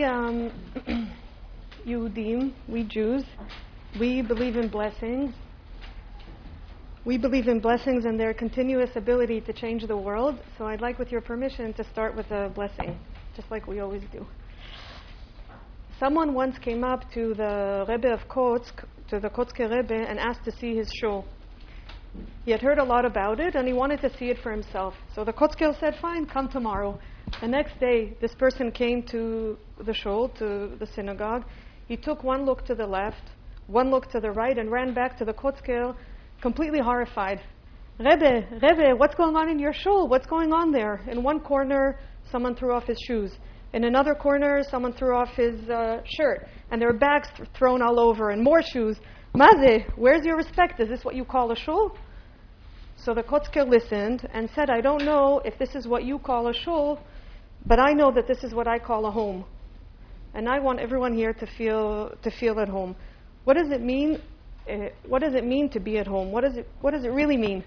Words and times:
we 0.00 0.04
um, 0.06 0.50
Yehudim, 1.86 2.54
we 2.68 2.84
Jews, 2.84 3.22
we 3.98 4.22
believe 4.22 4.56
in 4.56 4.68
blessings. 4.68 5.34
We 7.04 7.18
believe 7.18 7.48
in 7.48 7.60
blessings 7.60 8.06
and 8.06 8.18
their 8.18 8.32
continuous 8.32 8.90
ability 8.96 9.42
to 9.42 9.52
change 9.52 9.86
the 9.86 9.96
world. 9.96 10.38
So 10.56 10.66
I'd 10.66 10.80
like, 10.80 10.98
with 10.98 11.12
your 11.12 11.20
permission, 11.20 11.74
to 11.74 11.84
start 11.84 12.16
with 12.16 12.30
a 12.30 12.50
blessing, 12.54 12.98
just 13.36 13.50
like 13.50 13.66
we 13.66 13.80
always 13.80 14.02
do. 14.10 14.26
Someone 15.98 16.32
once 16.32 16.56
came 16.58 16.82
up 16.82 17.02
to 17.12 17.34
the 17.34 17.84
Rebbe 17.86 18.08
of 18.08 18.20
Kotsk, 18.26 18.72
to 19.08 19.20
the 19.20 19.28
Kotsker 19.28 19.70
Rebbe, 19.70 20.08
and 20.08 20.18
asked 20.18 20.44
to 20.44 20.52
see 20.52 20.76
his 20.76 20.90
shul. 20.98 21.26
He 22.46 22.52
had 22.52 22.62
heard 22.62 22.78
a 22.78 22.84
lot 22.84 23.04
about 23.04 23.38
it 23.38 23.54
and 23.54 23.66
he 23.68 23.74
wanted 23.74 24.00
to 24.00 24.16
see 24.16 24.30
it 24.30 24.38
for 24.42 24.50
himself. 24.50 24.94
So 25.14 25.24
the 25.24 25.32
Kotsker 25.32 25.78
said, 25.78 25.94
Fine, 26.00 26.26
come 26.26 26.48
tomorrow. 26.48 26.98
The 27.40 27.48
next 27.48 27.80
day, 27.80 28.16
this 28.20 28.34
person 28.34 28.70
came 28.70 29.02
to 29.04 29.56
the 29.86 29.94
shul, 29.94 30.28
to 30.38 30.76
the 30.78 30.86
synagogue. 30.94 31.44
He 31.88 31.96
took 31.96 32.22
one 32.22 32.44
look 32.44 32.66
to 32.66 32.74
the 32.74 32.86
left, 32.86 33.30
one 33.66 33.90
look 33.90 34.10
to 34.10 34.20
the 34.20 34.30
right, 34.30 34.58
and 34.58 34.70
ran 34.70 34.92
back 34.92 35.16
to 35.18 35.24
the 35.24 35.32
Kotzkel, 35.32 35.96
completely 36.42 36.80
horrified. 36.80 37.40
Rebbe, 37.98 38.46
Rebbe, 38.62 38.94
what's 38.96 39.14
going 39.14 39.36
on 39.36 39.48
in 39.48 39.58
your 39.58 39.72
shul? 39.72 40.06
What's 40.06 40.26
going 40.26 40.52
on 40.52 40.70
there? 40.70 41.00
In 41.10 41.22
one 41.22 41.40
corner, 41.40 41.98
someone 42.30 42.54
threw 42.54 42.74
off 42.74 42.84
his 42.84 42.98
shoes. 43.06 43.32
In 43.72 43.84
another 43.84 44.14
corner, 44.14 44.62
someone 44.70 44.92
threw 44.92 45.14
off 45.14 45.28
his 45.36 45.68
uh, 45.70 46.02
shirt, 46.04 46.46
and 46.70 46.80
there 46.80 46.88
were 46.92 46.98
bags 46.98 47.28
th- 47.36 47.48
thrown 47.56 47.80
all 47.80 47.98
over, 48.00 48.30
and 48.30 48.42
more 48.42 48.62
shoes. 48.62 48.98
Maze, 49.34 49.82
where's 49.96 50.24
your 50.26 50.36
respect? 50.36 50.80
Is 50.80 50.88
this 50.88 51.04
what 51.04 51.14
you 51.14 51.24
call 51.24 51.52
a 51.52 51.56
shul? 51.56 51.96
So 52.96 53.14
the 53.14 53.22
Kotzker 53.22 53.66
listened 53.66 54.28
and 54.34 54.50
said, 54.54 54.68
I 54.68 54.80
don't 54.80 55.04
know 55.04 55.40
if 55.44 55.58
this 55.58 55.74
is 55.74 55.86
what 55.86 56.04
you 56.04 56.18
call 56.18 56.48
a 56.48 56.52
shul, 56.52 57.00
but 57.66 57.78
I 57.78 57.92
know 57.92 58.10
that 58.12 58.26
this 58.26 58.42
is 58.42 58.54
what 58.54 58.66
I 58.66 58.78
call 58.78 59.06
a 59.06 59.10
home. 59.10 59.44
And 60.34 60.48
I 60.48 60.60
want 60.60 60.78
everyone 60.78 61.14
here 61.14 61.32
to 61.32 61.46
feel, 61.58 62.12
to 62.22 62.30
feel 62.30 62.60
at 62.60 62.68
home. 62.68 62.94
What 63.44 63.54
does 63.54 63.70
it 63.70 63.80
mean? 63.80 64.20
Uh, 64.70 64.90
what 65.06 65.22
does 65.22 65.34
it 65.34 65.44
mean 65.44 65.68
to 65.70 65.80
be 65.80 65.98
at 65.98 66.06
home? 66.06 66.30
What, 66.30 66.44
is 66.44 66.56
it, 66.56 66.68
what 66.80 66.92
does 66.92 67.04
it 67.04 67.08
really 67.08 67.36
mean 67.36 67.64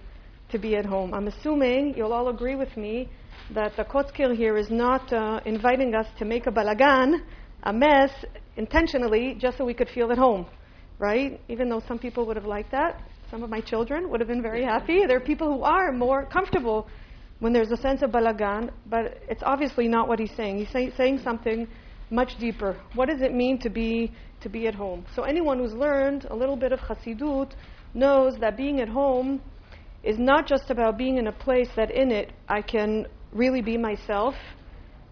to 0.49 0.57
be 0.57 0.75
at 0.75 0.85
home? 0.85 1.13
I'm 1.13 1.27
assuming 1.27 1.95
you'll 1.97 2.13
all 2.13 2.29
agree 2.29 2.55
with 2.55 2.75
me 2.77 3.09
that 3.53 3.75
the 3.75 3.83
Kotzker 3.83 4.35
here 4.35 4.55
is 4.57 4.69
not 4.69 5.11
uh, 5.11 5.41
inviting 5.45 5.93
us 5.93 6.07
to 6.19 6.25
make 6.25 6.47
a 6.47 6.51
balagan, 6.51 7.19
a 7.63 7.73
mess, 7.73 8.11
intentionally, 8.55 9.35
just 9.39 9.57
so 9.57 9.65
we 9.65 9.73
could 9.73 9.89
feel 9.89 10.11
at 10.11 10.17
home, 10.17 10.45
right? 10.99 11.41
Even 11.49 11.69
though 11.69 11.81
some 11.87 11.99
people 11.99 12.25
would 12.27 12.37
have 12.37 12.45
liked 12.45 12.71
that. 12.71 13.01
Some 13.29 13.43
of 13.43 13.49
my 13.49 13.61
children 13.61 14.09
would 14.09 14.19
have 14.21 14.29
been 14.29 14.43
very 14.43 14.63
happy. 14.63 15.05
There 15.05 15.17
are 15.17 15.25
people 15.25 15.51
who 15.51 15.63
are 15.63 15.91
more 15.91 16.25
comfortable 16.25 16.87
when 17.43 17.51
there's 17.51 17.71
a 17.71 17.77
sense 17.81 18.01
of 18.01 18.09
balagan, 18.09 18.69
but 18.85 19.17
it's 19.27 19.43
obviously 19.45 19.85
not 19.85 20.07
what 20.07 20.17
he's 20.17 20.31
saying. 20.37 20.59
He's 20.59 20.69
say, 20.69 20.93
saying 20.95 21.19
something 21.25 21.67
much 22.09 22.37
deeper. 22.39 22.79
What 22.95 23.09
does 23.09 23.21
it 23.21 23.33
mean 23.33 23.59
to 23.59 23.69
be 23.69 24.13
to 24.39 24.47
be 24.47 24.65
at 24.67 24.75
home? 24.75 25.05
So 25.13 25.23
anyone 25.23 25.59
who's 25.59 25.73
learned 25.73 26.25
a 26.29 26.35
little 26.37 26.55
bit 26.55 26.71
of 26.71 26.79
Hasidut 26.79 27.51
knows 27.93 28.39
that 28.39 28.55
being 28.55 28.79
at 28.79 28.87
home 28.87 29.41
is 30.03 30.17
not 30.17 30.47
just 30.47 30.69
about 30.69 30.97
being 30.97 31.17
in 31.17 31.27
a 31.27 31.33
place 31.33 31.67
that 31.75 31.91
in 31.91 32.11
it 32.11 32.31
I 32.47 32.61
can 32.61 33.07
really 33.33 33.61
be 33.61 33.75
myself, 33.77 34.35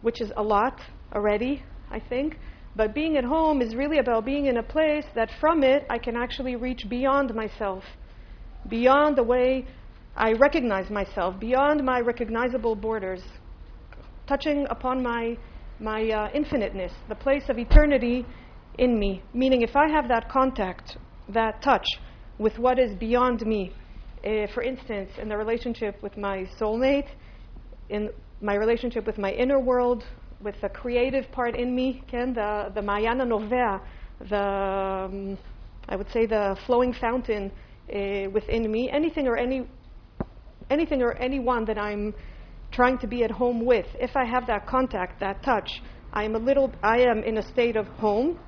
which 0.02 0.22
is 0.22 0.32
a 0.38 0.42
lot 0.42 0.80
already, 1.14 1.62
I 1.90 2.00
think. 2.00 2.38
But 2.78 2.96
being 2.96 3.18
at 3.18 3.26
home 3.26 3.62
is 3.62 3.76
really 3.76 3.98
about 3.98 4.24
being 4.24 4.46
in 4.46 4.56
a 4.56 4.64
place 4.64 5.04
that 5.16 5.30
from 5.42 5.66
it 5.66 5.86
I 5.90 5.98
can 5.98 6.16
actually 6.16 6.56
reach 6.56 6.86
beyond 6.90 7.36
myself, 7.36 7.84
beyond 8.70 9.18
the 9.18 9.24
way 9.24 9.66
I 10.16 10.34
recognize 10.34 10.90
myself, 10.90 11.40
beyond 11.40 11.84
my 11.84 12.00
recognizable 12.00 12.76
borders, 12.76 13.22
touching 14.28 14.68
upon 14.70 15.02
my, 15.02 15.38
my 15.80 16.10
uh, 16.10 16.30
infiniteness, 16.34 16.92
the 17.10 17.16
place 17.16 17.44
of 17.50 17.58
eternity 17.58 18.26
in 18.78 19.00
me. 19.00 19.22
Meaning, 19.34 19.62
if 19.62 19.76
I 19.76 19.90
have 19.90 20.08
that 20.10 20.30
contact, 20.30 20.98
that 21.30 21.62
touch 21.62 21.86
with 22.38 22.58
what 22.58 22.78
is 22.78 22.94
beyond 22.96 23.46
me, 23.46 23.74
uh, 24.26 24.48
for 24.54 24.64
instance, 24.64 25.10
in 25.22 25.30
the 25.30 25.38
relationship 25.38 26.02
with 26.04 26.18
my 26.18 26.46
soulmate, 26.60 27.08
in 27.90 28.10
my 28.42 28.56
relationship 28.56 29.06
with 29.06 29.18
my 29.18 29.32
inner 29.32 29.60
world, 29.60 30.04
with 30.44 30.56
the 30.62 30.70
creative 30.70 31.32
part 31.32 31.56
in 31.56 31.74
me, 31.76 32.04
Ken, 32.10 32.34
the, 32.34 32.72
the 32.74 32.82
Mayana 32.82 33.26
Novea, 33.26 33.80
the, 34.30 34.38
um, 34.38 35.38
I 35.88 35.96
would 35.96 36.12
say 36.12 36.26
the 36.26 36.58
flowing 36.66 36.94
fountain 36.94 37.52
uh, 37.94 38.30
within 38.32 38.72
me, 38.72 38.90
anything 38.92 39.28
or 39.28 39.38
any, 39.38 39.68
anything 40.72 41.02
or 41.02 41.14
anyone 41.14 41.66
that 41.66 41.78
I'm 41.78 42.14
trying 42.72 42.98
to 43.00 43.08
be 43.08 43.24
at 43.24 43.32
home 43.32 43.66
with, 43.66 43.86
if 44.00 44.16
I 44.16 44.26
have 44.26 44.48
that 44.48 44.66
contact, 44.66 45.20
that 45.20 45.44
touch, 45.44 45.70
I 46.14 46.24
am 46.24 46.36
a 46.36 46.40
little, 46.40 46.72
I 46.82 47.00
am 47.02 47.24
in 47.24 47.38
a 47.38 47.52
state 47.52 47.76
of 47.76 47.86
home, 47.88 48.40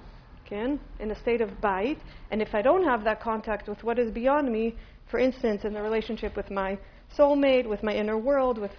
Ken, 0.45 0.79
in 0.99 1.11
a 1.11 1.19
state 1.21 1.41
of 1.41 1.49
bait, 1.61 1.97
and 2.31 2.41
if 2.41 2.55
I 2.55 2.61
don't 2.61 2.83
have 2.85 3.03
that 3.03 3.21
contact 3.21 3.67
with 3.67 3.83
what 3.83 3.99
is 3.99 4.11
beyond 4.11 4.51
me, 4.51 4.75
for 5.11 5.19
instance, 5.19 5.61
in 5.65 5.73
the 5.73 5.81
relationship 5.81 6.35
with 6.35 6.49
my 6.49 6.77
soulmate, 7.17 7.67
with 7.67 7.83
my 7.83 7.93
inner 7.93 8.17
world, 8.17 8.57
with 8.57 8.71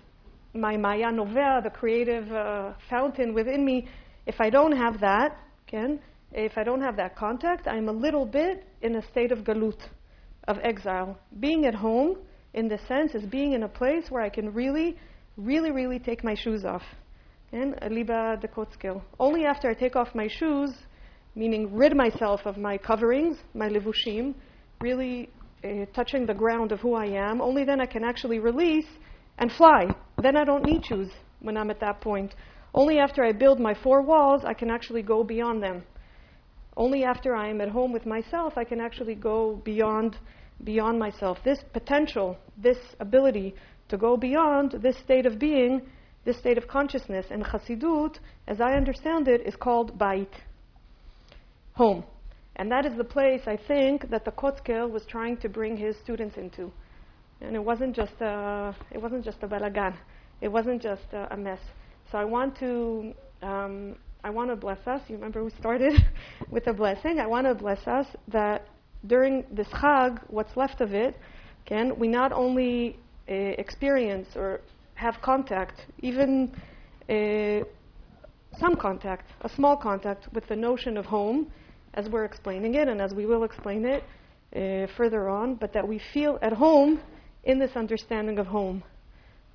my 0.54 0.76
Maya 0.76 1.10
Novea, 1.12 1.62
the 1.62 1.70
creative 1.70 2.30
uh, 2.32 2.72
fountain 2.88 3.34
within 3.34 3.64
me, 3.64 3.86
if 4.26 4.36
I 4.40 4.50
don't 4.50 4.76
have 4.76 5.00
that, 5.00 5.38
again, 5.68 6.00
if 6.32 6.56
I 6.56 6.64
don't 6.64 6.80
have 6.80 6.96
that 6.96 7.16
contact, 7.16 7.68
I'm 7.68 7.88
a 7.88 7.92
little 7.92 8.26
bit 8.26 8.64
in 8.82 8.96
a 8.96 9.02
state 9.10 9.30
of 9.30 9.40
galut, 9.40 9.80
of 10.48 10.58
exile. 10.62 11.18
Being 11.38 11.66
at 11.66 11.74
home, 11.74 12.18
in 12.54 12.68
this 12.68 12.80
sense, 12.88 13.14
is 13.14 13.24
being 13.24 13.52
in 13.52 13.64
a 13.64 13.68
place 13.68 14.04
where 14.10 14.22
I 14.22 14.28
can 14.28 14.52
really, 14.52 14.96
really, 15.36 15.70
really 15.70 15.98
take 15.98 16.24
my 16.24 16.34
shoes 16.34 16.64
off. 16.64 16.82
And 17.52 17.76
liba 17.90 18.38
de 18.40 18.48
kotskil. 18.48 19.02
Only 19.20 19.44
after 19.44 19.68
I 19.68 19.74
take 19.74 19.96
off 19.96 20.08
my 20.14 20.28
shoes, 20.28 20.70
meaning 21.34 21.74
rid 21.74 21.96
myself 21.96 22.40
of 22.44 22.56
my 22.56 22.78
coverings, 22.78 23.36
my 23.54 23.68
levushim, 23.68 24.34
really 24.80 25.30
uh, 25.64 25.86
touching 25.94 26.26
the 26.26 26.34
ground 26.34 26.72
of 26.72 26.80
who 26.80 26.94
I 26.94 27.06
am, 27.06 27.40
only 27.40 27.64
then 27.64 27.80
I 27.80 27.86
can 27.86 28.04
actually 28.04 28.38
release 28.38 28.86
and 29.38 29.50
fly. 29.52 29.86
Then 30.22 30.36
I 30.36 30.44
don't 30.44 30.64
need 30.64 30.84
shoes 30.86 31.10
when 31.40 31.56
I'm 31.56 31.70
at 31.70 31.80
that 31.80 32.00
point. 32.00 32.34
Only 32.74 32.98
after 32.98 33.24
I 33.24 33.32
build 33.32 33.60
my 33.60 33.74
four 33.82 34.02
walls, 34.02 34.42
I 34.44 34.54
can 34.54 34.70
actually 34.70 35.02
go 35.02 35.22
beyond 35.22 35.62
them. 35.62 35.84
Only 36.76 37.04
after 37.04 37.36
I 37.36 37.48
am 37.48 37.60
at 37.60 37.68
home 37.68 37.92
with 37.92 38.04
myself, 38.04 38.54
I 38.56 38.64
can 38.64 38.80
actually 38.80 39.14
go 39.14 39.60
beyond, 39.64 40.16
beyond 40.62 40.98
myself. 40.98 41.38
This 41.44 41.58
potential, 41.72 42.36
this 42.56 42.78
ability 43.00 43.54
to 43.88 43.96
go 43.96 44.16
beyond 44.16 44.72
this 44.82 44.96
state 44.98 45.26
of 45.26 45.38
being, 45.38 45.82
this 46.24 46.38
state 46.38 46.58
of 46.58 46.66
consciousness, 46.68 47.26
and 47.30 47.44
Chassidut, 47.44 48.18
as 48.48 48.60
I 48.60 48.74
understand 48.74 49.28
it, 49.28 49.42
is 49.46 49.56
called 49.56 49.98
Bait, 49.98 50.30
home. 51.74 52.04
And 52.56 52.70
that 52.70 52.86
is 52.86 52.96
the 52.96 53.04
place, 53.04 53.42
I 53.46 53.58
think, 53.68 54.08
that 54.10 54.24
the 54.24 54.30
Kotzkel 54.30 54.90
was 54.90 55.04
trying 55.06 55.36
to 55.38 55.48
bring 55.48 55.76
his 55.76 55.96
students 56.02 56.36
into. 56.36 56.72
And 57.40 57.56
it 57.56 57.64
wasn't 57.64 57.96
just 57.96 58.14
a, 58.20 58.74
it 58.92 59.02
wasn't 59.02 59.24
just 59.24 59.38
a 59.42 59.48
balagan. 59.48 59.96
It 60.40 60.48
wasn't 60.48 60.80
just 60.80 61.02
a, 61.12 61.34
a 61.34 61.36
mess. 61.36 61.58
So 62.10 62.18
I 62.18 62.24
want 62.24 62.56
to, 62.60 63.12
um, 63.42 63.96
I 64.22 64.30
want 64.30 64.50
to 64.50 64.56
bless 64.56 64.78
us. 64.86 65.00
You 65.08 65.16
remember 65.16 65.42
we 65.42 65.50
started 65.58 65.94
with 66.50 66.66
a 66.68 66.72
blessing. 66.72 67.18
I 67.18 67.26
want 67.26 67.46
to 67.46 67.54
bless 67.54 67.84
us 67.86 68.06
that 68.28 68.68
during 69.06 69.44
this 69.50 69.68
Chag, 69.68 70.20
what's 70.28 70.56
left 70.56 70.80
of 70.80 70.94
it, 70.94 71.16
can 71.66 71.98
we 71.98 72.08
not 72.08 72.32
only 72.32 72.98
uh, 73.28 73.32
experience 73.32 74.28
or 74.36 74.60
have 74.94 75.16
contact, 75.22 75.86
even 76.00 76.54
uh, 77.08 77.64
some 78.58 78.76
contact, 78.76 79.30
a 79.42 79.48
small 79.48 79.76
contact 79.76 80.32
with 80.32 80.46
the 80.48 80.56
notion 80.56 80.96
of 80.96 81.04
home, 81.04 81.50
as 81.94 82.08
we're 82.08 82.24
explaining 82.24 82.74
it 82.74 82.88
and 82.88 83.00
as 83.00 83.12
we 83.12 83.24
will 83.26 83.44
explain 83.44 83.84
it 83.84 84.02
uh, 84.54 84.86
further 84.96 85.28
on, 85.28 85.54
but 85.54 85.72
that 85.72 85.86
we 85.86 86.00
feel 86.12 86.38
at 86.42 86.52
home 86.52 87.00
in 87.44 87.58
this 87.58 87.70
understanding 87.76 88.38
of 88.38 88.46
home. 88.46 88.82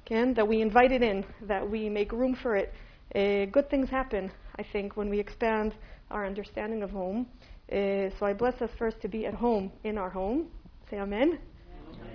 That 0.09 0.48
we 0.48 0.62
invite 0.62 0.92
it 0.92 1.04
in, 1.04 1.24
that 1.44 1.70
we 1.70 1.88
make 1.88 2.12
room 2.12 2.36
for 2.42 2.56
it. 2.56 2.74
Uh, 3.14 3.46
good 3.52 3.70
things 3.70 3.90
happen, 3.92 4.32
I 4.56 4.64
think, 4.64 4.98
when 4.98 5.08
we 5.08 5.20
expand 5.20 5.76
our 6.09 6.26
understanding 6.26 6.82
of 6.82 6.90
home. 6.90 7.28
Uh, 7.72 8.10
so 8.18 8.26
I 8.26 8.34
bless 8.34 8.60
us 8.62 8.70
first 8.80 9.00
to 9.02 9.08
be 9.08 9.28
at 9.28 9.34
home 9.34 9.72
in 9.84 9.98
our 9.98 10.10
home. 10.10 10.48
Say 10.90 10.98
amen. 10.98 11.38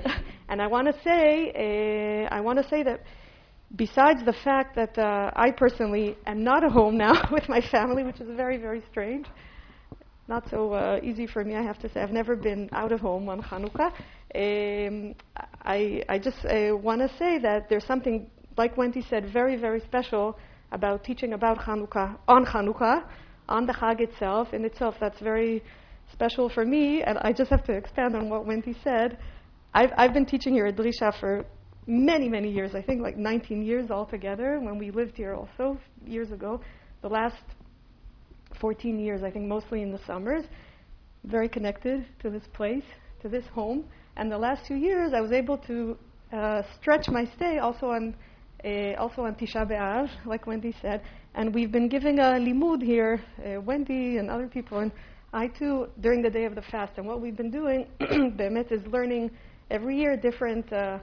amen. 0.03 0.25
and 0.49 0.61
I 0.61 0.67
want 0.67 0.89
to 0.89 0.95
say, 1.05 1.53
uh, 1.55 2.35
I 2.35 2.41
want 2.41 2.59
to 2.61 2.69
say 2.69 2.83
that 2.83 3.03
besides 3.77 4.25
the 4.25 4.35
fact 4.45 4.75
that 4.77 4.99
uh, 4.99 5.31
I 5.37 5.53
personally 5.53 6.17
am 6.27 6.43
not 6.43 6.65
at 6.65 6.73
home 6.73 6.97
now 6.97 7.29
with 7.33 7.49
my 7.49 7.61
family, 7.71 8.03
which 8.03 8.21
is 8.21 8.29
very, 8.37 8.57
very 8.57 8.83
strange, 8.91 9.27
not 10.27 10.49
so 10.51 10.73
uh, 10.73 10.99
easy 11.03 11.27
for 11.27 11.45
me, 11.45 11.55
I 11.55 11.63
have 11.63 11.79
to 11.81 11.89
say. 11.93 12.01
I've 12.01 12.11
never 12.11 12.35
been 12.35 12.69
out 12.73 12.93
of 12.93 13.01
home 13.01 13.29
on 13.29 13.43
Hanukkah. 13.43 13.93
Um, 14.35 15.15
I, 15.63 16.03
I 16.09 16.19
just 16.19 16.45
uh, 16.45 16.77
want 16.77 17.01
to 17.01 17.09
say 17.17 17.39
that 17.39 17.69
there's 17.69 17.85
something, 17.85 18.29
like 18.57 18.77
Wendy 18.77 19.05
said, 19.09 19.33
very, 19.33 19.57
very 19.57 19.81
special 19.81 20.39
about 20.73 21.05
teaching 21.05 21.35
about 21.35 21.59
Hanukkah 21.59 22.17
on 22.27 22.45
Hanukkah, 22.45 23.05
on 23.49 23.67
the 23.67 23.73
Chag 23.73 24.01
itself. 24.01 24.53
In 24.53 24.65
itself, 24.65 24.95
that's 25.01 25.21
very 25.21 25.63
special 26.13 26.49
for 26.49 26.65
me. 26.65 27.03
And 27.03 27.19
I 27.19 27.33
just 27.33 27.51
have 27.51 27.65
to 27.65 27.73
expand 27.73 28.17
on 28.17 28.29
what 28.29 28.47
Wendy 28.47 28.77
said. 28.83 29.19
I've, 29.73 29.91
I've 29.97 30.15
been 30.15 30.27
teaching 30.27 30.55
here 30.55 30.67
at 30.67 30.77
Drisha 30.77 31.19
for 31.19 31.45
many, 31.87 32.29
many 32.29 32.51
years. 32.51 32.75
I 32.75 32.83
think 32.83 33.03
like 33.03 33.17
19 33.17 33.63
years 33.63 33.91
altogether 33.91 34.61
when 34.61 34.79
we 34.79 34.91
lived 34.91 35.17
here 35.17 35.35
also 35.35 35.79
years 36.07 36.31
ago. 36.31 36.61
The 37.03 37.09
last 37.09 37.43
14 38.61 38.99
years, 38.99 39.23
I 39.23 39.31
think 39.31 39.47
mostly 39.47 39.83
in 39.83 39.91
the 39.91 40.01
summers. 40.07 40.45
Very 41.25 41.49
connected 41.49 42.07
to 42.21 42.31
this 42.31 42.45
place, 42.53 42.85
to 43.23 43.29
this 43.29 43.45
home. 43.53 43.85
And 44.17 44.31
the 44.31 44.39
last 44.39 44.67
two 44.67 44.77
years, 44.77 45.13
I 45.15 45.21
was 45.21 45.33
able 45.33 45.59
to 45.59 45.97
uh, 46.33 46.63
stretch 46.81 47.09
my 47.09 47.29
stay 47.37 47.59
also 47.59 47.87
on 47.87 48.15
uh, 48.65 48.95
also 48.99 49.23
on 49.23 49.35
Tisha 49.35 49.69
B'Av, 49.69 50.09
like 50.25 50.47
Wendy 50.47 50.75
said. 50.81 51.03
And 51.35 51.55
we've 51.55 51.71
been 51.71 51.89
giving 51.89 52.19
a 52.19 52.35
limud 52.39 52.83
here, 52.83 53.21
uh, 53.45 53.61
Wendy 53.61 54.17
and 54.17 54.31
other 54.31 54.47
people, 54.47 54.79
and 54.79 54.91
I 55.33 55.49
too, 55.49 55.89
during 56.01 56.23
the 56.23 56.31
day 56.31 56.45
of 56.45 56.55
the 56.55 56.63
fast. 56.63 56.93
And 56.97 57.07
what 57.07 57.21
we've 57.21 57.37
been 57.37 57.51
doing, 57.51 57.89
Bemet, 58.01 58.73
is 58.73 58.81
learning 58.87 59.31
every 59.71 59.99
year 59.99 60.17
different 60.17 60.73
uh, 60.73 61.01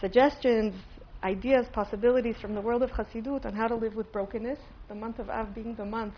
suggestions, 0.00 0.74
ideas, 1.22 1.66
possibilities 1.72 2.36
from 2.40 2.54
the 2.54 2.60
world 2.60 2.82
of 2.82 2.90
Chassidut 2.90 3.44
on 3.46 3.54
how 3.54 3.68
to 3.68 3.74
live 3.74 3.94
with 3.94 4.10
brokenness. 4.12 4.58
The 4.88 4.94
month 4.94 5.18
of 5.18 5.28
Av 5.30 5.54
being 5.54 5.74
the 5.74 5.84
month 5.84 6.14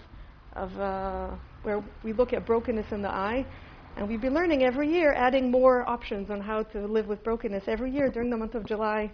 of 0.54 0.74
uh, 0.78 1.34
where 1.64 1.84
we 2.02 2.12
look 2.12 2.32
at 2.32 2.46
brokenness 2.46 2.92
in 2.92 3.02
the 3.02 3.10
eye. 3.10 3.44
And 3.96 4.08
we've 4.08 4.20
been 4.20 4.34
learning 4.34 4.62
every 4.62 4.88
year, 4.90 5.12
adding 5.12 5.50
more 5.50 5.88
options 5.88 6.30
on 6.30 6.40
how 6.40 6.62
to 6.62 6.86
live 6.86 7.08
with 7.08 7.22
brokenness 7.24 7.64
every 7.66 7.90
year 7.90 8.08
during 8.08 8.30
the 8.30 8.36
month 8.36 8.54
of 8.54 8.64
July 8.64 9.10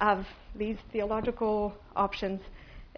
of 0.00 0.26
these 0.56 0.76
theological 0.92 1.74
options. 1.96 2.40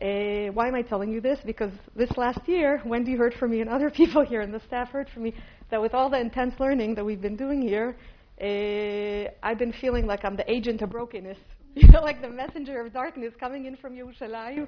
Uh, 0.01 0.51
why 0.53 0.69
am 0.69 0.75
I 0.75 0.83
telling 0.83 1.11
you 1.11 1.21
this? 1.21 1.39
Because 1.45 1.73
this 1.95 2.11
last 2.17 2.41
year, 2.47 2.83
Wendy 2.85 3.15
heard 3.15 3.35
from 3.35 3.51
me 3.51 3.61
and 3.61 3.71
other 3.71 3.91
people 4.01 4.25
here, 4.25 4.41
and 4.41 4.53
the 4.53 4.61
staff 4.67 4.89
heard 4.91 5.09
from 5.11 5.25
me, 5.25 5.35
that 5.71 5.81
with 5.81 5.95
all 5.95 6.11
the 6.11 6.19
intense 6.19 6.55
learning 6.59 6.95
that 6.95 7.05
we've 7.05 7.21
been 7.21 7.37
doing 7.37 7.63
here, 7.63 7.97
uh, 8.41 9.31
I've 9.47 9.59
been 9.59 9.73
feeling 9.81 10.07
like 10.07 10.25
I'm 10.25 10.37
the 10.37 10.51
agent 10.51 10.83
of 10.83 10.91
brokenness. 10.91 11.39
You 11.75 11.89
know, 11.89 12.03
like 12.03 12.21
the 12.21 12.29
messenger 12.29 12.85
of 12.85 12.93
darkness 12.93 13.33
coming 13.41 13.65
in 13.65 13.77
from 13.77 13.95
Yerushalayim, 13.95 14.67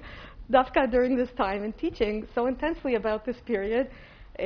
Dafka 0.51 0.89
during 0.89 1.15
this 1.15 1.29
time 1.37 1.61
and 1.61 1.77
teaching 1.77 2.27
so 2.33 2.47
intensely 2.47 2.95
about 2.95 3.27
this 3.27 3.35
period. 3.45 3.91
Uh, 4.37 4.41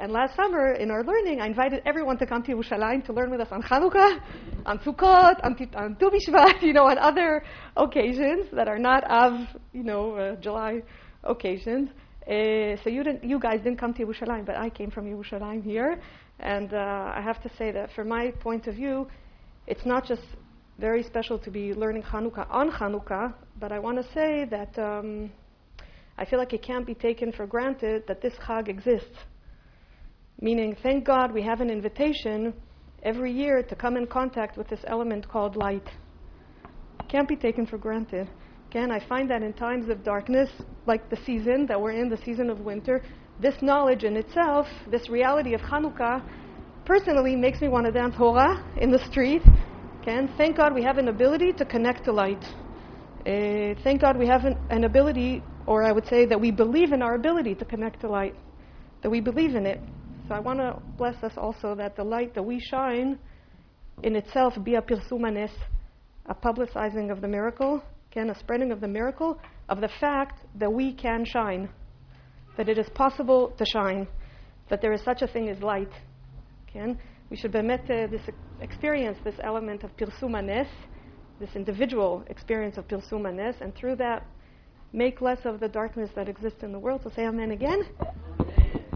and 0.00 0.12
last 0.12 0.34
summer, 0.34 0.72
in 0.72 0.90
our 0.90 1.04
learning, 1.04 1.42
I 1.42 1.46
invited 1.46 1.82
everyone 1.84 2.16
to 2.18 2.26
come 2.26 2.42
to 2.44 2.52
Yerushalayim 2.52 3.04
to 3.04 3.12
learn 3.12 3.30
with 3.30 3.40
us 3.40 3.48
on 3.50 3.62
Chanukah, 3.62 4.18
on 4.64 4.78
Sukkot, 4.78 5.44
on, 5.44 5.56
on 5.74 5.96
Tu 5.96 6.10
B'Shvat, 6.10 6.62
you 6.62 6.72
know, 6.72 6.86
on 6.86 6.96
other 6.96 7.42
occasions 7.76 8.46
that 8.52 8.66
are 8.66 8.78
not 8.78 9.04
of, 9.04 9.46
you 9.74 9.82
know, 9.82 10.14
uh, 10.14 10.36
July 10.36 10.82
occasions. 11.24 11.90
Uh, 12.26 12.80
so 12.82 12.88
you 12.88 13.04
didn't, 13.04 13.22
you 13.22 13.38
guys 13.38 13.58
didn't 13.58 13.78
come 13.78 13.92
to 13.92 14.06
Yerushalayim, 14.06 14.46
but 14.46 14.56
I 14.56 14.70
came 14.70 14.90
from 14.90 15.04
Yerushalayim 15.04 15.62
here, 15.62 16.00
and 16.38 16.72
uh, 16.72 17.12
I 17.14 17.20
have 17.22 17.42
to 17.42 17.50
say 17.58 17.72
that 17.72 17.92
from 17.92 18.08
my 18.08 18.30
point 18.30 18.68
of 18.68 18.74
view, 18.74 19.06
it's 19.66 19.84
not 19.84 20.06
just 20.06 20.22
very 20.78 21.02
special 21.02 21.38
to 21.40 21.50
be 21.50 21.74
learning 21.74 22.04
Chanukah 22.04 22.46
on 22.50 22.70
Chanukah, 22.70 23.34
but 23.58 23.70
I 23.70 23.80
want 23.80 23.98
to 23.98 24.12
say 24.14 24.46
that. 24.46 24.78
Um, 24.78 25.30
I 26.18 26.24
feel 26.24 26.38
like 26.38 26.52
it 26.52 26.62
can't 26.62 26.86
be 26.86 26.94
taken 26.94 27.32
for 27.32 27.46
granted 27.46 28.04
that 28.08 28.20
this 28.20 28.34
Chag 28.46 28.68
exists. 28.68 29.16
Meaning, 30.40 30.76
thank 30.82 31.04
God 31.04 31.32
we 31.32 31.42
have 31.42 31.60
an 31.60 31.70
invitation 31.70 32.54
every 33.02 33.32
year 33.32 33.62
to 33.62 33.74
come 33.74 33.96
in 33.96 34.06
contact 34.06 34.56
with 34.56 34.68
this 34.68 34.80
element 34.86 35.28
called 35.28 35.56
light. 35.56 35.88
Can't 37.08 37.28
be 37.28 37.36
taken 37.36 37.66
for 37.66 37.78
granted. 37.78 38.28
Again, 38.70 38.92
I 38.92 39.06
find 39.08 39.28
that 39.30 39.42
in 39.42 39.52
times 39.52 39.88
of 39.88 40.04
darkness, 40.04 40.48
like 40.86 41.10
the 41.10 41.18
season 41.26 41.66
that 41.66 41.80
we're 41.80 41.92
in, 41.92 42.08
the 42.08 42.18
season 42.24 42.50
of 42.50 42.60
winter, 42.60 43.02
this 43.40 43.54
knowledge 43.62 44.04
in 44.04 44.16
itself, 44.16 44.66
this 44.90 45.08
reality 45.08 45.54
of 45.54 45.60
Hanukkah, 45.60 46.22
personally 46.84 47.34
makes 47.34 47.60
me 47.60 47.68
want 47.68 47.86
to 47.86 47.92
dance 47.92 48.14
hora 48.14 48.64
in 48.80 48.90
the 48.90 49.04
street. 49.10 49.42
Again, 50.02 50.32
thank 50.36 50.56
God 50.56 50.74
we 50.74 50.82
have 50.82 50.98
an 50.98 51.08
ability 51.08 51.52
to 51.54 51.64
connect 51.64 52.04
to 52.04 52.12
light. 52.12 52.42
Uh, 53.26 53.74
thank 53.82 54.00
God 54.00 54.16
we 54.16 54.26
have 54.26 54.44
an, 54.44 54.56
an 54.70 54.84
ability 54.84 55.42
or 55.70 55.84
I 55.84 55.92
would 55.92 56.08
say 56.08 56.26
that 56.26 56.40
we 56.40 56.50
believe 56.50 56.92
in 56.92 57.00
our 57.00 57.14
ability 57.14 57.54
to 57.54 57.64
connect 57.64 58.00
to 58.00 58.08
light, 58.08 58.34
that 59.02 59.08
we 59.08 59.20
believe 59.20 59.54
in 59.54 59.66
it. 59.66 59.80
So 60.26 60.34
I 60.34 60.40
want 60.40 60.58
to 60.58 60.82
bless 60.98 61.22
us 61.22 61.34
also 61.36 61.76
that 61.76 61.94
the 61.94 62.02
light 62.02 62.34
that 62.34 62.42
we 62.42 62.58
shine 62.58 63.16
in 64.02 64.16
itself 64.16 64.54
be 64.64 64.74
a 64.74 64.82
pirsumanes, 64.82 65.52
a 66.26 66.34
publicizing 66.34 67.12
of 67.12 67.20
the 67.20 67.28
miracle, 67.28 67.80
can 68.10 68.30
a 68.30 68.34
spreading 68.40 68.72
of 68.72 68.80
the 68.80 68.88
miracle, 68.88 69.38
of 69.68 69.80
the 69.80 69.88
fact 70.00 70.44
that 70.56 70.72
we 70.72 70.92
can 70.92 71.24
shine, 71.24 71.68
that 72.56 72.68
it 72.68 72.76
is 72.76 72.88
possible 72.96 73.54
to 73.56 73.64
shine, 73.64 74.08
that 74.70 74.82
there 74.82 74.92
is 74.92 75.02
such 75.04 75.22
a 75.22 75.28
thing 75.28 75.48
as 75.50 75.62
light. 75.62 75.92
Again, 76.68 76.98
we 77.30 77.36
should 77.36 77.52
permit 77.52 77.82
uh, 77.82 78.08
this 78.08 78.22
experience, 78.60 79.18
this 79.22 79.36
element 79.44 79.84
of 79.84 79.96
pirsumanes, 79.96 80.66
this 81.38 81.50
individual 81.54 82.24
experience 82.26 82.76
of 82.76 82.88
pirsumanes, 82.88 83.60
and 83.60 83.72
through 83.76 83.94
that 83.94 84.26
make 84.92 85.20
less 85.20 85.38
of 85.44 85.60
the 85.60 85.68
darkness 85.68 86.10
that 86.16 86.28
exists 86.28 86.62
in 86.62 86.72
the 86.72 86.78
world. 86.78 87.02
So 87.04 87.10
say 87.14 87.26
amen 87.26 87.52
again. 87.52 87.82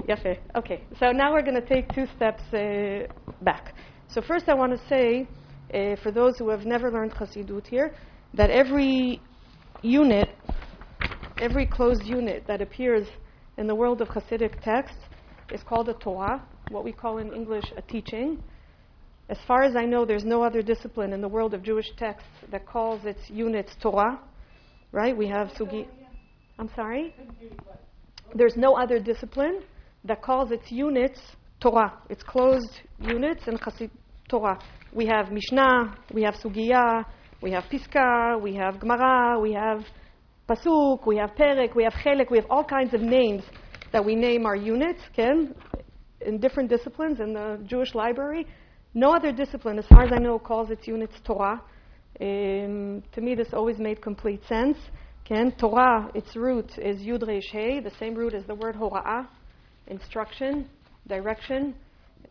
Yafe. 0.08 0.38
Okay. 0.56 0.82
So 0.98 1.12
now 1.12 1.32
we're 1.32 1.42
going 1.42 1.60
to 1.60 1.66
take 1.66 1.92
two 1.94 2.06
steps 2.16 2.42
uh, 2.52 3.06
back. 3.42 3.74
So 4.08 4.20
first 4.20 4.48
I 4.48 4.54
want 4.54 4.72
to 4.72 4.88
say, 4.88 5.26
uh, 5.72 5.96
for 6.02 6.10
those 6.10 6.36
who 6.38 6.50
have 6.50 6.64
never 6.64 6.90
learned 6.90 7.12
Chassidut 7.12 7.66
here, 7.66 7.94
that 8.34 8.50
every 8.50 9.20
unit, 9.82 10.28
every 11.38 11.66
closed 11.66 12.04
unit 12.04 12.44
that 12.46 12.60
appears 12.60 13.06
in 13.56 13.66
the 13.66 13.74
world 13.74 14.02
of 14.02 14.08
Hasidic 14.08 14.62
texts 14.62 14.98
is 15.52 15.62
called 15.62 15.88
a 15.88 15.94
Torah, 15.94 16.42
what 16.70 16.84
we 16.84 16.92
call 16.92 17.18
in 17.18 17.32
English 17.32 17.64
a 17.76 17.82
teaching. 17.82 18.42
As 19.28 19.38
far 19.46 19.62
as 19.62 19.74
I 19.74 19.84
know, 19.84 20.04
there's 20.04 20.24
no 20.24 20.42
other 20.42 20.60
discipline 20.60 21.12
in 21.12 21.20
the 21.20 21.28
world 21.28 21.54
of 21.54 21.62
Jewish 21.62 21.90
texts 21.96 22.28
that 22.50 22.66
calls 22.66 23.04
its 23.04 23.20
units 23.30 23.72
Torah 23.80 24.20
right? 24.94 25.16
We 25.16 25.26
have 25.26 25.48
Sugi. 25.48 25.86
I'm 26.58 26.70
sorry? 26.76 27.14
There's 28.34 28.56
no 28.56 28.74
other 28.76 29.00
discipline 29.00 29.62
that 30.04 30.22
calls 30.22 30.52
its 30.52 30.70
units 30.70 31.18
Torah. 31.60 31.94
It's 32.08 32.22
closed 32.22 32.80
units 33.00 33.42
and 33.46 33.60
Chassid 33.60 33.90
Torah. 34.28 34.58
We 34.92 35.06
have 35.06 35.32
Mishnah, 35.32 35.96
we 36.12 36.22
have 36.22 36.34
Sugiya, 36.34 37.04
we 37.42 37.50
have 37.50 37.64
Piska, 37.64 38.40
we 38.40 38.54
have 38.54 38.78
Gemara, 38.78 39.40
we 39.40 39.52
have 39.52 39.84
Pasuk, 40.48 41.06
we 41.06 41.16
have 41.16 41.30
Perek, 41.34 41.74
we 41.74 41.82
have 41.82 41.94
Chelek, 41.94 42.30
we 42.30 42.38
have 42.38 42.46
all 42.48 42.64
kinds 42.64 42.94
of 42.94 43.00
names 43.00 43.42
that 43.92 44.04
we 44.04 44.14
name 44.14 44.46
our 44.46 44.56
units, 44.56 45.00
Ken, 45.16 45.54
in 46.20 46.38
different 46.38 46.70
disciplines 46.70 47.18
in 47.18 47.32
the 47.32 47.60
Jewish 47.66 47.94
library. 47.94 48.46
No 48.94 49.12
other 49.12 49.32
discipline, 49.32 49.78
as 49.78 49.86
far 49.86 50.04
as 50.04 50.12
I 50.12 50.18
know, 50.18 50.38
calls 50.38 50.70
its 50.70 50.86
units 50.86 51.14
Torah. 51.24 51.60
Um, 52.20 53.02
to 53.12 53.20
me, 53.20 53.34
this 53.34 53.48
always 53.52 53.78
made 53.78 54.00
complete 54.00 54.40
sense. 54.48 54.78
Ken, 55.24 55.52
Torah, 55.58 56.10
its 56.14 56.36
root 56.36 56.70
is 56.78 56.98
Yud 57.00 57.26
Resh 57.26 57.50
Hey, 57.50 57.80
the 57.80 57.90
same 57.98 58.14
root 58.14 58.34
as 58.34 58.44
the 58.46 58.54
word 58.54 58.76
Hora'ah, 58.76 59.26
instruction, 59.88 60.68
direction, 61.08 61.74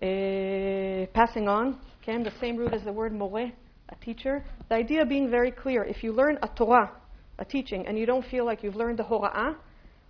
uh, 0.01 1.07
passing 1.13 1.49
on. 1.49 1.79
Ken, 2.05 2.23
the 2.23 2.31
same 2.39 2.55
root 2.55 2.73
as 2.73 2.83
the 2.83 2.93
word 2.93 3.13
Moreh, 3.13 3.51
a 3.89 3.95
teacher. 3.95 4.45
The 4.69 4.75
idea 4.75 5.05
being 5.05 5.29
very 5.29 5.51
clear. 5.51 5.83
If 5.83 6.01
you 6.01 6.13
learn 6.13 6.37
a 6.41 6.47
Torah, 6.47 6.91
a 7.39 7.45
teaching, 7.45 7.85
and 7.85 7.97
you 7.97 8.05
don't 8.05 8.25
feel 8.27 8.45
like 8.45 8.63
you've 8.63 8.75
learned 8.75 8.99
the 8.99 9.03
Hora'ah, 9.03 9.55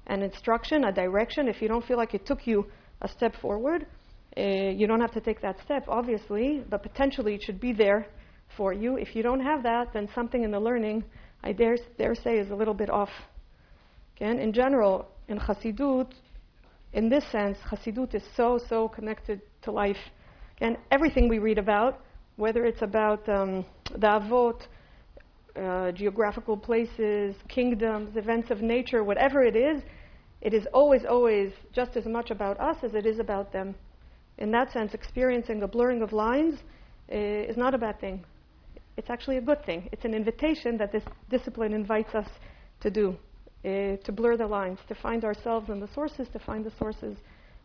an 0.07 0.21
instruction, 0.21 0.83
a 0.83 0.91
direction, 0.91 1.47
if 1.47 1.61
you 1.63 1.67
don't 1.67 1.85
feel 1.85 1.97
like 1.97 2.13
it 2.13 2.27
took 2.27 2.45
you 2.45 2.67
a 3.01 3.07
step 3.07 3.33
forward, 3.41 3.87
uh, 4.37 4.41
you 4.41 4.85
don't 4.85 5.01
have 5.01 5.13
to 5.13 5.21
take 5.21 5.41
that 5.41 5.55
step, 5.63 5.85
obviously, 5.87 6.63
but 6.69 6.83
potentially 6.83 7.35
it 7.35 7.41
should 7.43 7.59
be 7.59 7.73
there 7.73 8.07
for 8.55 8.73
you. 8.73 8.97
If 8.97 9.15
you 9.15 9.23
don't 9.23 9.39
have 9.39 9.63
that, 9.63 9.93
then 9.93 10.09
something 10.13 10.43
in 10.43 10.51
the 10.51 10.59
learning, 10.59 11.03
I 11.43 11.51
dare, 11.51 11.77
dare 11.97 12.15
say, 12.15 12.37
is 12.37 12.51
a 12.51 12.55
little 12.55 12.73
bit 12.73 12.89
off. 12.89 13.09
Again, 14.15 14.39
in 14.39 14.53
general, 14.53 15.07
in 15.27 15.39
Chassidut, 15.39 16.11
in 16.93 17.09
this 17.09 17.23
sense, 17.31 17.57
Chassidut 17.69 18.13
is 18.13 18.23
so, 18.37 18.59
so 18.69 18.87
connected 18.87 19.41
to 19.63 19.71
life. 19.71 19.97
Again, 20.57 20.77
everything 20.91 21.27
we 21.27 21.39
read 21.39 21.57
about, 21.57 22.01
whether 22.35 22.65
it's 22.65 22.81
about 22.81 23.27
um, 23.27 23.65
the 23.91 24.07
Avot, 24.07 24.61
uh, 25.55 25.91
geographical 25.91 26.57
places, 26.57 27.35
kingdoms, 27.47 28.15
events 28.15 28.51
of 28.51 28.61
nature, 28.61 29.03
whatever 29.03 29.43
it 29.43 29.55
is, 29.55 29.81
it 30.41 30.53
is 30.53 30.67
always, 30.73 31.03
always 31.05 31.51
just 31.73 31.95
as 31.95 32.05
much 32.05 32.31
about 32.31 32.59
us 32.59 32.77
as 32.83 32.93
it 32.93 33.05
is 33.05 33.19
about 33.19 33.51
them. 33.51 33.75
In 34.37 34.51
that 34.51 34.71
sense, 34.71 34.93
experiencing 34.93 35.63
a 35.63 35.67
blurring 35.67 36.01
of 36.01 36.11
lines 36.11 36.55
uh, 37.11 37.15
is 37.15 37.55
not 37.55 37.73
a 37.73 37.77
bad 37.77 37.99
thing 37.99 38.23
it's 38.97 39.09
actually 39.09 39.37
a 39.37 39.41
good 39.41 39.65
thing. 39.65 39.89
It's 39.91 40.05
an 40.05 40.13
invitation 40.13 40.77
that 40.77 40.91
this 40.91 41.03
discipline 41.29 41.73
invites 41.73 42.13
us 42.13 42.27
to 42.81 42.91
do, 42.91 43.15
uh, 43.65 43.97
to 43.97 44.11
blur 44.11 44.37
the 44.37 44.47
lines, 44.47 44.79
to 44.87 44.95
find 44.95 45.25
ourselves 45.25 45.69
in 45.69 45.79
the 45.79 45.89
sources, 45.93 46.27
to 46.33 46.39
find 46.39 46.63
the 46.63 46.71
sources 46.77 47.17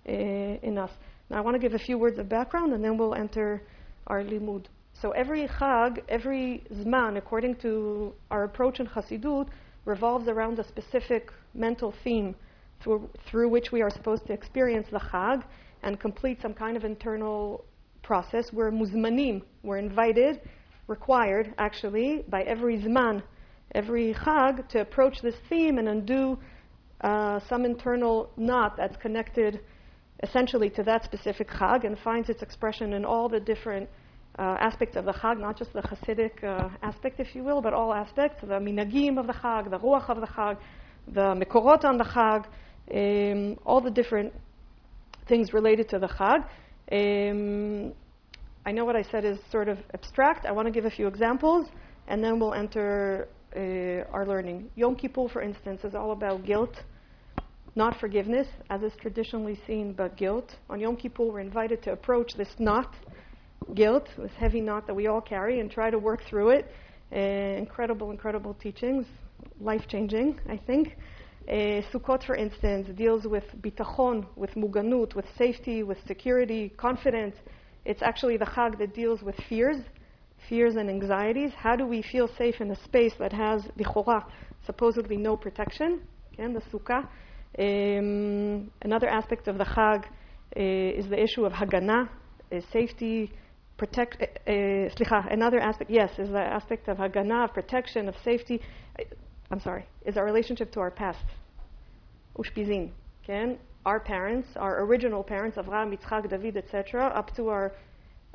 uh, 0.08 0.12
in 0.12 0.78
us. 0.78 0.90
Now, 1.30 1.38
I 1.38 1.40
want 1.40 1.54
to 1.54 1.58
give 1.58 1.74
a 1.74 1.78
few 1.78 1.98
words 1.98 2.18
of 2.18 2.28
background, 2.28 2.72
and 2.72 2.82
then 2.82 2.96
we'll 2.96 3.14
enter 3.14 3.62
our 4.06 4.22
limud. 4.22 4.66
So 5.00 5.10
every 5.10 5.46
chag, 5.46 6.02
every 6.08 6.64
zman, 6.72 7.18
according 7.18 7.56
to 7.56 8.14
our 8.30 8.44
approach 8.44 8.80
in 8.80 8.86
Chassidut, 8.86 9.48
revolves 9.84 10.28
around 10.28 10.58
a 10.58 10.66
specific 10.66 11.30
mental 11.54 11.94
theme 12.02 12.34
through, 12.82 13.08
through 13.30 13.48
which 13.48 13.70
we 13.70 13.82
are 13.82 13.90
supposed 13.90 14.26
to 14.26 14.32
experience 14.32 14.86
the 14.90 14.98
chag 14.98 15.44
and 15.82 16.00
complete 16.00 16.40
some 16.40 16.54
kind 16.54 16.76
of 16.76 16.84
internal 16.84 17.64
process. 18.02 18.50
We're 18.52 18.70
muzmanim, 18.70 19.42
we're 19.62 19.78
invited 19.78 20.40
required, 20.88 21.54
actually, 21.58 22.24
by 22.28 22.42
every 22.42 22.78
Zman, 22.78 23.22
every 23.74 24.14
Chag, 24.14 24.68
to 24.70 24.80
approach 24.80 25.20
this 25.22 25.36
theme 25.48 25.78
and 25.78 25.88
undo 25.88 26.38
uh, 27.02 27.38
some 27.48 27.64
internal 27.64 28.30
knot 28.36 28.76
that's 28.76 28.96
connected 28.96 29.60
essentially 30.22 30.68
to 30.70 30.82
that 30.82 31.04
specific 31.04 31.48
Chag 31.48 31.84
and 31.84 31.96
finds 31.98 32.28
its 32.28 32.42
expression 32.42 32.92
in 32.94 33.04
all 33.04 33.28
the 33.28 33.38
different 33.38 33.88
uh, 34.38 34.56
aspects 34.60 34.96
of 34.96 35.04
the 35.04 35.12
Chag, 35.12 35.38
not 35.38 35.56
just 35.56 35.72
the 35.72 35.82
Hasidic 35.82 36.42
uh, 36.42 36.68
aspect, 36.82 37.20
if 37.20 37.34
you 37.34 37.44
will, 37.44 37.60
but 37.60 37.72
all 37.72 37.92
aspects, 37.92 38.40
the 38.40 38.58
minagim 38.58 39.18
of 39.18 39.26
the 39.26 39.32
Chag, 39.32 39.70
the 39.70 39.78
ruach 39.78 40.08
of 40.08 40.20
the 40.20 40.26
Chag, 40.26 40.56
the 41.08 41.34
mekorot 41.34 41.84
on 41.84 41.98
the 41.98 42.04
Chag, 42.04 42.46
um, 42.94 43.58
all 43.64 43.80
the 43.80 43.90
different 43.90 44.32
things 45.28 45.52
related 45.52 45.88
to 45.90 45.98
the 45.98 46.08
Chag. 46.08 46.44
Um, 46.90 47.92
I 48.68 48.70
know 48.70 48.84
what 48.84 48.96
I 48.96 49.02
said 49.02 49.24
is 49.24 49.38
sort 49.50 49.70
of 49.70 49.78
abstract. 49.94 50.44
I 50.44 50.52
want 50.52 50.66
to 50.66 50.70
give 50.70 50.84
a 50.84 50.90
few 50.90 51.06
examples, 51.06 51.68
and 52.06 52.22
then 52.22 52.38
we'll 52.38 52.52
enter 52.52 53.26
uh, 53.56 54.14
our 54.14 54.26
learning. 54.26 54.68
Yom 54.76 54.94
Kippur, 54.94 55.26
for 55.30 55.40
instance, 55.40 55.84
is 55.84 55.94
all 55.94 56.12
about 56.12 56.44
guilt, 56.44 56.74
not 57.76 57.98
forgiveness, 57.98 58.46
as 58.68 58.82
is 58.82 58.92
traditionally 59.00 59.58
seen, 59.66 59.94
but 59.94 60.18
guilt. 60.18 60.54
On 60.68 60.78
Yom 60.78 60.96
Kippur, 60.96 61.32
we're 61.32 61.40
invited 61.40 61.82
to 61.84 61.92
approach 61.92 62.34
this 62.36 62.50
knot, 62.58 62.94
guilt, 63.72 64.06
this 64.18 64.32
heavy 64.38 64.60
knot 64.60 64.86
that 64.86 64.92
we 64.92 65.06
all 65.06 65.22
carry, 65.22 65.60
and 65.60 65.70
try 65.70 65.88
to 65.88 65.98
work 65.98 66.20
through 66.28 66.50
it. 66.50 66.70
Uh, 67.10 67.16
incredible, 67.16 68.10
incredible 68.10 68.52
teachings, 68.52 69.06
life 69.62 69.88
changing, 69.88 70.38
I 70.46 70.58
think. 70.58 70.94
Uh, 71.48 71.80
Sukkot, 71.90 72.22
for 72.26 72.36
instance, 72.36 72.86
deals 72.98 73.24
with 73.24 73.44
bitachon, 73.62 74.26
with 74.36 74.50
muganut, 74.56 75.14
with 75.14 75.24
safety, 75.38 75.82
with 75.82 75.96
security, 76.06 76.68
confidence. 76.76 77.34
It's 77.88 78.02
actually 78.02 78.36
the 78.36 78.44
Chag 78.44 78.76
that 78.80 78.94
deals 78.94 79.22
with 79.22 79.34
fears, 79.48 79.78
fears 80.46 80.76
and 80.76 80.90
anxieties. 80.90 81.52
How 81.56 81.74
do 81.74 81.86
we 81.86 82.02
feel 82.02 82.28
safe 82.36 82.60
in 82.60 82.70
a 82.70 82.76
space 82.84 83.14
that 83.18 83.32
has, 83.32 83.62
lichora, 83.78 84.26
supposedly 84.66 85.16
no 85.16 85.38
protection? 85.38 86.02
Again, 86.34 86.52
the 86.52 86.60
Sukkah. 86.70 87.08
Um, 87.58 88.70
another 88.82 89.08
aspect 89.08 89.48
of 89.48 89.56
the 89.56 89.64
Chag 89.64 90.04
uh, 90.04 90.98
is 91.00 91.08
the 91.08 91.18
issue 91.18 91.46
of 91.46 91.52
Haganah, 91.54 92.10
uh, 92.52 92.60
safety, 92.70 93.32
protect. 93.78 94.20
Uh, 94.20 94.50
slicha, 94.94 95.32
another 95.32 95.58
aspect, 95.58 95.90
yes, 95.90 96.10
is 96.18 96.28
the 96.28 96.38
aspect 96.58 96.88
of 96.88 96.98
Haganah, 96.98 97.44
of 97.44 97.54
protection, 97.54 98.06
of 98.06 98.14
safety. 98.22 98.60
I'm 99.50 99.60
sorry, 99.60 99.86
is 100.04 100.18
our 100.18 100.26
relationship 100.26 100.70
to 100.72 100.80
our 100.80 100.90
past. 100.90 101.24
Ushpizin. 102.36 102.90
Okay? 103.24 103.56
Our 103.88 104.00
parents, 104.00 104.48
our 104.56 104.82
original 104.82 105.22
parents, 105.24 105.56
Avraham, 105.56 105.96
Yitzchak, 105.96 106.28
David, 106.28 106.58
etc., 106.58 107.06
up 107.06 107.34
to 107.36 107.48
our 107.48 107.72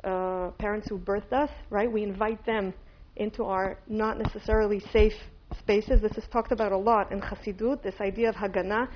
uh, 0.02 0.50
parents 0.58 0.88
who 0.88 0.98
birthed 0.98 1.32
us, 1.32 1.48
right? 1.70 1.88
We 1.90 2.02
invite 2.02 2.44
them 2.44 2.74
into 3.14 3.44
our 3.44 3.78
not 3.86 4.18
necessarily 4.18 4.80
safe 4.92 5.12
spaces. 5.60 6.02
This 6.02 6.18
is 6.18 6.24
talked 6.32 6.50
about 6.50 6.72
a 6.72 6.76
lot 6.76 7.12
in 7.12 7.20
Chassidut, 7.20 7.84
this 7.84 7.94
idea 8.00 8.30
of 8.30 8.34
Hagana, 8.34 8.88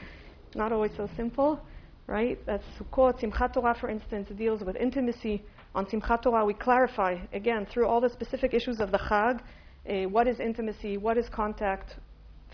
not 0.57 0.73
always 0.73 0.91
so 0.97 1.09
simple, 1.17 1.61
right? 2.09 2.45
That's 2.45 2.65
Sukkot, 2.77 3.21
Simchat 3.23 3.55
Torah, 3.55 3.77
for 3.81 3.89
instance, 3.89 4.29
deals 4.37 4.63
with 4.63 4.75
intimacy. 4.75 5.45
On 5.77 5.87
Simchat 5.87 6.23
Torah, 6.23 6.45
we 6.45 6.55
clarify, 6.55 7.19
again, 7.33 7.69
through 7.73 7.87
all 7.87 8.01
the 8.01 8.11
specific 8.11 8.53
issues 8.53 8.81
of 8.81 8.91
the 8.91 8.99
Chag, 8.99 9.39
uh, 9.89 10.09
what 10.09 10.27
is 10.27 10.41
intimacy, 10.41 10.97
what 10.97 11.17
is 11.17 11.29
contact, 11.29 11.95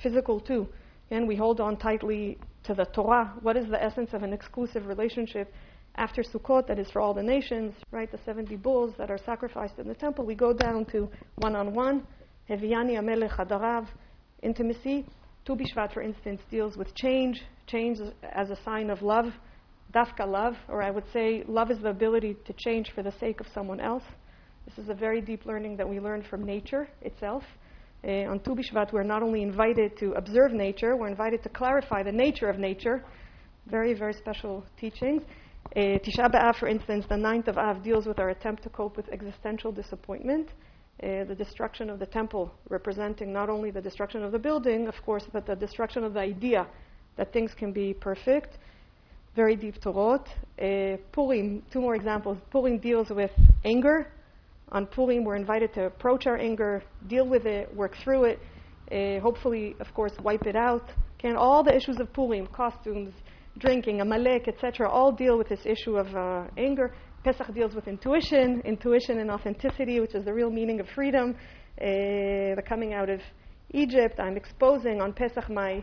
physical 0.03 0.41
too. 0.41 0.69
And 1.11 1.27
we 1.27 1.37
hold 1.37 1.59
on 1.59 1.79
tightly 1.79 2.37
to 2.65 2.75
the 2.75 2.85
Torah. 2.87 3.33
What 3.43 3.57
is 3.57 3.69
the 3.69 3.83
essence 3.83 4.11
of 4.13 4.23
an 4.23 4.33
exclusive 4.33 4.87
relationship 4.87 5.53
after 5.97 6.23
Sukkot 6.23 6.67
that 6.67 6.79
is 6.79 6.91
for 6.91 7.01
all 7.01 7.15
the 7.15 7.23
nations, 7.23 7.75
right? 7.91 8.11
The 8.11 8.19
70 8.25 8.57
bulls 8.57 8.95
that 8.99 9.11
are 9.11 9.19
sacrificed 9.19 9.79
in 9.79 9.87
the 9.87 9.95
temple. 9.95 10.25
We 10.25 10.35
go 10.35 10.53
down 10.53 10.85
to 10.87 11.09
one 11.37 11.55
on 11.55 11.73
one. 11.73 12.07
Heviani 12.49 12.99
Amelech 12.99 13.37
Hadarav, 13.37 13.87
intimacy. 14.43 15.07
Tu 15.45 15.55
Bishvat, 15.55 15.93
for 15.93 16.03
instance, 16.03 16.41
deals 16.51 16.77
with 16.77 16.95
change, 16.95 17.43
change 17.67 17.99
as 18.23 18.51
a 18.51 18.59
sign 18.65 18.89
of 18.89 19.03
love, 19.03 19.27
dafka 19.95 20.27
love, 20.27 20.55
or 20.69 20.83
I 20.83 20.91
would 20.91 21.05
say 21.13 21.45
love 21.47 21.71
is 21.71 21.79
the 21.81 21.91
ability 21.91 22.37
to 22.47 22.55
change 22.55 22.91
for 22.95 23.03
the 23.03 23.13
sake 23.21 23.41
of 23.41 23.47
someone 23.53 23.79
else. 23.79 24.03
This 24.67 24.79
is 24.79 24.89
a 24.89 24.95
very 24.95 25.21
deep 25.21 25.45
learning 25.45 25.77
that 25.77 25.89
we 25.89 26.01
learn 26.01 26.23
from 26.23 26.45
nature 26.45 26.89
itself. 27.03 27.43
Uh, 28.07 28.31
on 28.31 28.39
Tu 28.41 28.55
Bishvat, 28.55 28.93
we're 28.93 29.03
not 29.03 29.23
only 29.23 29.43
invited 29.43 29.97
to 29.97 30.13
observe 30.13 30.53
nature, 30.53 30.95
we're 30.95 31.09
invited 31.09 31.43
to 31.43 31.49
clarify 31.49 32.03
the 32.03 32.13
nature 32.13 32.51
of 32.51 32.59
nature. 32.59 33.03
Very, 33.67 33.95
very 33.95 34.13
special 34.13 34.63
teachings. 34.79 35.23
Uh, 35.75 35.99
Tisha 36.05 36.31
B'Av, 36.31 36.57
for 36.57 36.69
instance, 36.69 37.07
the 37.09 37.17
ninth 37.17 37.49
of 37.49 37.57
Av, 37.57 37.83
deals 37.83 38.05
with 38.05 38.19
our 38.19 38.29
attempt 38.29 38.63
to 38.65 38.69
cope 38.69 38.99
with 38.99 39.09
existential 39.09 39.73
disappointment. 39.73 40.51
Uh, 41.03 41.25
the 41.25 41.35
destruction 41.35 41.89
of 41.89 41.99
the 41.99 42.05
temple, 42.05 42.53
representing 42.69 43.33
not 43.33 43.49
only 43.49 43.71
the 43.71 43.81
destruction 43.81 44.23
of 44.23 44.33
the 44.33 44.39
building, 44.39 44.87
of 44.87 44.95
course, 45.03 45.25
but 45.33 45.47
the 45.47 45.57
destruction 45.57 46.05
of 46.05 46.13
the 46.13 46.21
idea 46.21 46.67
that 47.17 47.33
things 47.33 47.53
can 47.57 47.73
be 47.73 47.95
perfect. 47.95 48.59
Very 49.35 49.57
deep 49.57 49.81
Torot. 49.81 50.27
Uh, 50.61 50.99
Purim, 51.11 51.63
two 51.73 51.81
more 51.81 51.95
examples. 51.95 52.37
Purim 52.51 52.79
deals 52.79 53.09
with 53.09 53.31
anger, 53.65 54.13
on 54.73 54.87
Purim, 54.87 55.25
we're 55.25 55.37
invited 55.37 55.73
to 55.75 55.87
approach 55.87 56.27
our 56.27 56.37
anger, 56.37 56.83
deal 57.07 57.27
with 57.27 57.47
it, 57.47 57.75
work 57.75 57.97
through 58.03 58.25
it, 58.25 58.41
uh, 58.91 59.21
hopefully, 59.21 59.77
of 59.81 59.93
course, 59.95 60.13
wipe 60.23 60.47
it 60.47 60.57
out. 60.57 60.91
Can 61.19 61.37
all 61.37 61.63
the 61.63 61.75
issues 61.75 62.01
of 62.01 62.13
Purim, 62.13 62.47
costumes, 62.49 63.15
drinking, 63.59 64.01
Amalek, 64.01 64.49
etc., 64.49 64.89
all 64.89 65.13
deal 65.13 65.39
with 65.39 65.49
this 65.49 65.65
issue 65.65 65.97
of 65.97 66.15
uh, 66.15 66.45
anger. 66.59 66.95
Pesach 67.23 67.55
deals 67.55 67.75
with 67.75 67.89
intuition, 67.89 68.61
intuition 68.65 69.21
and 69.21 69.31
authenticity, 69.31 70.01
which 70.01 70.15
is 70.15 70.25
the 70.25 70.33
real 70.33 70.51
meaning 70.51 70.81
of 70.81 70.87
freedom. 70.95 71.35
Uh, 71.81 72.55
the 72.55 72.63
coming 72.69 72.93
out 72.93 73.09
of 73.09 73.21
Egypt, 73.73 74.21
I'm 74.21 74.37
exposing 74.37 75.01
on 75.01 75.13
Pesach 75.13 75.49
my 75.51 75.83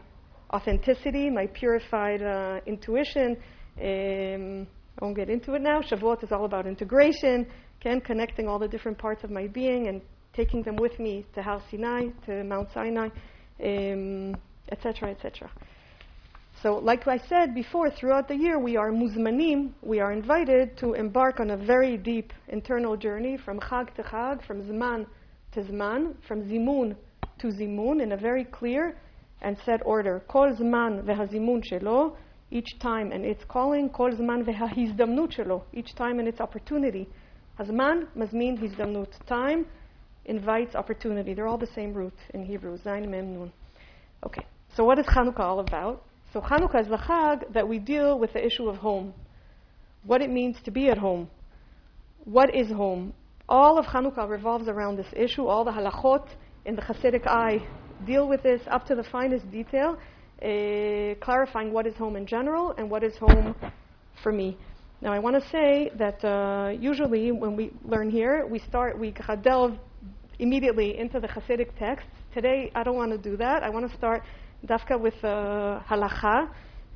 authenticity, 0.54 1.30
my 1.30 1.48
purified 1.48 2.22
uh, 2.22 2.60
intuition. 2.66 3.38
Um, 3.82 4.68
I 5.00 5.06
won't 5.06 5.16
get 5.16 5.30
into 5.30 5.54
it 5.54 5.62
now. 5.62 5.82
Shavuot 5.82 6.24
is 6.24 6.32
all 6.32 6.46
about 6.46 6.68
integration. 6.68 7.48
Again, 7.82 8.00
connecting 8.00 8.48
all 8.48 8.60
the 8.60 8.68
different 8.68 9.00
parts 9.00 9.24
of 9.24 9.32
my 9.32 9.48
being 9.48 9.88
and 9.88 10.02
taking 10.34 10.62
them 10.62 10.76
with 10.76 11.00
me 11.00 11.26
to 11.34 11.42
Har 11.42 11.64
Sinai, 11.72 12.10
to 12.28 12.44
Mount 12.44 12.70
Sinai, 12.72 13.10
etc., 13.60 14.36
um, 15.04 15.10
etc. 15.10 15.10
Et 15.10 15.50
so, 16.62 16.76
like 16.76 17.08
I 17.08 17.18
said 17.18 17.56
before, 17.56 17.90
throughout 17.90 18.28
the 18.28 18.36
year, 18.36 18.60
we 18.60 18.78
are 18.78 18.92
muzmanim, 18.92 19.72
we 19.82 20.00
are 20.00 20.12
invited 20.12 20.78
to 20.78 20.94
embark 20.94 21.40
on 21.40 21.50
a 21.50 21.58
very 21.58 21.98
deep 21.98 22.34
internal 22.50 22.96
journey 22.96 23.36
from 23.36 23.60
Chag 23.60 23.96
to 23.96 24.04
Chag, 24.04 24.46
from 24.46 24.62
Zman 24.62 25.08
to 25.54 25.64
Zman, 25.64 26.14
from 26.28 26.44
Zimun 26.44 26.96
to 27.40 27.48
Zimun, 27.48 28.00
in 28.00 28.12
a 28.12 28.18
very 28.18 28.46
clear 28.46 28.96
and 29.42 29.58
set 29.66 29.82
order. 29.88 30.22
Kol 30.28 30.54
Zman 30.54 31.04
vehazimun 31.04 31.64
shelo, 31.68 32.16
each 32.52 32.78
time 32.80 33.12
and 33.12 33.26
its 33.26 33.44
calling, 33.46 33.90
Kol 33.90 34.12
Zman 34.12 34.46
vehahizdamnut 34.46 35.36
shelo, 35.36 35.64
each 35.74 35.96
time 35.96 36.20
and 36.20 36.28
its 36.28 36.40
opportunity. 36.40 37.10
Hazman, 37.62 38.08
mazmin, 38.18 38.58
hizdamnut. 38.58 39.10
Time 39.28 39.68
invites 40.26 40.74
opportunity. 40.74 41.36
They're 41.36 41.48
all 41.48 41.60
the 41.60 41.74
same 41.76 41.94
root 41.94 42.14
in 42.34 42.44
Hebrew. 42.44 42.78
Zain, 42.84 43.10
mem, 43.12 43.34
nun. 43.36 43.52
Okay, 44.26 44.46
so 44.76 44.84
what 44.84 44.98
is 44.98 45.06
Chanukah 45.06 45.42
all 45.42 45.60
about? 45.60 46.04
So 46.34 46.42
Chanukah 46.42 46.82
is 46.82 46.88
the 46.88 46.98
Chag 46.98 47.54
that 47.54 47.68
we 47.68 47.78
deal 47.78 48.18
with 48.18 48.34
the 48.34 48.44
issue 48.44 48.68
of 48.68 48.78
home. 48.78 49.14
What 50.06 50.22
it 50.22 50.32
means 50.32 50.58
to 50.66 50.72
be 50.72 50.90
at 50.90 50.98
home. 50.98 51.30
What 52.24 52.56
is 52.56 52.68
home? 52.70 53.14
All 53.48 53.78
of 53.78 53.86
Chanukah 53.86 54.28
revolves 54.28 54.68
around 54.68 54.98
this 54.98 55.14
issue. 55.16 55.46
All 55.46 55.64
the 55.64 55.72
halachot 55.72 56.28
in 56.66 56.76
the 56.76 56.82
Hasidic 56.82 57.28
eye 57.28 57.60
deal 58.08 58.28
with 58.28 58.42
this 58.42 58.62
up 58.72 58.88
to 58.88 58.96
the 58.96 59.04
finest 59.12 59.52
detail, 59.52 59.98
uh, 60.42 61.14
clarifying 61.24 61.72
what 61.72 61.86
is 61.86 61.96
home 61.96 62.16
in 62.16 62.26
general 62.26 62.74
and 62.78 62.90
what 62.90 63.04
is 63.04 63.16
home 63.18 63.54
for 64.24 64.32
me. 64.32 64.58
Now, 65.02 65.12
I 65.12 65.18
want 65.18 65.42
to 65.42 65.50
say 65.50 65.92
that 65.98 66.24
uh, 66.24 66.74
usually 66.80 67.32
when 67.32 67.56
we 67.56 67.72
learn 67.84 68.12
here, 68.12 68.46
we 68.46 68.60
start, 68.60 69.00
we 69.00 69.16
delve 69.42 69.76
immediately 70.38 71.00
into 71.00 71.20
the 71.20 71.28
Hasidic 71.28 71.76
texts. 71.80 72.08
Today, 72.36 72.72
I 72.76 72.84
don't 72.84 72.96
want 72.96 73.12
to 73.12 73.18
do 73.18 73.36
that. 73.38 73.64
I 73.64 73.70
want 73.72 73.90
to 73.90 73.98
start 73.98 74.22
dafka 74.64 75.00
with 75.00 75.16
uh, 75.24 75.80
halacha. 75.90 76.50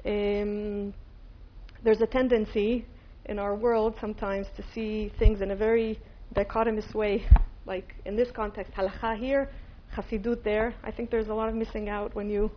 Um, 0.05 0.93
there's 1.83 1.99
a 2.01 2.05
tendency 2.05 2.85
in 3.25 3.39
our 3.39 3.55
world 3.55 3.95
sometimes 3.99 4.45
to 4.57 4.63
see 4.75 5.11
things 5.17 5.41
in 5.41 5.49
a 5.49 5.55
very 5.55 5.99
dichotomous 6.35 6.93
way, 6.93 7.25
like 7.65 7.95
in 8.05 8.15
this 8.15 8.29
context, 8.35 8.71
halacha 8.73 9.17
here, 9.17 9.49
Hasidut 9.97 10.43
there. 10.43 10.75
I 10.83 10.91
think 10.91 11.09
there's 11.09 11.29
a 11.29 11.33
lot 11.33 11.49
of 11.49 11.55
missing 11.55 11.89
out 11.89 12.13
when 12.13 12.29
you 12.29 12.51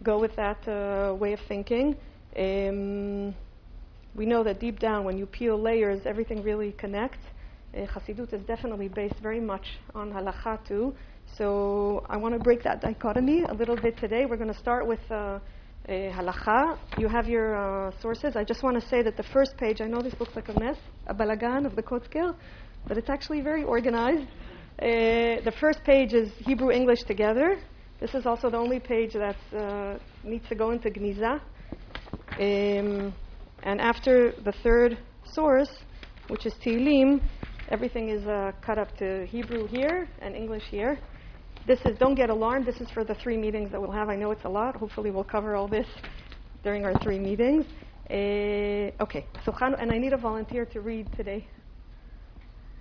go 0.00 0.20
with 0.20 0.36
that 0.36 0.68
uh, 0.68 1.12
way 1.16 1.32
of 1.32 1.40
thinking. 1.48 1.96
Um, 2.38 3.34
we 4.14 4.26
know 4.26 4.42
that 4.44 4.60
deep 4.60 4.78
down, 4.78 5.04
when 5.04 5.16
you 5.16 5.26
peel 5.26 5.58
layers, 5.60 6.00
everything 6.04 6.42
really 6.42 6.72
connects. 6.72 7.24
Uh, 7.74 7.86
Hasidut 7.86 8.32
is 8.34 8.42
definitely 8.42 8.88
based 8.88 9.18
very 9.22 9.40
much 9.40 9.78
on 9.94 10.12
halacha 10.12 10.66
too. 10.66 10.94
So 11.38 12.04
I 12.10 12.18
want 12.18 12.34
to 12.34 12.38
break 12.38 12.62
that 12.64 12.82
dichotomy 12.82 13.44
a 13.44 13.54
little 13.54 13.76
bit 13.76 13.96
today. 13.96 14.26
We're 14.26 14.36
going 14.36 14.52
to 14.52 14.58
start 14.58 14.86
with 14.86 15.00
uh, 15.10 15.38
halacha. 15.88 16.78
You 16.98 17.08
have 17.08 17.26
your 17.26 17.56
uh, 17.56 17.90
sources. 18.02 18.36
I 18.36 18.44
just 18.44 18.62
want 18.62 18.78
to 18.80 18.86
say 18.88 19.02
that 19.02 19.16
the 19.16 19.22
first 19.22 19.56
page, 19.56 19.80
I 19.80 19.86
know 19.86 20.02
this 20.02 20.14
looks 20.20 20.36
like 20.36 20.48
a 20.48 20.60
mess, 20.60 20.76
a 21.06 21.14
balagan 21.14 21.64
of 21.64 21.74
the 21.74 21.82
Kotzkel, 21.82 22.36
but 22.86 22.98
it's 22.98 23.08
actually 23.08 23.40
very 23.40 23.64
organized. 23.64 24.28
Uh, 24.78 25.40
the 25.44 25.52
first 25.58 25.82
page 25.84 26.12
is 26.12 26.30
Hebrew 26.38 26.70
English 26.70 27.02
together. 27.04 27.58
This 28.00 28.14
is 28.14 28.26
also 28.26 28.50
the 28.50 28.58
only 28.58 28.80
page 28.80 29.14
that 29.14 29.36
uh, 29.56 29.98
needs 30.24 30.46
to 30.48 30.54
go 30.54 30.72
into 30.72 30.90
Gniza. 30.90 31.40
Um, 32.38 33.14
and 33.62 33.80
after 33.80 34.32
the 34.44 34.52
third 34.62 34.98
source, 35.24 35.70
which 36.28 36.46
is 36.46 36.54
Tehillim, 36.64 37.20
everything 37.68 38.08
is 38.08 38.26
uh, 38.26 38.52
cut 38.60 38.78
up 38.78 38.96
to 38.98 39.26
Hebrew 39.26 39.66
here 39.66 40.08
and 40.20 40.34
English 40.34 40.64
here. 40.70 40.98
This 41.66 41.78
is, 41.84 41.96
don't 41.98 42.16
get 42.16 42.28
alarmed, 42.28 42.66
this 42.66 42.80
is 42.80 42.90
for 42.90 43.04
the 43.04 43.14
three 43.14 43.36
meetings 43.36 43.70
that 43.70 43.80
we'll 43.80 43.92
have. 43.92 44.08
I 44.08 44.16
know 44.16 44.32
it's 44.32 44.44
a 44.44 44.48
lot. 44.48 44.74
Hopefully, 44.74 45.10
we'll 45.10 45.22
cover 45.22 45.54
all 45.54 45.68
this 45.68 45.86
during 46.64 46.84
our 46.84 46.98
three 47.02 47.18
meetings. 47.18 47.64
Uh, 48.10 48.90
okay, 49.00 49.26
so 49.44 49.52
and 49.60 49.92
I 49.92 49.98
need 49.98 50.12
a 50.12 50.16
volunteer 50.16 50.66
to 50.66 50.80
read 50.80 51.08
today. 51.16 51.46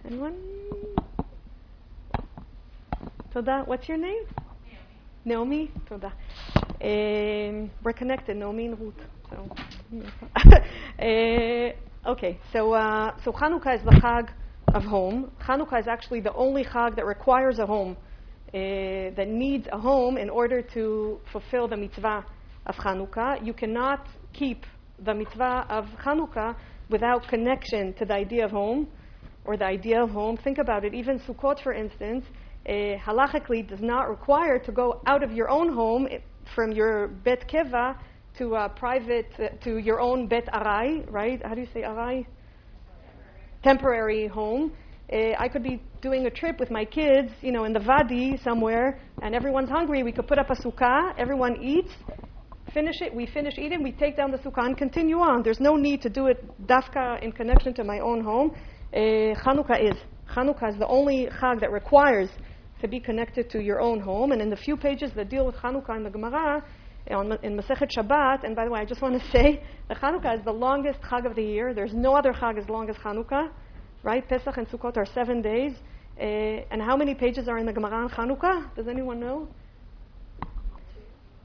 Anyone? 0.03 0.35
Toda. 3.31 3.63
What's 3.65 3.87
your 3.87 3.97
name? 3.97 4.23
Naomi. 5.25 5.71
Toda. 5.87 6.11
Um, 6.81 7.69
we're 7.83 7.93
connected, 7.93 8.35
Naomi 8.35 8.65
and 8.65 8.79
Ruth. 8.79 8.95
So, 9.31 9.49
uh, 10.99 12.09
okay, 12.11 12.37
so 12.51 12.73
uh, 12.73 13.15
so 13.23 13.31
Hanukkah 13.31 13.77
is 13.77 13.83
the 13.85 13.99
Chag 14.03 14.29
of 14.73 14.83
home. 14.83 15.31
Hanukkah 15.41 15.79
is 15.79 15.87
actually 15.87 16.19
the 16.19 16.33
only 16.33 16.65
Chag 16.65 16.95
that 16.97 17.05
requires 17.05 17.59
a 17.59 17.65
home, 17.65 17.95
uh, 18.49 18.57
that 19.15 19.27
needs 19.27 19.67
a 19.71 19.79
home 19.79 20.17
in 20.17 20.29
order 20.29 20.61
to 20.73 21.19
fulfill 21.31 21.67
the 21.67 21.77
mitzvah 21.77 22.25
of 22.65 22.75
Hanukkah. 22.75 23.45
You 23.45 23.53
cannot 23.53 24.05
keep 24.33 24.65
the 25.03 25.13
mitzvah 25.13 25.65
of 25.69 25.85
Hanukkah 26.05 26.55
without 26.89 27.27
connection 27.29 27.93
to 27.93 28.05
the 28.05 28.13
idea 28.13 28.43
of 28.43 28.51
home 28.51 28.87
or 29.45 29.55
the 29.55 29.65
idea 29.65 30.03
of 30.03 30.09
home. 30.09 30.37
Think 30.43 30.57
about 30.57 30.83
it. 30.83 30.93
Even 30.93 31.19
Sukkot, 31.19 31.63
for 31.63 31.73
instance, 31.73 32.25
uh, 32.67 32.71
halachically 33.05 33.67
does 33.67 33.81
not 33.81 34.09
require 34.09 34.59
to 34.59 34.71
go 34.73 35.01
out 35.07 35.23
of 35.23 35.31
your 35.31 35.49
own 35.49 35.73
home 35.73 36.07
eh, 36.11 36.19
from 36.53 36.73
your 36.73 37.07
bet 37.07 37.47
keva 37.49 37.95
to 38.37 38.55
a 38.55 38.69
private, 38.69 39.31
uh, 39.39 39.49
to 39.63 39.77
your 39.77 39.99
own 39.99 40.27
bet 40.27 40.47
arai, 40.47 41.09
right? 41.11 41.41
How 41.45 41.53
do 41.53 41.61
you 41.61 41.67
say 41.73 41.81
arai? 41.81 42.25
Temporary 43.63 44.27
home. 44.27 44.71
Uh, 45.11 45.33
I 45.37 45.49
could 45.49 45.63
be 45.63 45.81
doing 46.01 46.25
a 46.25 46.29
trip 46.29 46.59
with 46.59 46.71
my 46.71 46.85
kids, 46.85 47.31
you 47.41 47.51
know, 47.51 47.65
in 47.65 47.73
the 47.73 47.79
Vadi 47.79 48.37
somewhere, 48.43 48.99
and 49.21 49.35
everyone's 49.35 49.69
hungry. 49.69 50.03
We 50.03 50.11
could 50.11 50.27
put 50.27 50.39
up 50.39 50.49
a 50.49 50.55
sukkah, 50.55 51.13
everyone 51.17 51.61
eats, 51.61 51.91
finish 52.73 53.01
it, 53.01 53.13
we 53.13 53.25
finish 53.25 53.57
eating, 53.57 53.83
we 53.83 53.91
take 53.91 54.15
down 54.15 54.31
the 54.31 54.37
sukkah 54.37 54.65
and 54.65 54.77
continue 54.77 55.17
on. 55.17 55.43
There's 55.43 55.59
no 55.59 55.75
need 55.75 56.01
to 56.03 56.09
do 56.09 56.27
it 56.27 56.43
dafka 56.65 57.21
in 57.21 57.33
connection 57.33 57.73
to 57.75 57.83
my 57.83 57.99
own 57.99 58.23
home. 58.23 58.51
Uh, 58.93 59.35
Chanukah 59.43 59.91
is. 59.91 59.97
Chanukah 60.33 60.69
is 60.69 60.79
the 60.79 60.87
only 60.87 61.27
chag 61.41 61.59
that 61.59 61.71
requires 61.71 62.29
to 62.79 62.87
be 62.87 62.99
connected 62.99 63.49
to 63.49 63.61
your 63.61 63.81
own 63.81 63.99
home. 63.99 64.31
And 64.31 64.41
in 64.41 64.49
the 64.49 64.55
few 64.55 64.77
pages 64.77 65.11
that 65.15 65.29
deal 65.29 65.45
with 65.45 65.55
Chanukah 65.55 65.97
in 65.97 66.03
the 66.03 66.09
Gemara, 66.09 66.63
on, 67.11 67.31
in 67.43 67.57
Masechet 67.57 67.89
Shabbat, 67.97 68.43
and 68.43 68.55
by 68.55 68.65
the 68.65 68.71
way, 68.71 68.79
I 68.79 68.85
just 68.85 69.01
want 69.01 69.21
to 69.21 69.31
say 69.31 69.63
that 69.87 69.97
Chanukah 69.99 70.39
is 70.39 70.45
the 70.45 70.51
longest 70.51 70.99
chag 71.01 71.25
of 71.25 71.35
the 71.35 71.43
year. 71.43 71.73
There's 71.73 71.93
no 71.93 72.15
other 72.15 72.33
chag 72.33 72.57
as 72.57 72.69
long 72.69 72.89
as 72.89 72.95
Chanukah, 72.97 73.49
right? 74.03 74.27
Pesach 74.27 74.57
and 74.57 74.67
Sukkot 74.67 74.97
are 74.97 75.05
seven 75.13 75.41
days. 75.41 75.73
Uh, 76.19 76.23
and 76.71 76.81
how 76.81 76.95
many 76.95 77.15
pages 77.15 77.47
are 77.47 77.57
in 77.57 77.65
the 77.65 77.73
Gemara 77.73 78.03
on 78.03 78.09
Chanukah? 78.09 78.75
Does 78.75 78.87
anyone 78.87 79.19
know? 79.19 79.47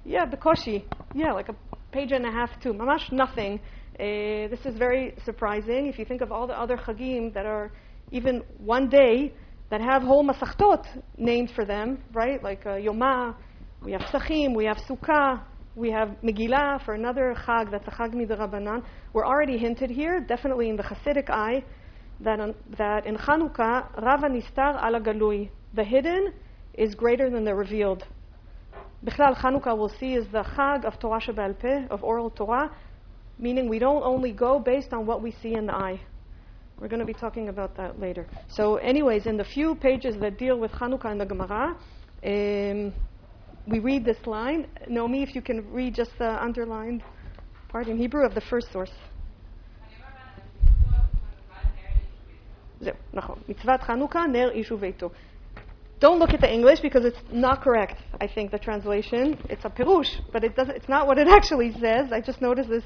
Yeah, 0.04 0.26
Bekoshi. 0.26 0.84
Yeah, 1.14 1.32
like 1.32 1.48
a 1.48 1.56
page 1.92 2.12
and 2.12 2.26
a 2.26 2.30
half, 2.30 2.50
too. 2.62 2.72
Mamash, 2.72 3.10
nothing. 3.10 3.60
Uh, 3.98 4.48
this 4.48 4.60
is 4.64 4.76
very 4.76 5.14
surprising. 5.24 5.86
If 5.86 5.98
you 5.98 6.04
think 6.04 6.20
of 6.20 6.30
all 6.30 6.46
the 6.46 6.58
other 6.58 6.76
chagim 6.76 7.32
that 7.34 7.46
are 7.46 7.72
even 8.12 8.42
one 8.58 8.88
day 8.88 9.32
that 9.70 9.80
have 9.80 10.02
whole 10.02 10.24
masachtot 10.24 10.84
named 11.16 11.50
for 11.54 11.64
them, 11.64 11.98
right? 12.12 12.42
Like 12.42 12.64
uh, 12.66 12.76
Yoma, 12.76 13.34
we 13.82 13.92
have 13.92 14.02
Psachim, 14.02 14.54
we 14.54 14.64
have 14.64 14.78
Sukkah, 14.88 15.42
we 15.76 15.90
have 15.90 16.16
Megillah 16.24 16.82
for 16.84 16.94
another 16.94 17.36
chag 17.46 17.70
that's 17.70 17.86
a 17.86 17.90
chag 17.90 18.14
midrabanan. 18.14 18.82
We're 19.12 19.26
already 19.26 19.58
hinted 19.58 19.90
here, 19.90 20.20
definitely 20.20 20.70
in 20.70 20.76
the 20.76 20.82
Hasidic 20.82 21.28
eye, 21.28 21.62
that, 22.20 22.40
um, 22.40 22.54
that 22.78 23.06
in 23.06 23.16
Chanukah, 23.16 24.02
Rava 24.02 24.28
Nistar 24.28 24.82
ala 24.82 25.00
Galui, 25.00 25.50
the 25.74 25.84
hidden 25.84 26.32
is 26.72 26.94
greater 26.94 27.28
than 27.28 27.44
the 27.44 27.54
revealed. 27.54 28.04
Bichlal 29.04 29.36
Chanukah, 29.36 29.76
we'll 29.76 29.92
see, 30.00 30.14
is 30.14 30.26
the 30.32 30.42
chag 30.42 30.86
of 30.86 30.98
Torah 30.98 31.20
Shebal 31.20 31.58
Peh, 31.58 31.86
of 31.90 32.02
oral 32.02 32.30
Torah, 32.30 32.74
meaning 33.38 33.68
we 33.68 33.78
don't 33.78 34.02
only 34.02 34.32
go 34.32 34.58
based 34.58 34.94
on 34.94 35.04
what 35.04 35.22
we 35.22 35.34
see 35.42 35.52
in 35.52 35.66
the 35.66 35.74
eye. 35.74 36.00
We're 36.80 36.88
going 36.88 37.00
to 37.00 37.06
be 37.06 37.14
talking 37.14 37.50
about 37.50 37.76
that 37.76 38.00
later. 38.00 38.26
So, 38.48 38.76
anyways, 38.76 39.26
in 39.26 39.36
the 39.36 39.44
few 39.44 39.74
pages 39.74 40.16
that 40.20 40.38
deal 40.38 40.58
with 40.58 40.70
Chanukah 40.72 41.12
in 41.12 41.18
the 41.18 41.26
Gemara, 41.26 41.76
um, 42.24 42.94
we 43.66 43.78
read 43.78 44.04
this 44.04 44.18
line. 44.26 44.66
Naomi, 44.88 45.22
if 45.22 45.34
you 45.34 45.42
can 45.42 45.70
read 45.72 45.94
just 45.94 46.12
the 46.18 46.42
underlined 46.42 47.02
part 47.68 47.88
in 47.88 47.96
Hebrew 47.96 48.24
of 48.24 48.34
the 48.34 48.40
first 48.40 48.72
source. 48.72 48.92
Don't 55.98 56.18
look 56.18 56.34
at 56.34 56.40
the 56.42 56.52
English 56.52 56.80
because 56.80 57.04
it's 57.04 57.18
not 57.32 57.62
correct, 57.62 58.02
I 58.20 58.26
think, 58.26 58.50
the 58.50 58.58
translation. 58.58 59.38
It's 59.48 59.64
a 59.64 59.70
pirush, 59.70 60.20
but 60.30 60.44
it 60.44 60.54
doesn't, 60.54 60.76
it's 60.76 60.88
not 60.88 61.06
what 61.06 61.18
it 61.18 61.26
actually 61.38 61.72
says. 61.80 62.12
I 62.12 62.20
just 62.20 62.42
noticed 62.42 62.68
this 62.68 62.84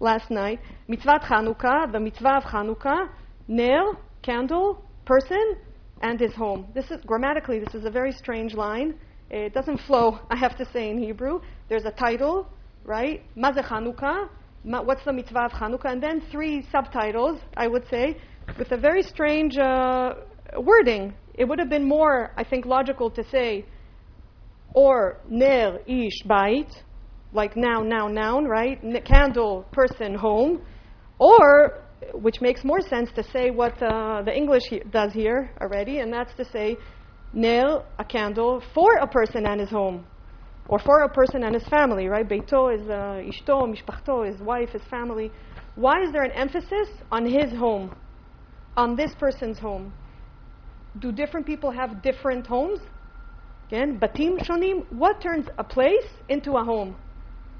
last 0.00 0.30
night. 0.30 0.60
Mitzvah 0.88 1.20
Chanukah, 1.20 1.92
the 1.92 2.00
mitzvah 2.00 2.38
of 2.38 2.42
Chanukah, 2.44 3.08
ner, 3.46 3.92
candle, 4.22 4.84
person, 5.04 5.56
and 6.02 6.18
his 6.20 6.34
home. 6.34 6.66
This 6.74 6.90
is 6.90 7.00
grammatically, 7.06 7.60
this 7.60 7.74
is 7.74 7.84
a 7.84 7.90
very 7.90 8.12
strange 8.12 8.54
line. 8.54 8.98
It 9.30 9.52
doesn't 9.52 9.80
flow, 9.86 10.20
I 10.30 10.36
have 10.36 10.56
to 10.56 10.64
say, 10.72 10.90
in 10.90 10.98
Hebrew. 10.98 11.40
There's 11.68 11.84
a 11.84 11.90
title, 11.90 12.48
right? 12.84 13.24
Maze 13.36 13.56
Chanukah. 13.56 14.28
What's 14.62 15.04
the 15.04 15.12
mitzvah 15.12 15.44
of 15.46 15.52
Chanukah? 15.52 15.92
And 15.92 16.02
then 16.02 16.22
three 16.32 16.66
subtitles, 16.72 17.38
I 17.56 17.68
would 17.68 17.86
say, 17.90 18.16
with 18.58 18.72
a 18.72 18.76
very 18.78 19.02
strange 19.02 19.56
uh, 19.58 20.14
wording. 20.58 21.14
It 21.34 21.44
would 21.44 21.58
have 21.58 21.68
been 21.68 21.86
more, 21.86 22.32
I 22.36 22.44
think, 22.44 22.64
logical 22.66 23.10
to 23.10 23.22
say, 23.30 23.66
or 24.74 25.18
ner 25.28 25.78
ish 25.86 26.22
bait, 26.26 26.68
like 27.32 27.56
noun, 27.56 27.88
noun, 27.88 28.14
noun, 28.14 28.46
right? 28.46 28.78
N- 28.82 29.00
candle, 29.04 29.64
person, 29.72 30.14
home. 30.14 30.62
Or, 31.18 31.84
which 32.14 32.40
makes 32.40 32.64
more 32.64 32.80
sense 32.80 33.10
to 33.14 33.22
say 33.22 33.50
what 33.50 33.80
uh, 33.82 34.22
the 34.22 34.34
English 34.34 34.64
he- 34.70 34.80
does 34.90 35.12
here 35.12 35.50
already, 35.60 35.98
and 35.98 36.12
that's 36.12 36.34
to 36.36 36.44
say, 36.46 36.76
ner, 37.32 37.82
a 37.98 38.04
candle, 38.04 38.62
for 38.74 38.96
a 39.00 39.06
person 39.06 39.46
and 39.46 39.60
his 39.60 39.70
home. 39.70 40.04
Or 40.68 40.78
for 40.78 41.02
a 41.02 41.08
person 41.08 41.44
and 41.44 41.54
his 41.54 41.66
family, 41.68 42.08
right? 42.08 42.28
Beito 42.28 42.74
is 42.74 42.88
uh, 42.88 43.22
ishto, 43.22 43.64
mishpachto, 43.66 44.30
his 44.30 44.40
wife, 44.40 44.70
his 44.70 44.82
family. 44.90 45.32
Why 45.76 46.02
is 46.02 46.12
there 46.12 46.24
an 46.24 46.32
emphasis 46.32 46.88
on 47.10 47.24
his 47.24 47.50
home? 47.52 47.94
On 48.76 48.94
this 48.94 49.12
person's 49.18 49.58
home? 49.58 49.92
do 50.98 51.12
different 51.12 51.46
people 51.46 51.70
have 51.70 52.02
different 52.02 52.46
homes? 52.46 52.80
Again, 53.68 54.00
batim 54.00 54.38
shonim. 54.46 54.90
What 54.92 55.20
turns 55.20 55.46
a 55.58 55.64
place 55.64 56.06
into 56.28 56.52
a 56.56 56.64
home, 56.64 56.96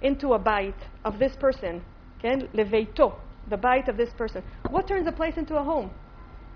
into 0.03 0.33
a 0.33 0.39
bait 0.39 0.75
of 1.05 1.19
this 1.19 1.33
person? 1.39 1.83
Again, 2.19 2.49
leveito, 2.55 3.15
the 3.49 3.57
bait 3.57 3.89
of 3.89 3.97
this 3.97 4.11
person. 4.17 4.43
What 4.71 4.89
turns 4.89 5.07
a 5.07 5.13
place 5.13 5.35
into 5.37 5.57
a 5.57 5.63
home? 5.63 5.91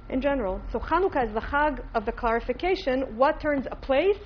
In 0.08 0.20
general. 0.20 0.60
So 0.72 0.78
Chanukah 0.78 1.26
is 1.26 1.34
the 1.34 1.40
chag 1.40 1.82
of 1.94 2.04
the 2.04 2.12
clarification. 2.12 3.16
What 3.16 3.40
turns 3.40 3.66
a 3.70 3.76
place 3.76 4.18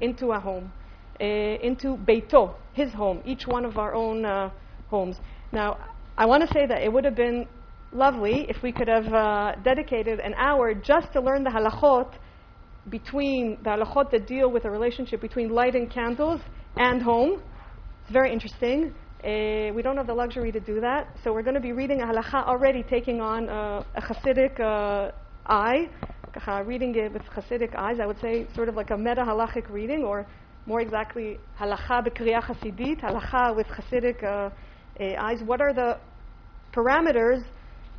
into 0.00 0.32
a 0.32 0.40
home? 0.40 0.72
Uh, 1.20 1.24
into 1.24 1.96
beito, 1.96 2.54
his 2.74 2.92
home, 2.92 3.20
each 3.24 3.46
one 3.46 3.64
of 3.64 3.76
our 3.76 3.92
own 3.94 4.24
uh, 4.24 4.50
homes. 4.88 5.16
Now, 5.52 5.76
I 6.16 6.26
want 6.26 6.46
to 6.46 6.54
say 6.54 6.64
that 6.66 6.82
it 6.82 6.92
would 6.92 7.04
have 7.04 7.16
been 7.16 7.46
lovely 7.92 8.46
if 8.48 8.62
we 8.62 8.70
could 8.70 8.88
have 8.88 9.12
uh, 9.12 9.52
dedicated 9.64 10.20
an 10.20 10.34
hour 10.34 10.74
just 10.74 11.12
to 11.14 11.20
learn 11.20 11.42
the 11.42 11.50
halachot 11.50 12.12
between 12.88 13.58
the 13.64 13.70
halachot 13.70 14.10
that 14.12 14.26
deal 14.26 14.50
with 14.50 14.62
the 14.62 14.70
relationship 14.70 15.20
between 15.20 15.50
lighting 15.50 15.88
candles 15.88 16.40
and 16.76 17.02
home. 17.02 17.42
It's 18.02 18.12
very 18.12 18.32
interesting. 18.32 18.94
Uh, 19.24 19.74
we 19.74 19.82
don't 19.82 19.96
have 19.96 20.06
the 20.06 20.14
luxury 20.14 20.52
to 20.52 20.60
do 20.60 20.80
that, 20.80 21.08
so 21.24 21.32
we're 21.32 21.42
going 21.42 21.56
to 21.56 21.60
be 21.60 21.72
reading 21.72 21.98
halacha 21.98 22.46
already 22.46 22.84
taking 22.84 23.20
on 23.20 23.48
uh, 23.48 23.82
a 23.96 24.00
Hasidic 24.00 24.60
uh, 24.60 25.10
eye, 25.44 25.88
reading 26.64 26.94
it 26.94 27.12
with 27.12 27.22
Hasidic 27.22 27.74
eyes. 27.74 27.98
I 28.00 28.06
would 28.06 28.20
say 28.20 28.46
sort 28.54 28.68
of 28.68 28.76
like 28.76 28.90
a 28.90 28.96
meta 28.96 29.22
halachic 29.22 29.68
reading, 29.70 30.04
or 30.04 30.24
more 30.66 30.80
exactly, 30.80 31.40
halacha 31.58 32.06
b'kriyah 32.06 32.44
Hasidit, 32.44 33.00
halacha 33.00 33.56
with 33.56 33.66
Hasidic 33.66 34.22
uh, 34.22 34.50
uh, 35.00 35.14
eyes. 35.18 35.42
What 35.44 35.60
are 35.60 35.72
the 35.72 35.98
parameters 36.72 37.42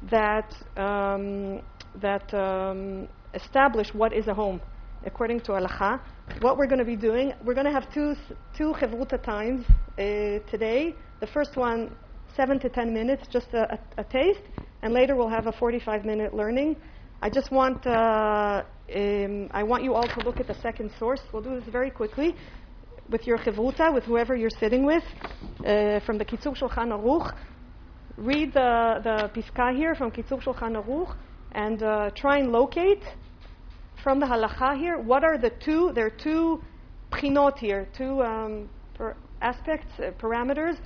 that 0.09 0.55
um, 0.77 1.59
that 1.99 2.33
um, 2.33 3.09
establish 3.33 3.93
what 3.93 4.13
is 4.13 4.27
a 4.27 4.33
home 4.33 4.61
according 5.05 5.41
to 5.41 5.51
halacha. 5.53 5.99
What 6.41 6.57
we're 6.57 6.67
going 6.67 6.79
to 6.79 6.85
be 6.85 6.95
doing, 6.95 7.33
we're 7.43 7.53
going 7.53 7.65
to 7.65 7.71
have 7.71 7.91
two 7.93 8.15
two 8.57 8.73
chevruta 8.79 9.21
times 9.21 9.65
uh, 9.69 10.39
today. 10.49 10.95
The 11.19 11.27
first 11.27 11.55
one, 11.55 11.95
seven 12.35 12.59
to 12.59 12.69
ten 12.69 12.93
minutes, 12.93 13.23
just 13.31 13.47
a, 13.53 13.73
a, 13.73 13.79
a, 14.01 14.03
taste, 14.03 14.43
and 14.81 14.93
later 14.93 15.15
we'll 15.15 15.29
have 15.29 15.47
a 15.47 15.51
45 15.51 16.05
minute 16.05 16.33
learning. 16.33 16.75
I 17.21 17.29
just 17.29 17.51
want 17.51 17.85
uh, 17.85 18.63
um, 18.95 19.49
I 19.51 19.63
want 19.63 19.83
you 19.83 19.93
all 19.93 20.07
to 20.07 20.19
look 20.23 20.39
at 20.39 20.47
the 20.47 20.59
second 20.61 20.91
source. 20.99 21.21
We'll 21.31 21.43
do 21.43 21.59
this 21.59 21.69
very 21.69 21.91
quickly. 21.91 22.35
with 23.09 23.25
your 23.25 23.37
chivruta, 23.39 23.93
with 23.93 24.03
whoever 24.03 24.35
you're 24.35 24.49
sitting 24.59 24.85
with, 24.85 25.03
uh, 25.65 25.99
from 26.05 26.17
the 26.17 26.25
Kitzur 26.25 26.55
Shulchan 26.55 26.89
Aruch. 26.91 27.33
Read 28.17 28.53
the, 28.53 28.99
the 29.03 29.31
Piska 29.33 29.75
here 29.75 29.95
from 29.95 30.11
Kitzur 30.11 30.41
Shulchan 30.43 30.75
Aruch 30.81 31.15
and 31.53 31.81
uh, 31.81 32.11
try 32.15 32.37
and 32.37 32.51
locate 32.51 33.01
from 34.03 34.19
the 34.19 34.25
halacha 34.25 34.77
here 34.77 34.97
what 34.97 35.23
are 35.23 35.37
the 35.37 35.51
two, 35.63 35.91
there 35.93 36.05
are 36.05 36.09
two 36.09 36.63
prinot 37.11 37.57
here, 37.57 37.87
two 37.97 38.21
um, 38.21 38.69
per 38.93 39.15
aspects, 39.41 39.87
uh, 39.99 40.11
parameters 40.19 40.77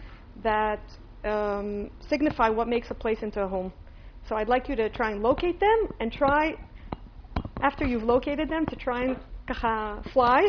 that 0.43 0.81
um, 1.23 1.89
signify 2.09 2.49
what 2.49 2.67
makes 2.67 2.91
a 2.91 2.93
place 2.93 3.19
into 3.21 3.41
a 3.41 3.47
home. 3.47 3.71
So 4.27 4.35
I'd 4.35 4.47
like 4.47 4.69
you 4.69 4.75
to 4.75 4.89
try 4.89 5.11
and 5.11 5.21
locate 5.21 5.59
them 5.59 5.89
and 5.99 6.11
try, 6.11 6.55
after 7.61 7.85
you've 7.85 8.03
located 8.03 8.49
them, 8.49 8.65
to 8.67 8.75
try 8.75 9.03
and 9.03 9.17
kacha, 9.47 10.01
fly 10.13 10.47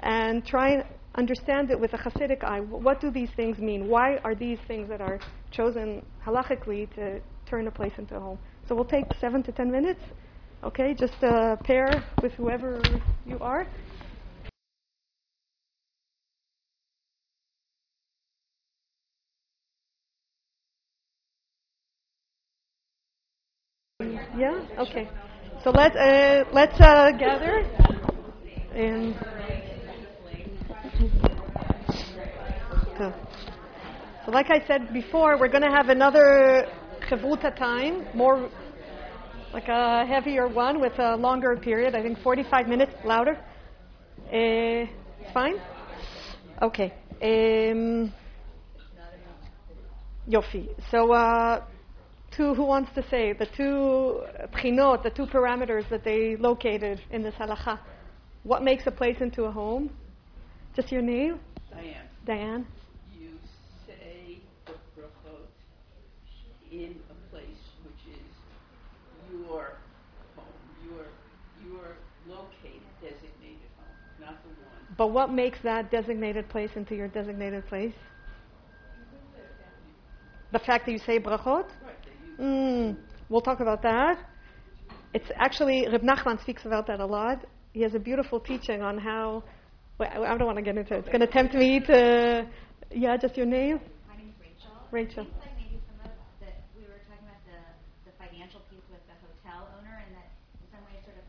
and 0.00 0.44
try 0.44 0.70
and 0.70 0.84
understand 1.14 1.70
it 1.70 1.78
with 1.78 1.92
a 1.92 1.98
Hasidic 1.98 2.42
eye. 2.42 2.60
What 2.60 3.00
do 3.00 3.10
these 3.10 3.28
things 3.36 3.58
mean? 3.58 3.88
Why 3.88 4.16
are 4.24 4.34
these 4.34 4.58
things 4.66 4.88
that 4.88 5.00
are 5.00 5.20
chosen 5.50 6.04
halachically 6.24 6.92
to 6.94 7.20
turn 7.46 7.68
a 7.68 7.70
place 7.70 7.92
into 7.98 8.16
a 8.16 8.20
home? 8.20 8.38
So 8.68 8.74
we'll 8.74 8.84
take 8.84 9.04
seven 9.20 9.42
to 9.44 9.52
ten 9.52 9.70
minutes. 9.70 10.00
Okay, 10.64 10.94
just 10.94 11.22
uh, 11.24 11.56
pair 11.56 12.04
with 12.22 12.32
whoever 12.34 13.00
you 13.26 13.36
are. 13.40 13.66
Yeah. 24.36 24.60
Okay. 24.78 25.08
So 25.64 25.70
let 25.70 25.96
uh, 25.96 26.44
let's 26.52 26.80
uh, 26.80 27.10
gather 27.18 27.66
and. 28.74 29.14
So, 34.24 34.30
like 34.30 34.50
I 34.50 34.64
said 34.66 34.92
before, 34.92 35.38
we're 35.38 35.48
going 35.48 35.62
to 35.62 35.70
have 35.70 35.88
another 35.88 36.68
chavruta 37.08 37.54
time, 37.56 38.04
more 38.14 38.48
like 39.52 39.68
a 39.68 40.06
heavier 40.06 40.48
one 40.48 40.80
with 40.80 40.98
a 40.98 41.16
longer 41.16 41.56
period. 41.56 41.94
I 41.94 42.02
think 42.02 42.18
45 42.20 42.68
minutes. 42.68 42.92
Louder. 43.04 43.38
Uh, 44.32 44.86
fine. 45.32 45.56
Okay. 46.60 46.92
Um, 47.22 48.12
Yofi. 50.28 50.68
So, 50.90 51.12
uh, 51.12 51.64
two, 52.36 52.54
who 52.54 52.64
wants 52.64 52.90
to 52.94 53.02
say 53.08 53.32
the 53.32 53.46
two 53.56 54.22
prinot, 54.54 55.02
the 55.02 55.10
two 55.10 55.26
parameters 55.26 55.88
that 55.90 56.04
they 56.04 56.36
located 56.36 57.00
in 57.10 57.22
this 57.22 57.34
halacha? 57.34 57.78
What 58.44 58.62
makes 58.62 58.86
a 58.86 58.90
place 58.90 59.16
into 59.20 59.44
a 59.44 59.50
home? 59.50 59.90
Just 60.74 60.90
your 60.90 61.02
name? 61.02 61.38
Diane. 61.70 62.08
Diane. 62.26 62.66
You 63.18 63.30
say 63.86 64.40
the 64.66 64.72
brachot 64.96 65.46
in 66.70 66.96
a 67.10 67.30
place 67.30 67.46
which 67.84 68.14
is 68.14 68.32
your 69.30 69.76
home, 70.36 70.44
your 70.84 71.06
your 71.64 71.96
located, 72.28 72.82
designated 73.00 73.68
home, 73.76 73.96
not 74.20 74.42
the 74.42 74.48
one. 74.48 74.81
But 74.96 75.08
what 75.08 75.30
makes 75.32 75.58
that 75.62 75.90
designated 75.90 76.48
place 76.48 76.70
into 76.76 76.94
your 76.94 77.08
designated 77.08 77.66
place? 77.66 77.94
The 80.52 80.58
fact 80.58 80.84
that 80.86 80.92
you 80.92 80.98
say 80.98 81.18
brachot? 81.18 81.64
Right. 81.64 81.96
That 82.38 82.44
you, 82.44 82.44
Mm, 82.44 82.96
we'll 83.30 83.40
talk 83.40 83.60
about 83.60 83.82
that. 83.82 84.18
It's 85.14 85.30
actually, 85.36 85.86
Reb 85.90 86.02
Nachman 86.02 86.40
speaks 86.42 86.64
about 86.66 86.86
that 86.88 87.00
a 87.00 87.06
lot. 87.06 87.44
He 87.72 87.80
has 87.82 87.94
a 87.94 87.98
beautiful 87.98 88.38
teaching 88.40 88.82
on 88.82 88.98
how, 88.98 89.44
well, 89.98 90.08
I 90.12 90.34
I 90.34 90.36
don't 90.38 90.46
want 90.46 90.56
to 90.58 90.62
get 90.62 90.76
into 90.76 90.94
it. 90.94 90.98
It's 91.00 91.08
going 91.08 91.20
to 91.20 91.26
tempt 91.26 91.54
me 91.54 91.80
to, 91.80 92.46
yeah, 92.90 93.16
just 93.16 93.36
your 93.36 93.46
name? 93.46 93.80
My 94.08 94.16
name's 94.16 94.36
Rachel. 94.40 94.72
Rachel. 94.90 95.24
It 95.24 95.32
seems 95.32 95.40
like 95.44 95.56
maybe 95.56 95.78
some 95.88 96.00
of 96.04 96.12
that 96.44 96.56
we 96.76 96.84
were 96.84 97.00
talking 97.08 97.24
about 97.28 97.40
the, 97.48 97.60
the 98.08 98.12
financial 98.20 98.60
piece 98.68 98.84
with 98.92 99.00
the 99.08 99.16
hotel 99.24 99.68
owner 99.80 100.00
and 100.04 100.12
that 100.16 100.28
in 100.60 100.68
some 100.68 100.84
ways 100.88 101.00
sort 101.04 101.16
of 101.16 101.24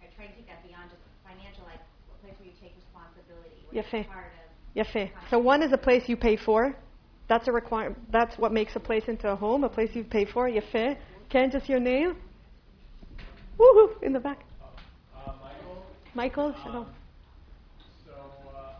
I 0.00 0.08
try 0.16 0.24
to 0.28 0.32
take 0.36 0.48
that 0.48 0.64
beyond 0.64 0.88
just 0.92 1.04
financial, 1.24 1.64
like 1.68 1.80
a 1.84 2.16
place 2.24 2.36
where 2.40 2.48
you 2.48 2.56
take 2.60 2.72
responsibility, 2.80 3.60
where 3.67 3.67
Yafe. 3.82 3.92
you're 3.92 4.04
part 4.04 4.32
of 4.80 4.86
Yafe. 4.86 5.10
So 5.30 5.38
one 5.38 5.62
is 5.62 5.72
a 5.72 5.78
place 5.78 6.08
you 6.08 6.16
pay 6.16 6.36
for. 6.36 6.74
That's 7.28 7.46
a 7.48 7.52
require. 7.52 7.94
That's 8.10 8.36
what 8.38 8.52
makes 8.52 8.74
a 8.76 8.80
place 8.80 9.04
into 9.08 9.30
a 9.30 9.36
home, 9.36 9.64
a 9.64 9.68
place 9.68 9.90
you 9.94 10.04
pay 10.04 10.24
for. 10.24 10.48
Yafe. 10.48 10.96
Ken, 11.28 11.50
just 11.50 11.68
your 11.68 11.80
name? 11.80 12.16
Woohoo! 13.58 14.02
In 14.02 14.12
the 14.12 14.20
back. 14.20 14.44
Uh, 15.14 15.32
Michael, 15.42 15.82
Michael, 16.14 16.54
shalom. 16.62 16.86
so, 18.06 18.14
uh, 18.54 18.78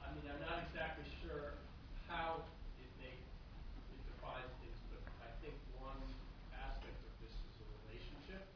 I 0.00 0.14
mean, 0.14 0.24
I'm 0.30 0.40
not 0.40 0.62
exactly 0.70 1.04
sure 1.20 1.58
how 2.08 2.40
it 2.78 2.88
make, 3.02 3.18
it 3.18 4.00
defines 4.06 4.48
things, 4.62 4.78
but 4.94 5.02
I 5.18 5.28
think 5.42 5.58
one 5.76 5.98
aspect 6.54 6.94
of 6.94 7.12
this 7.20 7.34
is 7.34 7.54
a 7.58 7.66
relationship. 7.84 8.46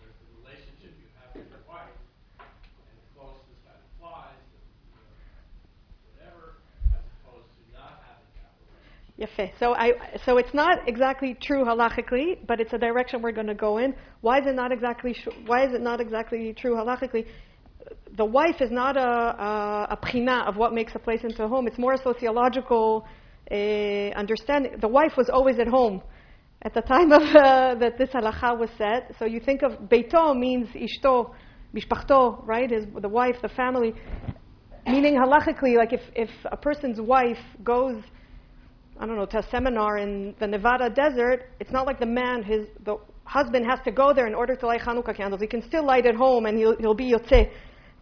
There's 0.00 0.16
the 0.16 0.28
relationship 0.42 0.90
you 0.96 1.08
have 1.20 1.30
with 1.36 1.46
your 1.52 1.62
wife, 1.68 1.92
and 2.40 2.94
the 2.96 3.06
closeness 3.12 3.60
that 3.68 3.78
implies, 3.94 4.40
and, 4.42 4.64
you 4.64 4.96
know, 4.96 5.06
whatever, 6.16 6.56
as 6.96 7.04
opposed 7.20 7.52
to 7.52 7.62
not 7.76 8.00
having 8.00 8.32
that 8.42 8.52
relationship. 8.64 9.09
Yafe. 9.20 9.50
So 9.58 9.74
I, 9.74 9.92
so 10.24 10.38
it's 10.38 10.54
not 10.54 10.88
exactly 10.88 11.36
true 11.42 11.64
halachically, 11.64 12.38
but 12.46 12.58
it's 12.58 12.72
a 12.72 12.78
direction 12.78 13.20
we're 13.20 13.32
going 13.32 13.46
to 13.48 13.54
go 13.54 13.78
in. 13.78 13.94
Why 14.22 14.38
is 14.38 14.46
it 14.46 14.54
not 14.54 14.72
exactly? 14.72 15.14
Why 15.46 15.66
is 15.66 15.74
it 15.74 15.82
not 15.82 16.00
exactly 16.00 16.54
true 16.54 16.74
halachically? 16.74 17.26
The 18.16 18.24
wife 18.24 18.60
is 18.60 18.70
not 18.70 18.96
a 18.96 19.00
a, 19.00 19.86
a 19.90 19.96
prina 19.96 20.48
of 20.48 20.56
what 20.56 20.72
makes 20.72 20.94
a 20.94 20.98
place 20.98 21.20
into 21.22 21.44
a 21.44 21.48
home. 21.48 21.66
It's 21.66 21.78
more 21.78 21.92
a 21.92 22.02
sociological 22.02 23.06
uh, 23.50 23.54
understanding. 23.54 24.72
The 24.80 24.88
wife 24.88 25.12
was 25.18 25.28
always 25.28 25.58
at 25.58 25.68
home 25.68 26.00
at 26.62 26.72
the 26.72 26.82
time 26.82 27.12
of 27.12 27.22
uh, 27.22 27.74
that 27.74 27.98
this 27.98 28.08
halacha 28.10 28.58
was 28.58 28.70
set. 28.78 29.14
So 29.18 29.26
you 29.26 29.40
think 29.40 29.62
of 29.62 29.72
beito 29.90 30.34
means 30.34 30.68
ishto, 30.68 31.32
mishpachto, 31.74 32.46
right? 32.46 32.72
Is 32.72 32.86
the 32.98 33.08
wife, 33.08 33.36
the 33.42 33.50
family. 33.50 33.92
Meaning 34.86 35.16
halachically, 35.16 35.76
like 35.76 35.92
if 35.92 36.00
if 36.14 36.30
a 36.50 36.56
person's 36.56 37.00
wife 37.02 37.44
goes 37.62 38.02
I 39.00 39.06
don't 39.06 39.16
know, 39.16 39.24
to 39.24 39.38
a 39.38 39.50
seminar 39.50 39.96
in 39.96 40.34
the 40.40 40.46
Nevada 40.46 40.90
desert, 40.90 41.48
it's 41.58 41.70
not 41.70 41.86
like 41.86 41.98
the 41.98 42.06
man, 42.06 42.42
his 42.42 42.66
the 42.84 42.98
husband 43.24 43.64
has 43.64 43.78
to 43.86 43.90
go 43.90 44.12
there 44.12 44.26
in 44.26 44.34
order 44.34 44.54
to 44.54 44.66
light 44.66 44.82
Hanukkah 44.82 45.16
candles. 45.16 45.40
He 45.40 45.46
can 45.46 45.62
still 45.66 45.86
light 45.86 46.04
at 46.04 46.14
home 46.14 46.44
and 46.44 46.58
he'll 46.58 46.76
he'll 46.76 46.94
be 46.94 47.10
yotze, 47.10 47.50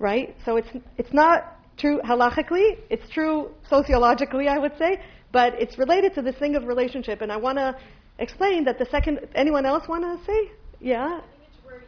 right? 0.01 0.35
So 0.45 0.57
it's 0.57 0.69
it's 0.97 1.13
not 1.13 1.57
true 1.77 2.01
halachically, 2.05 2.79
it's 2.91 3.09
true 3.11 3.51
sociologically, 3.71 4.49
I 4.49 4.59
would 4.59 4.77
say, 4.77 5.01
but 5.31 5.55
it's 5.55 5.79
related 5.79 6.15
to 6.17 6.23
this 6.23 6.35
thing 6.35 6.57
of 6.57 6.65
relationship. 6.65 7.21
And 7.21 7.31
I 7.31 7.37
want 7.37 7.59
to 7.59 7.77
explain 8.19 8.65
that 8.65 8.81
the 8.81 8.87
second. 8.91 9.21
Anyone 9.37 9.67
else 9.67 9.87
want 9.89 10.03
to 10.03 10.27
say? 10.27 10.51
Yeah. 10.81 11.05
I 11.05 11.21
think 11.21 11.47
it's 11.47 11.65
where 11.65 11.79
you 11.79 11.87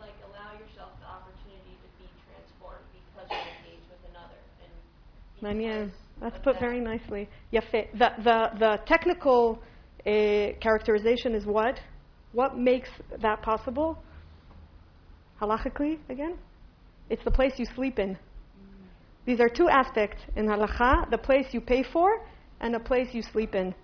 like 0.00 0.18
allow 0.26 0.50
yourself 0.58 0.90
the 0.98 1.06
opportunity 1.06 1.78
to 1.78 1.88
be 2.02 2.10
transformed 2.26 2.90
because 2.90 3.30
you're 3.30 3.54
engaged 3.62 3.86
with 3.86 4.10
another. 4.10 4.38
And 4.66 5.60
Manyan. 5.60 5.92
That's 6.22 6.38
put 6.44 6.60
very 6.60 6.78
nicely. 6.78 7.28
The, 7.50 7.60
the, 7.98 8.50
the 8.58 8.78
technical 8.86 9.60
uh, 10.06 10.54
characterization 10.60 11.34
is 11.34 11.44
what? 11.44 11.80
What 12.30 12.56
makes 12.56 12.88
that 13.20 13.42
possible? 13.42 13.98
Halachically, 15.40 15.98
again? 16.08 16.38
It's 17.10 17.24
the 17.24 17.30
place 17.32 17.54
you 17.56 17.66
sleep 17.74 17.98
in. 17.98 18.16
These 19.26 19.40
are 19.40 19.48
two 19.48 19.68
aspects 19.68 20.22
in 20.36 20.46
halacha 20.46 21.10
the 21.10 21.18
place 21.18 21.46
you 21.50 21.60
pay 21.60 21.84
for 21.92 22.24
and 22.60 22.72
the 22.72 22.80
place 22.80 23.08
you 23.12 23.22
sleep 23.22 23.56
in. 23.56 23.74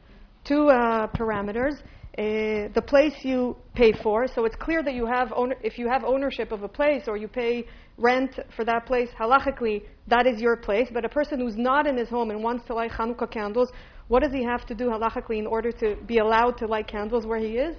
Two 0.44 0.68
uh, 0.68 1.09
parameters. 1.09 1.74
Uh, 2.16 2.66
the 2.74 2.83
place 2.85 3.14
you 3.22 3.57
pay 3.74 3.92
for, 4.03 4.27
so 4.27 4.44
it's 4.44 4.57
clear 4.57 4.83
that 4.83 4.94
you 4.94 5.07
have 5.07 5.33
if 5.62 5.79
you 5.79 5.88
have 5.88 6.03
ownership 6.03 6.51
of 6.51 6.64
a 6.64 6.68
place 6.68 7.05
or 7.07 7.16
you 7.16 7.29
pay 7.29 7.64
rent 7.98 8.38
for 8.56 8.64
that 8.64 8.87
place, 8.87 9.08
halachically, 9.18 9.82
that 10.06 10.26
is 10.26 10.40
your 10.40 10.56
place. 10.56 10.88
But 10.92 11.04
a 11.04 11.08
person 11.08 11.40
who's 11.40 11.56
not 11.56 11.87
in 11.87 11.96
his 11.96 12.08
home 12.08 12.30
and 12.30 12.42
wants 12.42 12.66
to 12.68 12.74
light 12.74 12.92
Hanukkah 12.92 13.30
candles, 13.30 13.70
what 14.08 14.22
does 14.22 14.32
he 14.32 14.42
have 14.44 14.66
to 14.66 14.74
do 14.74 14.88
halachically 14.88 15.38
in 15.38 15.46
order 15.46 15.70
to 15.72 15.96
be 16.06 16.18
allowed 16.18 16.56
to 16.58 16.66
light 16.66 16.88
candles 16.88 17.26
where 17.26 17.38
he 17.38 17.58
is? 17.58 17.76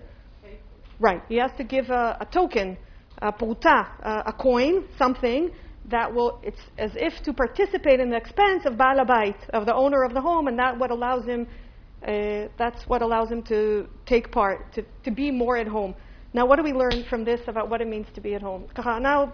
Right. 0.99 1.21
He 1.29 1.37
has 1.37 1.51
to 1.57 1.63
give 1.63 1.89
a, 1.89 2.17
a 2.19 2.25
token, 2.25 2.77
a 3.21 3.31
pruta, 3.31 3.87
a, 4.03 4.33
coin, 4.33 4.85
something 4.97 5.51
that 5.89 6.13
will, 6.13 6.39
it's 6.43 6.59
as 6.77 6.91
if 6.95 7.23
to 7.23 7.33
participate 7.33 7.99
in 7.99 8.09
the 8.09 8.17
expense 8.17 8.63
of 8.65 8.77
Baal 8.77 8.97
Habayit, 8.97 9.49
of 9.51 9.65
the 9.65 9.73
owner 9.73 10.03
of 10.03 10.13
the 10.13 10.21
home, 10.21 10.47
and 10.47 10.59
that 10.59 10.77
what 10.77 10.91
allows 10.91 11.25
him, 11.25 11.47
uh, 12.05 12.47
that's 12.57 12.85
what 12.87 13.01
allows 13.01 13.29
him 13.29 13.41
to 13.43 13.87
take 14.05 14.31
part, 14.31 14.73
to, 14.73 14.83
to 15.05 15.11
be 15.11 15.31
more 15.31 15.57
at 15.57 15.67
home. 15.67 15.95
Now, 16.33 16.45
what 16.45 16.57
do 16.57 16.63
we 16.63 16.73
learn 16.73 17.05
from 17.09 17.23
this 17.23 17.39
about 17.47 17.69
what 17.69 17.81
it 17.81 17.87
means 17.87 18.05
to 18.13 18.21
be 18.21 18.35
at 18.35 18.41
home? 18.41 18.67
Now, 18.77 19.33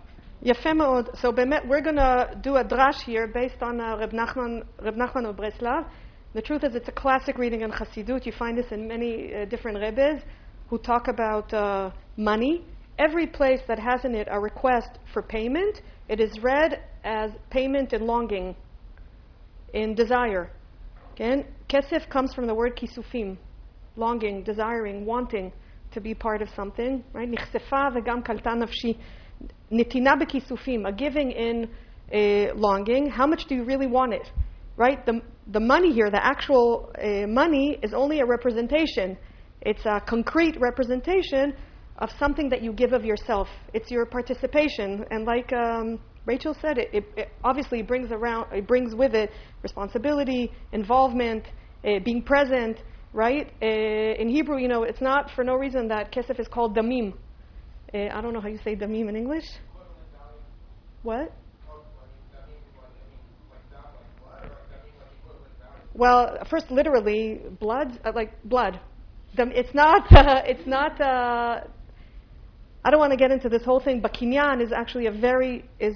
יפה 0.42 0.72
מאוד. 0.74 1.08
So 1.22 1.32
באמת, 1.32 1.64
we're 1.66 1.80
going 1.80 1.96
to 1.96 2.38
do 2.42 2.56
a 2.56 2.64
drash 2.64 3.02
here 3.04 3.26
based 3.26 3.62
on 3.62 3.80
uh, 3.80 3.96
Reb 3.96 4.12
Nachman, 4.12 4.62
Reb 4.82 4.94
Nachman 4.94 5.28
of 5.28 5.36
Breslav. 5.36 5.86
The 6.34 6.42
truth 6.42 6.64
is, 6.64 6.74
it's 6.74 6.88
a 6.88 6.92
classic 6.92 7.38
reading 7.38 7.62
in 7.62 7.70
Chassidut. 7.70 8.26
You 8.26 8.32
find 8.32 8.58
this 8.58 8.66
in 8.70 8.86
many 8.86 9.34
uh, 9.34 9.46
different 9.46 9.78
rebbes 9.78 10.22
who 10.68 10.78
talk 10.78 11.08
about 11.08 11.52
uh, 11.54 11.90
money. 12.16 12.64
Every 12.98 13.26
place 13.26 13.60
that 13.68 13.78
has 13.78 14.04
in 14.04 14.14
it 14.14 14.28
a 14.30 14.38
request 14.38 14.98
for 15.12 15.22
payment, 15.22 15.80
it 16.08 16.20
is 16.20 16.30
read 16.42 16.82
as 17.04 17.30
payment 17.50 17.92
in 17.92 18.06
longing, 18.06 18.54
in 19.72 19.94
desire. 19.94 20.50
Okay? 21.12 21.46
Kesef 21.70 22.08
comes 22.10 22.34
from 22.34 22.46
the 22.46 22.54
word 22.54 22.78
kisufim, 22.78 23.36
longing, 23.96 24.42
desiring, 24.42 25.06
wanting 25.06 25.52
to 25.92 26.00
be 26.00 26.14
part 26.14 26.42
of 26.42 26.48
something. 26.54 27.02
Right? 27.14 27.28
Nitina 29.71 30.19
bekisufim, 30.21 30.87
a 30.87 30.91
giving 30.91 31.31
in 31.31 31.69
uh, 32.13 32.53
longing. 32.55 33.09
How 33.09 33.25
much 33.25 33.45
do 33.47 33.55
you 33.55 33.63
really 33.63 33.87
want 33.87 34.13
it? 34.13 34.29
Right? 34.77 35.05
The, 35.05 35.21
the 35.51 35.59
money 35.59 35.93
here, 35.93 36.09
the 36.09 36.25
actual 36.25 36.91
uh, 36.97 37.27
money, 37.27 37.77
is 37.83 37.93
only 37.93 38.19
a 38.19 38.25
representation. 38.25 39.17
It's 39.61 39.85
a 39.85 40.01
concrete 40.01 40.57
representation 40.59 41.53
of 41.99 42.09
something 42.17 42.49
that 42.49 42.63
you 42.63 42.73
give 42.73 42.93
of 42.93 43.05
yourself. 43.05 43.47
It's 43.73 43.91
your 43.91 44.05
participation. 44.05 45.05
And 45.11 45.25
like 45.25 45.53
um, 45.53 45.99
Rachel 46.25 46.55
said, 46.61 46.77
it, 46.77 46.89
it, 46.93 47.03
it 47.15 47.29
obviously 47.43 47.81
brings 47.83 48.11
around, 48.11 48.51
it 48.51 48.67
brings 48.67 48.95
with 48.95 49.13
it 49.13 49.29
responsibility, 49.61 50.51
involvement, 50.71 51.45
uh, 51.85 51.99
being 52.03 52.23
present. 52.23 52.79
Right? 53.13 53.51
Uh, 53.61 54.21
in 54.21 54.29
Hebrew, 54.29 54.57
you 54.57 54.67
know, 54.67 54.83
it's 54.83 55.01
not 55.01 55.29
for 55.35 55.43
no 55.43 55.55
reason 55.55 55.87
that 55.89 56.11
kesef 56.11 56.39
is 56.39 56.47
called 56.47 56.75
damim. 56.75 57.13
Uh, 57.93 58.07
I 58.13 58.21
don't 58.21 58.33
know 58.33 58.39
how 58.39 58.47
you 58.47 58.59
say 58.63 58.75
damim 58.75 59.09
in 59.09 59.15
English. 59.15 59.45
What? 61.03 61.33
Well, 65.93 66.37
first, 66.49 66.71
literally, 66.71 67.41
blood, 67.59 67.99
uh, 68.05 68.13
like 68.15 68.41
blood. 68.43 68.79
It's 69.37 69.73
not. 69.73 70.07
Uh, 70.11 70.41
it's 70.45 70.65
not. 70.67 70.99
Uh, 71.01 71.61
I 72.83 72.89
don't 72.89 72.99
want 72.99 73.11
to 73.11 73.17
get 73.17 73.31
into 73.31 73.49
this 73.49 73.63
whole 73.63 73.79
thing, 73.79 73.99
but 73.99 74.13
kinyan 74.13 74.61
is 74.61 74.71
actually 74.71 75.07
a 75.07 75.11
very 75.11 75.65
is 75.79 75.95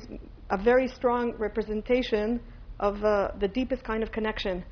a 0.50 0.58
very 0.62 0.88
strong 0.88 1.34
representation 1.38 2.40
of 2.80 3.04
uh, 3.04 3.30
the 3.40 3.48
deepest 3.48 3.84
kind 3.84 4.04
of 4.04 4.12
connection 4.12 4.64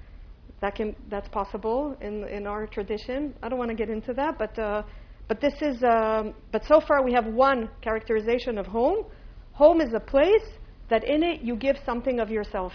that 0.62 0.76
can 0.76 0.96
that's 1.10 1.28
possible 1.30 1.96
in 2.02 2.24
in 2.28 2.48
our 2.48 2.68
tradition. 2.68 3.34
I 3.42 3.50
don't 3.50 3.60
want 3.60 3.70
to 3.70 3.76
get 3.76 3.90
into 3.90 4.14
that, 4.14 4.38
but 4.38 4.58
uh, 4.60 4.84
but 5.28 5.40
this 5.40 5.54
is 5.62 5.82
um, 5.84 6.34
but 6.52 6.64
so 6.66 6.82
far 6.86 7.04
we 7.04 7.14
have 7.14 7.26
one 7.26 7.70
characterization 7.82 8.58
of 8.58 8.66
home. 8.66 9.06
Home 9.54 9.82
is 9.82 9.94
a 9.94 10.00
place 10.00 10.46
that 10.90 11.04
in 11.04 11.24
it 11.24 11.42
you 11.42 11.56
give 11.56 11.78
something 11.86 12.20
of 12.20 12.30
yourself. 12.30 12.74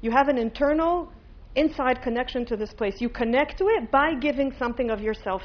You 0.00 0.10
have 0.10 0.28
an 0.28 0.38
internal 0.38 1.10
inside 1.54 2.02
connection 2.02 2.44
to 2.46 2.56
this 2.56 2.72
place. 2.72 2.94
You 2.98 3.08
connect 3.08 3.58
to 3.58 3.64
it 3.68 3.90
by 3.90 4.14
giving 4.20 4.52
something 4.58 4.90
of 4.90 5.00
yourself. 5.00 5.42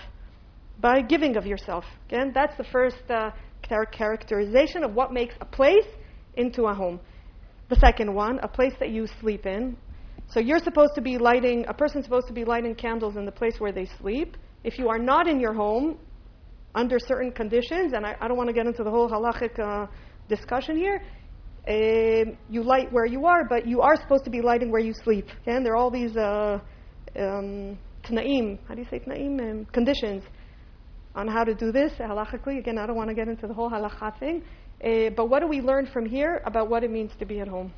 By 0.80 1.02
giving 1.02 1.38
of 1.38 1.46
yourself. 1.46 1.86
Again, 2.08 2.32
that's 2.34 2.56
the 2.58 2.66
first 2.66 2.98
uh, 3.10 3.32
char- 3.68 3.86
characterization 3.86 4.84
of 4.84 4.94
what 4.94 5.14
makes 5.14 5.36
a 5.40 5.46
place 5.46 5.86
into 6.36 6.66
a 6.66 6.74
home. 6.74 7.00
The 7.70 7.78
second 7.78 8.14
one, 8.14 8.40
a 8.40 8.48
place 8.48 8.74
that 8.80 8.90
you 8.90 9.08
sleep 9.22 9.46
in. 9.46 9.78
So 10.28 10.40
you're 10.40 10.60
supposed 10.60 10.96
to 10.96 11.02
be 11.02 11.18
lighting, 11.18 11.66
a 11.68 11.74
person's 11.74 12.06
supposed 12.06 12.28
to 12.28 12.34
be 12.34 12.46
lighting 12.46 12.76
candles 12.76 13.16
in 13.16 13.26
the 13.26 13.32
place 13.32 13.56
where 13.60 13.72
they 13.72 13.88
sleep. 14.00 14.38
If 14.64 14.78
you 14.78 14.90
are 14.90 15.00
not 15.00 15.28
in 15.28 15.40
your 15.40 15.54
home, 15.54 15.98
under 16.76 17.00
certain 17.00 17.32
conditions, 17.32 17.94
and 17.94 18.06
I, 18.06 18.16
I 18.20 18.28
don't 18.28 18.38
want 18.38 18.50
to 18.50 18.54
get 18.54 18.66
into 18.66 18.84
the 18.84 18.90
whole 18.90 19.10
halachic 19.10 19.60
uh, 19.60 19.88
discussion 20.30 20.78
here, 20.78 21.02
um, 21.68 22.38
you 22.50 22.64
light 22.64 22.92
where 22.92 23.06
you 23.06 23.26
are, 23.26 23.44
but 23.48 23.68
you 23.68 23.82
are 23.82 23.96
supposed 23.96 24.24
to 24.24 24.30
be 24.30 24.42
lighting 24.42 24.72
where 24.72 24.82
you 24.82 24.94
sleep. 25.04 25.28
Okay? 25.42 25.56
And 25.56 25.66
there 25.66 25.74
are 25.74 25.78
all 25.78 25.92
these 25.92 26.16
uh, 26.16 26.60
um, 27.18 27.78
tnaim, 28.04 28.58
how 28.68 28.74
do 28.74 28.82
you 28.82 28.88
say 28.90 29.00
tnaim? 29.00 29.40
Um, 29.40 29.66
conditions 29.66 30.24
on 31.14 31.28
how 31.28 31.44
to 31.44 31.54
do 31.54 31.72
this 31.72 31.92
halachically. 32.00 32.58
Again, 32.58 32.78
I 32.78 32.88
don't 32.88 32.96
want 32.96 33.10
to 33.10 33.16
get 33.16 33.28
into 33.28 33.48
the 33.48 33.54
whole 33.54 33.70
halacha 33.70 34.18
thing. 34.20 34.44
Uh, 34.84 35.12
but 35.16 35.30
what 35.30 35.42
do 35.42 35.48
we 35.48 35.62
learn 35.62 35.88
from 35.94 36.06
here 36.06 36.42
about 36.46 36.70
what 36.70 36.84
it 36.84 36.90
means 36.90 37.12
to 37.20 37.26
be 37.26 37.40
at 37.40 37.48
home? 37.48 37.72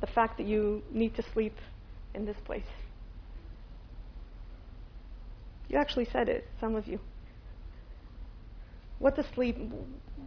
The 0.00 0.06
fact 0.06 0.38
that 0.38 0.46
you 0.46 0.82
need 0.90 1.14
to 1.16 1.22
sleep 1.34 1.56
in 2.14 2.24
this 2.24 2.36
place. 2.46 2.64
You 5.68 5.76
actually 5.76 6.06
said 6.10 6.28
it, 6.28 6.48
some 6.60 6.76
of 6.76 6.86
you. 6.86 6.98
What 8.98 9.16
does 9.16 9.26
sleep? 9.34 9.56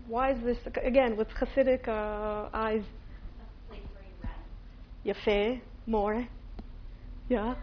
Why 0.08 0.32
is 0.32 0.44
this 0.44 0.58
again 0.84 1.18
with 1.18 1.28
Hasidic 1.30 1.88
uh, 1.88 2.50
eyes? 2.54 2.84
Yafe, 5.06 5.62
more. 5.88 6.28
Yeah. 7.28 7.56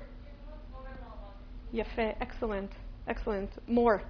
Yafe, 1.72 2.16
excellent, 2.20 2.70
excellent. 3.06 3.50
More. 3.68 4.02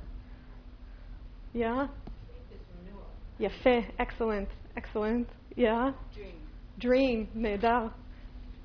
Yeah. 1.52 1.88
Yafe, 3.40 3.86
excellent, 3.98 4.48
excellent. 4.76 5.28
Yeah. 5.56 5.92
Dream. 6.14 6.34
Dream. 6.78 7.28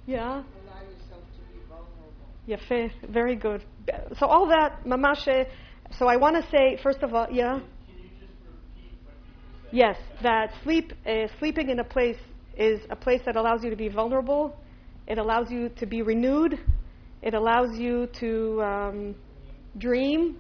Yeah. 0.06 0.44
Yafe, 2.48 2.92
very 3.10 3.36
good. 3.36 3.64
So 4.20 4.28
all 4.28 4.48
that, 4.48 4.84
mamash. 4.86 5.48
So 5.98 6.08
I 6.08 6.18
want 6.18 6.36
to 6.36 6.50
say 6.50 6.80
first 6.82 7.00
of 7.04 7.14
all, 7.14 7.28
yeah. 7.32 7.60
Yes, 9.74 9.98
that 10.22 10.52
sleep, 10.64 10.94
uh, 11.04 11.26
sleeping 11.40 11.72
in 11.72 11.80
a 11.80 11.84
place 11.84 12.20
is 12.56 12.80
a 12.92 12.96
place 12.96 13.22
that 13.26 13.36
allows 13.36 13.64
you 13.64 13.72
to 13.72 13.76
be 13.76 13.90
vulnerable. 13.90 14.56
It 15.08 15.18
allows 15.18 15.50
you 15.50 15.70
to 15.80 15.88
be 15.88 16.04
renewed. 16.04 16.60
It 17.24 17.34
allows 17.34 17.76
you 17.80 18.08
to 18.20 18.62
um, 18.62 19.16
dream. 19.80 20.38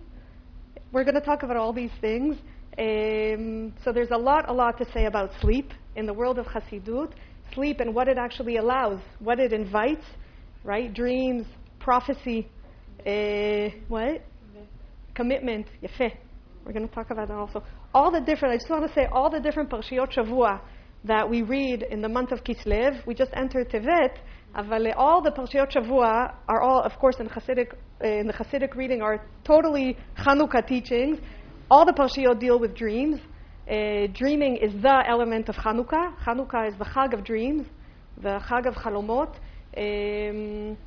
We're 0.91 1.03
going 1.03 1.15
to 1.15 1.25
talk 1.25 1.41
about 1.41 1.57
all 1.57 1.73
these 1.73 1.89
things. 1.99 2.35
Um, 2.77 3.73
so 3.83 3.91
there's 3.91 4.11
a 4.11 4.17
lot, 4.17 4.47
a 4.49 4.53
lot 4.53 4.77
to 4.77 4.85
say 4.93 5.05
about 5.05 5.31
sleep 5.41 5.71
in 5.95 6.05
the 6.05 6.13
world 6.13 6.37
of 6.37 6.45
Hasidut. 6.45 7.13
Sleep 7.55 7.79
and 7.79 7.95
what 7.95 8.07
it 8.07 8.19
actually 8.19 8.57
allows, 8.57 8.99
what 9.17 9.39
it 9.39 9.51
invites, 9.51 10.05
right? 10.63 10.93
Dreams, 10.93 11.47
prophecy, 11.79 12.47
uh, 12.99 13.75
what? 13.87 14.21
Commitment, 15.15 15.65
yefeh. 15.81 16.11
We're 16.63 16.73
going 16.73 16.87
to 16.87 16.93
talk 16.93 17.09
about 17.09 17.29
that 17.29 17.33
also 17.33 17.63
all 17.93 18.11
the 18.11 18.21
different, 18.21 18.53
I 18.53 18.57
just 18.57 18.69
want 18.69 18.87
to 18.87 18.93
say, 18.93 19.05
all 19.11 19.29
the 19.29 19.39
different 19.39 19.69
Parshiyot 19.69 20.13
Shavua 20.13 20.61
that 21.03 21.29
we 21.29 21.41
read 21.41 21.83
in 21.83 22.01
the 22.01 22.09
month 22.09 22.31
of 22.31 22.43
Kislev, 22.43 23.05
we 23.05 23.13
just 23.13 23.31
entered 23.35 23.69
Tevet, 23.69 24.17
all 24.55 25.21
the 25.21 25.31
Parshiyot 25.31 25.71
Shavua 25.71 26.33
are 26.47 26.61
all, 26.61 26.81
of 26.81 26.93
course, 26.99 27.15
in, 27.19 27.27
Hasidic, 27.27 27.73
eh, 28.01 28.19
in 28.19 28.27
the 28.27 28.33
Hasidic 28.33 28.75
reading, 28.75 29.01
are 29.01 29.25
totally 29.43 29.97
Chanukah 30.17 30.67
teachings. 30.67 31.19
All 31.71 31.85
the 31.85 31.93
Parshiyot 31.93 32.39
deal 32.39 32.59
with 32.59 32.75
dreams. 32.75 33.19
Uh, 33.67 34.07
dreaming 34.13 34.57
is 34.57 34.73
the 34.81 35.03
element 35.07 35.49
of 35.49 35.55
Chanukah. 35.55 36.15
Chanukah 36.25 36.69
is 36.69 36.77
the 36.77 36.85
Chag 36.85 37.13
of 37.13 37.23
dreams, 37.23 37.65
the 38.21 38.39
Chag 38.47 38.67
of 38.67 38.75
Chalomot. 38.75 39.35
Um, 39.75 40.77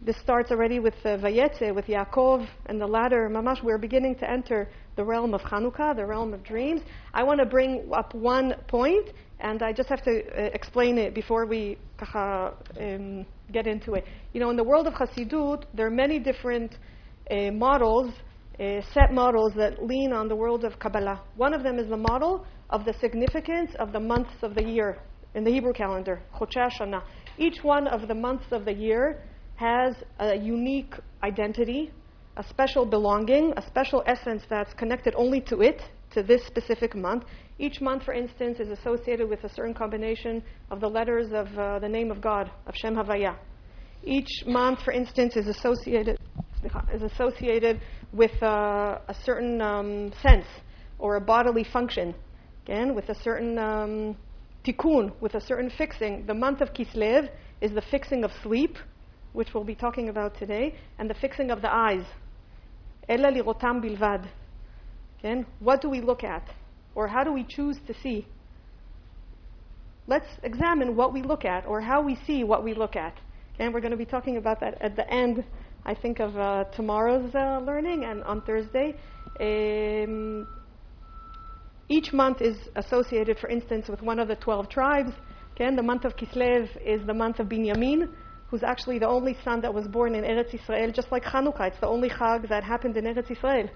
this 0.00 0.16
starts 0.22 0.52
already 0.52 0.78
with 0.78 0.94
uh, 1.04 1.16
Vayetze, 1.16 1.74
with 1.74 1.86
Yaakov, 1.86 2.46
and 2.66 2.80
the 2.80 2.86
ladder, 2.86 3.28
Mamash, 3.28 3.64
we're 3.64 3.78
beginning 3.78 4.14
to 4.16 4.30
enter 4.30 4.68
the 4.98 5.04
realm 5.04 5.32
of 5.32 5.40
Chanukah, 5.42 5.94
the 5.94 6.04
realm 6.04 6.34
of 6.34 6.42
dreams. 6.42 6.80
I 7.14 7.22
want 7.22 7.38
to 7.38 7.46
bring 7.46 7.88
up 7.96 8.12
one 8.14 8.56
point, 8.66 9.10
and 9.38 9.62
I 9.62 9.72
just 9.72 9.88
have 9.88 10.02
to 10.02 10.10
uh, 10.10 10.50
explain 10.52 10.98
it 10.98 11.14
before 11.14 11.46
we 11.46 11.78
um, 12.14 13.24
get 13.52 13.68
into 13.68 13.94
it. 13.94 14.04
You 14.32 14.40
know, 14.40 14.50
in 14.50 14.56
the 14.56 14.64
world 14.64 14.88
of 14.88 14.94
Hasidut, 14.94 15.62
there 15.72 15.86
are 15.86 15.90
many 16.04 16.18
different 16.18 16.78
uh, 17.30 17.52
models, 17.52 18.12
uh, 18.58 18.80
set 18.92 19.12
models 19.12 19.52
that 19.56 19.84
lean 19.84 20.12
on 20.12 20.26
the 20.26 20.34
world 20.34 20.64
of 20.64 20.80
Kabbalah. 20.80 21.22
One 21.36 21.54
of 21.54 21.62
them 21.62 21.78
is 21.78 21.88
the 21.88 21.96
model 21.96 22.44
of 22.70 22.84
the 22.84 22.94
significance 23.00 23.70
of 23.78 23.92
the 23.92 24.00
months 24.00 24.34
of 24.42 24.56
the 24.56 24.64
year 24.64 24.98
in 25.36 25.44
the 25.44 25.52
Hebrew 25.52 25.74
calendar, 25.74 26.20
Chodesh. 26.34 27.02
Each 27.38 27.62
one 27.62 27.86
of 27.86 28.08
the 28.08 28.14
months 28.16 28.46
of 28.50 28.64
the 28.64 28.74
year 28.74 29.22
has 29.54 29.94
a 30.18 30.34
unique 30.34 30.94
identity, 31.22 31.92
a 32.38 32.44
special 32.44 32.86
belonging, 32.86 33.52
a 33.56 33.62
special 33.66 34.02
essence 34.06 34.44
that's 34.48 34.72
connected 34.74 35.12
only 35.16 35.40
to 35.40 35.60
it, 35.60 35.82
to 36.12 36.22
this 36.22 36.46
specific 36.46 36.94
month. 36.94 37.24
Each 37.58 37.80
month, 37.80 38.04
for 38.04 38.14
instance, 38.14 38.60
is 38.60 38.68
associated 38.68 39.28
with 39.28 39.42
a 39.42 39.52
certain 39.52 39.74
combination 39.74 40.44
of 40.70 40.80
the 40.80 40.86
letters 40.86 41.32
of 41.32 41.48
uh, 41.58 41.80
the 41.80 41.88
name 41.88 42.12
of 42.12 42.20
God, 42.20 42.48
of 42.66 42.74
Shem 42.76 42.94
Havaya. 42.94 43.36
Each 44.04 44.30
month, 44.46 44.78
for 44.84 44.92
instance, 44.92 45.36
is 45.36 45.48
associated 45.48 46.16
is 46.92 47.02
associated 47.02 47.80
with 48.12 48.32
uh, 48.42 48.98
a 49.08 49.14
certain 49.24 49.60
um, 49.60 50.12
sense 50.22 50.46
or 50.98 51.16
a 51.16 51.20
bodily 51.20 51.64
function. 51.64 52.14
Again, 52.64 52.94
with 52.94 53.08
a 53.08 53.14
certain 53.22 53.58
um, 53.58 54.16
tikkun, 54.64 55.12
with 55.20 55.34
a 55.34 55.40
certain 55.40 55.70
fixing. 55.76 56.26
The 56.26 56.34
month 56.34 56.60
of 56.60 56.72
Kislev 56.72 57.30
is 57.60 57.72
the 57.72 57.82
fixing 57.90 58.24
of 58.24 58.30
sleep, 58.42 58.76
which 59.32 59.54
we'll 59.54 59.64
be 59.64 59.74
talking 59.74 60.08
about 60.08 60.38
today, 60.38 60.74
and 60.98 61.08
the 61.08 61.14
fixing 61.14 61.50
of 61.50 61.62
the 61.62 61.72
eyes. 61.72 62.04
Ella 63.08 63.30
lirotam 63.30 63.80
bilvad. 63.80 64.28
Okay? 65.18 65.44
What 65.60 65.80
do 65.80 65.88
we 65.88 66.00
look 66.00 66.24
at? 66.24 66.48
Or 66.94 67.08
how 67.08 67.24
do 67.24 67.32
we 67.32 67.44
choose 67.44 67.76
to 67.86 67.94
see? 68.02 68.26
Let's 70.06 70.26
examine 70.42 70.96
what 70.96 71.12
we 71.12 71.22
look 71.22 71.44
at 71.44 71.66
or 71.66 71.80
how 71.80 72.02
we 72.02 72.16
see 72.26 72.44
what 72.44 72.64
we 72.64 72.74
look 72.74 72.96
at. 72.96 73.14
And 73.58 73.74
we're 73.74 73.80
going 73.80 73.90
to 73.90 73.96
be 73.96 74.06
talking 74.06 74.36
about 74.36 74.60
that 74.60 74.80
at 74.80 74.96
the 74.96 75.08
end, 75.12 75.44
I 75.84 75.94
think, 75.94 76.20
of 76.20 76.36
uh, 76.36 76.64
tomorrow's 76.74 77.34
uh, 77.34 77.58
learning 77.58 78.04
and 78.04 78.22
on 78.24 78.40
Thursday. 78.42 78.94
Um, 79.40 80.46
each 81.88 82.12
month 82.12 82.40
is 82.40 82.56
associated, 82.76 83.38
for 83.38 83.48
instance, 83.48 83.88
with 83.88 84.02
one 84.02 84.18
of 84.18 84.28
the 84.28 84.36
12 84.36 84.68
tribes. 84.68 85.12
Again, 85.56 85.74
the 85.74 85.82
month 85.82 86.04
of 86.04 86.16
Kislev 86.16 86.68
is 86.84 87.04
the 87.06 87.14
month 87.14 87.40
of 87.40 87.48
Binyamin, 87.48 88.08
who's 88.48 88.62
actually 88.62 88.98
the 88.98 89.08
only 89.08 89.36
son 89.44 89.60
that 89.60 89.72
was 89.72 89.86
born 89.86 90.14
in 90.14 90.24
Eretz 90.24 90.54
Israel, 90.54 90.90
just 90.90 91.12
like 91.12 91.24
Hanukkah. 91.24 91.68
It's 91.68 91.80
the 91.80 91.86
only 91.86 92.08
Chag 92.08 92.48
that 92.48 92.64
happened 92.64 92.96
in 92.96 93.04
Eretz 93.04 93.30
Israel. 93.30 93.68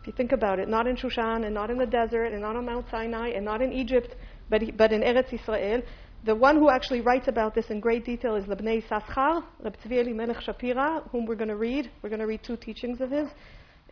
If 0.00 0.06
you 0.06 0.12
think 0.12 0.32
about 0.32 0.58
it, 0.58 0.68
not 0.68 0.86
in 0.86 0.96
Shushan, 0.96 1.44
and 1.44 1.54
not 1.54 1.70
in 1.70 1.78
the 1.78 1.86
desert, 1.86 2.32
and 2.32 2.40
not 2.40 2.56
on 2.56 2.66
Mount 2.66 2.86
Sinai, 2.90 3.28
and 3.30 3.44
not 3.44 3.62
in 3.62 3.72
Egypt, 3.72 4.14
but, 4.48 4.62
but 4.76 4.92
in 4.92 5.02
Eretz 5.02 5.32
Israel. 5.32 5.82
The 6.24 6.34
one 6.36 6.56
who 6.56 6.70
actually 6.70 7.00
writes 7.00 7.26
about 7.26 7.52
this 7.54 7.66
in 7.70 7.80
great 7.80 8.04
detail 8.04 8.36
is 8.36 8.46
the 8.46 8.54
Bnei 8.54 8.84
Yissaschar, 8.84 9.42
Reb 9.62 9.76
Tzvi 9.84 10.04
Elimelech 10.04 10.38
Shapira, 10.38 11.08
whom 11.10 11.26
we're 11.26 11.34
going 11.34 11.48
to 11.48 11.56
read. 11.56 11.90
We're 12.00 12.10
going 12.10 12.20
to 12.20 12.26
read 12.26 12.42
two 12.44 12.56
teachings 12.56 13.00
of 13.00 13.10
his. 13.10 13.28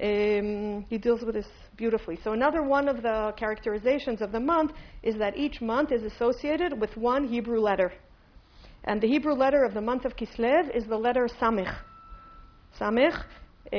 Um, 0.01 0.87
he 0.89 0.97
deals 0.97 1.23
with 1.23 1.35
this 1.35 1.47
beautifully. 1.77 2.19
So 2.23 2.33
another 2.33 2.63
one 2.63 2.89
of 2.89 3.03
the 3.03 3.35
characterizations 3.37 4.23
of 4.23 4.33
the 4.33 4.41
month 4.41 4.71
is 5.03 5.17
that 5.19 5.37
each 5.37 5.61
month 5.61 5.91
is 5.93 6.05
associated 6.05 6.81
with 6.81 6.97
one 6.97 7.27
Hebrew 7.27 7.61
letter. 7.61 7.93
And 8.85 9.01
the 9.01 9.09
Hebrew 9.09 9.35
letter 9.35 9.65
of 9.65 9.75
the 9.75 9.81
month 9.81 10.05
of 10.05 10.17
Kislev 10.17 10.75
is 10.75 10.87
the 10.87 10.97
letter 10.97 11.29
Samech. 11.41 11.77
Samech, 12.81 13.15
uh, 13.15 13.77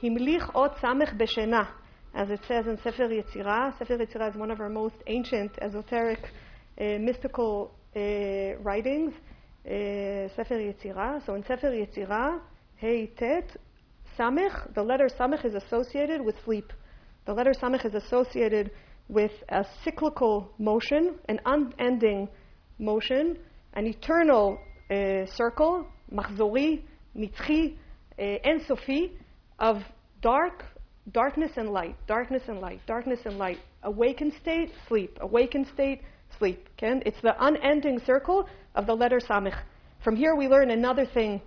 Himlich 0.00 0.48
ot 0.54 0.76
Samech 0.76 1.18
beshena, 1.18 1.68
as 2.14 2.30
it 2.30 2.40
says 2.46 2.66
in 2.66 2.78
Sefer 2.78 3.08
Yetzirah. 3.08 3.76
Sefer 3.78 3.98
Yetzirah 3.98 4.30
is 4.30 4.36
one 4.36 4.50
of 4.50 4.60
our 4.60 4.68
most 4.68 4.94
ancient, 5.08 5.50
esoteric, 5.60 6.20
uh, 6.80 6.98
mystical 7.00 7.72
uh, 7.96 8.00
writings. 8.62 9.12
Sefer 9.64 10.58
Yetzirah. 10.58 11.26
So 11.26 11.34
in 11.34 11.44
Sefer 11.44 11.70
Yetzirah, 11.70 12.40
Hey 12.76 13.08
Tet, 13.18 13.56
Samech, 14.16 14.74
the 14.74 14.82
letter 14.82 15.08
Samech 15.18 15.44
is 15.44 15.54
associated 15.54 16.24
with 16.24 16.36
sleep. 16.44 16.72
The 17.26 17.34
letter 17.34 17.52
Samech 17.52 17.84
is 17.84 17.94
associated 17.94 18.70
with 19.08 19.32
a 19.48 19.66
cyclical 19.84 20.52
motion, 20.58 21.16
an 21.28 21.40
unending 21.44 22.28
motion, 22.78 23.36
an 23.74 23.86
eternal 23.86 24.60
uh, 24.90 25.26
circle, 25.34 25.86
machzori, 26.12 26.82
nitzchi, 27.16 27.76
uh, 28.18 28.22
ensofi, 28.22 29.12
of 29.58 29.82
dark, 30.22 30.64
darkness 31.12 31.52
and 31.56 31.70
light, 31.70 31.96
darkness 32.06 32.42
and 32.48 32.60
light, 32.60 32.80
darkness 32.86 33.20
and 33.24 33.38
light. 33.38 33.58
Awakened 33.82 34.32
state, 34.40 34.70
sleep. 34.88 35.16
Awakened 35.20 35.66
state, 35.72 36.02
sleep. 36.38 36.68
Okay? 36.76 37.00
It's 37.06 37.20
the 37.22 37.34
unending 37.38 38.00
circle 38.04 38.48
of 38.74 38.86
the 38.86 38.94
letter 38.94 39.20
Samech. 39.20 39.58
From 40.02 40.16
here 40.16 40.34
we 40.34 40.48
learn 40.48 40.70
another 40.70 41.06
thing 41.06 41.40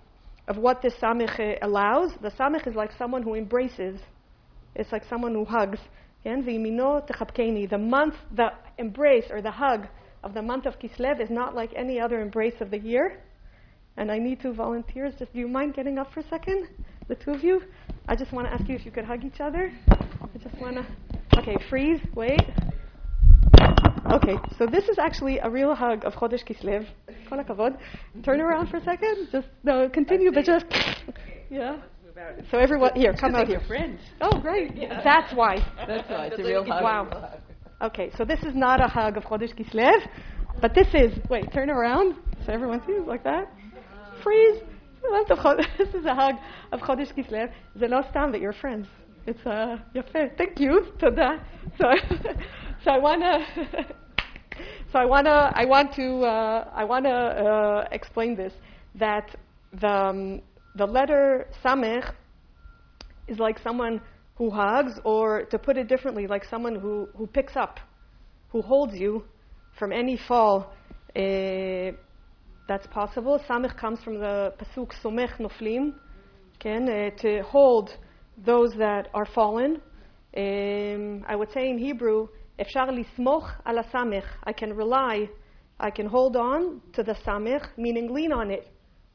of 0.46 0.56
what 0.56 0.82
this 0.82 0.94
samech 1.02 1.40
uh, 1.40 1.66
allows. 1.66 2.12
The 2.22 2.30
samech 2.30 2.66
is 2.66 2.74
like 2.74 2.90
someone 2.98 3.22
who 3.22 3.34
embraces. 3.34 4.00
It's 4.74 4.92
like 4.92 5.04
someone 5.08 5.34
who 5.34 5.44
hugs. 5.44 5.78
The 6.24 7.78
month, 7.78 8.14
the 8.34 8.52
embrace 8.78 9.24
or 9.30 9.42
the 9.42 9.50
hug 9.50 9.86
of 10.24 10.32
the 10.32 10.42
month 10.42 10.64
of 10.64 10.78
Kislev 10.78 11.20
is 11.20 11.30
not 11.30 11.54
like 11.54 11.70
any 11.76 12.00
other 12.00 12.20
embrace 12.20 12.54
of 12.60 12.70
the 12.70 12.78
year. 12.78 13.20
And 13.96 14.10
I 14.10 14.18
need 14.18 14.40
two 14.40 14.54
volunteers. 14.54 15.14
Just 15.18 15.32
do 15.34 15.38
you 15.38 15.46
mind 15.46 15.74
getting 15.74 15.98
up 15.98 16.12
for 16.12 16.20
a 16.20 16.28
second? 16.28 16.68
The 17.08 17.14
two 17.14 17.30
of 17.30 17.44
you? 17.44 17.62
I 18.08 18.16
just 18.16 18.32
want 18.32 18.48
to 18.48 18.52
ask 18.52 18.66
you 18.68 18.74
if 18.74 18.84
you 18.84 18.90
could 18.90 19.04
hug 19.04 19.24
each 19.24 19.40
other. 19.40 19.70
I 19.90 20.38
just 20.38 20.58
want 20.58 20.76
to. 20.76 20.86
Okay, 21.38 21.56
freeze. 21.68 22.00
Wait. 22.14 22.40
Okay, 24.10 24.36
so 24.58 24.66
this 24.66 24.88
is 24.88 24.98
actually 24.98 25.38
a 25.38 25.48
real 25.48 25.74
hug 25.74 26.04
of 26.04 26.14
Chodesh 26.14 26.44
Kislev. 26.44 26.86
Kol 27.28 27.38
hakavod. 27.38 27.78
Turn 28.24 28.40
around 28.40 28.68
for 28.68 28.78
a 28.78 28.84
second. 28.84 29.28
Just 29.30 29.46
no, 29.62 29.88
continue, 29.88 30.32
but 30.32 30.44
just 30.44 30.66
yeah. 31.50 31.76
So 32.50 32.58
everyone 32.58 32.92
here, 32.94 33.14
come 33.18 33.34
out 33.34 33.48
here. 33.48 33.60
friends. 33.66 34.00
Oh, 34.20 34.40
great. 34.40 34.74
That's 35.04 35.34
why. 35.34 35.56
That's 35.86 36.08
why 36.08 36.26
it's 36.26 36.38
a 36.38 36.42
real 36.42 36.64
hug. 36.64 36.82
Wow. 36.82 37.40
Okay, 37.82 38.10
so 38.16 38.24
this 38.24 38.40
is 38.40 38.54
not 38.54 38.80
a 38.80 38.86
hug 38.86 39.16
of 39.16 39.24
Chodesh 39.24 39.54
Kislev, 39.54 40.06
but 40.60 40.74
this 40.74 40.86
is, 40.94 41.12
wait, 41.28 41.52
turn 41.52 41.70
around 41.70 42.14
so 42.46 42.52
everyone 42.52 42.80
sees 42.86 43.06
like 43.06 43.24
that. 43.24 43.50
Freeze. 44.22 44.62
This 45.76 45.88
is 45.94 46.06
a 46.06 46.14
hug 46.14 46.36
of 46.72 46.80
Chodesh 46.80 47.12
Kislev. 47.14 47.50
It's 47.74 48.12
time 48.12 48.32
that 48.32 48.40
you're 48.40 48.54
friends. 48.54 48.86
It's 49.26 49.40
a, 49.44 49.82
uh, 49.94 50.02
thank 50.38 50.58
you, 50.58 50.86
Toda. 50.98 51.44
So, 51.78 51.84
so 52.84 52.90
I 52.90 52.98
want 52.98 53.22
to, 53.22 53.86
so 54.92 54.98
I 54.98 55.04
want 55.04 55.26
to, 55.26 55.52
I 55.54 55.64
want 55.64 55.94
to, 55.96 56.20
uh, 56.20 56.70
I 56.74 56.84
want 56.84 57.04
to 57.04 57.10
uh, 57.10 57.88
explain 57.92 58.34
this, 58.36 58.52
that 58.94 59.34
the, 59.80 59.88
um, 59.88 60.42
the 60.76 60.86
letter 60.86 61.48
Samech 61.62 62.12
is 63.28 63.38
like 63.38 63.58
someone 63.62 64.00
who 64.36 64.50
hugs, 64.50 64.92
or 65.04 65.44
to 65.44 65.58
put 65.58 65.76
it 65.76 65.88
differently, 65.88 66.26
like 66.26 66.44
someone 66.44 66.74
who, 66.74 67.08
who 67.16 67.26
picks 67.26 67.56
up, 67.56 67.78
who 68.48 68.62
holds 68.62 68.94
you 68.94 69.24
from 69.78 69.92
any 69.92 70.18
fall 70.28 70.72
uh, 71.16 71.92
that's 72.68 72.86
possible. 72.90 73.40
Samech 73.48 73.76
comes 73.76 74.00
from 74.02 74.18
the 74.18 74.52
Pasuk 74.58 74.92
Somech 75.02 75.36
Noflim, 75.38 75.94
uh, 76.64 77.10
to 77.20 77.42
hold 77.42 77.90
those 78.44 78.72
that 78.78 79.08
are 79.14 79.26
fallen. 79.26 79.80
Um, 80.36 81.24
I 81.28 81.36
would 81.36 81.52
say 81.52 81.68
in 81.68 81.78
Hebrew, 81.78 82.28
Efshar 82.58 82.88
lismoch 82.88 83.50
ala 83.68 83.84
samech. 83.92 84.24
I 84.44 84.52
can 84.52 84.72
rely, 84.74 85.28
I 85.78 85.90
can 85.90 86.06
hold 86.06 86.36
on 86.36 86.80
to 86.94 87.02
the 87.02 87.14
samech, 87.26 87.68
meaning 87.76 88.12
lean 88.12 88.32
on 88.32 88.50
it. 88.50 88.68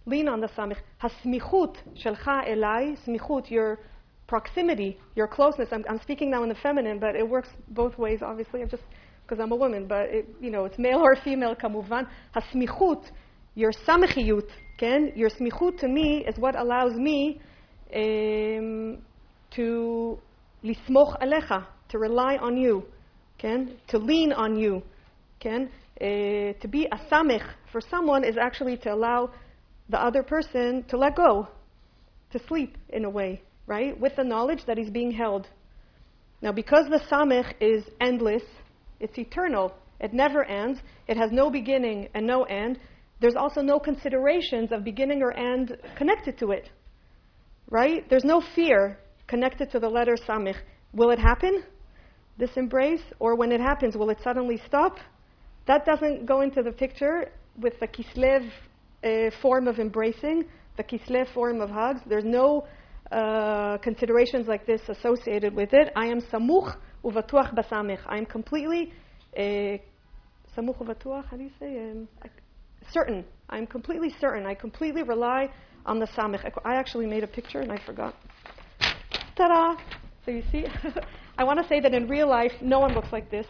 Lean 0.06 0.28
on 0.28 0.42
the 0.42 0.48
samech. 0.48 0.78
Hasmichut 1.02 1.76
shelcha 2.02 2.48
elai, 2.48 2.98
smichut, 3.06 3.50
your 3.50 3.80
proximity, 4.29 4.99
your 5.15 5.29
closeness. 5.29 5.69
I'm, 5.73 5.85
I'm 5.89 6.01
speaking 6.01 6.31
now 6.31 6.43
in 6.43 6.49
the 6.49 6.55
feminine, 6.57 6.99
but 6.99 7.15
it 7.15 7.29
works 7.29 7.49
both 7.69 7.97
ways, 7.99 8.21
obviously. 8.23 8.63
I'm 8.63 8.69
just 8.69 8.83
because 9.27 9.43
I'm 9.43 9.53
a 9.53 9.57
woman, 9.57 9.87
but 9.87 10.09
it, 10.11 10.29
you 10.41 10.51
know, 10.51 10.65
it's 10.65 10.79
male 10.79 11.01
or 11.01 11.17
female, 11.17 11.55
כמובן. 11.55 12.05
הסמיכות, 12.35 13.11
your 13.57 13.73
samechiyut, 13.73 14.51
כן? 14.79 15.17
Your 15.17 15.31
smichut 15.31 15.79
to 15.79 15.89
me 15.89 16.25
is 16.27 16.37
what 16.39 16.57
allows 16.57 16.95
me 16.95 17.41
um, 17.95 18.99
to 19.53 20.19
lismoch 20.63 21.21
alecha, 21.23 21.67
to 21.89 21.99
rely 21.99 22.37
on 22.37 22.57
you, 22.57 22.85
כן? 23.39 23.69
To 23.89 23.99
lean 23.99 24.33
on 24.33 24.57
you, 24.57 24.83
כן? 25.41 25.69
Uh, 26.01 26.53
to 26.61 26.69
be 26.69 26.87
a 26.87 26.97
samech 27.11 27.47
for 27.71 27.81
someone 27.81 28.25
is 28.25 28.37
actually 28.37 28.77
to 28.77 28.93
allow 28.93 29.31
the 29.89 30.01
other 30.01 30.23
person 30.23 30.83
to 30.89 30.97
let 30.97 31.15
go, 31.15 31.47
to 32.33 32.39
sleep 32.47 32.77
in 32.89 33.05
a 33.05 33.11
way, 33.11 33.41
right? 33.70 33.98
With 33.98 34.16
the 34.16 34.24
knowledge 34.24 34.66
that 34.66 34.78
he's 34.78 34.90
being 34.90 35.12
held. 35.12 35.48
Now, 36.42 36.52
because 36.52 36.86
the 36.90 37.00
samech 37.12 37.54
is 37.62 37.84
endless, 38.02 38.42
it's 39.00 39.18
eternal, 39.18 39.74
it 40.00 40.12
never 40.12 40.44
ends, 40.44 40.80
it 41.08 41.16
has 41.18 41.32
no 41.32 41.52
beginning 41.52 42.10
and 42.16 42.26
no 42.26 42.44
end, 42.44 42.80
there's 43.22 43.36
also 43.38 43.62
no 43.62 43.80
considerations 43.80 44.72
of 44.72 44.84
beginning 44.84 45.22
or 45.22 45.34
end 45.34 45.78
connected 45.98 46.40
to 46.40 46.52
it, 46.52 46.70
right? 47.70 48.10
There's 48.10 48.24
no 48.24 48.42
fear 48.56 48.98
connected 49.28 49.70
to 49.72 49.80
the 49.80 49.90
letter 49.90 50.16
samech. 50.28 50.56
Will 50.94 51.12
it 51.12 51.20
happen, 51.20 51.64
this 52.38 52.50
embrace? 52.56 53.04
Or 53.20 53.36
when 53.36 53.52
it 53.52 53.62
happens, 53.62 53.96
will 53.96 54.10
it 54.10 54.18
suddenly 54.24 54.60
stop? 54.66 54.98
That 55.68 55.86
doesn't 55.86 56.26
go 56.26 56.42
into 56.42 56.64
the 56.64 56.72
picture 56.72 57.30
with 57.60 57.74
the 57.80 57.88
Kislev 57.88 58.50
uh, 59.04 59.36
form 59.42 59.68
of 59.68 59.78
embracing, 59.78 60.46
the 60.78 60.84
Kislev 60.84 61.32
form 61.34 61.62
of 61.62 61.70
hugs. 61.70 62.00
There's 62.08 62.26
no 62.26 62.66
uh, 63.12 63.78
considerations 63.80 64.48
like 64.48 64.66
this 64.66 64.82
associated 64.88 65.56
with 65.56 65.74
it. 65.74 65.92
I 65.96 66.08
am 66.08 66.22
samuch 66.22 66.76
uvatuach 67.04 67.56
basamech. 67.56 68.00
I 68.06 68.18
am 68.18 68.26
completely 68.26 68.94
uh, 69.38 69.78
samuch 70.56 70.78
uvatuach. 70.80 71.26
How 71.26 71.38
do 71.38 71.44
you 71.44 71.52
say? 71.60 71.78
Um, 71.80 72.08
certain. 72.92 73.26
I'm 73.50 73.66
completely 73.66 74.14
certain. 74.20 74.46
I 74.46 74.54
completely 74.54 75.04
rely 75.04 75.50
on 75.86 76.00
the 76.00 76.06
samech. 76.08 76.52
I 76.66 76.76
actually 76.76 77.08
made 77.08 77.24
a 77.24 77.28
picture 77.28 77.60
and 77.60 77.72
I 77.72 77.78
forgot. 77.86 78.16
Ta-da! 79.36 79.82
So 80.26 80.32
you 80.32 80.44
see, 80.52 80.66
I 81.38 81.44
want 81.44 81.60
to 81.62 81.68
say 81.68 81.80
that 81.80 81.94
in 81.94 82.08
real 82.08 82.30
life, 82.30 82.52
no 82.62 82.80
one 82.80 82.94
looks 82.94 83.12
like 83.12 83.32
this. 83.32 83.48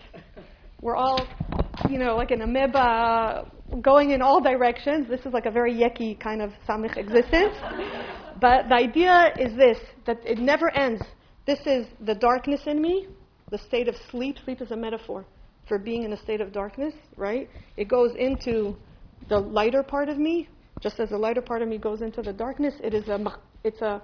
We're 0.82 0.96
all, 0.96 1.28
you 1.90 1.98
know, 1.98 2.16
like 2.16 2.32
an 2.32 2.42
amoeba 2.42 3.52
going 3.82 4.12
in 4.12 4.22
all 4.22 4.42
directions. 4.42 5.10
This 5.10 5.22
is 5.26 5.34
like 5.34 5.46
a 5.46 5.52
very 5.52 5.74
yucky 5.74 6.20
kind 6.20 6.42
of 6.42 6.52
samech 6.68 6.98
existence 6.98 7.56
but 8.40 8.70
the 8.70 8.76
idea 8.76 9.34
is 9.40 9.56
this 9.56 9.78
that 10.06 10.20
it 10.26 10.40
never 10.40 10.70
ends. 10.76 11.02
This 11.46 11.60
is 11.66 11.88
the 12.06 12.16
darkness 12.16 12.62
in 12.68 12.82
me, 12.82 13.08
the 13.50 13.58
state 13.58 13.88
of 13.88 13.96
sleep. 14.12 14.38
Sleep 14.46 14.62
is 14.62 14.72
a 14.72 14.76
metaphor 14.76 15.26
for 15.68 15.80
being 15.80 16.04
in 16.04 16.14
a 16.14 16.18
state 16.18 16.42
of 16.42 16.52
darkness, 16.52 16.94
right? 17.16 17.50
It 17.78 17.88
goes 17.88 18.12
into 18.18 18.76
the 19.30 19.40
lighter 19.40 19.84
part 19.84 20.10
of 20.10 20.18
me, 20.18 20.48
just 20.82 21.00
as 21.00 21.10
the 21.10 21.18
lighter 21.18 21.42
part 21.42 21.62
of 21.62 21.68
me 21.68 21.78
goes 21.78 22.02
into 22.02 22.22
the 22.22 22.34
darkness. 22.34 22.74
It 22.84 22.94
is 22.94 23.08
a 23.08 23.20
it's 23.64 23.82
a 23.82 24.02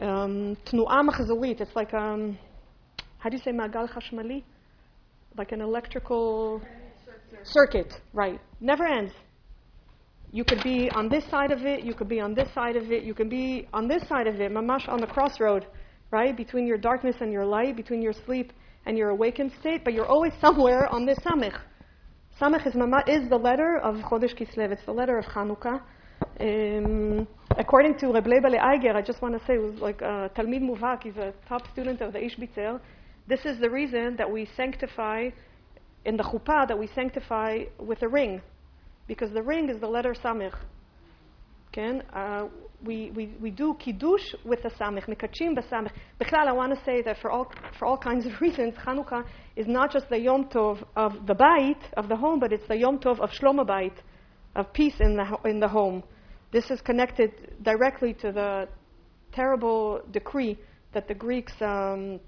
um. 0.00 0.56
It's 0.66 1.76
like 1.76 1.94
um, 1.94 2.38
how 3.18 3.30
do 3.30 3.36
you 3.36 3.42
say 3.42 3.52
magal 3.52 3.88
chashmali? 3.90 4.42
Like 5.36 5.52
an 5.52 5.60
electrical 5.60 6.62
circuit, 7.44 7.92
right? 8.12 8.40
Never 8.60 8.86
ends. 8.86 9.12
You 10.32 10.44
could 10.44 10.62
be 10.62 10.90
on 10.90 11.08
this 11.08 11.24
side 11.30 11.50
of 11.50 11.64
it, 11.64 11.84
you 11.84 11.94
could 11.94 12.08
be 12.08 12.20
on 12.20 12.34
this 12.34 12.52
side 12.52 12.76
of 12.76 12.90
it, 12.90 13.04
you 13.04 13.14
could 13.14 13.30
be 13.30 13.68
on 13.72 13.88
this 13.88 14.06
side 14.08 14.26
of 14.26 14.40
it, 14.40 14.52
mamash 14.52 14.88
on 14.88 15.00
the 15.00 15.06
crossroad, 15.06 15.66
right? 16.10 16.36
Between 16.36 16.66
your 16.66 16.78
darkness 16.78 17.16
and 17.20 17.32
your 17.32 17.46
light, 17.46 17.76
between 17.76 18.02
your 18.02 18.12
sleep 18.12 18.52
and 18.86 18.98
your 18.98 19.10
awakened 19.10 19.52
state, 19.60 19.82
but 19.84 19.92
you're 19.92 20.06
always 20.06 20.32
somewhere 20.40 20.88
on 20.88 21.06
this 21.06 21.18
samech. 21.20 21.58
Samech 22.40 22.66
is, 22.66 22.74
is 23.06 23.28
the 23.30 23.36
letter 23.36 23.78
of 23.78 23.96
Chodesh 23.96 24.36
Kislev, 24.38 24.72
it's 24.72 24.84
the 24.84 24.92
letter 24.92 25.18
of 25.18 25.24
Chanukah. 25.26 25.80
Um, 26.38 27.26
according 27.56 27.98
to 27.98 28.12
Reb 28.12 28.26
Leibele 28.26 28.60
Eiger, 28.60 28.94
I 28.94 29.02
just 29.02 29.22
want 29.22 29.38
to 29.38 29.46
say, 29.46 29.54
it 29.54 29.62
was 29.62 29.80
like 29.80 30.02
uh, 30.02 30.28
Talmid 30.36 30.62
Muvak, 30.62 31.04
he's 31.04 31.16
a 31.16 31.32
top 31.48 31.62
student 31.72 32.00
of 32.00 32.12
the 32.12 32.18
Ishbitzer. 32.18 32.80
This 33.26 33.40
is 33.44 33.58
the 33.60 33.70
reason 33.70 34.16
that 34.16 34.30
we 34.30 34.48
sanctify 34.56 35.30
in 36.04 36.16
the 36.16 36.22
chuppah, 36.22 36.68
that 36.68 36.78
we 36.78 36.88
sanctify 36.94 37.64
with 37.78 38.02
a 38.02 38.08
ring 38.08 38.42
because 39.06 39.32
the 39.32 39.42
ring 39.42 39.68
is 39.68 39.80
the 39.80 39.86
letter 39.86 40.14
samich. 40.14 40.54
Okay? 41.68 42.00
Uh, 42.12 42.46
we, 42.84 43.10
we, 43.14 43.34
we 43.40 43.50
do 43.50 43.74
kiddush 43.78 44.34
with 44.44 44.62
the 44.62 44.70
samich, 44.70 45.06
mikachim 45.06 45.56
b'samich. 45.56 45.90
Bechlal, 46.20 46.48
I 46.48 46.52
want 46.52 46.74
to 46.74 46.84
say 46.84 47.02
that 47.02 47.18
for 47.20 47.30
all, 47.30 47.50
for 47.78 47.86
all 47.86 47.98
kinds 47.98 48.26
of 48.26 48.32
reasons, 48.40 48.74
Chanukah 48.74 49.24
is 49.56 49.66
not 49.66 49.92
just 49.92 50.08
the 50.08 50.18
Yom 50.18 50.48
Tov 50.48 50.82
of 50.96 51.26
the 51.26 51.34
bait, 51.34 51.78
of 51.96 52.08
the 52.08 52.16
home, 52.16 52.40
but 52.40 52.52
it's 52.52 52.66
the 52.68 52.76
Yom 52.76 52.98
Tov 52.98 53.20
of 53.20 53.30
Shlom 53.30 53.66
Bait, 53.66 53.92
of 54.54 54.72
peace 54.72 54.94
in 55.00 55.16
the, 55.16 55.48
in 55.48 55.60
the 55.60 55.68
home. 55.68 56.02
This 56.52 56.70
is 56.70 56.80
connected 56.80 57.30
directly 57.62 58.14
to 58.14 58.32
the 58.32 58.68
terrible 59.32 60.00
decree 60.12 60.58
that 60.94 61.08
the 61.08 61.14
Greeks 61.14 61.52
um, 61.60 62.20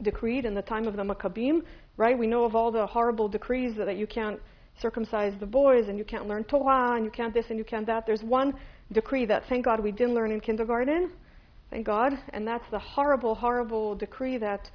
decreed 0.00 0.46
in 0.46 0.54
the 0.54 0.62
time 0.62 0.86
of 0.86 0.96
the 0.96 1.02
Maccabim, 1.02 1.62
right? 1.96 2.18
We 2.18 2.26
know 2.26 2.44
of 2.44 2.54
all 2.54 2.72
the 2.72 2.86
horrible 2.86 3.28
decrees 3.28 3.76
that 3.76 3.96
you 3.96 4.06
can't 4.06 4.40
circumcise 4.80 5.34
the 5.40 5.46
boys 5.46 5.88
and 5.88 5.98
you 5.98 6.04
can't 6.04 6.26
learn 6.26 6.44
Torah 6.44 6.96
and 6.96 7.04
you 7.04 7.10
can't 7.10 7.34
this 7.34 7.46
and 7.50 7.58
you 7.58 7.64
can't 7.64 7.86
that. 7.86 8.06
There's 8.06 8.22
one 8.22 8.54
decree 8.92 9.26
that 9.26 9.44
thank 9.48 9.64
God 9.64 9.80
we 9.80 9.92
didn't 9.92 10.14
learn 10.14 10.32
in 10.32 10.40
kindergarten, 10.40 11.12
thank 11.70 11.86
God, 11.86 12.12
and 12.32 12.46
that's 12.46 12.64
the 12.70 12.78
horrible, 12.78 13.34
horrible 13.34 13.94
decree 13.94 14.38
that 14.38 14.70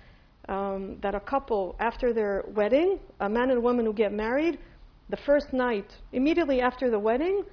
um, 0.47 0.97
that 1.01 1.15
a 1.15 1.19
couple 1.19 1.75
after 1.79 2.13
their 2.13 2.43
wedding, 2.49 2.99
a 3.19 3.27
man 3.27 3.49
and 3.49 3.57
a 3.57 3.61
woman 3.61 3.85
who 3.85 3.93
get 3.93 4.13
married, 4.13 4.59
the 5.09 5.17
first 5.25 5.53
night, 5.53 5.91
immediately 6.13 6.61
after 6.61 6.89
the 6.89 6.99
wedding, 6.99 7.43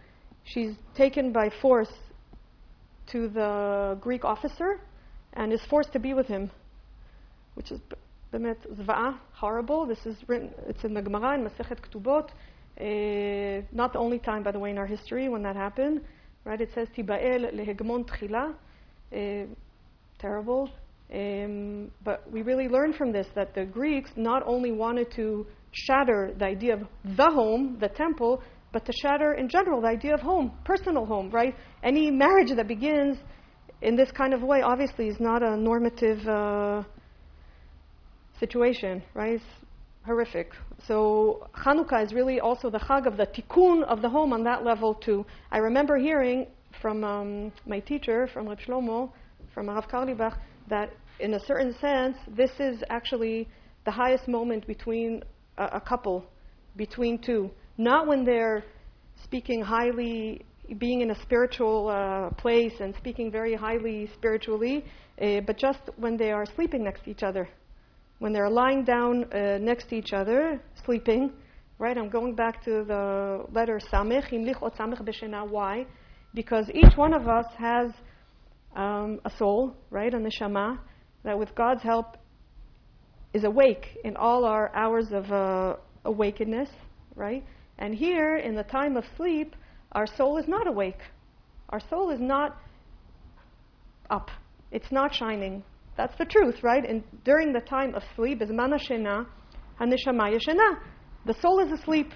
she's 0.44 0.74
taken 0.96 1.32
by 1.32 1.50
force 1.61 1.92
to 3.11 3.28
the 3.28 3.98
Greek 4.00 4.24
officer 4.24 4.80
and 5.34 5.53
is 5.53 5.61
forced 5.68 5.92
to 5.92 5.98
be 5.98 6.14
with 6.14 6.26
him, 6.26 6.50
which 7.55 7.70
is 7.70 7.80
באמת 8.34 8.66
זוועה, 8.70 9.12
horrible. 9.39 9.86
This 9.86 10.05
is 10.05 10.18
written, 10.28 10.49
it's 10.68 10.84
in 10.84 10.93
the 10.93 11.01
Gemara 11.01 11.36
in 11.36 11.47
Masechet 11.47 11.80
Ketubot. 11.80 12.30
Uh, 12.80 13.66
not 13.72 13.93
the 13.93 13.99
only 13.99 14.20
time, 14.20 14.43
by 14.43 14.51
the 14.51 14.60
way, 14.60 14.70
in 14.70 14.78
our 14.78 14.86
history 14.86 15.30
when 15.30 15.43
that 15.43 15.55
happened. 15.55 16.01
Right? 16.43 16.62
It 16.62 16.70
says 16.76 16.88
Tibael 16.95 17.51
lehegmon 17.53 18.08
tchila. 18.10 18.53
Uh, 19.12 19.47
terrible. 20.20 20.70
Um, 21.14 21.89
but 22.03 22.30
we 22.32 22.41
really 22.41 22.68
learn 22.68 22.93
from 22.93 23.12
this 23.12 23.28
that 23.36 23.55
the 23.55 23.66
Greeks 23.66 24.12
not 24.16 24.43
only 24.45 24.72
wanted 24.72 25.12
to 25.16 25.47
shatter 25.72 26.34
the 26.38 26.45
idea 26.45 26.74
of 26.76 26.82
the 27.16 27.30
home, 27.30 27.78
the 27.80 27.88
temple, 27.89 28.41
but 28.74 28.86
to 28.86 28.91
shatter 29.01 29.34
in 29.34 29.47
general 29.47 29.82
the 29.82 29.88
idea 29.88 30.14
of 30.14 30.20
home, 30.20 30.51
personal 30.66 31.05
home, 31.05 31.30
right? 31.32 31.55
Any 31.84 32.12
marriage 32.12 32.51
that 32.55 32.68
begins 32.68 33.18
in 33.82 33.95
this 33.95 34.12
kind 34.12 34.34
of 34.34 34.41
way 34.41 34.62
obviously 34.62 35.08
is 35.08 35.18
not 35.20 35.41
a 35.43 35.55
normative 35.55 36.20
uh, 36.28 36.84
situation, 38.43 39.03
right? 39.14 39.34
It's 39.34 39.45
horrific. 40.05 40.49
So 40.88 41.47
Hanukkah 41.64 42.05
is 42.05 42.12
really 42.12 42.40
also 42.40 42.70
the 42.70 42.82
chag 42.88 43.07
of 43.07 43.16
the 43.16 43.26
tikkun 43.26 43.84
of 43.84 44.03
the 44.03 44.09
home 44.09 44.32
on 44.32 44.43
that 44.51 44.64
level 44.64 44.95
too. 45.07 45.24
I 45.57 45.59
remember 45.59 45.97
hearing 45.97 46.38
from 46.82 47.05
um, 47.05 47.53
my 47.66 47.78
teacher, 47.78 48.28
from 48.32 48.49
Reb 48.49 48.59
Shlomo, 48.66 49.12
from 49.55 49.68
Rav 49.68 49.86
Carlebach, 49.93 50.36
that 50.68 50.88
in 51.20 51.34
a 51.34 51.40
certain 51.51 51.72
sense, 51.80 52.16
this 52.40 52.51
is 52.59 52.82
actually 52.90 53.49
the 53.84 53.93
highest 53.93 54.26
moment 54.26 54.66
between 54.66 55.22
a, 55.57 55.64
a 55.80 55.80
couple, 55.80 56.24
between 56.76 57.18
two. 57.18 57.49
Not 57.78 58.09
when 58.09 58.24
they're 58.24 58.64
speaking 59.22 59.61
highly, 59.62 60.45
being 60.78 61.01
in 61.03 61.11
a 61.11 61.22
spiritual 61.22 61.88
uh, 61.88 62.30
place 62.43 62.74
and 62.80 62.93
speaking 62.97 63.30
very 63.30 63.55
highly 63.55 64.11
spiritually, 64.14 64.84
uh, 65.20 65.40
but 65.47 65.57
just 65.59 65.82
when 65.97 66.16
they 66.16 66.32
are 66.32 66.47
sleeping 66.57 66.82
next 66.82 67.05
to 67.05 67.11
each 67.11 67.22
other 67.22 67.49
when 68.23 68.33
they're 68.33 68.49
lying 68.49 68.85
down 68.85 69.25
uh, 69.33 69.59
next 69.61 69.89
to 69.89 69.97
each 69.97 70.12
other, 70.12 70.62
sleeping, 70.87 71.33
right? 71.81 71.99
I'm 71.99 72.09
going 72.09 72.37
back 72.37 72.64
to 72.64 72.85
the 72.87 73.45
letter 73.51 73.81
Samech, 73.93 74.31
Imlichot 74.31 74.77
Samech 74.77 75.03
Beshena. 75.03 75.51
Why? 75.51 75.87
Because 76.33 76.70
each 76.73 76.97
one 76.97 77.14
of 77.14 77.27
us 77.27 77.47
has 77.59 77.91
um, 78.77 79.20
a 79.25 79.31
soul, 79.39 79.77
right? 79.91 80.14
A 80.14 80.18
neshama, 80.18 80.79
that 81.25 81.37
with 81.37 81.53
God's 81.57 81.83
help 81.83 82.16
is 83.35 83.43
awake 83.43 83.99
in 84.05 84.14
all 84.14 84.45
our 84.45 84.73
hours 84.73 85.07
of 85.11 85.25
uh, 85.33 85.75
awakeness, 86.05 86.68
right? 87.16 87.45
And 87.79 87.93
here, 87.93 88.37
in 88.37 88.55
the 88.55 88.62
time 88.62 88.97
of 88.97 89.03
sleep, 89.16 89.57
our 89.91 90.07
soul 90.07 90.39
is 90.39 90.47
not 90.47 90.68
awake. 90.68 91.01
Our 91.70 91.81
soul 91.91 92.11
is 92.11 92.20
not 92.20 92.57
up. 94.11 94.31
It's 94.70 94.93
not 94.93 95.12
shining. 95.12 95.64
That's 95.97 96.16
the 96.18 96.24
truth, 96.24 96.57
right? 96.62 96.88
And 96.88 97.03
during 97.24 97.53
the 97.53 97.61
time 97.61 97.95
of 97.95 98.03
sleep, 98.16 98.40
is 98.43 98.51
shena, 98.51 99.26
haneshama 99.80 100.34
yeshena. 100.34 100.78
The 101.26 101.34
soul 101.40 101.61
is 101.61 101.80
asleep. 101.80 102.12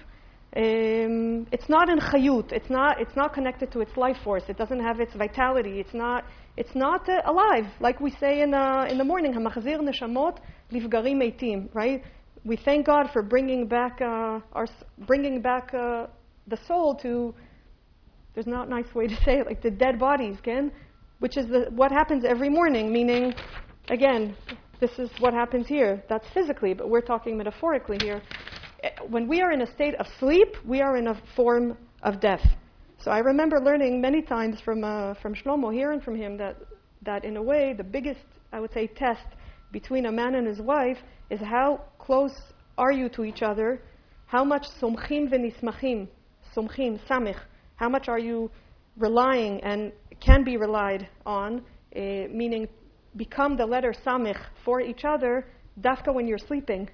Um, 0.55 1.45
it's 1.51 1.69
not 1.69 1.89
in 1.89 1.99
chayut. 1.99 2.51
It's 2.51 2.69
not. 2.69 2.99
It's 2.99 3.15
not 3.15 3.33
connected 3.33 3.71
to 3.73 3.81
its 3.81 3.95
life 3.95 4.17
force. 4.23 4.43
It 4.47 4.57
doesn't 4.57 4.79
have 4.79 4.99
its 4.99 5.13
vitality. 5.13 5.79
It's 5.79 5.93
not. 5.93 6.23
It's 6.55 6.73
not 6.73 7.07
uh, 7.07 7.21
alive, 7.25 7.65
like 7.79 7.99
we 7.99 8.11
say 8.19 8.41
in 8.41 8.53
uh, 8.53 8.87
in 8.89 8.97
the 8.97 9.03
morning. 9.03 9.33
Hamachzir 9.33 9.79
neshamot 9.79 10.39
livgarim 10.71 11.21
eitim. 11.21 11.69
Right? 11.73 12.01
We 12.43 12.55
thank 12.55 12.85
God 12.85 13.09
for 13.11 13.21
bringing 13.21 13.67
back 13.67 13.99
uh, 14.01 14.39
our 14.53 14.67
bringing 15.05 15.41
back 15.41 15.73
uh, 15.73 16.07
the 16.47 16.57
soul 16.65 16.95
to. 17.03 17.35
There's 18.33 18.47
not 18.47 18.67
a 18.67 18.69
nice 18.69 18.93
way 18.95 19.07
to 19.07 19.15
say 19.25 19.39
it, 19.39 19.47
like 19.47 19.61
the 19.61 19.71
dead 19.71 19.99
bodies, 19.99 20.37
again, 20.39 20.71
which 21.19 21.37
is 21.37 21.47
the, 21.47 21.71
what 21.71 21.91
happens 21.91 22.23
every 22.23 22.49
morning. 22.49 22.93
Meaning, 22.93 23.33
again, 23.89 24.35
this 24.79 24.91
is 24.97 25.09
what 25.19 25.33
happens 25.33 25.67
here. 25.67 26.03
That's 26.09 26.25
physically, 26.33 26.73
but 26.73 26.89
we're 26.89 27.01
talking 27.01 27.37
metaphorically 27.37 27.97
here. 28.01 28.21
When 29.09 29.27
we 29.27 29.41
are 29.41 29.51
in 29.51 29.61
a 29.61 29.73
state 29.73 29.95
of 29.95 30.05
sleep, 30.19 30.55
we 30.65 30.81
are 30.81 30.97
in 30.97 31.07
a 31.07 31.21
form 31.35 31.77
of 32.03 32.19
death. 32.19 32.45
So 32.99 33.11
I 33.11 33.19
remember 33.19 33.59
learning 33.59 34.01
many 34.01 34.21
times 34.21 34.59
from 34.61 34.83
uh, 34.83 35.13
from 35.15 35.33
Shlomo, 35.33 35.73
hearing 35.73 36.01
from 36.01 36.15
him 36.15 36.37
that 36.37 36.57
that 37.03 37.25
in 37.25 37.37
a 37.37 37.41
way 37.41 37.73
the 37.73 37.83
biggest, 37.83 38.21
I 38.51 38.59
would 38.59 38.73
say, 38.73 38.87
test 38.87 39.25
between 39.71 40.05
a 40.05 40.11
man 40.11 40.35
and 40.35 40.47
his 40.47 40.59
wife 40.59 40.97
is 41.29 41.39
how 41.39 41.81
close 41.99 42.35
are 42.77 42.91
you 42.91 43.09
to 43.09 43.23
each 43.23 43.41
other, 43.41 43.81
how 44.25 44.43
much 44.43 44.65
somchim 44.81 45.29
v'nismachim, 45.31 46.07
somchim, 46.55 46.99
samich, 47.07 47.39
how 47.75 47.89
much 47.89 48.07
are 48.07 48.19
you 48.19 48.49
relying 48.97 49.61
and 49.61 49.91
can 50.19 50.43
be 50.43 50.57
relied 50.57 51.07
on, 51.25 51.61
uh, 51.95 51.99
meaning 52.31 52.67
become 53.17 53.57
the 53.57 53.65
letter 53.65 53.93
samich 54.05 54.39
for 54.63 54.81
each 54.81 55.03
other, 55.03 55.45
dafka 55.81 56.13
when 56.13 56.27
you're 56.27 56.37
sleeping. 56.37 56.89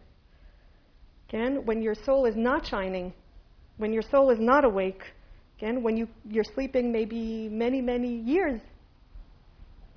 Again, 1.30 1.66
when 1.66 1.82
your 1.82 1.96
soul 1.96 2.26
is 2.26 2.36
not 2.36 2.66
shining, 2.66 3.14
when 3.78 3.92
your 3.92 4.04
soul 4.04 4.30
is 4.30 4.40
not 4.40 4.64
awake, 4.66 5.02
again, 5.58 5.84
when 5.84 5.98
you, 5.98 6.08
you're 6.30 6.44
sleeping 6.44 6.92
maybe 6.92 7.50
many, 7.50 7.82
many 7.82 8.18
years, 8.20 8.62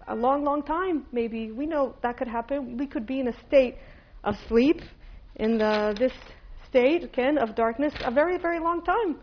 a 0.09 0.15
long, 0.15 0.45
long 0.45 0.63
time, 0.63 1.05
maybe. 1.13 1.51
We 1.51 1.67
know 1.67 1.95
that 2.03 2.17
could 2.17 2.29
happen. 2.29 2.77
We 2.79 2.87
could 2.87 3.07
be 3.07 3.21
in 3.21 3.29
a 3.29 3.47
state 3.47 3.77
of 4.25 4.35
sleep, 4.49 4.81
in 5.37 5.59
the, 5.59 5.95
this 5.99 6.13
state, 6.69 7.05
again, 7.05 7.39
of 7.39 7.55
darkness, 7.55 7.93
a 8.05 8.11
very, 8.11 8.39
very 8.39 8.61
long 8.61 8.83
time, 8.83 9.17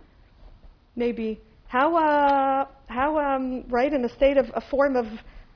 maybe. 0.95 1.39
How, 1.67 1.95
uh, 1.95 2.65
how 2.87 3.17
um, 3.17 3.63
right, 3.69 3.91
in 3.91 4.05
a 4.05 4.09
state 4.09 4.37
of 4.37 4.45
a 4.53 4.61
form 4.69 4.95
of, 4.95 5.07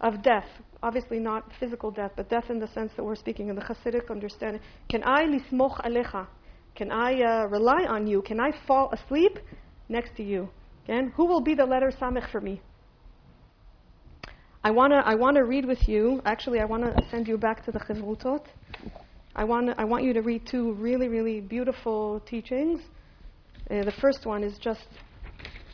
of 0.02 0.24
death, 0.24 0.48
obviously 0.84 1.20
not 1.20 1.52
physical 1.60 1.92
death, 1.92 2.12
but 2.16 2.30
death 2.30 2.50
in 2.50 2.60
the 2.60 2.68
sense 2.74 2.92
that 2.96 3.04
we're 3.04 3.16
speaking 3.16 3.50
in 3.50 3.56
the 3.56 3.62
Hasidic 3.62 4.10
understanding. 4.10 4.62
Can 4.90 5.04
I 5.04 5.26
lismoch 5.26 5.84
alecha? 5.86 6.28
Can 6.76 6.92
I 6.92 7.22
uh, 7.22 7.46
rely 7.48 7.86
on 7.86 8.06
you? 8.08 8.22
Can 8.22 8.40
I 8.40 8.52
fall 8.68 8.92
asleep 8.92 9.40
next 9.90 10.16
to 10.18 10.24
you? 10.24 10.50
Again, 10.86 11.12
who 11.16 11.26
will 11.26 11.42
be 11.42 11.56
the 11.56 11.66
letter 11.66 11.92
samech 12.00 12.32
for 12.32 12.40
me? 12.40 12.62
I 14.64 14.72
want 14.72 14.92
to 14.94 14.98
I 14.98 15.16
wanna 15.16 15.44
read 15.44 15.66
with 15.66 15.88
you, 15.88 16.22
actually, 16.26 16.60
I 16.60 16.66
want 16.66 16.84
to 16.84 16.94
send 17.10 17.28
you 17.28 17.38
back 17.38 17.64
to 17.66 17.72
the 17.72 17.80
Chevrutot. 17.80 18.46
I 19.36 19.44
want, 19.44 19.70
I 19.78 19.86
want 19.86 20.04
you 20.04 20.14
to 20.14 20.22
read 20.22 20.48
two 20.50 20.74
really, 20.74 21.08
really 21.08 21.42
beautiful 21.42 22.20
teachings. 22.22 22.82
Uh, 23.70 23.84
the 23.84 23.94
first 24.02 24.26
one 24.26 24.44
is 24.44 24.58
just 24.58 24.88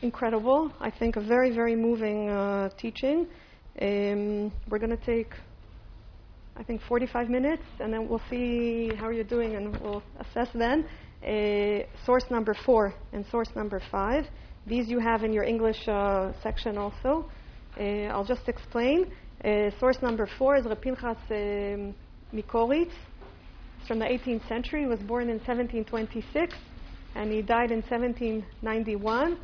incredible. 0.02 0.72
I 0.80 0.92
think 0.92 1.16
a 1.16 1.22
very, 1.22 1.54
very 1.54 1.76
moving 1.76 2.30
uh, 2.30 2.70
teaching. 2.78 3.28
Um, 3.82 4.52
we're 4.70 4.80
going 4.80 4.96
to 4.96 5.06
take, 5.06 5.34
I 6.56 6.64
think, 6.64 6.82
45 6.88 7.30
minutes, 7.30 7.64
and 7.80 7.92
then 7.92 8.08
we'll 8.08 8.22
see 8.30 8.92
how 8.96 9.10
you're 9.10 9.24
doing, 9.24 9.56
and 9.56 9.76
we'll 9.82 10.04
assess 10.20 10.50
then. 10.54 10.86
Uh, 11.26 11.86
source 12.06 12.26
number 12.30 12.56
four 12.66 12.94
and 13.14 13.26
source 13.32 13.50
number 13.56 13.82
five. 13.90 14.26
These 14.68 14.90
you 14.90 15.00
have 15.00 15.24
in 15.24 15.34
your 15.34 15.44
English 15.44 15.88
uh, 15.88 16.34
section 16.44 16.78
also. 16.78 17.30
Uh, 17.80 18.12
I'll 18.14 18.26
just 18.26 18.48
explain. 18.48 19.12
Uh, 19.44 19.70
source 19.80 19.98
number 20.02 20.30
four 20.38 20.58
is 20.58 20.66
Reb 20.66 20.82
Pinchas 20.82 21.18
um, 21.32 21.96
Mikoritz. 22.34 22.92
It's 23.80 23.88
from 23.88 24.00
the 24.00 24.06
18th 24.06 24.48
century. 24.48 24.82
He 24.82 24.88
was 24.88 25.00
born 25.00 25.24
in 25.24 25.38
1726 25.40 26.54
and 27.16 27.32
he 27.32 27.42
died 27.42 27.72
in 27.72 27.82
1791. 27.82 29.38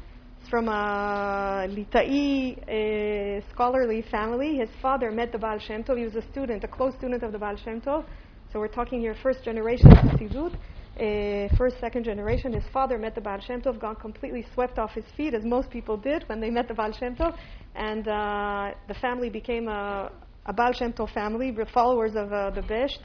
From 0.49 0.67
a 0.67 1.67
Litai 1.69 2.57
uh, 2.57 3.41
scholarly 3.51 4.03
family. 4.09 4.57
His 4.57 4.69
father 4.81 5.11
met 5.11 5.31
the 5.31 5.37
Baal 5.37 5.59
Shem 5.59 5.83
Tov. 5.83 5.99
He 5.99 6.05
was 6.05 6.15
a 6.15 6.23
student, 6.31 6.63
a 6.63 6.67
close 6.67 6.95
student 6.95 7.21
of 7.21 7.31
the 7.31 7.37
Baal 7.37 7.55
Shem 7.55 7.79
Tov. 7.81 8.03
So 8.51 8.57
we're 8.57 8.67
talking 8.67 8.99
here 8.99 9.15
first 9.21 9.43
generation 9.43 9.91
Chassidut, 9.91 10.55
uh, 10.55 11.55
first, 11.55 11.79
second 11.79 12.03
generation. 12.03 12.51
His 12.51 12.63
father 12.73 12.97
met 12.97 13.13
the 13.13 13.21
Baal 13.21 13.39
Shem 13.39 13.61
Tov, 13.61 13.79
got 13.79 14.01
completely 14.01 14.43
swept 14.55 14.79
off 14.79 14.89
his 14.93 15.03
feet, 15.15 15.35
as 15.35 15.45
most 15.45 15.69
people 15.69 15.97
did 15.97 16.23
when 16.25 16.41
they 16.41 16.49
met 16.49 16.67
the 16.67 16.73
Baal 16.73 16.93
Shem 16.93 17.15
Tov. 17.15 17.37
And 17.75 18.07
uh, 18.07 18.71
the 18.87 18.95
family 18.95 19.29
became 19.29 19.67
a, 19.67 20.11
a 20.47 20.53
Baal 20.53 20.73
Shem 20.73 20.93
Tov 20.93 21.13
family, 21.13 21.55
followers 21.71 22.13
of 22.15 22.33
uh, 22.33 22.49
the 22.49 22.61
Besht. 22.61 23.03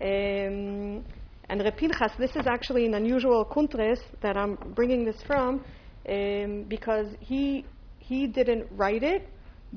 Um, 0.00 1.04
and 1.48 1.60
Reb 1.60 1.76
Pinchas, 1.76 2.12
this 2.20 2.30
is 2.36 2.46
actually 2.46 2.86
an 2.86 2.94
unusual 2.94 3.44
kuntres 3.44 3.98
that 4.22 4.36
I'm 4.36 4.56
bringing 4.76 5.04
this 5.04 5.20
from, 5.26 5.64
because 6.04 7.08
he 7.20 7.64
he 7.98 8.26
didn't 8.26 8.66
write 8.72 9.02
it, 9.02 9.28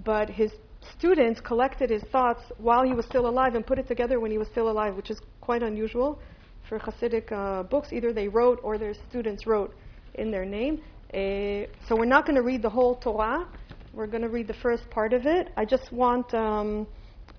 but 0.04 0.30
his 0.30 0.52
students 0.98 1.40
collected 1.42 1.90
his 1.90 2.04
thoughts 2.12 2.42
while 2.58 2.84
he 2.84 2.94
was 2.94 3.06
still 3.06 3.28
alive 3.28 3.56
and 3.56 3.66
put 3.66 3.80
it 3.80 3.88
together 3.88 4.20
when 4.20 4.32
he 4.32 4.38
was 4.38 4.48
still 4.50 4.70
alive, 4.70 4.96
which 4.96 5.10
is 5.10 5.20
quite 5.42 5.64
unusual 5.64 6.20
for 6.68 6.80
Hasidic 6.80 7.32
uh, 7.32 7.64
books. 7.64 7.90
Either 7.92 8.12
they 8.12 8.28
wrote 8.28 8.60
or 8.64 8.78
their 8.78 8.94
students 9.10 9.48
wrote 9.48 9.74
in 10.16 10.30
their 10.32 10.46
name. 10.46 10.82
Uh, 11.14 11.68
so 11.88 11.96
we're 11.96 12.06
not 12.06 12.26
going 12.26 12.36
to 12.36 12.42
read 12.42 12.62
the 12.62 12.70
whole 12.70 12.96
Torah. 12.96 13.48
We're 13.94 14.08
going 14.08 14.24
to 14.24 14.30
read 14.30 14.48
the 14.48 14.56
first 14.56 14.90
part 14.90 15.14
of 15.14 15.26
it. 15.26 15.52
I 15.56 15.64
just 15.64 15.92
want 15.92 16.34
um, 16.34 16.86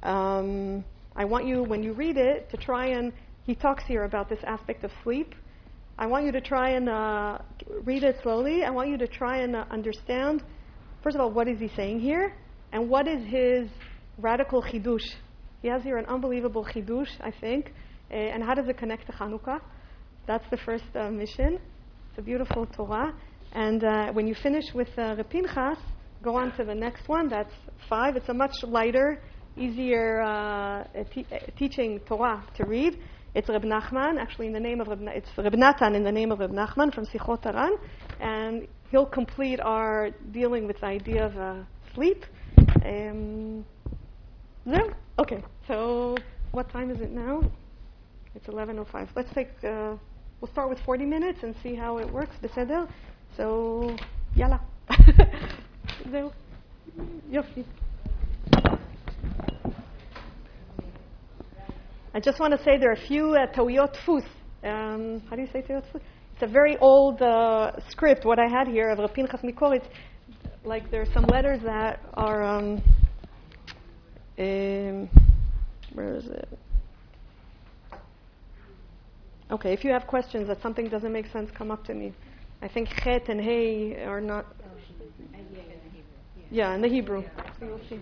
um, 0.03 0.85
I 1.15 1.25
want 1.25 1.47
you 1.47 1.63
when 1.63 1.83
you 1.83 1.93
read 1.93 2.17
it 2.17 2.49
to 2.51 2.57
try 2.57 2.87
and 2.87 3.13
he 3.45 3.55
talks 3.55 3.85
here 3.85 4.05
about 4.05 4.29
this 4.29 4.41
aspect 4.45 4.85
of 4.85 4.91
sleep. 5.03 5.35
I 6.01 6.07
want 6.07 6.25
you 6.25 6.31
to 6.31 6.41
try 6.41 6.71
and 6.71 6.89
uh, 6.89 7.39
read 7.83 8.05
it 8.05 8.19
slowly. 8.23 8.63
I 8.63 8.71
want 8.71 8.89
you 8.89 8.97
to 8.99 9.09
try 9.09 9.39
and 9.39 9.57
uh, 9.57 9.65
understand, 9.69 10.45
first 11.03 11.17
of 11.17 11.21
all, 11.21 11.33
what 11.33 11.49
is 11.49 11.59
he 11.59 11.69
saying 11.75 11.99
here, 11.99 12.35
and 12.73 12.89
what 12.89 13.09
is 13.09 13.21
his 13.27 13.69
radical 14.17 14.63
chidush. 14.63 15.05
He 15.61 15.67
has 15.67 15.83
here 15.83 15.97
an 15.97 16.07
unbelievable 16.07 16.65
chidush, 16.65 17.09
I 17.21 17.33
think. 17.41 17.73
Uh, 18.13 18.15
and 18.15 18.45
how 18.45 18.55
does 18.55 18.69
it 18.69 18.79
connect 18.79 19.07
to 19.07 19.13
Hanukkah? 19.13 19.61
That's 20.29 20.45
the 20.53 20.57
first 20.59 20.85
uh, 20.95 21.11
mission. 21.11 21.59
It's 22.11 22.19
a 22.19 22.23
beautiful 22.23 22.67
Torah. 22.67 23.13
And 23.53 23.83
uh, 23.83 24.13
when 24.13 24.29
you 24.29 24.37
finish 24.41 24.67
with 24.75 24.89
uh, 24.99 25.17
Reb 25.17 25.31
Pinchas, 25.31 25.79
go 26.23 26.37
on 26.37 26.57
to 26.59 26.65
the 26.65 26.75
next 26.77 27.09
one. 27.09 27.29
That's 27.29 27.53
five. 27.89 28.15
It's 28.15 28.29
a 28.29 28.35
much 28.35 28.55
lighter, 28.63 29.21
easier 29.57 30.21
uh, 30.21 30.85
te- 31.13 31.27
teaching 31.59 31.99
Torah 32.07 32.45
to 32.57 32.67
read. 32.67 32.99
It's 33.39 33.49
Reb 33.49 33.63
Nachman, 33.63 34.19
actually 34.19 34.49
in 34.49 34.53
the 34.53 34.59
name 34.59 34.81
of 34.81 34.89
Reb, 34.89 35.01
it's 35.15 35.29
Reb 35.39 35.55
Natan 35.55 35.95
in 35.95 36.03
the 36.03 36.11
name 36.11 36.33
of 36.33 36.41
Reb 36.41 36.51
Nachman 36.51 36.93
from 36.93 37.07
Sichot 37.07 37.45
HaRan, 37.45 37.79
and 38.19 38.67
he'll 38.91 39.07
complete 39.07 39.61
our 39.61 40.11
dealing 40.33 40.67
with 40.67 40.81
the 40.81 40.87
idea 40.87 41.27
of 41.27 41.37
uh, 41.37 41.63
sleep. 41.95 42.25
Um, 42.85 43.65
no? 44.65 44.91
Okay, 45.21 45.45
so 45.69 46.17
what 46.51 46.69
time 46.73 46.91
is 46.91 47.01
it 47.01 47.13
now? 47.13 47.49
It's 48.35 48.49
11.05. 48.49 49.07
Let's 49.15 49.33
take, 49.33 49.51
uh, 49.63 49.95
we'll 50.41 50.51
start 50.51 50.69
with 50.69 50.81
40 50.81 51.05
minutes 51.05 51.39
and 51.45 51.55
see 51.63 51.77
how 51.77 51.99
it 51.99 52.13
works. 52.13 52.35
בסדר? 52.43 52.89
So, 53.37 53.97
יאללה. 54.37 54.59
זהו. 56.11 56.31
Yofi. 57.31 57.65
I 62.19 62.21
just 62.21 62.41
want 62.41 62.53
to 62.53 62.59
say 62.65 62.77
there 62.77 62.91
are 62.91 62.95
a 62.95 63.07
few 63.07 63.37
uh, 63.37 63.47
tawiyot 63.53 63.95
fus. 64.05 64.25
Um, 64.65 65.23
how 65.31 65.37
do 65.37 65.43
you 65.43 65.47
say 65.53 65.63
tawiyot 65.63 65.85
fus? 65.93 66.03
It's 66.33 66.43
a 66.43 66.49
very 66.49 66.77
old 66.79 67.23
uh, 67.23 67.71
script. 67.91 68.25
What 68.25 68.41
I 68.41 68.49
had 68.49 68.67
here 68.67 68.91
of 68.91 68.99
Reb 68.99 69.15
Pinchas 69.15 69.41
Mikoritz, 69.43 69.85
like 70.65 70.91
there 70.91 71.01
are 71.01 71.13
some 71.15 71.27
letters 71.27 71.61
that 71.63 72.01
are. 72.15 72.43
Um, 72.43 72.83
um, 74.37 75.09
where 75.93 76.17
is 76.17 76.27
it? 76.27 76.49
Okay, 79.53 79.73
if 79.73 79.85
you 79.85 79.93
have 79.93 80.09
questions 80.09 80.49
that 80.49 80.61
something 80.61 80.89
doesn't 80.89 81.13
make 81.13 81.31
sense, 81.31 81.53
come 81.57 81.71
up 81.71 81.85
to 81.85 81.95
me. 81.95 82.13
I 82.63 82.67
think 82.67 82.89
chet 83.05 83.29
and 83.29 83.41
hey 83.41 84.03
are 84.03 84.21
not. 84.21 84.45
Yeah, 86.51 86.75
in 86.75 86.83
the 86.83 86.89
Hebrew. 86.89 87.23
So 87.61 87.65
you'll 87.65 87.81
see. 87.89 88.01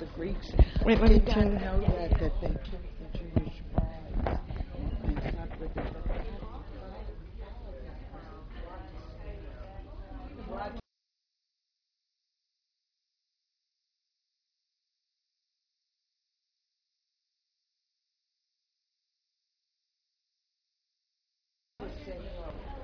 The 0.00 0.06
Greeks 0.06 0.50
Wait, 0.84 0.98
let 0.98 1.10
me 1.10 1.18
did 1.18 1.26
not 1.28 1.36
know 1.36 1.80
that, 1.80 2.18
that 2.18 2.40
they 2.40 2.48
took 2.48 3.12
the 3.12 3.18
Jewish 3.18 3.54
brides 3.74 4.40
and 5.04 5.20
slept 5.20 5.60
with 5.60 5.74
them. 5.74 5.86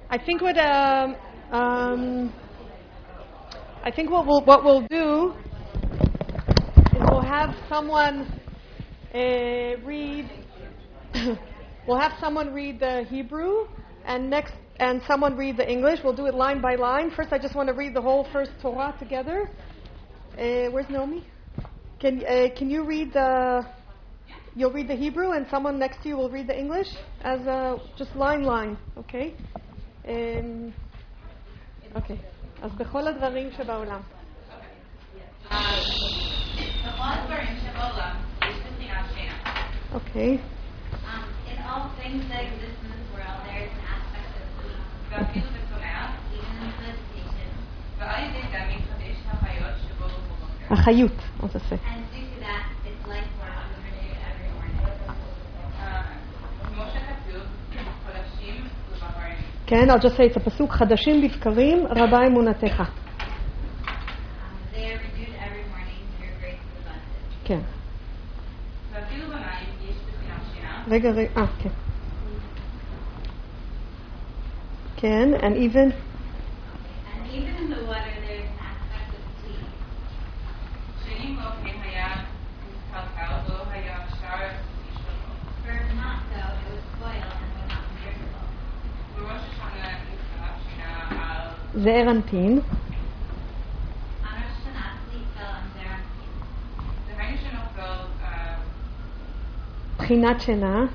I 0.09 0.19
think 0.19 0.41
what 0.43 0.57
um, 0.59 1.17
um, 1.51 2.33
I 3.83 3.91
think 3.91 4.11
what 4.11 4.27
we'll 4.27 4.43
what 4.43 4.65
we'll 4.65 4.83
do 4.83 5.35
have 7.42 7.56
someone 7.70 8.40
uh, 9.14 9.18
read. 9.84 10.30
we'll 11.88 12.00
have 12.00 12.14
someone 12.20 12.54
read 12.54 12.80
the 12.80 13.06
Hebrew, 13.10 13.68
and 14.06 14.30
next, 14.30 14.54
and 14.78 15.02
someone 15.08 15.36
read 15.36 15.58
the 15.58 15.70
English. 15.70 16.00
We'll 16.04 16.16
do 16.16 16.28
it 16.28 16.36
line 16.36 16.62
by 16.62 16.76
line. 16.76 17.12
First, 17.16 17.34
I 17.34 17.40
just 17.40 17.56
want 17.56 17.68
to 17.70 17.74
read 17.74 17.94
the 17.94 18.02
whole 18.02 18.28
first 18.32 18.52
Torah 18.62 18.96
together. 19.00 19.50
Uh, 20.34 20.70
where's 20.72 20.90
Naomi? 20.90 21.26
Can 22.00 22.24
uh, 22.26 22.48
can 22.58 22.70
you 22.70 22.84
read 22.84 23.14
the? 23.14 23.66
You'll 24.56 24.72
read 24.72 24.88
the 24.90 24.96
Hebrew, 24.96 25.32
and 25.32 25.48
someone 25.50 25.80
next 25.80 26.04
to 26.04 26.10
you 26.10 26.18
will 26.18 26.30
read 26.30 26.48
the 26.48 26.58
English 26.58 26.88
as 27.22 27.40
a 27.42 27.78
just 27.98 28.16
line 28.16 28.44
line, 28.44 28.78
okay? 28.98 29.34
Um, 30.08 30.74
אוקיי, 31.96 32.18
אז 32.62 32.72
בכל 32.72 33.08
הדברים 33.08 33.52
שבעולם. 33.52 34.02
all 37.07 37.19
dvarim 37.27 37.55
she'olam, 37.63 38.17
Okay. 39.99 40.33
Um, 41.07 41.25
in 41.51 41.59
all 41.63 41.85
things 41.99 42.23
that 42.31 42.43
exist 42.51 42.77
in 42.83 42.89
this 42.91 43.07
world, 43.15 43.39
there 43.47 43.63
is 43.63 43.73
an 43.79 43.85
aspect 43.95 44.31
of 44.39 44.47
food. 44.59 44.79
V'afilu 45.11 45.49
b'torah, 45.55 46.11
even 46.35 46.55
in 46.63 46.67
the 46.67 46.79
meditation, 46.83 47.51
v'al 47.99 48.19
yedei 48.27 48.45
dam 48.53 48.67
yichadesh 48.75 49.21
ha'chayot 49.29 49.75
shebo 49.87 50.07
b'boker. 50.11 50.51
החיות, 50.71 51.19
עוד 51.41 51.51
יפה. 51.57 51.77
And 51.77 52.03
due 52.13 52.27
to 52.33 52.39
that, 52.47 52.65
its 52.91 53.03
life 53.07 53.31
form 53.39 53.55
is 53.71 53.79
renewed 53.87 54.19
every 54.31 54.51
morning. 54.59 54.77
כן, 59.67 59.91
עוד 59.91 60.05
יפה, 60.05 60.25
את 60.27 60.37
הפסוק 60.37 60.73
חדשים 60.73 61.23
לבקרים 61.23 61.87
רבה 61.91 62.27
אמונתך. 62.27 62.83
כן. 67.47 67.59
ואפילו 68.93 69.27
במים 69.29 69.41
יש 69.89 69.97
בשנאת 69.97 70.41
שינה, 70.55 70.83
רגע, 70.89 71.11
רגע, 71.11 71.31
אה, 71.37 71.47
כן. 71.59 71.69
כן, 74.97 75.29
and 75.41 75.57
even, 75.57 75.93
And 75.93 77.31
even 77.33 77.55
in 77.63 77.71
the 77.71 77.83
water, 77.87 78.15
there 78.25 78.41
is 78.43 78.51
an 78.51 78.59
aspect 78.71 79.11
of 79.19 79.23
sleep. 79.41 79.67
שאם 81.05 81.37
לא 81.39 81.51
כן 81.65 81.77
היה 81.83 82.15
מקלקל, 82.91 83.33
לא 83.49 83.63
היה 83.71 83.97
אפשר 84.05 84.37
לשלוט 84.91 85.21
בו. 85.29 85.35
For 85.65 85.73
if 85.73 85.91
not 86.01 86.19
so, 86.31 86.41
it 86.41 86.67
would 86.67 86.83
spoil 86.95 87.27
and 87.41 87.51
would 87.55 87.69
not 87.69 87.83
be 87.89 87.95
drinkable. 88.03 88.47
בראש 89.17 89.43
השנה 89.53 89.89
נפתחה 90.13 90.49
שינה 90.65 91.33
על 91.33 91.83
זעיר 91.83 92.11
אנפין, 92.11 92.61
בחינת 100.07 100.41
שינה. 100.41 100.87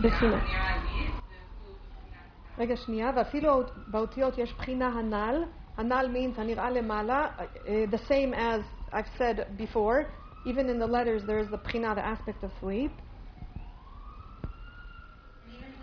בחינה. 0.00 0.38
רגע, 2.58 2.76
שנייה, 2.76 3.10
ואפילו 3.16 3.62
באותיות 3.86 4.38
יש 4.38 4.52
בחינה 4.52 4.86
הנ"ל, 4.86 5.42
הנ"ל 5.77 6.07
means 6.13 6.39
הנראה 6.39 6.69
למעלה, 6.69 7.27
uh, 7.37 7.41
the 7.91 7.99
same 8.07 8.33
as 8.33 8.61
I've 8.91 9.09
said 9.17 9.57
before. 9.57 10.05
Even 10.45 10.69
in 10.69 10.79
the 10.79 10.87
letters 10.87 11.23
there 11.25 11.39
is 11.39 11.49
the 11.49 11.57
בחינה, 11.57 11.95
the 11.95 12.05
aspect 12.05 12.43
of 12.43 12.51
sleep. 12.59 12.91
And 15.45 15.53
even 15.53 15.73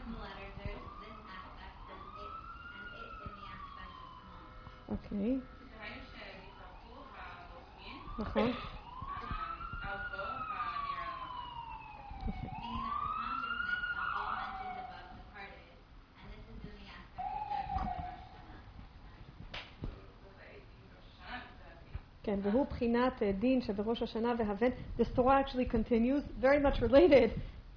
כן, 22.24 22.40
והוא 22.42 22.66
בחינת 22.66 23.24
דין 23.40 23.62
שבראש 23.62 24.04
השנה 24.04 24.34
והבן. 24.38 24.70
This 24.98 25.08
Torah 25.16 25.44
actually 25.44 25.66
continues, 25.66 26.24
very 26.40 26.60
much 26.60 26.82
related 26.82 27.32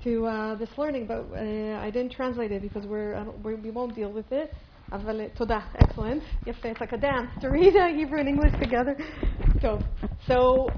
to 0.05 0.27
uh, 0.27 0.55
this 0.55 0.71
learning, 0.79 1.07
but 1.07 1.21
uh, 1.33 1.87
I 1.87 1.91
didn't 1.91 2.13
translate 2.13 2.53
it 2.53 2.63
because 2.63 2.87
we're, 2.87 3.15
uh, 3.15 3.25
we 3.43 3.71
won't 3.71 3.95
deal 3.95 4.13
with 4.13 4.31
it. 4.33 4.55
אבל 4.93 5.21
uh, 5.21 5.37
תודה, 5.37 5.61
excellent. 5.75 6.23
יפה, 6.47 6.69
it's 6.71 6.81
like 6.81 6.93
a 6.93 6.97
dance 6.97 7.31
to 7.41 7.49
read 7.49 7.75
uh, 7.77 7.89
Hebrew 7.89 8.21
and 8.21 8.29
English 8.29 8.53
together. 8.61 8.97
So, 9.61 9.81
so 10.29 10.69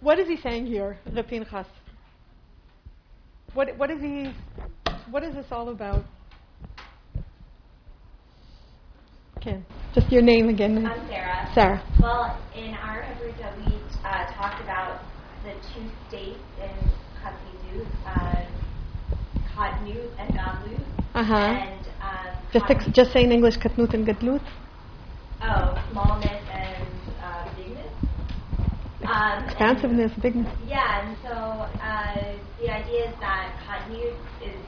what 0.00 0.18
is 0.18 0.26
he 0.26 0.36
saying 0.36 0.66
here, 0.66 0.98
Reb 1.14 1.28
Pinchas? 1.28 1.66
What, 3.54 3.76
what 3.76 3.90
is 3.90 4.00
he, 4.00 4.32
what 5.10 5.22
is 5.22 5.34
this 5.34 5.46
all 5.52 5.68
about? 5.68 6.04
Okay, 9.48 9.62
just 9.94 10.12
your 10.12 10.20
name 10.20 10.50
again. 10.50 10.84
I'm 10.86 11.08
Sarah. 11.08 11.48
Sarah. 11.54 11.82
Well, 12.02 12.38
in 12.54 12.74
our 12.74 13.02
Hebrew 13.02 13.32
we 13.56 13.80
uh, 14.04 14.26
talked 14.36 14.60
about 14.62 15.00
the 15.42 15.52
two 15.72 15.88
states 16.06 16.44
in 16.60 16.76
Chassidut, 17.16 17.86
uh, 18.04 18.44
Katnut 19.56 20.10
and 20.18 20.34
Gadlut. 20.34 20.84
Uh-huh. 21.14 21.34
And 21.34 21.80
um, 22.02 22.34
Just 22.52 22.66
ex- 22.68 22.88
just 22.92 23.12
say 23.14 23.24
in 23.24 23.32
English 23.32 23.56
katnut 23.56 23.94
and 23.94 24.06
gadlut. 24.06 24.42
oh, 25.40 25.78
smallness 25.90 26.44
and 26.52 27.00
uh, 27.24 27.44
bigness. 27.56 27.92
Um, 29.06 29.44
Expansiveness, 29.44 30.12
bigness. 30.20 30.48
yeah, 30.66 31.08
and 31.08 31.16
so 31.22 31.30
uh, 31.30 32.36
the 32.60 32.68
idea 32.68 33.08
is 33.08 33.14
that 33.20 33.56
Katnut 33.64 34.18
is 34.42 34.66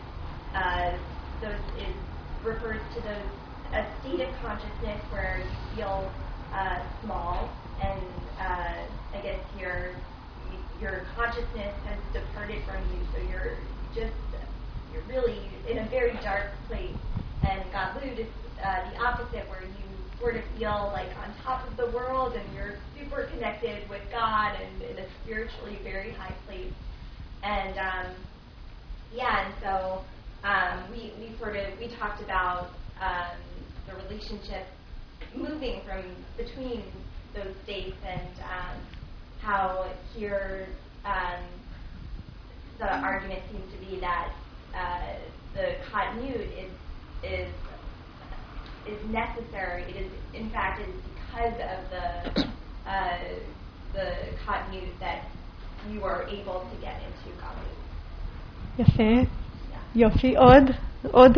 uh, 0.54 0.96
those 1.42 1.60
is 1.76 1.96
refers 2.42 2.80
to 2.94 3.02
those 3.02 3.28
a 3.72 3.86
state 4.00 4.20
of 4.20 4.34
consciousness 4.42 5.00
where 5.10 5.42
you 5.44 5.76
feel 5.76 6.10
uh, 6.52 6.80
small 7.04 7.48
and 7.82 8.02
uh, 8.40 9.16
I 9.16 9.20
guess 9.22 9.40
your 9.58 9.94
your 10.80 11.02
consciousness 11.14 11.74
has 11.84 11.98
departed 12.12 12.64
from 12.64 12.80
you, 12.90 13.00
so 13.12 13.20
you're 13.30 13.58
just 13.94 14.14
you're 14.92 15.04
really 15.08 15.38
in 15.68 15.78
a 15.78 15.88
very 15.88 16.14
dark 16.24 16.50
place. 16.68 16.96
And 17.44 17.62
Gadlut 17.72 18.18
is 18.18 18.26
uh, 18.64 18.90
the 18.90 18.98
opposite, 19.04 19.48
where 19.48 19.62
you 19.62 19.84
sort 20.18 20.36
of 20.36 20.42
feel 20.58 20.90
like 20.92 21.08
on 21.18 21.32
top 21.44 21.66
of 21.68 21.76
the 21.76 21.86
world 21.96 22.34
and 22.34 22.44
you're 22.54 22.76
super 22.98 23.24
connected 23.32 23.88
with 23.88 24.02
God 24.10 24.56
and 24.60 24.82
in 24.82 24.98
a 24.98 25.06
spiritually 25.22 25.78
very 25.82 26.12
high 26.12 26.34
place. 26.46 26.72
And 27.42 27.78
um, 27.78 28.06
yeah, 29.14 29.46
and 29.46 29.54
so 29.62 30.04
um, 30.44 30.90
we, 30.90 31.12
we 31.18 31.36
sort 31.38 31.56
of 31.56 31.78
we 31.78 31.88
talked 31.96 32.22
about 32.22 32.70
um, 33.00 33.36
the 33.89 33.95
relationship 34.03 34.65
moving 35.35 35.81
from 35.85 36.03
between 36.37 36.83
those 37.33 37.53
states 37.63 37.97
and 38.05 38.29
um, 38.39 38.77
how 39.41 39.91
here 40.15 40.67
um, 41.05 41.43
the 42.79 42.89
argument 42.89 43.41
seems 43.51 43.71
to 43.71 43.77
be 43.85 43.99
that 43.99 44.33
uh, 44.75 45.15
the 45.53 45.75
katnut 45.91 46.35
is 46.35 46.71
is 47.23 47.53
is 48.87 48.99
necessary. 49.09 49.83
It 49.83 49.95
is 49.95 50.11
in 50.33 50.49
fact 50.51 50.81
it 50.81 50.89
is 50.89 51.01
because 51.15 51.53
of 51.53 51.79
the 51.89 52.47
uh, 52.89 53.17
the 53.93 54.07
katnut 54.45 54.99
that 54.99 55.25
you 55.91 56.03
are 56.03 56.23
able 56.27 56.67
to 56.71 56.81
get 56.81 57.01
into 57.03 57.29
galut. 57.41 57.75
יפה. 58.79 59.29
יופי. 59.95 60.35
עוד? 60.37 60.63
עוד, 61.11 61.37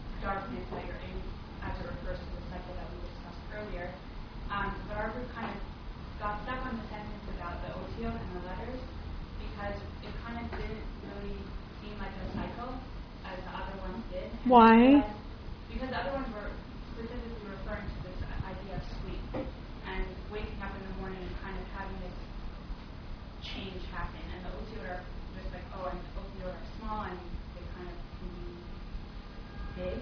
darkness 0.21 0.65
that 0.71 0.85
you're 0.85 1.01
in, 1.01 1.17
as 1.65 1.73
it 1.81 1.85
refers 1.89 2.17
to 2.21 2.29
the 2.37 2.43
cycle 2.53 2.73
that 2.77 2.87
we 2.93 2.97
discussed 3.09 3.41
earlier. 3.53 3.89
Um, 4.53 4.69
but 4.87 4.97
our 4.97 5.09
group 5.11 5.27
kind 5.33 5.49
of 5.49 5.59
got 6.21 6.41
stuck 6.45 6.61
on 6.65 6.77
the 6.77 6.85
sentence 6.93 7.25
about 7.37 7.57
the 7.65 7.73
OTO 7.73 8.13
and 8.13 8.29
the 8.37 8.43
letters 8.45 8.81
because 9.41 9.77
it 10.05 10.13
kind 10.21 10.37
of 10.37 10.45
didn't 10.53 10.85
really 11.09 11.37
seem 11.81 11.97
like 11.97 12.13
a 12.13 12.27
cycle 12.37 12.77
as 13.25 13.37
the 13.41 13.53
other 13.53 13.75
ones 13.81 14.01
did. 14.13 14.29
Why? 14.45 15.01
Because, 15.01 15.17
because 15.73 15.89
the 15.89 15.99
other 15.99 16.13
ones 16.13 16.29
were 16.37 16.51
specifically 16.93 17.45
referring 17.49 17.87
to 17.89 17.97
this 18.05 18.19
idea 18.45 18.77
of 18.77 18.83
sleep 19.01 19.25
and 19.89 20.05
waking 20.29 20.61
up 20.61 20.69
in 20.77 20.83
the 20.85 20.95
morning 21.01 21.21
and 21.25 21.35
kind 21.41 21.57
of 21.57 21.65
having 21.73 21.97
this 22.05 22.17
change 23.41 23.81
happen. 23.89 24.21
And 24.37 24.45
the 24.45 24.51
OTO 24.53 24.79
are 24.85 25.01
just 25.33 25.49
like, 25.49 25.65
oh, 25.73 25.89
and 25.89 25.99
OTO 26.21 26.53
are 26.53 26.63
small 26.77 27.09
and 27.09 27.17
they 27.57 27.65
kind 27.73 27.89
of 27.89 27.97
can 27.97 28.29
be 28.35 28.49
big. 29.79 29.99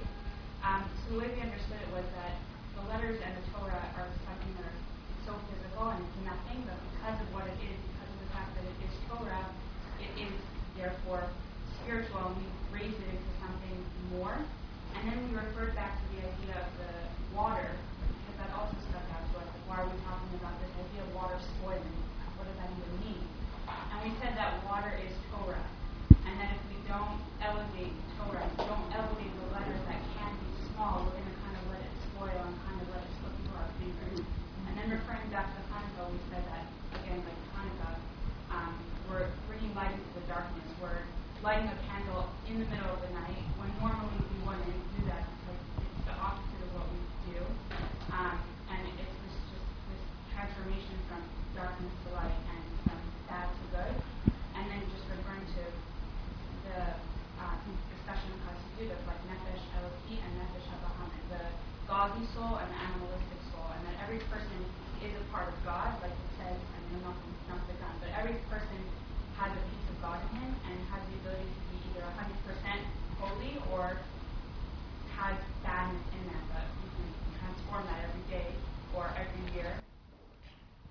Um, 0.70 0.86
so 1.02 1.18
the 1.18 1.26
way 1.26 1.34
we 1.34 1.42
understood 1.42 1.82
it 1.82 1.90
was 1.90 2.06
that 2.22 2.38
the 2.78 2.86
letters 2.94 3.18
and 3.26 3.34
the 3.34 3.46
Torah 3.58 3.90
are 3.98 4.06
something 4.22 4.54
that 4.62 4.70
are 4.70 4.80
so 5.26 5.34
physical 5.50 5.90
and 5.90 5.98
it's 5.98 6.20
nothing, 6.22 6.62
but 6.70 6.78
because 6.94 7.18
of 7.26 7.28
what 7.34 7.50
it 7.50 7.58
is, 7.58 7.74
because 7.74 8.06
of 8.06 8.20
the 8.22 8.30
fact 8.30 8.54
that 8.54 8.70
it 8.70 8.78
is 8.86 8.94
Torah, 9.10 9.50
it 9.98 10.14
is 10.30 10.36
therefore 10.78 11.26
spiritual 11.82 12.22
and 12.22 12.38
we 12.38 12.46
raise 12.70 12.94
it 12.94 13.10
into 13.10 13.32
something 13.42 13.78
more. 14.14 14.38
And 14.94 15.02
then 15.10 15.18
we 15.26 15.42
referred 15.42 15.74
back 15.74 15.98
to 15.98 16.06
the 16.14 16.22
idea 16.22 16.62
of 16.62 16.70
the 16.78 16.94
water, 17.34 17.74
because 17.74 18.38
that 18.38 18.54
also 18.54 18.78
stuck 18.94 19.10
out 19.10 19.26
to 19.26 19.42
us. 19.42 19.50
Like, 19.50 19.66
why 19.66 19.76
are 19.82 19.90
we 19.90 19.98
talking 20.06 20.34
about 20.38 20.54
this 20.62 20.70
idea 20.86 21.02
of 21.02 21.10
water 21.18 21.42
spoiling? 21.58 21.98
What 22.38 22.46
does 22.46 22.58
that 22.62 22.70
even 22.70 22.94
mean? 23.02 23.26
And 23.66 23.98
we 24.06 24.14
said 24.22 24.38
that 24.38 24.62
water 24.70 24.94
is 25.02 25.18
Torah, 25.34 25.66
and 26.14 26.34
that 26.38 26.54
if 26.54 26.62
we 26.70 26.78
don't 26.86 27.18
elevate 27.42 27.94
Torah, 28.22 28.46
don't 28.62 28.86
elevate 28.94 29.34
the 29.34 29.48
letters 29.54 29.82
that 29.90 30.02
can 30.14 30.34
be 30.42 30.50
small, 30.74 31.06
we're 31.06 31.22
going 31.22 31.30
to 31.30 31.38
kind 31.46 31.54
of 31.54 31.64
let 31.70 31.82
it 31.86 31.94
spoil 32.10 32.40
and 32.50 32.56
kind 32.66 32.80
of 32.82 32.88
let 32.90 33.04
it 33.06 33.12
slip 33.22 33.36
through 33.46 33.62
our 33.62 33.70
fingers. 33.78 34.26
And 34.66 34.74
then 34.74 34.88
referring 34.90 35.30
back 35.30 35.54
to 35.54 35.62
Hanukkah, 35.70 36.10
we 36.10 36.18
said 36.34 36.42
that, 36.50 36.66
again, 36.98 37.22
like 37.22 37.40
Hanukkah, 37.54 37.94
um, 38.50 38.74
we're 39.06 39.30
bringing 39.46 39.70
light 39.78 39.94
into 39.94 40.12
the 40.18 40.26
darkness. 40.26 40.66
We're 40.82 41.06
lighting 41.40 41.72
a 41.72 41.78
candle 41.88 42.28
in 42.52 42.60
the 42.60 42.68
middle 42.68 42.92
of 42.92 43.00
the 43.00 43.12
night 43.16 43.40
when 43.56 43.72
normally 43.80 44.20
we 44.28 44.38
wouldn't 44.44 44.84
do 44.92 45.02
that 45.08 45.24
because 45.24 45.60
it's 45.88 46.04
the 46.04 46.16
opposite 46.20 46.62
of 46.68 46.70
what 46.76 46.88
we 46.92 47.00
do. 47.32 47.40
Um, 48.12 48.36
and 48.68 48.84
it's 49.00 49.16
this 49.24 49.36
just 49.48 49.68
this 49.88 50.04
transformation 50.36 51.00
from 51.08 51.24
darkness 51.56 51.96
to 52.04 52.08
light 52.12 52.40
and 52.52 52.64
from 52.84 53.00
bad 53.32 53.48
to 53.48 53.64
good. 53.72 53.94
And 54.60 54.68
then 54.68 54.84
just 54.92 55.08
referring 55.08 55.48
to 55.48 55.64
the 56.68 56.80
uh, 57.40 57.56
discussion 57.88 58.36
of 58.36 58.40
Hasidut 58.44 59.00
of 59.00 59.02
like 59.08 59.24
Nefesh 59.32 59.64
Eloki 59.80 60.20
and 60.20 60.32
Nefesh 60.44 60.68
Habehamit, 60.76 61.24
the 61.32 61.44
godly 61.88 62.28
soul 62.36 62.60
and 62.60 62.68
the 62.68 62.80
animalistic 62.84 63.40
soul, 63.56 63.72
and 63.80 63.88
that 63.88 63.96
every 64.04 64.20
person 64.28 64.60
is 65.00 65.16
a 65.16 65.24
part 65.32 65.48
of 65.48 65.56
God, 65.64 66.04
like 66.04 66.12
it 66.12 66.32
says, 66.36 66.60
I 66.60 66.78
mean, 66.92 67.00
I'm 67.00 67.08
not 67.08 67.16
going 67.16 67.32
to 67.32 67.44
jump 67.48 67.64
the 67.72 67.76
gun, 67.80 67.96
but 68.04 68.12
every 68.20 68.36
person 68.52 68.84
has 69.40 69.56
a 69.56 69.64
piece 69.72 69.88
of 69.88 69.98
God 70.04 70.20
in 70.20 70.30
him 70.36 70.52
and 70.68 70.76
has 70.92 71.00
the 71.08 71.16
ability 71.24 71.48
to 71.48 71.62
be 71.72 71.78
either 71.96 72.04
100% 72.04 72.36
holy 73.24 73.56
or 73.72 73.96
has 75.16 75.36
badness 75.64 76.04
in 76.12 76.24
them, 76.28 76.44
but 76.52 76.68
you 76.84 76.90
can 76.92 77.08
transform 77.40 77.88
that 77.88 78.04
every 78.04 78.26
day 78.28 78.52
or 78.92 79.08
every 79.16 79.44
year. 79.56 79.80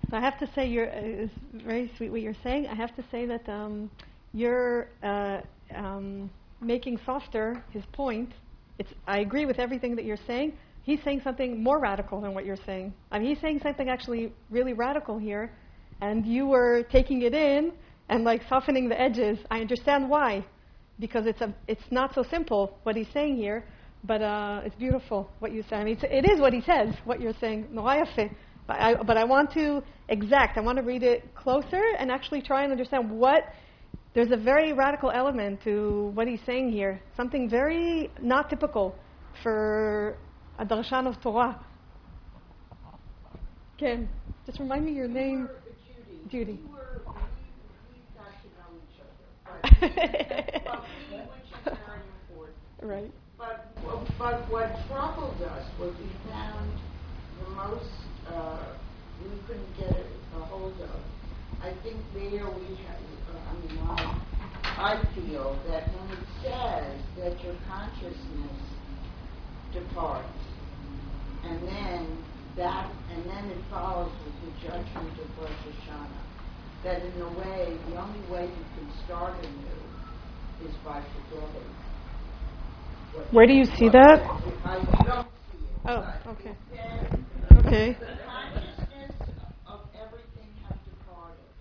So 0.09 0.17
I 0.17 0.21
have 0.21 0.39
to 0.39 0.49
say, 0.55 0.67
you're, 0.67 0.89
uh, 0.89 1.01
it's 1.01 1.33
very 1.63 1.91
sweet 1.95 2.09
what 2.11 2.21
you're 2.21 2.33
saying. 2.43 2.65
I 2.65 2.73
have 2.73 2.95
to 2.95 3.03
say 3.11 3.27
that 3.27 3.47
um, 3.47 3.91
you're 4.33 4.87
uh, 5.03 5.41
um, 5.75 6.31
making 6.61 6.99
softer 7.05 7.63
his 7.69 7.83
point. 7.93 8.31
It's, 8.79 8.89
I 9.05 9.19
agree 9.19 9.45
with 9.45 9.59
everything 9.59 9.95
that 9.97 10.05
you're 10.05 10.17
saying. 10.25 10.53
He's 10.81 10.99
saying 11.03 11.21
something 11.23 11.61
more 11.61 11.79
radical 11.79 12.21
than 12.21 12.33
what 12.33 12.43
you're 12.43 12.57
saying. 12.65 12.91
I 13.11 13.19
mean, 13.19 13.29
he's 13.29 13.39
saying 13.39 13.59
something 13.61 13.87
actually 13.87 14.33
really 14.49 14.73
radical 14.73 15.19
here, 15.19 15.51
and 16.01 16.25
you 16.25 16.47
were 16.47 16.83
taking 16.91 17.21
it 17.21 17.35
in 17.35 17.71
and 18.07 18.23
like 18.23 18.41
softening 18.49 18.89
the 18.89 18.99
edges. 18.99 19.37
I 19.51 19.59
understand 19.59 20.09
why, 20.09 20.43
because 20.99 21.27
it's 21.27 21.41
a, 21.41 21.53
it's 21.67 21.83
not 21.91 22.15
so 22.15 22.23
simple 22.31 22.79
what 22.81 22.95
he's 22.95 23.09
saying 23.13 23.35
here, 23.35 23.63
but 24.03 24.23
uh, 24.23 24.61
it's 24.63 24.75
beautiful 24.75 25.29
what 25.37 25.51
you 25.51 25.63
said. 25.69 25.79
I 25.79 25.83
mean, 25.83 25.99
it's, 26.01 26.03
it 26.03 26.31
is 26.31 26.39
what 26.39 26.53
he 26.53 26.61
says. 26.61 26.95
What 27.05 27.21
you're 27.21 27.33
saying, 27.39 27.67
but 28.69 28.79
I, 28.79 28.93
but 28.93 29.17
I 29.17 29.23
want 29.23 29.51
to 29.53 29.81
exact. 30.09 30.55
I 30.55 30.61
want 30.61 30.77
to 30.77 30.83
read 30.83 31.01
it 31.01 31.33
closer 31.33 31.81
and 31.97 32.11
actually 32.11 32.43
try 32.43 32.61
and 32.61 32.71
understand 32.71 33.09
what. 33.09 33.41
There's 34.13 34.31
a 34.31 34.37
very 34.37 34.73
radical 34.73 35.09
element 35.09 35.63
to 35.63 36.11
what 36.13 36.27
he's 36.27 36.39
saying 36.45 36.71
here. 36.71 37.01
Something 37.17 37.49
very 37.49 38.11
not 38.21 38.47
typical 38.47 38.93
for 39.41 40.17
a 40.59 40.65
darshan 40.67 41.07
of 41.07 41.19
Torah. 41.19 41.59
Ken, 43.79 44.07
just 44.45 44.59
remind 44.59 44.85
me 44.85 44.91
your 44.91 45.07
name. 45.07 45.49
Judy. 46.29 46.59
We 46.63 46.71
were, 46.71 47.01
we, 47.07 47.13
we 47.91 48.01
got 48.13 48.29
to 48.37 48.49
know 48.53 48.69
each 48.85 49.01
other. 49.01 49.25
But, 49.81 50.63
but 50.65 50.83
we, 51.09 51.17
which 51.17 51.49
is 51.55 51.77
very 51.87 52.01
important. 52.29 52.57
Right. 52.83 53.11
But, 53.35 53.65
but 54.19 54.47
what 54.51 54.69
troubled 54.87 55.41
us 55.41 55.65
was 55.79 55.95
we 55.97 56.29
found 56.29 56.69
the 57.43 57.49
most 57.49 57.89
uh, 58.33 58.77
we 59.23 59.37
couldn't 59.47 59.77
get 59.77 59.89
a, 59.89 60.37
a 60.37 60.39
hold 60.45 60.79
of. 60.81 61.01
I 61.61 61.73
think 61.83 61.97
there 62.13 62.49
we 62.49 62.75
have, 62.85 63.01
uh, 63.29 63.49
I 63.49 63.53
mean, 63.59 63.77
I, 63.83 64.21
I 64.63 65.03
feel 65.13 65.59
that 65.67 65.83
when 65.93 66.17
it 66.17 66.25
says 66.41 67.01
that 67.17 67.43
your 67.43 67.55
consciousness 67.67 68.59
departs, 69.73 70.27
and 71.43 71.67
then 71.67 72.23
that, 72.55 72.91
and 73.11 73.25
then 73.25 73.45
it 73.49 73.63
follows 73.69 74.11
with 74.25 74.35
the 74.45 74.67
judgment 74.67 75.19
of 75.19 75.37
Rosh 75.41 75.51
Hashanah, 75.51 76.29
that 76.83 77.03
in 77.03 77.21
a 77.21 77.29
way, 77.39 77.77
the 77.89 77.97
only 77.97 78.21
way 78.31 78.45
you 78.45 78.65
can 78.77 78.89
start 79.05 79.33
anew 79.43 80.67
is 80.69 80.75
by 80.85 81.01
forgetting. 81.29 81.69
Where 83.31 83.47
do 83.47 83.53
you 83.53 83.65
see 83.65 83.89
that? 83.89 84.21
I 84.63 84.75
don't 85.05 85.27
see 85.51 85.57
it. 85.57 85.69
Oh, 85.87 86.13
okay. 86.27 86.55
Okay. 87.59 87.91
the 87.99 88.15
consciousness 88.23 89.11
of 89.67 89.81
everything 89.91 90.47
has 90.63 90.77
departed. 90.87 91.51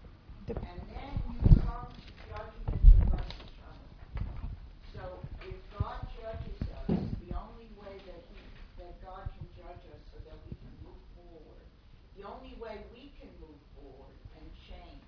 Dep- 0.47 0.63
And 0.63 0.81
then 0.95 1.13
you 1.27 1.59
come 1.67 1.91
to 1.91 2.11
judgment 2.31 2.81
of 3.03 3.19
Rosh 3.19 3.35
Hashanah. 3.43 3.91
So 4.95 5.03
if 5.43 5.59
God 5.75 5.99
judges 6.15 6.61
us, 6.87 6.95
the 6.95 7.35
only 7.35 7.67
way 7.83 7.99
that 8.07 8.23
he, 8.31 8.39
that 8.79 8.95
God 9.03 9.27
can 9.37 9.47
judge 9.59 9.83
us 9.91 10.03
so 10.15 10.23
that 10.23 10.39
we 10.47 10.55
can 10.55 10.75
move 10.87 11.03
forward, 11.19 11.67
the 12.15 12.25
only 12.31 12.55
way 12.63 12.79
we 12.95 13.11
can 13.19 13.29
move 13.43 13.59
forward 13.75 14.15
and 14.39 14.47
change, 14.71 15.03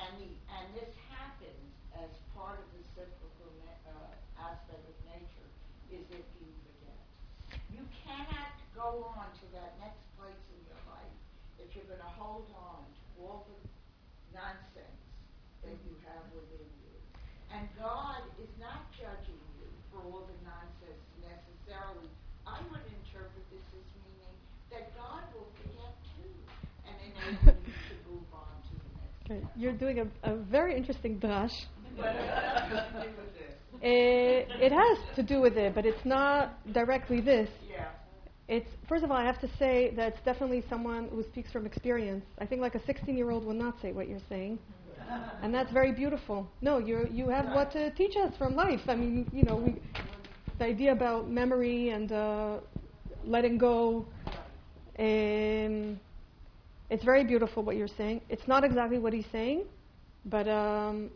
and 0.00 0.10
the, 0.16 0.30
and 0.58 0.64
this 0.80 0.90
happens 1.12 1.68
as 1.92 2.08
part 2.32 2.56
of 2.56 2.66
the 2.72 2.82
cyclical 2.96 3.52
na- 3.62 3.84
uh, 3.92 4.48
aspect 4.48 4.80
of 4.80 4.96
nature, 5.12 5.48
is 5.92 6.02
if 6.08 6.24
you 6.40 6.48
forget. 6.64 7.00
You 7.72 7.84
cannot 8.04 8.56
go 8.78 9.10
on 9.18 9.26
to 9.42 9.46
that 9.58 9.74
next 9.82 9.98
place 10.14 10.38
in 10.54 10.60
your 10.70 10.78
life 10.86 11.16
if 11.58 11.66
you're 11.74 11.88
going 11.90 11.98
to 11.98 12.14
hold 12.14 12.46
on 12.54 12.86
to 12.86 13.02
all 13.18 13.42
the 13.50 13.58
nonsense 14.30 15.02
that 15.66 15.74
you 15.82 15.98
have 16.06 16.22
within 16.30 16.62
you. 16.78 16.94
And 17.58 17.66
God 17.74 18.22
is 18.38 18.50
not 18.60 18.86
judging 18.94 19.34
you 19.58 19.66
for 19.90 19.98
all 20.06 20.22
the 20.30 20.38
nonsense 20.46 21.02
necessarily. 21.18 22.06
I 22.46 22.62
would 22.70 22.86
interpret 23.02 23.42
this 23.50 23.66
as 23.74 23.86
meaning 23.98 24.36
that 24.70 24.94
God 24.94 25.26
will 25.34 25.50
forget 25.58 25.90
too 26.14 26.30
and 26.86 26.94
enable 27.02 27.58
you 27.66 27.74
to 27.74 27.94
move 28.06 28.30
on 28.30 28.46
to 28.62 28.72
the 28.78 28.86
next 28.94 29.26
Okay. 29.30 29.42
You're 29.56 29.72
doing 29.72 29.98
a, 29.98 30.06
a 30.30 30.36
very 30.36 30.76
interesting 30.76 31.18
drash. 31.18 31.50
But 31.96 32.14
it 32.14 32.30
has 32.30 32.92
to 32.94 33.02
do 33.02 33.10
with 33.18 33.34
this. 33.34 33.54
It, 33.82 34.48
it 34.62 34.72
has 34.72 35.16
to 35.16 35.22
do 35.24 35.40
with 35.40 35.56
it, 35.56 35.74
but 35.74 35.84
it's 35.84 36.04
not 36.04 36.72
directly 36.72 37.20
this. 37.20 37.48
Yeah. 37.68 37.88
It's 38.46 38.70
first 38.88 39.02
of 39.02 39.10
all, 39.10 39.16
I 39.16 39.24
have 39.24 39.40
to 39.40 39.48
say 39.58 39.92
that 39.96 40.12
it's 40.14 40.24
definitely 40.24 40.62
someone 40.70 41.08
who 41.08 41.24
speaks 41.24 41.50
from 41.50 41.66
experience. 41.66 42.24
I 42.38 42.46
think 42.46 42.60
like 42.60 42.76
a 42.76 42.80
16-year-old 42.80 43.44
would 43.44 43.56
not 43.56 43.74
say 43.82 43.90
what 43.90 44.08
you're 44.08 44.20
saying, 44.28 44.58
mm-hmm. 44.58 44.87
And 45.42 45.54
that's 45.54 45.72
very 45.72 45.92
beautiful. 45.92 46.48
No, 46.60 46.78
you 46.78 47.08
you 47.10 47.28
have 47.28 47.46
what 47.46 47.70
to 47.72 47.90
teach 47.92 48.16
us 48.16 48.36
from 48.36 48.54
life. 48.54 48.80
I 48.88 48.94
mean, 48.94 49.28
you 49.32 49.44
know, 49.44 49.56
we, 49.56 49.76
the 50.58 50.64
idea 50.64 50.92
about 50.92 51.30
memory 51.30 51.90
and 51.90 52.10
uh, 52.12 52.58
letting 53.24 53.58
go. 53.58 54.06
Um, 54.98 56.00
it's 56.90 57.04
very 57.04 57.24
beautiful 57.24 57.62
what 57.62 57.76
you're 57.76 57.86
saying. 57.96 58.22
It's 58.28 58.48
not 58.48 58.64
exactly 58.64 58.98
what 58.98 59.12
he's 59.12 59.26
saying, 59.30 59.64
but 60.24 60.48
um, 60.48 61.10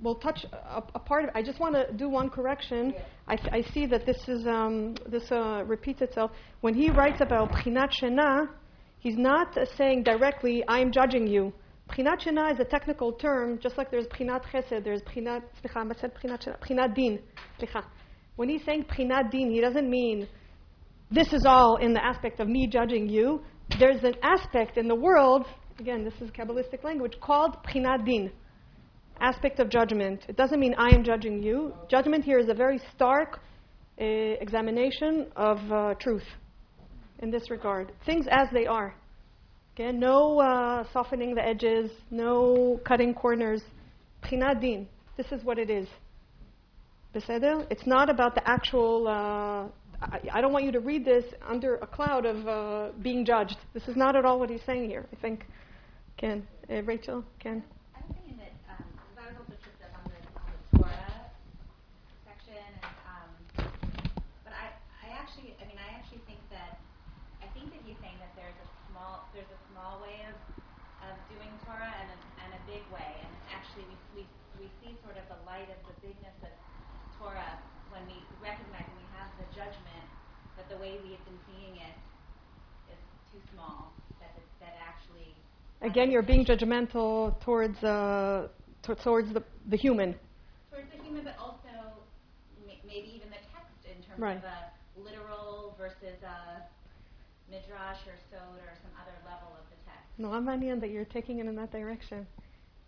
we'll 0.00 0.14
touch 0.14 0.46
a, 0.52 0.82
a 0.94 0.98
part 0.98 1.24
of 1.24 1.30
it. 1.30 1.36
I 1.36 1.42
just 1.42 1.60
want 1.60 1.74
to 1.74 1.92
do 1.92 2.08
one 2.08 2.30
correction. 2.30 2.94
I, 3.26 3.36
th- 3.36 3.52
I 3.52 3.62
see 3.72 3.86
that 3.86 4.06
this 4.06 4.16
is 4.28 4.46
um, 4.46 4.94
this 5.06 5.30
uh, 5.30 5.64
repeats 5.66 6.00
itself. 6.02 6.30
When 6.60 6.74
he 6.74 6.90
writes 6.90 7.20
about 7.20 7.50
Bechinat 7.52 7.90
Shena, 8.00 8.48
he's 9.00 9.18
not 9.18 9.56
uh, 9.58 9.66
saying 9.76 10.04
directly, 10.04 10.64
"I'm 10.68 10.90
judging 10.92 11.26
you." 11.26 11.52
Bechinat 11.88 12.20
Shena 12.20 12.52
is 12.52 12.60
a 12.60 12.64
technical 12.64 13.12
term, 13.12 13.58
just 13.58 13.78
like 13.78 13.90
there's 13.90 14.06
Bechinat 14.06 14.44
Chesed, 14.52 14.84
there's 14.84 15.02
Bechinat. 15.02 15.42
Slicha, 15.64 15.90
I 15.90 16.00
said 16.00 16.12
Bechinat 16.14 16.46
Shena. 16.46 16.58
Bechinat 16.60 16.94
Din. 16.94 17.18
Slicha. 17.60 17.84
When 18.36 18.48
he's 18.48 18.64
saying 18.64 18.84
Bechinat 18.84 19.30
Din, 19.30 19.50
he 19.50 19.60
doesn't 19.60 19.88
mean 19.88 20.28
this 21.10 21.32
is 21.32 21.44
all 21.46 21.76
in 21.76 21.94
the 21.94 22.04
aspect 22.04 22.40
of 22.40 22.48
me 22.48 22.66
judging 22.66 23.08
you. 23.08 23.42
There's 23.78 24.02
an 24.04 24.14
aspect 24.22 24.76
in 24.76 24.88
the 24.88 24.94
world, 24.94 25.46
again, 25.78 26.04
this 26.04 26.14
is 26.20 26.30
Kabbalistic 26.30 26.84
language, 26.84 27.14
called 27.20 27.56
Bechinat 27.64 28.04
Din, 28.04 28.30
aspect 29.20 29.58
of 29.58 29.70
judgment. 29.70 30.24
It 30.28 30.36
doesn't 30.36 30.60
mean 30.60 30.74
I 30.78 30.94
am 30.94 31.02
judging 31.02 31.42
you. 31.42 31.72
Judgment 31.90 32.24
here 32.24 32.38
is 32.38 32.48
a 32.48 32.54
very 32.54 32.80
stark 32.94 33.40
uh, 34.00 34.04
examination 34.04 35.26
of 35.34 35.58
uh, 35.72 35.94
truth 35.94 36.22
in 37.20 37.30
this 37.30 37.50
regard. 37.50 37.92
Things 38.06 38.26
as 38.30 38.48
they 38.52 38.66
are. 38.66 38.94
Okay, 39.80 39.92
no 39.92 40.40
uh, 40.40 40.82
softening 40.92 41.36
the 41.36 41.46
edges, 41.46 41.92
no 42.10 42.80
cutting 42.84 43.14
corners. 43.14 43.62
Bechinat 44.24 44.60
Din. 44.60 44.88
This 45.16 45.26
is 45.30 45.44
what 45.44 45.56
it 45.56 45.70
is. 45.70 45.86
Beseder? 47.14 47.64
It's 47.70 47.86
not 47.86 48.10
about 48.10 48.34
the 48.34 48.42
actual. 48.48 49.06
Uh, 49.06 49.68
I, 50.04 50.20
I 50.32 50.40
don't 50.40 50.52
want 50.52 50.64
you 50.64 50.72
to 50.72 50.80
read 50.80 51.04
this 51.04 51.24
under 51.46 51.76
a 51.76 51.86
cloud 51.86 52.26
of 52.26 52.48
uh, 52.48 52.90
being 53.02 53.24
judged. 53.24 53.54
This 53.72 53.86
is 53.86 53.94
not 53.94 54.16
at 54.16 54.24
all 54.24 54.40
what 54.40 54.50
he's 54.50 54.62
saying 54.66 54.90
here. 54.90 55.06
I 55.12 55.16
think. 55.22 55.46
Ken, 56.16 56.44
uh, 56.68 56.82
Rachel, 56.82 57.22
Ken. 57.38 57.62
I 57.94 58.00
was 58.02 58.10
thinking 58.18 58.34
that, 58.42 58.50
um, 58.74 58.82
'cause 58.82 59.14
I 59.14 59.30
was 59.30 59.38
also 59.38 59.54
tripped 59.62 59.78
up 59.86 59.94
on 59.94 60.10
the, 60.10 60.18
on 60.42 60.50
the 60.50 60.58
Torah 60.82 61.14
section, 62.26 62.58
and, 62.58 62.90
um, 63.06 63.30
but 64.42 64.50
I, 64.58 64.74
I 65.06 65.14
actually, 65.14 65.54
I 65.62 65.70
mean, 65.70 65.78
I 65.78 65.94
actually 65.94 66.18
think 66.26 66.42
that, 66.50 66.82
I 67.38 67.46
think 67.54 67.70
that 67.70 67.78
he's 67.86 67.94
saying 68.02 68.18
that 68.18 68.34
there's 68.34 68.58
a 68.58 68.66
small, 68.98 69.30
there's 69.30 69.50
a 69.54 69.60
small 69.70 70.02
way 70.02 70.26
of, 70.26 70.34
of 71.06 71.14
doing 71.30 71.54
Torah 71.62 71.94
and 72.02 72.10
a, 72.10 72.18
and 72.42 72.50
a 72.58 72.62
big 72.66 72.90
way, 72.90 73.22
and 73.22 73.30
actually 73.46 73.86
we, 73.86 73.96
we, 74.10 74.22
we 74.58 74.66
see 74.82 74.98
sort 75.06 75.14
of 75.14 75.22
the 75.30 75.38
light 75.46 75.70
of 75.70 75.78
the 75.86 75.94
bigness 76.02 76.34
of 76.42 76.50
Torah 77.14 77.62
when 77.94 78.02
we 78.10 78.26
recognize 78.42 78.82
when 78.90 79.06
we 79.06 79.08
have 79.14 79.30
the 79.38 79.46
judgment 79.54 80.10
that 80.58 80.66
the 80.66 80.76
way 80.76 80.98
we 80.98 81.14
have 81.14 81.22
been 81.22 81.38
seeing 81.46 81.78
it 81.78 81.94
is 82.90 82.98
too 83.30 83.38
small, 83.54 83.94
that 84.18 84.34
it, 84.34 84.46
that 84.58 84.74
actually. 84.82 85.30
Again, 85.80 86.10
you're 86.10 86.26
being 86.26 86.42
judgmental 86.44 87.38
towards 87.46 87.78
uh, 87.86 88.48
to- 88.82 88.98
towards 88.98 89.30
the, 89.32 89.42
the 89.70 89.78
human. 89.78 90.18
towards 90.74 90.90
the 90.90 90.98
human, 91.06 91.22
but 91.22 91.38
also 91.38 92.02
m- 92.66 92.82
maybe 92.82 93.14
even 93.14 93.30
the 93.30 93.42
text 93.54 93.78
in 93.86 94.02
terms 94.02 94.18
Right. 94.18 94.42
of 94.42 94.44
a 94.44 94.74
literal 94.98 95.78
versus 95.78 96.18
a 96.26 96.66
midrash 97.50 98.04
or 98.04 98.16
sod 98.28 98.60
or 98.60 98.72
some 98.82 98.92
other 99.00 99.16
level 99.24 99.56
of 99.56 99.64
the 99.72 99.78
text. 99.88 100.07
נורא 100.17 100.39
מעניין 100.39 100.79
that 100.79 100.89
you're 100.89 101.05
taking 101.05 101.39
it 101.39 101.45
in 101.47 101.55
that 101.55 101.71
direction. 101.71 102.25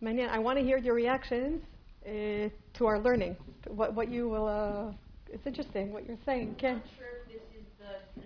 מעניין. 0.02 0.30
I 0.30 0.40
want 0.40 0.58
to 0.60 0.64
hear 0.64 0.78
your 0.78 0.96
reactions 0.96 1.62
uh, 2.06 2.50
to 2.74 2.86
our 2.86 3.00
learning. 3.00 3.36
What, 3.68 3.94
what 3.94 4.10
you 4.10 4.30
will. 4.30 4.48
Uh, 4.48 4.94
it's 5.34 5.48
interesting 5.48 5.92
what 5.92 6.06
you're 6.08 6.24
saying, 6.26 6.56
Ken. 6.58 6.72
I'm 6.72 6.78
not 6.78 6.86
sure 6.98 7.08
if 7.22 7.28
this 7.28 7.46
is 7.60 7.66
the 7.80 8.22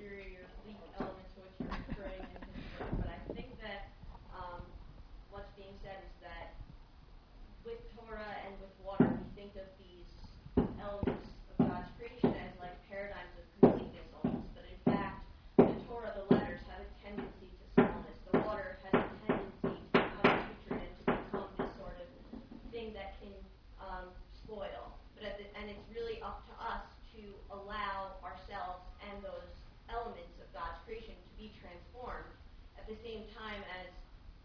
at 32.84 32.92
the 32.92 33.00
same 33.00 33.24
time 33.32 33.64
as 33.80 33.88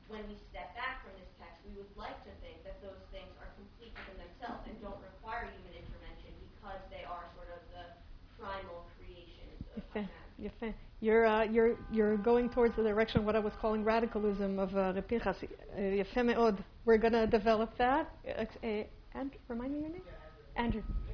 when 0.07 0.23
we 0.31 0.39
step 0.47 0.71
back 0.71 1.03
from 1.03 1.11
this 1.19 1.27
text, 1.35 1.59
we 1.67 1.75
would 1.75 1.91
like 1.99 2.15
to 2.23 2.31
think 2.39 2.63
that 2.63 2.79
those 2.79 3.03
things 3.11 3.27
are 3.43 3.51
complete 3.59 3.91
within 3.91 4.15
themselves 4.15 4.63
and 4.63 4.79
don't 4.79 4.95
require 5.03 5.51
human 5.51 5.75
intervention 5.75 6.31
because 6.55 6.79
they 6.87 7.03
are 7.03 7.27
sort 7.35 7.51
of 7.51 7.59
the 7.75 7.83
primal 8.39 8.87
creations 8.95 9.59
of 9.75 9.83
man. 9.91 10.73
You're, 11.01 11.27
uh, 11.27 11.43
you're, 11.43 11.75
you're 11.91 12.15
going 12.15 12.49
towards 12.49 12.75
the 12.75 12.83
direction 12.83 13.19
of 13.19 13.25
what 13.25 13.35
I 13.35 13.39
was 13.39 13.53
calling 13.59 13.83
radicalism 13.83 14.57
of 14.57 14.75
uh, 14.75 14.95
Pinchas. 15.01 15.35
Uh, 15.75 16.51
we're 16.85 16.97
going 16.97 17.13
to 17.13 17.27
develop 17.27 17.77
that. 17.77 18.09
Uh, 18.25 18.45
and 19.15 19.31
remind 19.49 19.73
me 19.73 19.81
your 19.81 19.89
name? 19.89 20.01
Andrew. 20.55 20.81
Andrew. 20.81 21.08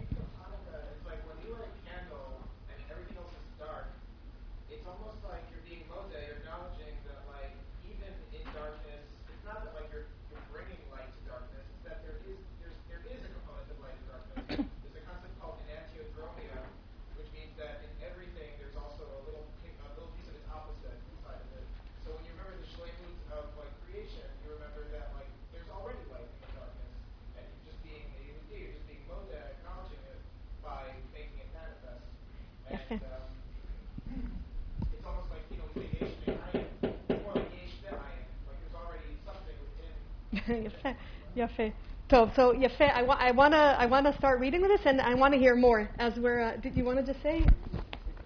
יפה, 40.44 40.88
יפה. 41.36 41.62
טוב, 42.08 42.30
so 42.36 42.52
יפה. 42.60 42.84
I, 42.94 43.02
wa- 43.02 43.16
I 43.20 43.30
want 43.30 43.52
to 43.52 43.64
I 43.78 43.86
wanna 43.86 44.12
start 44.18 44.40
reading 44.40 44.60
with 44.62 44.70
this 44.74 44.84
and 44.86 45.00
I 45.00 45.14
want 45.14 45.32
to 45.34 45.38
hear 45.38 45.54
more 45.54 45.88
as 45.98 46.12
we're. 46.18 46.40
Uh, 46.40 46.56
did 46.56 46.76
you 46.76 46.84
want 46.84 46.98
to 46.98 47.04
just 47.10 47.22
say, 47.22 47.36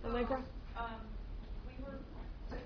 Allegra? 0.04 0.38
Um, 0.80 1.00
we 1.68 1.74
were, 1.84 1.98
so 2.50 2.56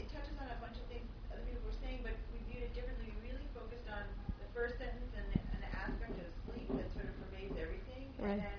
it 0.00 0.06
touches 0.14 0.32
on 0.40 0.48
a 0.48 0.58
bunch 0.64 0.76
of 0.80 0.86
things 0.92 1.04
other 1.32 1.44
people 1.44 1.60
were 1.68 1.78
saying, 1.84 2.00
but 2.06 2.14
we 2.32 2.38
viewed 2.48 2.64
it 2.68 2.72
differently. 2.78 3.08
We 3.20 3.28
really 3.36 3.48
focused 3.52 3.84
on 3.92 4.04
the 4.40 4.48
first 4.56 4.74
sentence 4.80 5.12
and 5.12 5.26
an 5.60 5.62
aspect 5.84 6.16
of 6.24 6.28
sleep 6.48 6.68
that 6.80 6.88
sort 6.96 7.04
of 7.10 7.14
pervades 7.20 7.52
everything. 7.60 8.04
Right. 8.16 8.40
And 8.40 8.48
then 8.48 8.55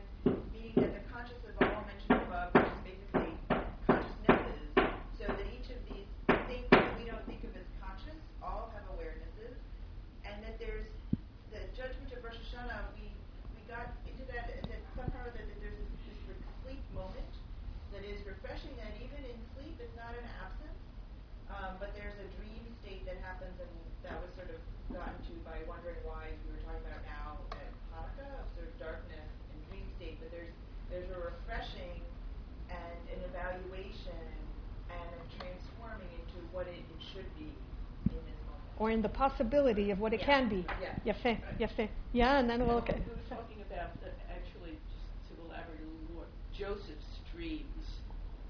this. 38.89 38.95
Or 38.95 38.97
in 38.97 39.03
the 39.03 39.09
possibility 39.09 39.91
of 39.91 40.01
what 40.01 40.13
it 40.13 40.21
Yeah. 40.21 40.27
can 40.27 40.49
be. 40.49 40.65
Yeah. 40.81 41.13
Yaffe, 41.15 41.39
yaffe. 41.59 41.89
Yeah, 42.13 42.39
and 42.39 42.49
then 42.49 42.67
we'll. 42.67 42.81
We 42.81 42.81
were 42.81 43.29
talking 43.29 43.61
about, 43.63 43.91
uh, 44.05 44.09
actually, 44.33 44.77
just 44.89 45.37
to 45.37 45.45
elaborate 45.45 45.81
a 45.81 45.85
little 45.85 46.15
more, 46.15 46.27
Joseph's 46.57 47.21
dreams, 47.35 47.87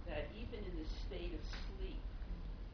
that 0.06 0.28
even 0.38 0.64
in 0.64 0.74
the 0.78 0.88
state 1.06 1.34
of 1.34 1.40
sleep, 1.76 2.00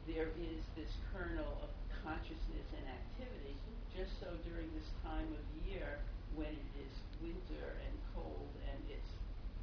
there 0.07 0.29
is 0.39 0.61
this 0.75 0.91
kernel 1.11 1.57
of 1.63 1.69
consciousness 2.03 2.67
and 2.77 2.85
activity, 2.87 3.55
just 3.97 4.11
so 4.21 4.27
during 4.47 4.69
this 4.77 4.87
time 5.03 5.27
of 5.33 5.43
year 5.67 5.99
when 6.35 6.47
it 6.53 6.71
is 6.77 6.93
winter 7.21 7.65
and 7.87 7.93
cold 8.13 8.47
and 8.69 8.79
it's 8.91 9.09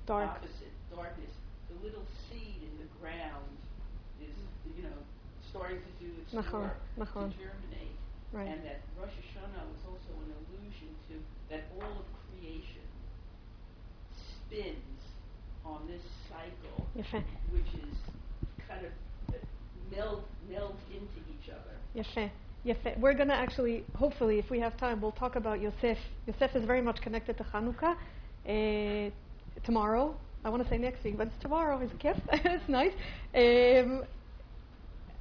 Dark. 0.06 0.28
opposite, 0.28 0.72
darkness, 0.90 1.30
the 1.70 1.76
little 1.86 2.04
seed 2.28 2.58
in 2.66 2.74
the 2.82 2.88
ground 3.00 3.56
is, 4.20 4.34
you 4.76 4.82
know, 4.82 4.98
starting 5.50 5.78
to 5.78 6.04
do 6.04 6.10
its 6.20 6.34
Nachon, 6.34 6.66
work, 6.66 6.80
nachon. 6.98 7.32
Right. 8.32 8.48
And 8.48 8.64
that 8.64 8.80
Rosh 8.98 9.12
Hashanah 9.12 9.64
was 9.68 9.82
also 9.84 10.10
an 10.24 10.32
allusion 10.32 10.88
to 11.08 11.14
that 11.50 11.64
all 11.76 12.00
of 12.00 12.06
creation 12.40 12.88
spins 14.48 14.76
on 15.64 15.86
this 15.86 16.00
cycle, 16.28 16.86
which 16.94 17.66
is 17.74 17.96
kind 18.66 18.86
of 18.86 18.92
uh, 19.34 19.38
meld 19.94 20.24
meld 20.50 20.76
into 20.90 21.20
each 21.30 21.50
other. 21.50 21.76
yaffe, 21.94 22.30
yaffe. 22.66 22.98
We're 22.98 23.14
going 23.14 23.28
to 23.28 23.34
actually, 23.34 23.84
hopefully, 23.94 24.38
if 24.38 24.50
we 24.50 24.60
have 24.60 24.76
time, 24.78 25.00
we'll 25.00 25.12
talk 25.12 25.36
about 25.36 25.60
Yosef. 25.60 25.98
Yosef 26.26 26.56
is 26.56 26.64
very 26.64 26.82
much 26.82 27.00
connected 27.02 27.36
to 27.38 27.44
Hanukkah. 27.44 27.96
Uh, 28.48 29.10
tomorrow, 29.64 30.14
I 30.44 30.48
want 30.48 30.62
to 30.62 30.68
say 30.68 30.78
next 30.78 31.04
week, 31.04 31.16
but 31.18 31.28
it's 31.28 31.42
tomorrow. 31.42 31.78
It's 31.80 31.92
a 31.92 31.96
gift. 31.96 32.20
it's 32.32 32.68
nice. 32.68 32.92
Um, 33.34 34.04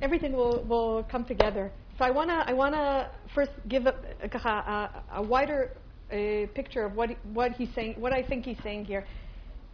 everything 0.01 0.33
will, 0.33 0.63
will 0.63 1.05
come 1.11 1.25
together. 1.25 1.71
So 2.01 2.07
I 2.07 2.09
wanna 2.09 2.43
I 2.47 2.53
wanna 2.53 3.11
first 3.35 3.51
give 3.67 3.85
a, 3.85 3.93
a, 4.23 4.47
a, 4.47 5.03
a 5.17 5.21
wider 5.21 5.69
uh, 6.11 6.47
picture 6.55 6.83
of 6.83 6.95
what 6.95 7.11
what 7.31 7.51
he's 7.51 7.69
saying, 7.75 7.93
what 7.99 8.11
I 8.11 8.23
think 8.23 8.43
he's 8.43 8.57
saying 8.63 8.85
here. 8.85 9.05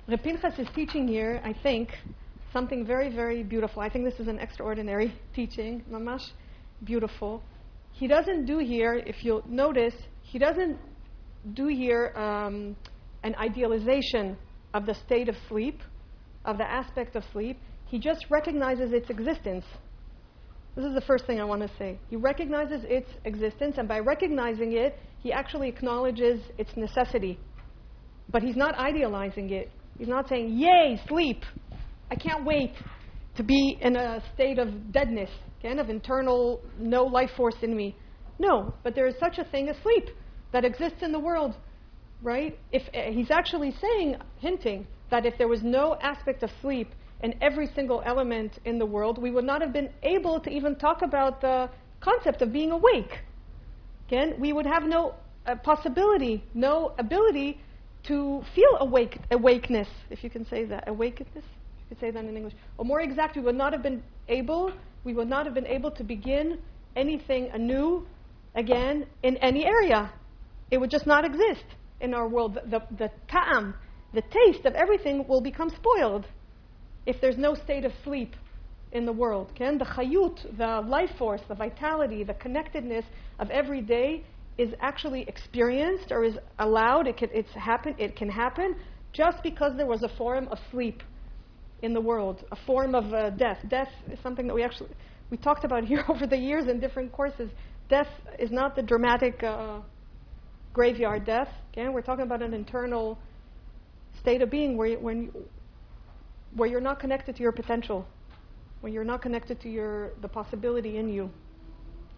Reb 0.09 0.23
Pinchas 0.23 0.59
is 0.59 0.67
teaching 0.75 1.07
here, 1.07 1.39
I 1.45 1.53
think, 1.63 1.87
something 2.51 2.85
very 2.85 3.09
very 3.09 3.43
beautiful. 3.43 3.81
I 3.81 3.89
think 3.89 4.03
this 4.03 4.19
is 4.19 4.27
an 4.27 4.39
extraordinary 4.39 5.17
teaching, 5.33 5.85
mamash 5.89 6.31
beautiful. 6.83 7.41
He 7.93 8.07
doesn't 8.09 8.45
do 8.45 8.57
here, 8.57 8.95
if 8.95 9.23
you'll 9.23 9.43
notice, 9.47 9.95
he 10.21 10.37
doesn't 10.37 10.77
do 11.53 11.67
here 11.67 12.11
um, 12.17 12.75
an 13.23 13.35
idealization 13.35 14.35
of 14.73 14.85
the 14.85 14.95
state 14.95 15.29
of 15.29 15.35
sleep, 15.47 15.79
of 16.43 16.57
the 16.57 16.69
aspect 16.69 17.15
of 17.15 17.23
sleep. 17.31 17.57
He 17.85 17.99
just 17.99 18.25
recognizes 18.29 18.91
its 18.91 19.09
existence. 19.09 19.63
This 20.77 20.85
is 20.85 20.93
the 20.93 21.01
first 21.01 21.25
thing 21.25 21.41
I 21.41 21.43
want 21.43 21.63
to 21.63 21.71
say. 21.79 21.99
He 22.07 22.15
recognizes 22.15 22.81
its 22.83 23.09
existence, 23.25 23.77
and 23.79 23.87
by 23.87 23.97
recognizing 23.97 24.73
it, 24.73 24.99
he 25.23 25.33
actually 25.33 25.69
acknowledges 25.69 26.39
its 26.59 26.69
necessity. 26.77 27.39
But 28.29 28.43
he's 28.43 28.55
not 28.55 28.75
idealizing 28.75 29.49
it. 29.49 29.71
He's 29.97 30.07
not 30.07 30.29
saying, 30.29 30.55
Yay, 30.55 31.01
sleep! 31.07 31.41
I 32.11 32.15
can't 32.15 32.45
wait 32.45 32.73
to 33.37 33.43
be 33.43 33.79
in 33.81 33.95
a 33.95 34.21
state 34.35 34.59
of 34.59 34.91
deadness, 34.91 35.31
kind 35.63 35.79
of 35.79 35.89
internal, 35.89 36.61
no 36.77 37.05
life 37.05 37.31
force 37.35 37.57
in 37.63 37.75
me. 37.75 37.95
No, 38.37 38.71
but 38.83 38.93
there 38.93 39.07
is 39.07 39.15
such 39.19 39.39
a 39.39 39.45
thing 39.49 39.69
as 39.69 39.75
sleep 39.81 40.09
that 40.53 40.63
exists 40.63 40.99
in 41.01 41.11
the 41.11 41.19
world, 41.19 41.55
right? 42.21 42.55
If 42.71 42.83
uh, 42.93 43.11
he's 43.11 43.31
actually 43.31 43.73
saying, 43.81 44.17
hinting 44.37 44.85
that 45.09 45.25
if 45.25 45.39
there 45.39 45.47
was 45.47 45.63
no 45.63 45.97
aspect 46.03 46.43
of 46.43 46.51
sleep 46.61 46.89
in 47.21 47.33
every 47.41 47.67
single 47.73 48.01
element 48.05 48.59
in 48.65 48.77
the 48.77 48.85
world, 48.85 49.17
we 49.17 49.31
would 49.31 49.45
not 49.45 49.61
have 49.61 49.73
been 49.73 49.89
able 50.03 50.39
to 50.39 50.49
even 50.49 50.75
talk 50.75 51.01
about 51.01 51.41
the 51.41 51.69
concept 51.99 52.41
of 52.41 52.53
being 52.53 52.71
awake. 52.71 53.19
Again, 54.07 54.35
we 54.39 54.53
would 54.53 54.65
have 54.65 54.83
no 54.83 55.15
uh, 55.45 55.55
possibility, 55.55 56.43
no 56.53 56.93
ability 56.97 57.59
to 58.03 58.41
feel 58.55 58.77
awake, 58.79 59.17
awakeness, 59.31 59.87
if 60.09 60.23
you 60.23 60.29
can 60.29 60.45
say 60.47 60.63
that, 60.65 60.87
awakeness. 60.87 61.27
You 61.35 61.85
could 61.89 61.99
say 61.99 62.11
that 62.11 62.23
in 62.23 62.35
English. 62.35 62.53
Or 62.77 62.85
more 62.85 63.01
exact, 63.01 63.35
we 63.35 63.41
would 63.41 63.55
not 63.55 63.73
have 63.73 63.83
been 63.83 64.03
able, 64.29 64.71
we 65.03 65.13
would 65.13 65.27
not 65.27 65.45
have 65.45 65.55
been 65.55 65.67
able 65.67 65.91
to 65.91 66.03
begin 66.03 66.59
anything 66.95 67.49
anew 67.53 68.05
again 68.55 69.05
in 69.23 69.37
any 69.37 69.65
area. 69.65 70.11
It 70.71 70.77
would 70.77 70.91
just 70.91 71.07
not 71.07 71.25
exist 71.25 71.65
in 71.99 72.13
our 72.13 72.27
world. 72.27 72.55
The, 72.55 72.79
the, 72.79 72.95
the 72.97 73.11
ta'am, 73.27 73.73
the 74.13 74.21
taste 74.21 74.65
of 74.65 74.73
everything 74.73 75.27
will 75.27 75.41
become 75.41 75.69
spoiled 75.69 76.25
if 77.07 77.19
there's 77.21 77.37
no 77.37 77.55
state 77.55 77.85
of 77.85 77.91
sleep 78.03 78.35
in 78.91 79.05
the 79.05 79.11
world. 79.11 79.51
Can 79.55 79.77
the 79.77 79.85
chayut, 79.85 80.57
the 80.57 80.87
life 80.87 81.09
force, 81.17 81.41
the 81.47 81.55
vitality, 81.55 82.23
the 82.23 82.35
connectedness 82.35 83.05
of 83.39 83.49
every 83.49 83.81
day 83.81 84.23
is 84.57 84.73
actually 84.81 85.21
experienced 85.27 86.11
or 86.11 86.23
is 86.23 86.37
allowed. 86.59 87.07
It 87.07 87.17
can, 87.17 87.29
it's 87.33 87.49
happen, 87.53 87.95
it 87.97 88.15
can 88.15 88.29
happen 88.29 88.75
just 89.13 89.41
because 89.43 89.73
there 89.77 89.85
was 89.87 90.03
a 90.03 90.09
form 90.17 90.47
of 90.49 90.57
sleep 90.71 91.01
in 91.81 91.93
the 91.93 92.01
world, 92.01 92.43
a 92.51 92.55
form 92.65 92.95
of 92.95 93.13
uh, 93.13 93.29
death. 93.31 93.59
Death 93.69 93.89
is 94.11 94.19
something 94.23 94.47
that 94.47 94.53
we 94.53 94.63
actually 94.63 94.89
we 95.29 95.37
talked 95.37 95.63
about 95.63 95.83
here 95.83 96.03
over 96.09 96.25
the 96.25 96.37
years 96.37 96.67
in 96.67 96.79
different 96.79 97.11
courses. 97.11 97.49
Death 97.89 98.07
is 98.39 98.51
not 98.51 98.75
the 98.75 98.81
dramatic 98.81 99.43
uh, 99.43 99.79
graveyard 100.73 101.25
death. 101.25 101.49
Okay, 101.71 101.87
we're 101.89 102.01
talking 102.01 102.25
about 102.25 102.41
an 102.41 102.53
internal 102.53 103.17
state 104.19 104.41
of 104.41 104.49
being 104.49 104.75
where 104.75 104.97
when 104.97 105.23
you, 105.23 105.45
where 106.57 106.69
you're 106.69 106.81
not 106.81 106.99
connected 106.99 107.35
to 107.37 107.43
your 107.43 107.51
potential, 107.51 108.05
when 108.81 108.91
you're 108.91 109.05
not 109.13 109.21
connected 109.21 109.61
to 109.61 109.69
your 109.69 110.11
the 110.21 110.27
possibility 110.27 110.97
in 110.97 111.07
you. 111.09 111.29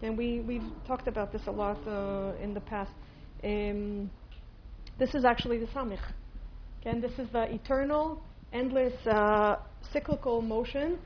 And 0.02 0.16
we 0.16 0.40
we've 0.40 0.70
talked 0.86 1.08
about 1.08 1.30
this 1.32 1.42
a 1.46 1.50
lot 1.50 1.78
uh, 1.86 2.32
in 2.42 2.54
the 2.54 2.60
past. 2.60 2.90
Um, 3.44 4.10
this 4.98 5.14
is 5.14 5.24
actually 5.24 5.58
the 5.58 5.66
samich. 5.66 6.06
Again, 6.80 7.00
this 7.00 7.12
is 7.18 7.28
the 7.32 7.44
eternal, 7.52 8.22
endless, 8.52 8.94
uh, 9.06 9.56
cyclical 9.92 10.40
motion 10.40 10.98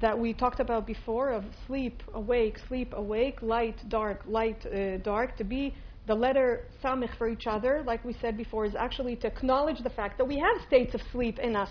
that 0.00 0.16
we 0.16 0.32
talked 0.32 0.60
about 0.60 0.86
before 0.86 1.30
of 1.30 1.44
sleep, 1.66 2.02
awake, 2.14 2.56
sleep, 2.68 2.92
awake, 2.96 3.42
light, 3.42 3.76
dark, 3.88 4.22
light, 4.26 4.64
uh, 4.66 4.98
dark. 4.98 5.36
To 5.38 5.44
be 5.44 5.74
the 6.06 6.14
letter 6.14 6.66
samich 6.82 7.16
for 7.18 7.28
each 7.28 7.46
other, 7.46 7.82
like 7.84 8.04
we 8.04 8.14
said 8.20 8.36
before, 8.36 8.64
is 8.64 8.74
actually 8.76 9.16
to 9.16 9.26
acknowledge 9.26 9.82
the 9.82 9.90
fact 9.90 10.18
that 10.18 10.24
we 10.24 10.38
have 10.38 10.56
states 10.66 10.94
of 10.94 11.00
sleep 11.12 11.38
in 11.40 11.56
us, 11.56 11.70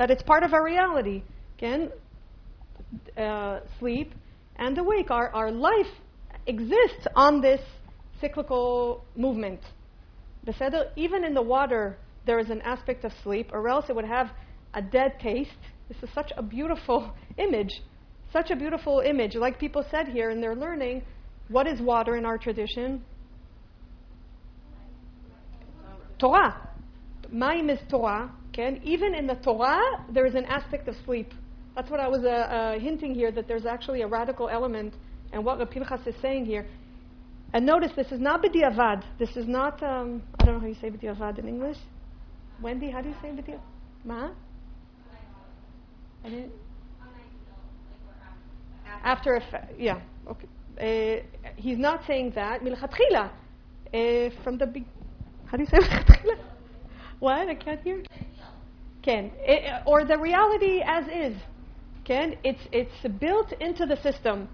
that 0.00 0.10
it's 0.10 0.22
part 0.22 0.42
of 0.42 0.54
our 0.54 0.64
reality. 0.64 1.22
Again, 1.58 1.90
uh, 3.18 3.60
sleep 3.78 4.14
and 4.56 4.78
awake. 4.78 5.10
Our, 5.10 5.28
our 5.28 5.50
life 5.50 5.92
exists 6.46 7.06
on 7.14 7.42
this 7.42 7.60
cyclical 8.18 9.04
movement. 9.14 9.60
Even 10.96 11.22
in 11.22 11.34
the 11.34 11.42
water, 11.42 11.98
there 12.24 12.38
is 12.38 12.48
an 12.48 12.62
aspect 12.62 13.04
of 13.04 13.12
sleep, 13.22 13.50
or 13.52 13.68
else 13.68 13.90
it 13.90 13.94
would 13.94 14.06
have 14.06 14.30
a 14.72 14.80
dead 14.80 15.20
taste. 15.20 15.50
This 15.88 15.98
is 16.02 16.08
such 16.14 16.32
a 16.38 16.42
beautiful 16.42 17.12
image. 17.36 17.82
Such 18.32 18.50
a 18.50 18.56
beautiful 18.56 19.00
image. 19.00 19.34
Like 19.34 19.58
people 19.58 19.84
said 19.90 20.08
here 20.08 20.30
in 20.30 20.40
their 20.40 20.56
learning, 20.56 21.02
what 21.48 21.66
is 21.66 21.78
water 21.78 22.16
in 22.16 22.24
our 22.24 22.38
tradition? 22.38 23.04
Torah. 26.18 26.70
Maim 27.30 27.68
is 27.68 27.80
Torah. 27.90 28.32
Okay? 28.50 28.80
Even 28.84 29.14
in 29.14 29.26
the 29.26 29.36
Torah, 29.36 30.04
there 30.12 30.26
is 30.26 30.34
an 30.34 30.44
aspect 30.44 30.88
of 30.88 30.94
sleep. 31.04 31.32
That's 31.74 31.90
what 31.90 32.00
I 32.00 32.08
was 32.08 32.24
uh, 32.24 32.28
uh, 32.28 32.78
hinting 32.78 33.14
here, 33.14 33.30
that 33.32 33.46
there's 33.46 33.66
actually 33.66 34.02
a 34.02 34.06
radical 34.06 34.48
element. 34.48 34.94
And 35.32 35.44
what 35.44 35.58
Pinchas 35.70 36.00
is 36.06 36.14
saying 36.20 36.46
here. 36.46 36.66
And 37.52 37.66
notice, 37.66 37.92
this 37.96 38.10
is 38.12 38.20
not 38.20 38.42
b'diavad. 38.42 39.04
This 39.18 39.30
is 39.36 39.46
not, 39.46 39.82
um, 39.82 40.22
I 40.38 40.44
don't 40.44 40.54
know 40.54 40.60
how 40.60 40.66
you 40.66 40.76
say 40.80 40.90
b'diavad 40.90 41.38
in 41.38 41.48
English. 41.48 41.76
Wendy, 42.60 42.90
how 42.90 43.00
do 43.00 43.08
you 43.08 43.14
say 43.22 43.28
b'diavad? 43.28 43.60
Ma? 44.04 44.30
I 46.24 46.28
didn't. 46.28 46.52
After 49.02 49.36
effect, 49.36 49.72
yeah, 49.78 50.00
okay. 50.28 50.46
Uh, 50.78 51.42
he's 51.56 51.78
not 51.78 52.02
saying 52.06 52.32
that. 52.34 52.60
Milchatchila. 52.60 53.30
Uh, 53.92 54.30
from 54.44 54.58
the 54.58 54.66
big. 54.66 54.84
How 55.46 55.56
do 55.56 55.62
you 55.62 55.68
say 55.70 55.78
milchatchila? 55.88 56.38
What? 57.18 57.48
I 57.48 57.54
can't 57.54 57.80
hear. 57.82 58.02
It, 59.38 59.82
or 59.86 60.04
the 60.04 60.18
reality 60.18 60.82
as 60.84 61.04
is. 61.08 61.40
Ken. 62.04 62.34
It's, 62.42 62.60
it's 62.72 63.14
built 63.18 63.52
into 63.60 63.86
the 63.86 63.96
system 64.02 64.48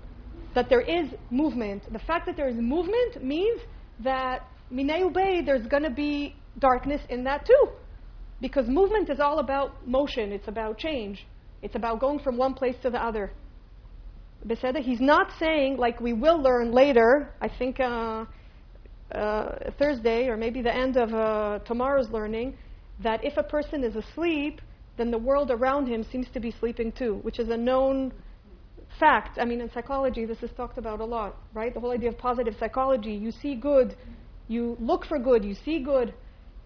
that 0.54 0.68
there 0.68 0.80
is 0.80 1.08
movement. 1.30 1.90
The 1.92 1.98
fact 2.00 2.26
that 2.26 2.36
there 2.36 2.48
is 2.48 2.56
movement 2.56 3.22
means 3.22 3.60
that 4.00 4.42
Minei 4.72 5.12
Bay, 5.12 5.42
there's 5.44 5.66
going 5.66 5.82
to 5.82 5.90
be 5.90 6.34
darkness 6.58 7.00
in 7.08 7.24
that 7.24 7.46
too. 7.46 7.68
Because 8.40 8.66
movement 8.68 9.08
is 9.10 9.20
all 9.20 9.38
about 9.38 9.86
motion, 9.86 10.32
it's 10.32 10.48
about 10.48 10.78
change. 10.78 11.26
It's 11.62 11.74
about 11.74 12.00
going 12.00 12.18
from 12.18 12.36
one 12.36 12.54
place 12.54 12.76
to 12.82 12.90
the 12.90 13.02
other. 13.02 13.32
Beseda, 14.46 14.80
he's 14.80 15.00
not 15.00 15.30
saying, 15.38 15.78
like 15.78 16.00
we 16.00 16.12
will 16.12 16.40
learn 16.40 16.72
later, 16.72 17.32
I 17.40 17.48
think 17.48 17.80
uh, 17.80 18.24
uh, 19.12 19.70
Thursday 19.78 20.28
or 20.28 20.36
maybe 20.36 20.62
the 20.62 20.74
end 20.74 20.96
of 20.96 21.12
uh, 21.14 21.58
tomorrow's 21.60 22.10
learning, 22.10 22.56
that 23.02 23.24
if 23.24 23.36
a 23.36 23.42
person 23.42 23.84
is 23.84 23.96
asleep, 23.96 24.60
then 24.96 25.10
the 25.10 25.18
world 25.18 25.50
around 25.50 25.86
him 25.86 26.04
seems 26.10 26.26
to 26.32 26.40
be 26.40 26.50
sleeping 26.50 26.92
too, 26.92 27.18
which 27.22 27.38
is 27.38 27.48
a 27.50 27.56
known 27.56 28.12
fact. 28.98 29.38
I 29.38 29.44
mean, 29.44 29.60
in 29.60 29.70
psychology, 29.70 30.24
this 30.24 30.42
is 30.42 30.50
talked 30.56 30.78
about 30.78 31.00
a 31.00 31.04
lot, 31.04 31.36
right? 31.52 31.72
The 31.72 31.80
whole 31.80 31.92
idea 31.92 32.08
of 32.08 32.18
positive 32.18 32.54
psychology. 32.58 33.12
You 33.12 33.30
see 33.30 33.54
good, 33.54 33.94
you 34.48 34.76
look 34.80 35.04
for 35.04 35.18
good, 35.18 35.44
you 35.44 35.54
see 35.64 35.80
good, 35.80 36.14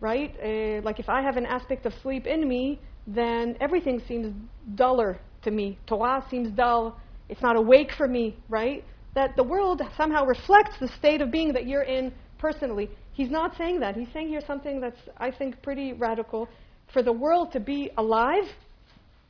right? 0.00 0.34
Uh, 0.42 0.82
like 0.82 1.00
if 1.00 1.08
I 1.08 1.22
have 1.22 1.36
an 1.36 1.46
aspect 1.46 1.86
of 1.86 1.92
sleep 2.02 2.26
in 2.26 2.48
me, 2.48 2.80
then 3.06 3.56
everything 3.60 4.00
seems 4.06 4.32
duller 4.74 5.20
to 5.42 5.50
me. 5.50 5.78
Torah 5.86 6.24
seems 6.30 6.50
dull. 6.52 6.98
It's 7.28 7.42
not 7.42 7.56
awake 7.56 7.92
for 7.96 8.06
me, 8.06 8.36
right? 8.48 8.84
That 9.14 9.34
the 9.36 9.42
world 9.42 9.82
somehow 9.96 10.24
reflects 10.24 10.78
the 10.78 10.88
state 10.98 11.20
of 11.20 11.30
being 11.30 11.52
that 11.52 11.66
you're 11.66 11.82
in 11.82 12.12
personally. 12.38 12.90
He's 13.20 13.30
not 13.30 13.54
saying 13.58 13.80
that. 13.80 13.96
He's 13.96 14.08
saying 14.14 14.28
here 14.28 14.40
something 14.46 14.80
that's, 14.80 15.02
I 15.18 15.30
think, 15.30 15.60
pretty 15.62 15.92
radical. 15.92 16.48
For 16.90 17.02
the 17.02 17.12
world 17.12 17.52
to 17.52 17.60
be 17.60 17.90
alive, 17.98 18.48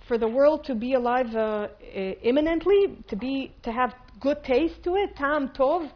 for 0.07 0.17
the 0.17 0.29
world 0.29 0.63
to 0.67 0.77
be 0.77 0.95
alive 0.95 1.35
uh, 1.35 1.67
imminently, 2.23 2.99
to 3.09 3.17
be 3.17 3.53
to 3.65 3.73
have 3.73 3.93
good 4.21 4.45
taste 4.45 4.85
to 4.85 4.95
it, 4.95 5.17
tam 5.17 5.49
tov, 5.59 5.91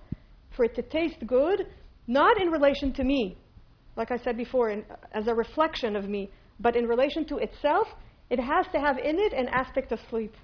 for 0.56 0.64
it 0.64 0.74
to 0.74 0.82
taste 0.82 1.24
good, 1.24 1.68
not 2.08 2.42
in 2.42 2.48
relation 2.48 2.92
to 2.94 3.04
me, 3.04 3.36
like 3.94 4.10
I 4.10 4.18
said 4.24 4.36
before, 4.36 4.70
in, 4.70 4.84
as 5.12 5.28
a 5.28 5.34
reflection 5.34 5.94
of 5.94 6.08
me, 6.08 6.30
but 6.58 6.74
in 6.74 6.86
relation 6.88 7.24
to 7.26 7.36
itself, 7.36 7.86
it 8.28 8.40
has 8.40 8.66
to 8.72 8.80
have 8.80 8.98
in 8.98 9.20
it 9.20 9.32
an 9.32 9.46
aspect 9.52 9.92
of 9.92 10.00
sleep. 10.10 10.34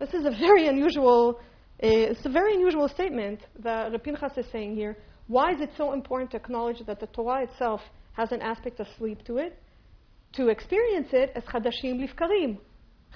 This 0.00 0.12
is 0.12 0.26
a 0.26 0.32
very 0.32 0.66
unusual, 0.66 1.38
uh, 1.84 1.86
it's 1.86 2.26
a 2.26 2.30
very 2.30 2.54
unusual 2.54 2.88
statement 2.88 3.42
that 3.60 3.92
Pinchas 4.02 4.32
is 4.36 4.46
saying 4.50 4.74
here. 4.74 4.96
Why 5.28 5.52
is 5.52 5.60
it 5.60 5.70
so 5.76 5.92
important 5.92 6.30
to 6.30 6.38
acknowledge 6.38 6.84
that 6.86 7.00
the 7.00 7.06
Torah 7.06 7.42
itself 7.42 7.82
has 8.14 8.32
an 8.32 8.40
aspect 8.40 8.80
of 8.80 8.86
sleep 8.96 9.24
to 9.26 9.36
it? 9.36 9.62
To 10.34 10.48
experience 10.48 11.08
it 11.12 11.32
as 11.34 11.44
chadashim 11.44 12.00
lifkarim. 12.00 12.58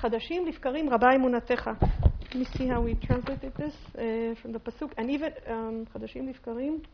Chadashim 0.03 0.47
lifkarim 0.47 0.91
rabba 0.91 1.07
emunatecha. 1.07 1.81
Let 1.81 2.35
me 2.35 2.47
see 2.57 2.67
how 2.67 2.83
we 2.83 2.95
translated 2.97 3.53
this 3.57 3.75
uh, 3.95 4.41
from 4.41 4.53
the 4.53 4.61
pasuk. 4.61 4.93
And 4.99 5.11
even 5.11 5.33
um, 5.49 5.87
chadashim 5.95 6.33
lifkarim. 6.33 6.85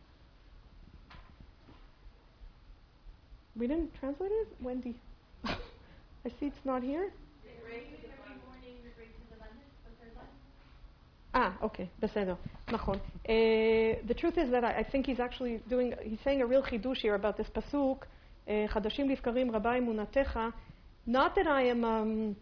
We 3.57 3.67
didn't 3.67 3.93
translate 3.99 4.31
it? 4.31 4.47
Wendy. 4.61 4.95
I 5.45 6.29
see 6.39 6.45
it's 6.45 6.63
not 6.63 6.81
here. 6.81 7.11
Ah, 11.33 11.53
okay, 11.61 11.87
בסדר, 12.01 12.37
Nachon. 12.71 12.95
Uh, 13.27 14.01
the 14.07 14.13
truth 14.15 14.37
is 14.37 14.49
that 14.49 14.63
I, 14.63 14.79
I 14.79 14.83
think 14.83 15.05
he's 15.05 15.19
actually 15.19 15.61
doing, 15.69 15.93
he's 16.01 16.19
saying 16.23 16.41
a 16.41 16.45
real 16.45 16.63
chidush 16.63 16.97
here 16.97 17.15
about 17.15 17.37
this 17.37 17.47
pasuk, 17.49 18.07
eh, 18.47 18.67
חדשים 18.67 19.07
lifkarim, 19.07 19.51
Rabba 19.51 19.79
Emunatecha." 19.79 20.53
not 21.05 21.33
that 21.35 21.47
I 21.47 21.63
am 21.63 21.83
um, 21.83 22.35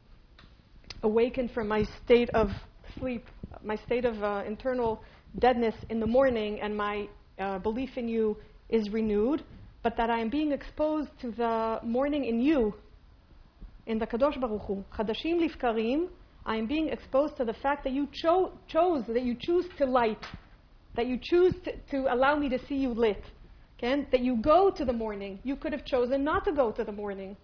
awakened 1.04 1.52
from 1.52 1.68
my 1.68 1.84
state 2.04 2.30
of 2.32 2.50
sleep, 3.00 3.26
my 3.64 3.78
state 3.78 4.04
of 4.04 4.22
uh, 4.22 4.44
internal 4.46 5.02
deadness 5.40 5.76
in 5.90 6.00
the 6.00 6.08
morning, 6.08 6.60
and 6.62 6.76
my 6.76 7.08
uh, 7.40 7.60
belief 7.60 7.98
in 7.98 8.08
you 8.08 8.38
is 8.70 8.90
renewed, 8.90 9.44
but 9.84 9.96
that 9.98 10.10
I 10.10 10.20
am 10.20 10.30
being 10.30 10.52
exposed 10.52 11.10
to 11.22 11.32
the 11.32 11.80
morning 11.84 12.26
in 12.26 12.42
you, 12.42 12.74
in 13.86 14.00
the 14.00 14.08
Kadosh 14.08 14.40
Baruch 14.40 14.62
Hu. 14.64 14.84
חדשים 14.94 15.40
lifkarim." 15.40 16.10
I 16.48 16.56
am 16.56 16.66
being 16.66 16.88
exposed 16.88 17.36
to 17.38 17.46
the 17.46 17.54
fact 17.54 17.84
that 17.84 17.92
you 17.92 18.08
cho- 18.14 18.54
chose, 18.70 19.04
that 19.10 19.24
you 19.24 19.36
choose 19.38 19.66
to 19.80 19.86
light, 19.86 20.24
that 20.96 21.06
you 21.06 21.20
choose 21.22 21.54
to, 21.66 21.74
to 21.92 22.14
allow 22.14 22.38
me 22.38 22.48
to 22.48 22.58
see 22.68 22.76
you 22.76 22.94
lit. 22.94 23.22
Okay? 23.78 24.08
That 24.12 24.22
you 24.22 24.38
go 24.38 24.72
to 24.72 24.86
the 24.86 24.94
morning. 24.94 25.40
You 25.44 25.58
could 25.58 25.74
have 25.74 25.84
chosen 25.84 26.24
not 26.24 26.46
to 26.46 26.54
go 26.54 26.72
to 26.72 26.86
the 26.86 26.92
morning. 26.94 27.36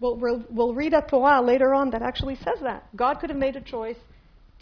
We'll, 0.00 0.16
we'll, 0.16 0.44
we'll 0.50 0.74
read 0.74 0.92
a 0.92 1.00
Torah 1.00 1.40
later 1.40 1.74
on 1.74 1.90
that 1.90 2.02
actually 2.02 2.36
says 2.36 2.60
that. 2.62 2.94
God 2.94 3.20
could 3.20 3.30
have 3.30 3.38
made 3.38 3.56
a 3.56 3.60
choice 3.62 3.96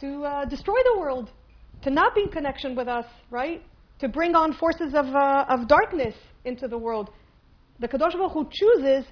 to 0.00 0.24
uh, 0.24 0.44
destroy 0.44 0.78
the 0.94 1.00
world, 1.00 1.30
to 1.82 1.90
not 1.90 2.14
be 2.14 2.22
in 2.22 2.28
connection 2.28 2.76
with 2.76 2.86
us, 2.86 3.06
right? 3.28 3.60
To 3.98 4.08
bring 4.08 4.36
on 4.36 4.54
forces 4.54 4.94
of, 4.94 5.06
uh, 5.06 5.46
of 5.48 5.66
darkness 5.66 6.14
into 6.44 6.68
the 6.68 6.78
world. 6.78 7.10
The 7.80 7.88
Kadosh 7.88 8.12
Baruch 8.12 8.32
Hu 8.32 8.48
chooses 8.52 9.04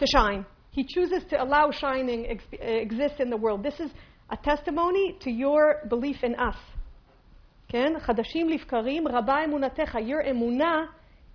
to 0.00 0.06
shine. 0.12 0.44
He 0.71 0.83
chooses 0.83 1.23
to 1.29 1.41
allow 1.41 1.71
shining 1.71 2.27
ex- 2.27 2.43
exist 2.51 3.15
in 3.19 3.29
the 3.29 3.37
world. 3.37 3.63
This 3.63 3.79
is 3.79 3.91
a 4.29 4.37
testimony 4.37 5.17
to 5.21 5.31
your 5.31 5.81
belief 5.89 6.23
in 6.23 6.35
us. 6.35 6.57
כן? 7.69 7.99
חדשים 7.99 8.49
לבקרים, 8.49 9.07
רבה 9.07 9.45
אמונתך. 9.45 9.95
Your 9.95 10.23
emunah 10.23 10.87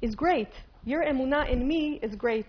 is 0.02 0.14
great. 0.14 0.52
Your 0.86 1.04
emunah 1.04 1.50
in 1.50 1.66
me 1.66 2.00
is 2.02 2.14
great. 2.14 2.46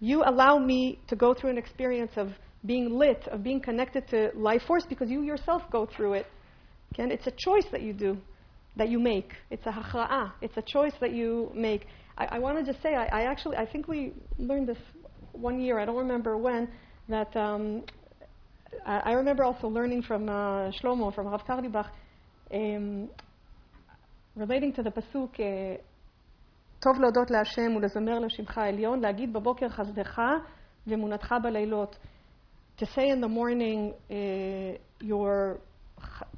You 0.00 0.22
allow 0.24 0.58
me 0.58 0.98
to 1.08 1.16
go 1.16 1.34
through 1.34 1.50
an 1.50 1.58
experience 1.58 2.12
of 2.16 2.28
being 2.64 2.90
lit, 2.90 3.26
of 3.28 3.42
being 3.42 3.60
connected 3.60 4.08
to 4.08 4.30
life 4.34 4.62
force 4.66 4.84
because 4.88 5.08
you 5.10 5.22
yourself 5.22 5.62
go 5.70 5.86
through 5.86 6.14
it. 6.14 6.26
Okay? 6.92 7.12
It's 7.12 7.26
a 7.26 7.32
choice 7.36 7.66
that 7.72 7.82
you 7.82 7.92
do, 7.92 8.18
that 8.76 8.88
you 8.88 8.98
make. 8.98 9.32
It's 9.50 9.66
a 9.66 9.70
hachra'ah. 9.70 10.32
It's 10.40 10.56
a 10.56 10.62
choice 10.62 10.92
that 11.00 11.12
you 11.12 11.50
make. 11.54 11.86
I, 12.18 12.26
I 12.32 12.38
wanted 12.38 12.66
to 12.66 12.74
say, 12.82 12.94
I, 12.94 13.06
I, 13.06 13.22
actually, 13.22 13.56
I 13.56 13.66
think 13.66 13.88
we 13.88 14.12
learned 14.38 14.68
this 14.68 14.78
one 15.33 15.59
year, 15.59 15.79
I 15.79 15.85
don't 15.85 15.97
remember 15.97 16.37
when, 16.37 16.69
that 17.09 17.35
um, 17.35 17.83
I, 18.85 18.99
I, 18.99 19.11
remember 19.13 19.43
also 19.43 19.67
learning 19.67 20.03
from 20.03 20.29
uh, 20.29 20.71
Shlomo, 20.71 21.13
from 21.13 21.27
Rav 21.27 21.45
Carlebach, 21.45 21.89
um, 22.53 23.09
relating 24.35 24.73
to 24.73 24.83
the 24.83 24.91
pasuk, 24.91 25.39
טוב 26.79 26.99
להודות 27.01 27.31
להשם 27.31 27.75
ולזמר 27.75 28.19
לשמך 28.19 28.57
עליון, 28.57 28.99
להגיד 28.99 29.33
בבוקר 29.33 29.69
חסדך 29.69 30.21
ואמונתך 30.87 31.35
בלילות. 31.43 31.97
To 32.77 32.85
say 32.85 33.09
in 33.09 33.21
the 33.21 33.27
morning 33.27 33.93
uh, 34.09 34.77
your 35.01 35.59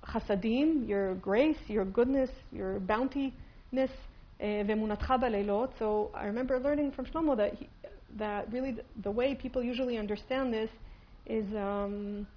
chasadim, 0.06 0.88
your 0.88 1.16
grace, 1.16 1.62
your 1.70 1.86
goodness, 1.86 2.30
your 2.52 2.80
bountiness, 2.80 3.91
uh, 4.39 4.44
ואמונתך 4.68 5.14
So 5.80 6.12
I 6.14 6.26
remember 6.26 6.60
learning 6.60 6.91
from 6.91 7.06
Shlomo 7.06 7.38
that 7.38 7.54
he, 7.54 7.70
that 8.18 8.51
really 8.51 8.74
th- 8.74 8.86
the 9.03 9.11
way 9.11 9.36
people 9.36 9.64
usually 9.64 9.97
understand 9.97 10.53
this 10.53 10.70
is 11.26 11.45
um, 11.55 12.28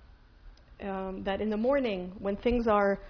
um, 0.83 1.23
that 1.25 1.41
in 1.41 1.51
the 1.51 1.57
morning 1.57 2.13
when 2.19 2.37
things 2.37 2.67
are 2.67 3.01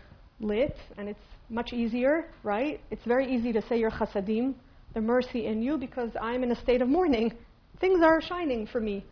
lit 0.40 0.76
and 0.98 1.08
it's 1.08 1.20
much 1.48 1.72
easier, 1.72 2.28
right? 2.42 2.80
It's 2.90 3.04
very 3.04 3.32
easy 3.32 3.52
to 3.52 3.62
say 3.68 3.78
your 3.78 3.90
chasadim, 3.90 4.54
the 4.94 5.00
mercy 5.00 5.46
in 5.46 5.62
you, 5.62 5.78
because 5.78 6.10
I'm 6.20 6.42
in 6.42 6.50
a 6.50 6.60
state 6.62 6.82
of 6.82 6.88
mourning. 6.88 7.32
Things 7.80 8.02
are 8.02 8.20
shining 8.20 8.66
for 8.66 8.80
me, 8.80 9.04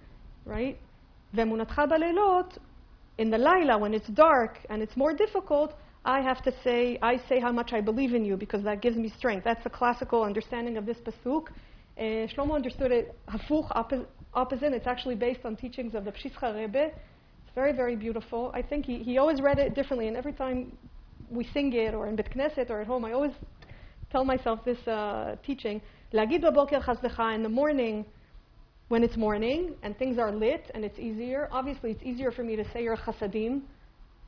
right? 0.44 0.78
Vemunatcha 1.34 1.88
baleilot, 1.88 2.58
in 3.18 3.30
the 3.30 3.38
laila 3.38 3.78
when 3.78 3.94
it's 3.94 4.08
dark 4.08 4.58
and 4.70 4.82
it's 4.82 4.96
more 4.96 5.14
difficult, 5.14 5.74
I 6.04 6.20
have 6.20 6.42
to 6.42 6.52
say 6.62 6.98
I 7.00 7.20
say 7.28 7.40
how 7.40 7.52
much 7.52 7.72
I 7.72 7.80
believe 7.80 8.14
in 8.14 8.24
you 8.24 8.36
because 8.36 8.62
that 8.64 8.82
gives 8.82 8.96
me 8.96 9.12
strength. 9.16 9.44
That's 9.44 9.62
the 9.64 9.70
classical 9.70 10.22
understanding 10.22 10.76
of 10.76 10.84
this 10.84 10.98
pasuk 10.98 11.46
uh, 11.96 12.26
Shlomo 12.26 12.54
understood 12.54 12.90
it 12.90 13.14
hafuch, 13.28 13.70
opposite. 14.34 14.72
It's 14.72 14.86
actually 14.86 15.14
based 15.14 15.40
on 15.44 15.54
teachings 15.54 15.94
of 15.94 16.04
the 16.04 16.10
Pshischa 16.10 16.54
Rebbe. 16.54 16.86
It's 16.86 17.54
very, 17.54 17.72
very 17.72 17.94
beautiful. 17.94 18.50
I 18.52 18.62
think 18.62 18.84
he, 18.84 18.98
he 18.98 19.18
always 19.18 19.40
read 19.40 19.60
it 19.60 19.74
differently, 19.74 20.08
and 20.08 20.16
every 20.16 20.32
time 20.32 20.76
we 21.30 21.44
sing 21.54 21.72
it, 21.72 21.94
or 21.94 22.08
in 22.08 22.16
Bet 22.16 22.30
Knesset, 22.32 22.68
or 22.68 22.80
at 22.80 22.88
home, 22.88 23.04
I 23.04 23.12
always 23.12 23.32
tell 24.10 24.24
myself 24.24 24.64
this 24.64 24.78
uh, 24.88 25.36
teaching. 25.46 25.80
Lagid 26.12 26.42
baboker 26.42 26.82
chazdecha, 26.82 27.34
in 27.34 27.44
the 27.44 27.48
morning, 27.48 28.04
when 28.88 29.04
it's 29.04 29.16
morning, 29.16 29.74
and 29.84 29.96
things 29.96 30.18
are 30.18 30.32
lit, 30.32 30.70
and 30.74 30.84
it's 30.84 30.98
easier. 30.98 31.48
Obviously, 31.52 31.92
it's 31.92 32.02
easier 32.02 32.32
for 32.32 32.42
me 32.42 32.56
to 32.56 32.64
say 32.72 32.82
your 32.82 32.96
chasadim, 32.96 33.62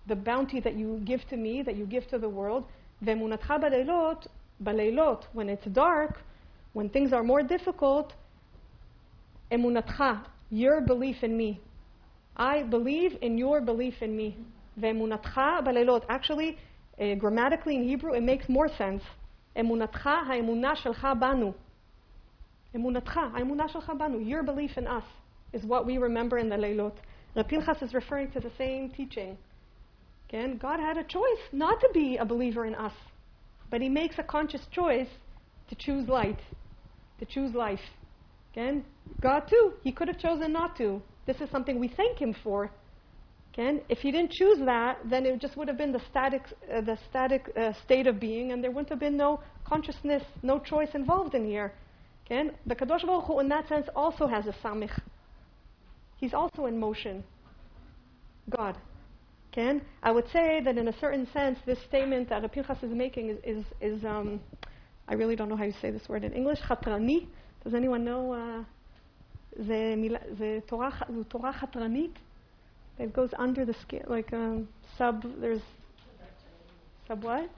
the 0.06 0.14
bounty 0.14 0.60
that 0.60 0.76
you 0.76 1.00
give 1.04 1.26
to 1.30 1.36
me, 1.36 1.62
that 1.62 1.76
you 1.76 1.84
give 1.84 2.06
to 2.08 2.18
the 2.18 2.28
world. 2.28 2.64
Ve'munatcha 3.04 3.60
baleilot, 3.60 4.28
baleilot, 4.62 5.24
when 5.32 5.48
it's 5.48 5.66
dark, 5.66 6.20
when 6.76 6.90
things 6.90 7.10
are 7.14 7.22
more 7.22 7.42
difficult, 7.42 8.12
emunatcha, 9.50 10.26
your 10.50 10.82
belief 10.82 11.16
in 11.22 11.34
me. 11.34 11.58
I 12.36 12.64
believe 12.64 13.12
in 13.22 13.38
your 13.38 13.62
belief 13.62 13.94
in 14.02 14.14
me. 14.14 14.36
Ve'emunatcha 14.78 15.66
baleilot. 15.66 16.04
Actually, 16.10 16.58
uh, 17.00 17.14
grammatically 17.14 17.76
in 17.76 17.84
Hebrew, 17.88 18.12
it 18.12 18.22
makes 18.22 18.46
more 18.50 18.68
sense. 18.76 19.02
Emunatcha 19.56 20.26
ha'emunah 20.26 20.76
shelcha 20.76 21.18
banu. 21.18 21.54
Emunatcha, 22.74 23.32
ha'emunah 23.32 23.70
shelcha 23.72 23.96
banu. 23.98 24.18
Your 24.18 24.42
belief 24.42 24.76
in 24.76 24.86
us 24.86 25.04
is 25.54 25.64
what 25.64 25.86
we 25.86 25.96
remember 25.96 26.36
in 26.36 26.50
the 26.50 26.56
Leilot. 26.56 26.96
Pinchas 27.48 27.80
is 27.80 27.94
referring 27.94 28.30
to 28.32 28.40
the 28.40 28.52
same 28.58 28.90
teaching. 28.90 29.38
Again, 30.28 30.58
God 30.58 30.78
had 30.78 30.98
a 30.98 31.04
choice 31.04 31.44
not 31.52 31.80
to 31.80 31.88
be 31.94 32.18
a 32.18 32.24
believer 32.26 32.66
in 32.66 32.74
us, 32.74 32.92
but 33.70 33.80
He 33.80 33.88
makes 33.88 34.16
a 34.18 34.22
conscious 34.22 34.66
choice 34.70 35.08
to 35.68 35.74
choose 35.74 36.06
light, 36.06 36.38
to 37.18 37.24
choose 37.24 37.54
life. 37.54 37.80
Again, 38.52 38.84
God 39.20 39.44
too, 39.48 39.74
He 39.82 39.92
could 39.92 40.08
have 40.08 40.18
chosen 40.18 40.52
not 40.52 40.76
to. 40.78 41.02
This 41.26 41.40
is 41.40 41.50
something 41.50 41.78
we 41.78 41.88
thank 41.88 42.18
Him 42.18 42.34
for. 42.42 42.70
Again, 43.52 43.80
if 43.88 43.98
He 43.98 44.10
didn't 44.10 44.32
choose 44.32 44.58
that, 44.64 44.98
then 45.08 45.26
it 45.26 45.40
just 45.40 45.56
would 45.56 45.68
have 45.68 45.78
been 45.78 45.92
the 45.92 46.02
static, 46.10 46.42
uh, 46.72 46.80
the 46.80 46.98
static 47.08 47.50
uh, 47.56 47.72
state 47.84 48.06
of 48.06 48.20
being, 48.20 48.52
and 48.52 48.62
there 48.62 48.70
wouldn't 48.70 48.90
have 48.90 49.00
been 49.00 49.16
no 49.16 49.40
consciousness, 49.64 50.22
no 50.42 50.58
choice 50.58 50.90
involved 50.94 51.34
in 51.34 51.44
here. 51.44 51.72
Again, 52.26 52.52
the 52.66 52.74
Kadosh 52.74 53.06
Baruch 53.06 53.24
Hu, 53.24 53.40
in 53.40 53.48
that 53.48 53.68
sense, 53.68 53.86
also 53.94 54.26
has 54.26 54.46
a 54.46 54.52
samich. 54.64 54.98
He's 56.16 56.34
also 56.34 56.66
in 56.66 56.78
motion. 56.78 57.22
God. 58.50 58.76
Again, 59.52 59.80
I 60.02 60.10
would 60.10 60.28
say 60.32 60.60
that 60.64 60.76
in 60.76 60.88
a 60.88 60.98
certain 60.98 61.26
sense, 61.32 61.58
this 61.64 61.78
statement 61.88 62.28
that 62.28 62.50
Pinchas 62.52 62.82
is 62.82 62.92
making 62.92 63.30
is, 63.30 63.38
is, 63.42 63.64
is 63.80 64.04
um, 64.04 64.40
I 65.07 65.13
really 65.13 65.35
don't 65.35 65.49
know 65.49 65.57
how 65.57 65.65
you 65.65 65.73
say 65.81 65.91
this 65.91 66.07
word 66.07 66.23
in 66.23 66.33
English, 66.33 66.59
chatrani. 66.61 67.27
Does 67.63 67.73
anyone 67.73 68.03
know? 68.03 68.65
זה, 69.59 69.93
מילה, 69.97 70.19
זה 70.37 70.59
תורה, 70.65 70.89
זו 71.15 71.23
תורה 71.23 71.53
חתרנית. 71.53 72.19
It 72.99 73.13
goes 73.13 73.33
under 73.37 73.65
the 73.65 73.73
skin, 73.81 74.03
like 74.07 74.31
um, 74.33 74.67
sub, 74.97 75.23
there's, 75.39 75.61
sub 77.07 77.23
what? 77.23 77.49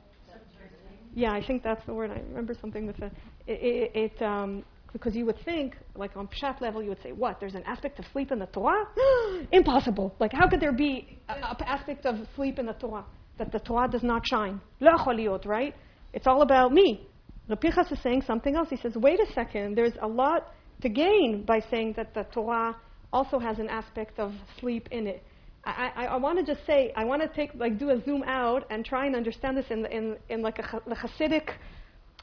Yeah, 1.15 1.31
I 1.33 1.45
think 1.45 1.63
that's 1.63 1.85
the 1.85 1.93
word. 1.93 2.11
I 2.11 2.21
remember 2.29 2.53
something 2.59 2.87
with 2.87 2.97
the, 2.97 3.07
it, 3.45 3.91
it, 3.93 3.95
it 3.95 4.21
um, 4.21 4.63
because 4.93 5.15
you 5.15 5.25
would 5.25 5.37
think, 5.43 5.75
like 5.95 6.15
on 6.15 6.27
pshat 6.27 6.61
level, 6.61 6.81
you 6.81 6.89
would 6.89 7.01
say, 7.01 7.11
what? 7.11 7.39
There's 7.39 7.55
an 7.55 7.63
aspect 7.63 7.99
of 7.99 8.05
sleep 8.13 8.31
in 8.31 8.39
the 8.39 8.45
Torah? 8.45 8.85
Impossible. 9.51 10.15
Like, 10.19 10.31
how 10.33 10.47
could 10.47 10.61
there 10.61 10.71
be 10.71 11.17
an 11.27 11.43
aspect 11.65 12.05
of 12.05 12.15
sleep 12.35 12.59
in 12.59 12.67
the 12.67 12.73
Torah 12.73 13.03
that 13.37 13.51
the 13.51 13.59
Torah 13.59 13.89
does 13.89 14.03
not 14.03 14.25
shine? 14.25 14.61
La 14.79 15.03
right? 15.45 15.75
It's 16.13 16.27
all 16.27 16.43
about 16.43 16.71
me. 16.71 17.07
Rav 17.48 17.58
is 17.90 17.98
saying 18.02 18.22
something 18.26 18.56
else. 18.56 18.68
He 18.68 18.76
says, 18.76 18.94
wait 18.94 19.20
a 19.20 19.32
second. 19.32 19.76
There's 19.76 19.94
a 20.02 20.06
lot 20.06 20.52
to 20.82 20.88
gain 20.88 21.44
by 21.44 21.60
saying 21.70 21.94
that 21.96 22.14
the 22.14 22.24
Torah 22.24 22.76
also 23.12 23.38
has 23.38 23.58
an 23.58 23.68
aspect 23.68 24.18
of 24.18 24.32
sleep 24.60 24.88
in 24.90 25.06
it. 25.06 25.22
I, 25.64 25.90
I, 25.96 26.04
I 26.06 26.16
want 26.16 26.38
to 26.38 26.44
just 26.44 26.64
say, 26.66 26.92
I 26.94 27.04
want 27.04 27.22
to 27.22 27.28
take, 27.28 27.54
like, 27.54 27.78
do 27.78 27.90
a 27.90 28.02
zoom 28.04 28.22
out 28.24 28.66
and 28.70 28.84
try 28.84 29.06
and 29.06 29.16
understand 29.16 29.56
this 29.56 29.66
in, 29.70 29.86
in, 29.86 30.16
in 30.28 30.42
like 30.42 30.58
a, 30.58 30.82
the 30.86 30.94
Hasidic 30.94 31.50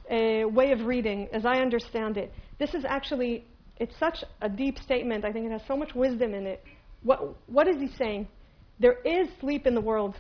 uh, 0.10 0.48
way 0.48 0.72
of 0.72 0.86
reading, 0.86 1.28
as 1.34 1.46
I 1.46 1.58
understand 1.58 2.18
it. 2.18 2.32
This 2.60 2.74
is 2.74 2.86
actually, 2.88 3.46
it's 3.78 3.98
such 4.00 4.24
a 4.42 4.50
deep 4.50 4.78
statement. 4.80 5.26
I 5.26 5.32
think 5.32 5.48
it 5.48 5.52
has 5.52 5.62
so 5.68 5.76
much 5.76 5.94
wisdom 5.94 6.34
in 6.34 6.46
it. 6.46 6.64
What, 7.04 7.36
what 7.50 7.68
is 7.68 7.78
he 7.78 7.90
saying? 7.98 8.28
There 8.80 9.00
is 9.04 9.28
sleep 9.40 9.68
in 9.68 9.76
the 9.76 9.82
world. 9.82 10.16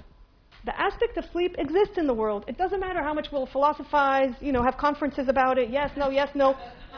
The 0.65 0.79
aspect 0.79 1.15
of 1.17 1.25
sleep 1.31 1.55
exists 1.59 1.97
in 1.97 2.07
the 2.07 2.13
world. 2.13 2.43
It 2.47 2.57
doesn't 2.57 2.79
matter 2.79 3.03
how 3.03 3.13
much 3.13 3.27
we'll 3.31 3.45
philosophize, 3.45 4.33
you 4.41 4.51
know, 4.51 4.63
have 4.63 4.77
conferences 4.77 5.27
about 5.29 5.59
it. 5.59 5.69
Yes, 5.69 5.91
no, 5.95 6.09
yes, 6.09 6.29
no. 6.33 6.55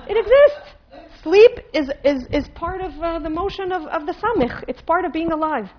It 0.08 0.16
exists. 0.18 0.76
Sleep 1.22 1.60
is, 1.74 1.90
is, 2.06 2.26
is 2.32 2.48
part 2.56 2.80
of 2.80 2.92
uh, 3.02 3.20
the 3.20 3.30
motion 3.30 3.74
of, 3.74 3.84
of 3.88 4.06
the 4.06 4.14
samich. 4.14 4.64
It's 4.70 4.82
part 4.82 5.04
of 5.04 5.12
being 5.12 5.34
alive. 5.34 5.70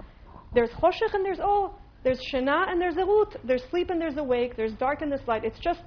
There's 0.54 0.70
choshech 0.70 1.14
and 1.14 1.24
there's 1.24 1.38
oh. 1.42 1.76
There's 2.04 2.20
shana 2.32 2.70
and 2.70 2.80
there's 2.80 2.94
erut. 2.94 3.36
There's 3.42 3.62
sleep 3.70 3.88
and 3.90 4.00
there's 4.00 4.18
awake. 4.18 4.54
There's 4.56 4.74
dark 4.74 5.00
and 5.00 5.10
there's 5.10 5.26
light. 5.26 5.44
It's 5.44 5.58
just 5.58 5.80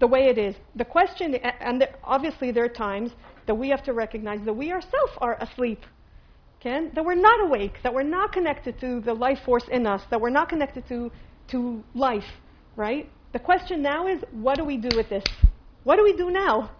the 0.00 0.06
way 0.06 0.28
it 0.28 0.38
is. 0.38 0.56
The 0.76 0.84
question, 0.84 1.34
and 1.34 1.86
obviously 2.02 2.50
there 2.50 2.64
are 2.64 2.68
times 2.68 3.10
that 3.46 3.54
we 3.54 3.68
have 3.68 3.82
to 3.84 3.92
recognize 3.92 4.40
that 4.46 4.54
we 4.54 4.72
ourselves 4.72 5.12
are 5.18 5.36
asleep. 5.40 5.80
That 6.64 7.04
we're 7.04 7.14
not 7.14 7.40
awake, 7.44 7.74
that 7.82 7.92
we're 7.92 8.04
not 8.04 8.32
connected 8.32 8.78
to 8.80 9.00
the 9.00 9.12
life 9.12 9.38
force 9.44 9.64
in 9.70 9.84
us, 9.84 10.00
that 10.10 10.20
we're 10.20 10.30
not 10.30 10.48
connected 10.48 10.86
to, 10.88 11.10
to 11.48 11.82
life, 11.94 12.24
right? 12.76 13.08
The 13.32 13.38
question 13.38 13.82
now 13.82 14.06
is, 14.06 14.22
what 14.30 14.56
do 14.56 14.64
we 14.64 14.76
do 14.76 14.96
with 14.96 15.08
this? 15.08 15.24
What 15.84 15.96
do 15.96 16.04
we 16.04 16.14
do 16.14 16.30
now? 16.30 16.70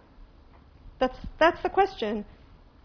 That's, 1.00 1.16
that's 1.40 1.62
the 1.62 1.68
question. 1.68 2.24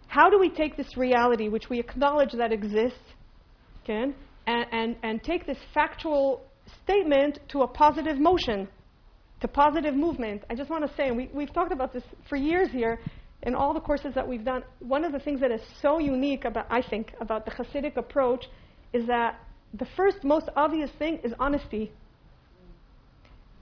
How 0.07 0.29
do 0.29 0.39
we 0.39 0.49
take 0.49 0.77
this 0.77 0.97
reality, 0.97 1.49
which 1.49 1.69
we 1.69 1.79
acknowledge 1.79 2.31
that 2.33 2.51
exists, 2.51 2.97
okay, 3.83 4.13
and, 4.47 4.65
and, 4.71 4.95
and 5.03 5.23
take 5.23 5.45
this 5.45 5.57
factual 5.73 6.41
statement 6.83 7.39
to 7.49 7.61
a 7.61 7.67
positive 7.67 8.17
motion, 8.17 8.67
to 9.41 9.47
positive 9.47 9.95
movement? 9.95 10.43
I 10.49 10.55
just 10.55 10.69
want 10.69 10.89
to 10.89 10.95
say, 10.95 11.09
and 11.09 11.17
we, 11.17 11.29
we've 11.33 11.53
talked 11.53 11.73
about 11.73 11.93
this 11.93 12.03
for 12.29 12.37
years 12.37 12.69
here, 12.71 12.99
in 13.43 13.53
all 13.53 13.73
the 13.73 13.79
courses 13.79 14.13
that 14.15 14.27
we've 14.27 14.43
done, 14.43 14.63
one 14.79 15.03
of 15.03 15.11
the 15.11 15.19
things 15.19 15.41
that 15.41 15.51
is 15.51 15.61
so 15.81 15.99
unique 15.99 16.45
about, 16.45 16.65
I 16.69 16.81
think, 16.81 17.13
about 17.21 17.45
the 17.45 17.51
Hasidic 17.51 17.97
approach 17.97 18.45
is 18.93 19.05
that 19.07 19.39
the 19.73 19.87
first, 19.95 20.23
most 20.23 20.49
obvious 20.55 20.89
thing 20.97 21.19
is 21.23 21.33
honesty. 21.39 21.91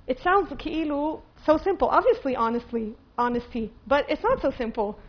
It 0.08 0.20
sounds 0.24 0.52
ki'ilu 0.54 1.22
so 1.46 1.58
simple. 1.64 1.88
Obviously, 1.88 2.36
honestly, 2.36 2.96
honesty. 3.18 3.72
But 3.88 4.06
it's 4.10 4.24
not 4.24 4.42
so 4.42 4.52
simple. 4.58 5.00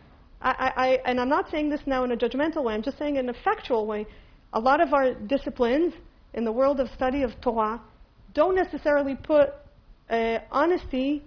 I, 0.41 0.71
I, 0.75 1.09
and 1.09 1.19
I'm 1.19 1.29
not 1.29 1.49
saying 1.49 1.69
this 1.69 1.81
now 1.85 2.03
in 2.03 2.11
a 2.11 2.17
judgmental 2.17 2.63
way, 2.63 2.73
I'm 2.75 2.83
just 2.83 2.97
saying 2.97 3.15
in 3.15 3.27
a 3.29 3.33
factual 3.43 3.87
way. 3.87 4.05
A 4.53 4.59
lot 4.59 4.81
of 4.81 4.93
our 4.93 5.13
disciplines 5.13 5.93
in 6.33 6.45
the 6.45 6.51
world 6.51 6.79
of 6.79 6.89
study 6.95 7.23
of 7.23 7.31
Torah 7.41 7.81
don't 8.33 8.55
necessarily 8.55 9.15
put 9.15 9.49
uh, 10.09 10.39
honesty 10.51 11.23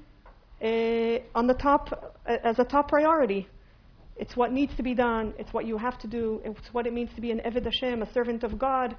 uh, 0.63 1.19
on 1.35 1.47
the 1.47 1.55
top 1.61 2.15
uh, 2.27 2.37
as 2.45 2.59
a 2.59 2.65
top 2.65 2.89
priority. 2.89 3.49
It's 4.17 4.37
what 4.37 4.53
needs 4.53 4.77
to 4.77 4.83
be 4.83 4.95
done. 4.95 5.35
It's 5.39 5.53
what 5.53 5.67
you 5.67 5.77
have 5.79 5.99
to 6.01 6.07
do. 6.07 6.41
It's 6.45 6.73
what 6.73 6.87
it 6.87 6.93
means 6.93 7.11
to 7.15 7.21
be 7.21 7.31
an 7.31 7.41
Eved 7.41 7.65
Hashem, 7.65 8.03
a 8.03 8.13
servant 8.13 8.45
of 8.45 8.59
God. 8.59 8.97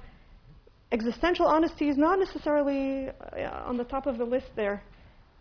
Existential 0.92 1.46
honesty 1.46 1.88
is 1.88 1.96
not 1.96 2.18
necessarily 2.18 3.08
uh, 3.08 3.62
on 3.64 3.78
the 3.78 3.84
top 3.84 4.06
of 4.06 4.18
the 4.18 4.24
list 4.24 4.48
there. 4.54 4.82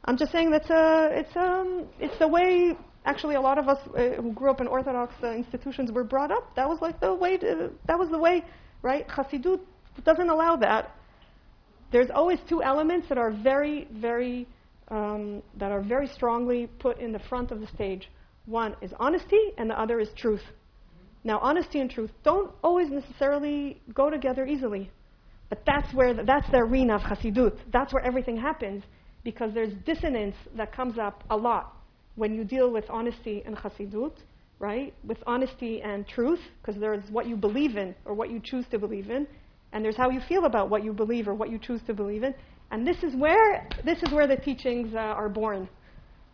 I'm 0.06 0.18
just 0.18 0.32
saying 0.32 0.50
that's 0.50 0.70
a, 0.70 1.10
it's, 1.12 1.36
um, 1.36 1.88
it's 2.00 2.18
the 2.20 2.28
way 2.28 2.76
actually 3.06 3.36
a 3.36 3.42
lot 3.42 3.58
of 3.58 3.68
us 3.68 3.78
uh, 3.90 4.22
who 4.22 4.32
grew 4.32 4.50
up 4.50 4.62
in 4.62 4.68
Orthodox 4.68 5.14
uh, 5.22 5.34
institutions 5.34 5.92
were 5.92 6.06
brought 6.06 6.32
up. 6.32 6.56
That 6.56 6.70
was 6.70 6.80
like 6.82 7.02
the 7.02 7.14
way, 7.14 7.38
to, 7.38 7.70
that 7.86 8.00
was 8.00 8.10
the 8.10 8.18
way, 8.18 8.46
right? 8.82 9.06
Chassidut 9.10 9.60
doesn't 10.06 10.30
allow 10.30 10.56
that. 10.56 10.96
There's 11.92 12.10
always 12.10 12.40
two 12.48 12.64
elements 12.64 13.10
that 13.10 13.18
are 13.18 13.32
very, 13.32 13.90
very, 13.92 14.48
um, 14.88 15.44
that 15.58 15.72
are 15.74 15.82
very 15.82 16.08
strongly 16.08 16.68
put 16.80 16.98
in 17.00 17.12
the 17.12 17.20
front 17.20 17.52
of 17.52 17.60
the 17.60 17.68
stage. 17.68 18.10
One 18.46 18.78
is 18.82 18.94
honesty, 18.98 19.52
and 19.58 19.70
the 19.70 19.78
other 19.78 20.00
is 20.00 20.08
truth. 20.16 20.44
Now, 21.26 21.40
honesty 21.40 21.82
and 21.82 21.92
truth 21.92 22.12
don't 22.24 22.52
always 22.64 22.90
necessarily 22.90 23.82
go 23.94 24.10
together 24.10 24.46
easily, 24.48 24.90
but 25.52 25.62
that's 25.66 25.94
where 25.94 26.14
the, 26.14 26.24
that's 26.24 26.50
the 26.50 26.60
arena 26.60 26.96
of 26.96 27.02
Hasidut. 27.02 27.58
That's 27.74 27.94
where 27.94 28.02
everything 28.06 28.38
happens 28.38 28.84
because 29.26 29.54
there's 29.54 29.74
dissonance 29.86 30.38
that 30.56 30.74
comes 30.74 30.98
up 30.98 31.26
a 31.30 31.36
lot 31.36 31.76
when 32.16 32.34
you 32.34 32.46
deal 32.46 32.72
with 32.72 32.86
honesty 32.90 33.44
and 33.46 33.58
Hasidut, 33.58 34.14
right? 34.60 34.94
With 35.06 35.18
honesty 35.28 35.82
and 35.82 36.08
truth, 36.08 36.40
because 36.62 36.80
there's 36.80 37.04
what 37.12 37.28
you 37.28 37.36
believe 37.36 37.76
in 37.76 37.94
or 38.06 38.14
what 38.14 38.32
you 38.32 38.40
choose 38.42 38.64
to 38.72 38.80
believe 38.80 39.10
in, 39.10 39.28
and 39.74 39.84
there's 39.84 39.98
how 39.98 40.10
you 40.10 40.22
feel 40.30 40.46
about 40.46 40.70
what 40.70 40.86
you 40.86 40.94
believe 40.94 41.28
or 41.28 41.34
what 41.34 41.50
you 41.50 41.60
choose 41.60 41.82
to 41.88 41.94
believe 41.94 42.24
in. 42.24 42.34
And 42.72 42.88
this 42.88 43.04
is 43.04 43.14
where 43.18 43.68
this 43.84 43.98
is 44.04 44.14
where 44.14 44.28
the 44.28 44.38
teachings 44.38 44.96
uh, 44.96 45.00
are 45.00 45.28
born. 45.28 45.68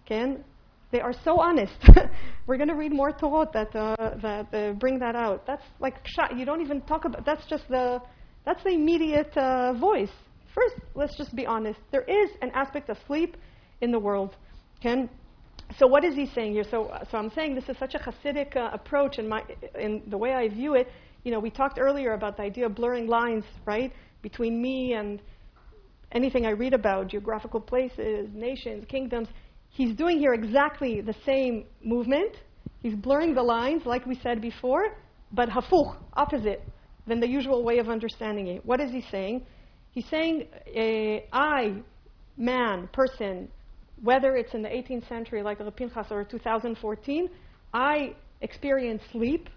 Okay? 0.05 0.37
They 0.91 1.01
are 1.01 1.13
so 1.25 1.39
honest. 1.39 1.73
We're 2.45 2.57
going 2.57 2.69
to 2.69 2.75
read 2.75 2.93
more 2.93 3.11
Torah 3.11 3.49
that 3.51 3.75
uh, 3.75 3.95
that 4.21 4.53
uh, 4.53 4.73
bring 4.73 4.99
that 4.99 5.15
out. 5.15 5.47
That's 5.47 5.63
like 5.79 5.95
you 6.35 6.45
don't 6.45 6.61
even 6.61 6.81
talk 6.81 7.05
about. 7.05 7.25
That's 7.25 7.45
just 7.49 7.67
the 7.67 7.99
that's 8.47 8.63
the 8.63 8.69
immediate 8.69 9.35
uh, 9.35 9.73
voice. 9.73 10.09
First, 10.55 10.75
let's 10.95 11.17
just 11.17 11.35
be 11.35 11.45
honest. 11.45 11.81
There 11.91 12.03
is 12.03 12.29
an 12.41 12.49
aspect 12.51 12.89
of 12.89 12.97
sleep 13.05 13.35
in 13.81 13.91
the 13.91 13.99
world. 13.99 14.37
Okay? 14.79 15.09
So 15.77 15.85
what 15.85 16.05
is 16.05 16.15
he 16.15 16.27
saying 16.27 16.53
here? 16.53 16.63
So, 16.63 16.97
so 17.11 17.17
I'm 17.17 17.29
saying 17.31 17.55
this 17.55 17.67
is 17.67 17.77
such 17.77 17.93
a 17.93 17.99
Hasidic 17.99 18.55
uh, 18.55 18.69
approach 18.71 19.19
in, 19.19 19.27
my, 19.27 19.43
in 19.77 20.01
the 20.07 20.17
way 20.17 20.33
I 20.33 20.47
view 20.47 20.75
it. 20.75 20.87
You 21.25 21.33
know, 21.33 21.41
we 21.41 21.49
talked 21.49 21.77
earlier 21.77 22.13
about 22.13 22.37
the 22.37 22.43
idea 22.43 22.67
of 22.67 22.73
blurring 22.73 23.07
lines, 23.07 23.43
right, 23.65 23.91
between 24.21 24.61
me 24.61 24.93
and 24.93 25.21
anything 26.13 26.45
I 26.45 26.51
read 26.51 26.73
about, 26.73 27.09
geographical 27.09 27.59
places, 27.59 28.29
nations, 28.33 28.85
kingdoms. 28.87 29.27
He's 29.71 29.93
doing 29.93 30.19
here 30.19 30.33
exactly 30.33 31.01
the 31.01 31.15
same 31.25 31.65
movement. 31.83 32.37
He's 32.81 32.95
blurring 32.95 33.35
the 33.35 33.43
lines, 33.43 33.85
like 33.85 34.05
we 34.05 34.17
said 34.23 34.39
before, 34.39 34.95
but 35.33 35.49
hafuch, 35.49 35.97
opposite 36.13 36.63
than 37.07 37.19
the 37.19 37.27
usual 37.27 37.63
way 37.63 37.79
of 37.79 37.89
understanding 37.89 38.47
it. 38.47 38.65
What 38.65 38.79
is 38.79 38.91
he 38.91 39.03
saying? 39.09 39.45
He's 39.91 40.05
saying, 40.09 40.47
uh, 40.75 41.35
I, 41.35 41.73
man, 42.37 42.89
person, 42.93 43.47
whether 44.03 44.35
it's 44.35 44.53
in 44.53 44.61
the 44.61 44.69
18th 44.69 45.07
century 45.07 45.41
like 45.41 45.59
Pinchas 45.75 46.07
or 46.11 46.23
2014, 46.23 47.29
I 47.73 48.13
experience 48.41 49.01
sleep 49.11 49.49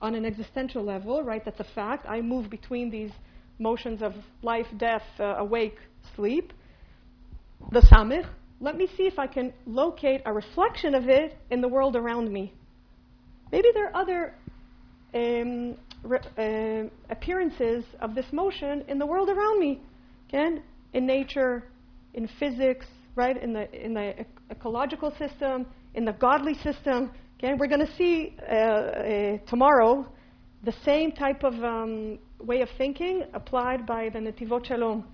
on 0.00 0.14
an 0.14 0.24
existential 0.24 0.82
level, 0.84 1.22
right? 1.22 1.44
That's 1.44 1.60
a 1.60 1.66
fact. 1.74 2.06
I 2.08 2.20
move 2.20 2.50
between 2.50 2.90
these 2.90 3.10
motions 3.58 4.02
of 4.02 4.14
life, 4.42 4.66
death, 4.76 5.02
uh, 5.18 5.36
awake, 5.38 5.76
sleep. 6.14 6.52
The 7.72 7.80
samich. 7.80 8.26
Let 8.60 8.76
me 8.76 8.88
see 8.96 9.02
if 9.02 9.18
I 9.18 9.26
can 9.26 9.52
locate 9.66 10.22
a 10.24 10.32
reflection 10.32 10.94
of 10.94 11.08
it 11.08 11.36
in 11.50 11.60
the 11.60 11.68
world 11.68 11.96
around 11.96 12.32
me. 12.32 12.54
Maybe 13.52 13.68
there 13.74 13.88
are 13.88 13.96
other 13.96 14.34
um, 15.14 15.76
re- 16.02 16.18
uh, 16.38 16.88
appearances 17.10 17.84
of 18.00 18.14
this 18.14 18.26
motion 18.32 18.84
in 18.88 18.98
the 18.98 19.06
world 19.06 19.28
around 19.28 19.60
me. 19.60 19.80
Again, 20.28 20.62
in 20.92 21.06
nature, 21.06 21.64
in 22.14 22.28
physics, 22.38 22.86
right? 23.14 23.40
In 23.42 23.52
the 23.52 23.70
in 23.72 23.94
the 23.94 24.20
ec- 24.20 24.40
ecological 24.50 25.12
system, 25.18 25.66
in 25.94 26.04
the 26.04 26.12
godly 26.12 26.54
system. 26.54 27.10
Okay, 27.38 27.52
we're 27.54 27.66
going 27.66 27.86
to 27.86 27.96
see 27.96 28.34
uh, 28.48 28.54
uh, 28.54 29.38
tomorrow 29.46 30.06
the 30.64 30.72
same 30.84 31.12
type 31.12 31.44
of 31.44 31.52
um, 31.62 32.18
way 32.40 32.62
of 32.62 32.68
thinking 32.78 33.24
applied 33.34 33.86
by 33.86 34.08
the 34.08 34.18
Netivot 34.18 34.64
Shalom, 34.66 35.04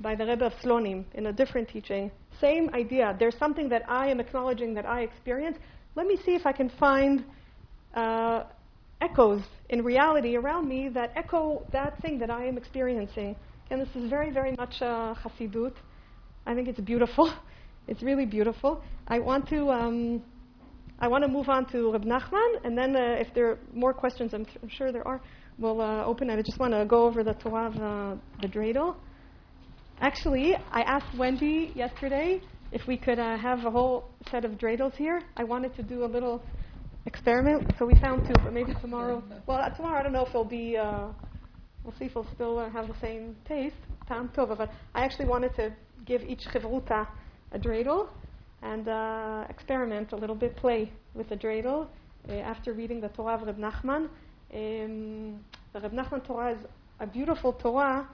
by 0.00 0.14
the 0.14 0.26
Rebbe 0.26 0.44
of 0.44 0.52
Slonim 0.62 1.04
in 1.14 1.26
a 1.26 1.32
different 1.32 1.68
teaching. 1.68 2.10
Same 2.40 2.68
idea. 2.74 3.16
There's 3.18 3.36
something 3.38 3.68
that 3.68 3.82
I 3.88 4.08
am 4.08 4.20
acknowledging 4.20 4.74
that 4.74 4.86
I 4.86 5.02
experience. 5.02 5.56
Let 5.94 6.06
me 6.06 6.16
see 6.24 6.34
if 6.34 6.46
I 6.46 6.52
can 6.52 6.70
find 6.78 7.24
uh, 7.94 8.44
echoes 9.00 9.42
in 9.68 9.82
reality 9.82 10.36
around 10.36 10.68
me 10.68 10.88
that 10.88 11.12
echo 11.16 11.66
that 11.72 12.00
thing 12.00 12.18
that 12.18 12.30
I 12.30 12.44
am 12.46 12.56
experiencing. 12.56 13.36
And 13.70 13.80
this 13.80 13.88
is 13.94 14.08
very, 14.08 14.30
very 14.30 14.54
much 14.56 14.74
uh, 14.80 15.14
Hasidut. 15.14 15.74
I 16.46 16.54
think 16.54 16.68
it's 16.68 16.80
beautiful. 16.80 17.32
It's 17.90 18.02
really 18.02 18.26
beautiful. 18.26 18.82
I 19.08 19.18
want 19.18 19.48
to. 19.48 19.70
Um, 19.70 20.22
I 21.00 21.08
want 21.08 21.22
to 21.22 21.28
move 21.28 21.48
on 21.48 21.64
to 21.70 21.92
Reb 21.92 22.04
Nachman, 22.04 22.64
and 22.64 22.76
then 22.76 22.96
uh, 22.96 23.16
if 23.20 23.32
there 23.32 23.52
are 23.52 23.58
more 23.72 23.94
questions, 23.94 24.34
I'm, 24.34 24.44
th- 24.44 24.58
I'm 24.62 24.68
sure 24.68 24.90
there 24.90 25.06
are, 25.06 25.20
we'll 25.56 25.80
uh, 25.80 26.04
open 26.04 26.28
it. 26.28 26.38
I 26.38 26.42
just 26.42 26.58
want 26.58 26.74
to 26.74 26.84
go 26.84 27.04
over 27.04 27.22
the 27.22 27.34
Torah 27.34 27.70
uh, 27.70 28.16
the 28.42 28.48
dreidel. 28.48 28.96
Actually, 30.00 30.56
I 30.72 30.82
asked 30.82 31.16
Wendy 31.16 31.72
yesterday 31.76 32.40
if 32.72 32.86
we 32.88 32.96
could 32.96 33.18
uh, 33.20 33.36
have 33.38 33.64
a 33.64 33.70
whole 33.70 34.10
set 34.30 34.44
of 34.44 34.52
dreidels 34.52 34.94
here. 34.96 35.22
I 35.36 35.44
wanted 35.44 35.74
to 35.76 35.82
do 35.82 36.04
a 36.04 36.06
little 36.06 36.42
experiment. 37.08 37.72
So 37.78 37.86
we 37.86 37.94
found 37.96 38.26
two, 38.26 38.34
but 38.44 38.52
maybe 38.52 38.74
tomorrow. 38.80 39.22
Well, 39.46 39.58
uh, 39.58 39.70
tomorrow 39.70 39.98
I 39.98 40.02
don't 40.02 40.12
know 40.12 40.26
if 40.26 40.28
it'll 40.28 40.44
be. 40.44 40.76
Uh, 40.76 41.08
we'll 41.82 41.94
see 41.98 42.04
if 42.04 42.12
it'll 42.12 42.32
still 42.34 42.58
uh, 42.58 42.70
have 42.70 42.86
the 42.86 43.00
same 43.00 43.34
taste, 43.46 43.82
tam 44.06 44.28
tova. 44.36 44.56
But 44.56 44.70
I 44.94 45.00
actually 45.04 45.26
wanted 45.26 45.54
to 45.56 45.74
give 46.04 46.22
each 46.22 46.44
chevruta 46.52 47.08
a 47.52 47.58
dreidel 47.58 48.08
and 48.62 48.88
uh, 48.88 49.44
experiment 49.48 50.12
a 50.12 50.16
little 50.16 50.36
bit, 50.36 50.56
play 50.56 50.92
with 51.14 51.28
the 51.28 51.36
dreidel 51.36 51.88
uh, 52.28 52.32
after 52.32 52.72
reading 52.72 53.00
the 53.00 53.08
Torah 53.08 53.36
of 53.36 53.42
Reb 53.42 53.58
Nachman. 53.58 54.08
Um, 54.54 55.40
the 55.72 55.80
Reb 55.80 55.92
Nachman 55.92 56.26
Torah 56.26 56.52
is 56.52 56.58
a 57.00 57.06
beautiful 57.06 57.52
Torah, 57.52 58.06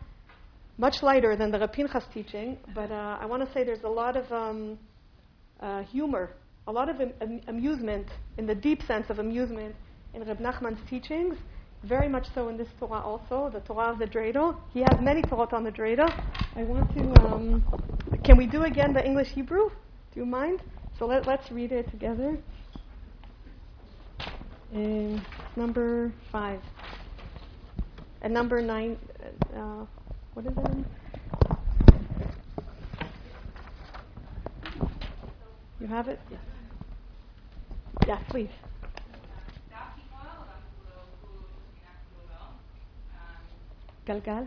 much 0.79 1.03
lighter 1.03 1.37
than 1.37 1.51
the 1.51 1.59
Reb 1.59 1.73
Pinchas 1.73 2.05
teaching, 2.13 2.59
but 2.75 2.91
uh, 2.91 3.19
I 3.21 3.27
want 3.27 3.45
to 3.45 3.53
say 3.53 3.65
there's 3.65 3.85
a 3.85 3.89
lot 4.03 4.17
of 4.17 4.31
um, 4.31 4.79
uh, 5.61 5.83
humor 5.83 6.31
a 6.67 6.73
lot 6.73 6.89
of 6.89 7.01
am- 7.01 7.41
amusement, 7.49 8.09
in 8.39 8.47
the 8.47 8.55
deep 8.55 8.83
sense 8.83 9.11
of 9.11 9.19
amusement, 9.19 9.75
in 10.15 10.25
Reb 10.25 10.39
Nachman's 10.39 10.81
teachings. 10.89 11.37
Very 11.83 12.09
much 12.09 12.27
so 12.35 12.49
in 12.49 12.57
this 12.57 12.69
Torah 12.79 13.01
also, 13.01 13.51
the 13.53 13.61
Torah 13.61 13.91
of 13.91 13.99
the 13.99 14.07
Dreidel. 14.07 14.57
He 14.73 14.81
has 14.81 14.99
many 15.01 15.21
Torahs 15.21 15.53
on 15.53 15.65
the 15.65 15.71
Dreidel. 15.71 16.11
I 16.57 16.65
want 16.65 16.91
to, 16.95 17.23
um, 17.23 17.63
can 18.25 18.39
we 18.39 18.47
do 18.47 18.63
again 18.63 18.95
the 18.95 19.05
English 19.05 19.29
Hebrew? 19.29 19.69
Do 19.69 20.21
you 20.21 20.25
mind? 20.25 20.61
So 20.99 21.07
let, 21.07 21.27
let's 21.27 21.51
read 21.51 21.73
it 21.73 21.91
together. 21.91 22.39
Uh, 24.75 25.21
number 25.57 26.13
five. 26.33 26.61
And 28.23 28.33
number 28.33 28.63
nine, 28.63 28.97
uh, 29.55 29.85
what 30.33 30.47
is 30.47 30.53
it? 30.57 30.87
You 35.81 35.87
have 35.89 36.09
it? 36.09 36.19
Yes. 36.31 36.54
Yeah, 38.08 38.18
please. 38.30 38.50
גלגל. 44.08 44.44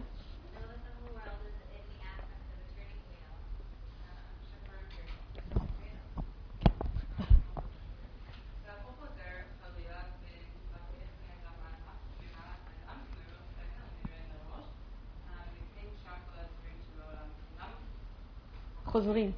חוזרים. 18.87 19.33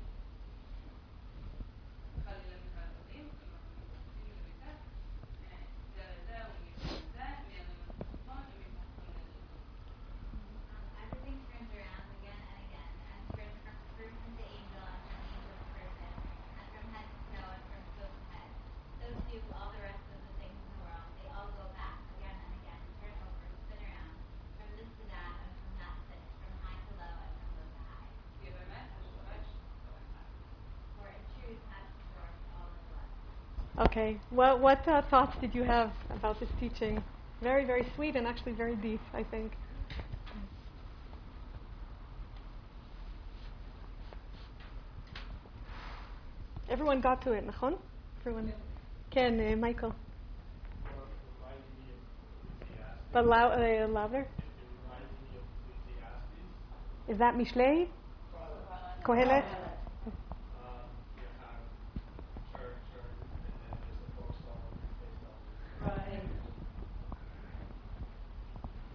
Okay. 33.98 34.20
Well, 34.31 34.59
what 34.59 34.86
uh, 34.86 35.02
thoughts 35.10 35.36
did 35.40 35.55
you 35.55 35.64
have 35.64 35.90
about 36.10 36.39
this 36.39 36.48
teaching? 36.60 37.02
Very, 37.43 37.64
very 37.64 37.85
sweet 37.97 38.14
and 38.14 38.26
actually 38.26 38.52
very 38.52 38.76
deep, 38.76 39.01
I 39.12 39.24
think. 39.24 39.52
Everyone 46.70 47.01
got 47.01 47.22
to 47.22 47.32
it, 47.32 47.44
נכון? 47.47 47.74
Everyone. 48.20 48.52
כן, 49.10 49.39
uh, 49.40 49.56
Michael. 49.56 49.93
But 53.12 53.26
lou- 53.26 53.32
uh, 53.32 53.89
louder. 53.89 54.26
Is 57.09 57.18
that 57.18 57.35
Mishlei? 57.36 57.86
Kohelet? 59.05 59.44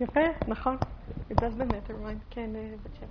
יפה, 0.05 0.21
נכון. 0.49 0.77
It 1.31 1.35
does 1.35 1.57
the 1.59 1.65
matter, 1.65 1.95
right? 1.95 2.25
כן, 2.31 2.51
בבקשה. 2.53 3.07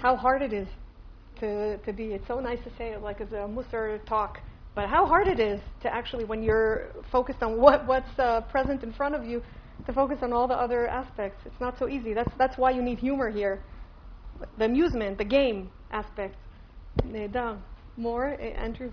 how 0.00 0.16
hard 0.16 0.42
it 0.42 0.52
is 0.52 0.68
to, 1.40 1.78
to 1.78 1.92
be. 1.92 2.06
It's 2.06 2.26
so 2.26 2.40
nice 2.40 2.58
to 2.64 2.70
say 2.76 2.90
it 2.90 3.02
like 3.02 3.20
as 3.20 3.32
a 3.32 3.48
Musar 3.48 4.04
talk, 4.06 4.38
but 4.74 4.88
how 4.88 5.06
hard 5.06 5.28
it 5.28 5.40
is 5.40 5.60
to 5.82 5.92
actually, 5.92 6.24
when 6.24 6.42
you're 6.42 6.88
focused 7.10 7.42
on 7.42 7.60
what, 7.60 7.86
what's 7.86 8.18
uh, 8.18 8.42
present 8.42 8.82
in 8.82 8.92
front 8.92 9.14
of 9.14 9.24
you, 9.24 9.42
to 9.86 9.92
focus 9.92 10.18
on 10.22 10.32
all 10.32 10.46
the 10.46 10.54
other 10.54 10.86
aspects. 10.88 11.40
It's 11.46 11.60
not 11.60 11.78
so 11.78 11.88
easy. 11.88 12.12
That's, 12.12 12.30
that's 12.36 12.58
why 12.58 12.72
you 12.72 12.82
need 12.82 12.98
humor 12.98 13.30
here 13.30 13.62
the 14.58 14.64
amusement, 14.64 15.18
the 15.18 15.24
game 15.24 15.70
aspect. 15.90 16.36
More, 17.96 18.36
eh, 18.40 18.50
Andrew? 18.50 18.92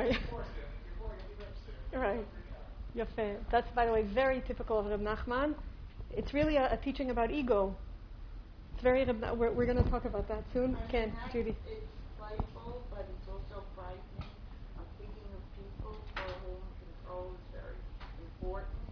Right. 0.00 0.18
Out. 1.94 2.24
Yafé. 2.96 3.36
That's, 3.50 3.70
by 3.72 3.86
the 3.86 3.92
way, 3.92 4.02
very 4.02 4.40
typical 4.46 4.78
of 4.78 4.86
Reb 4.86 5.00
Nachman. 5.00 5.54
It's 6.16 6.32
really 6.34 6.56
a, 6.56 6.72
a 6.72 6.76
teaching 6.76 7.10
about 7.10 7.30
ego. 7.30 7.74
It's 8.74 8.82
very, 8.82 9.04
Reb 9.04 9.20
Na- 9.20 9.34
we're, 9.34 9.50
we're 9.52 9.66
going 9.66 9.82
to 9.82 9.90
talk 9.90 10.04
about 10.04 10.28
that 10.28 10.42
soon. 10.52 10.76
Ken, 10.90 11.12
Judy. 11.32 11.54
It's 11.66 11.86
playful, 12.18 12.82
but 12.90 13.06
it's 13.10 13.28
also 13.28 13.62
frightening. 13.76 14.30
I'm 14.78 14.88
thinking 14.98 15.28
of 15.36 15.42
people 15.54 15.94
for 16.14 16.30
whom 16.46 16.62
control 16.82 17.30
is 17.34 17.44
very 17.54 17.76
important, 18.34 18.90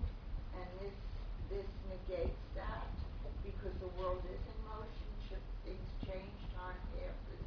and 0.54 0.66
this 0.82 0.96
this 1.50 1.68
negates 1.88 2.38
that 2.54 2.86
because 3.42 3.74
the 3.80 3.90
world 3.98 4.20
is 4.28 4.42
in 4.42 4.58
motion. 4.68 5.08
Should 5.28 5.42
things 5.64 5.88
change, 6.04 6.36
time 6.54 6.76
passes. 6.94 7.42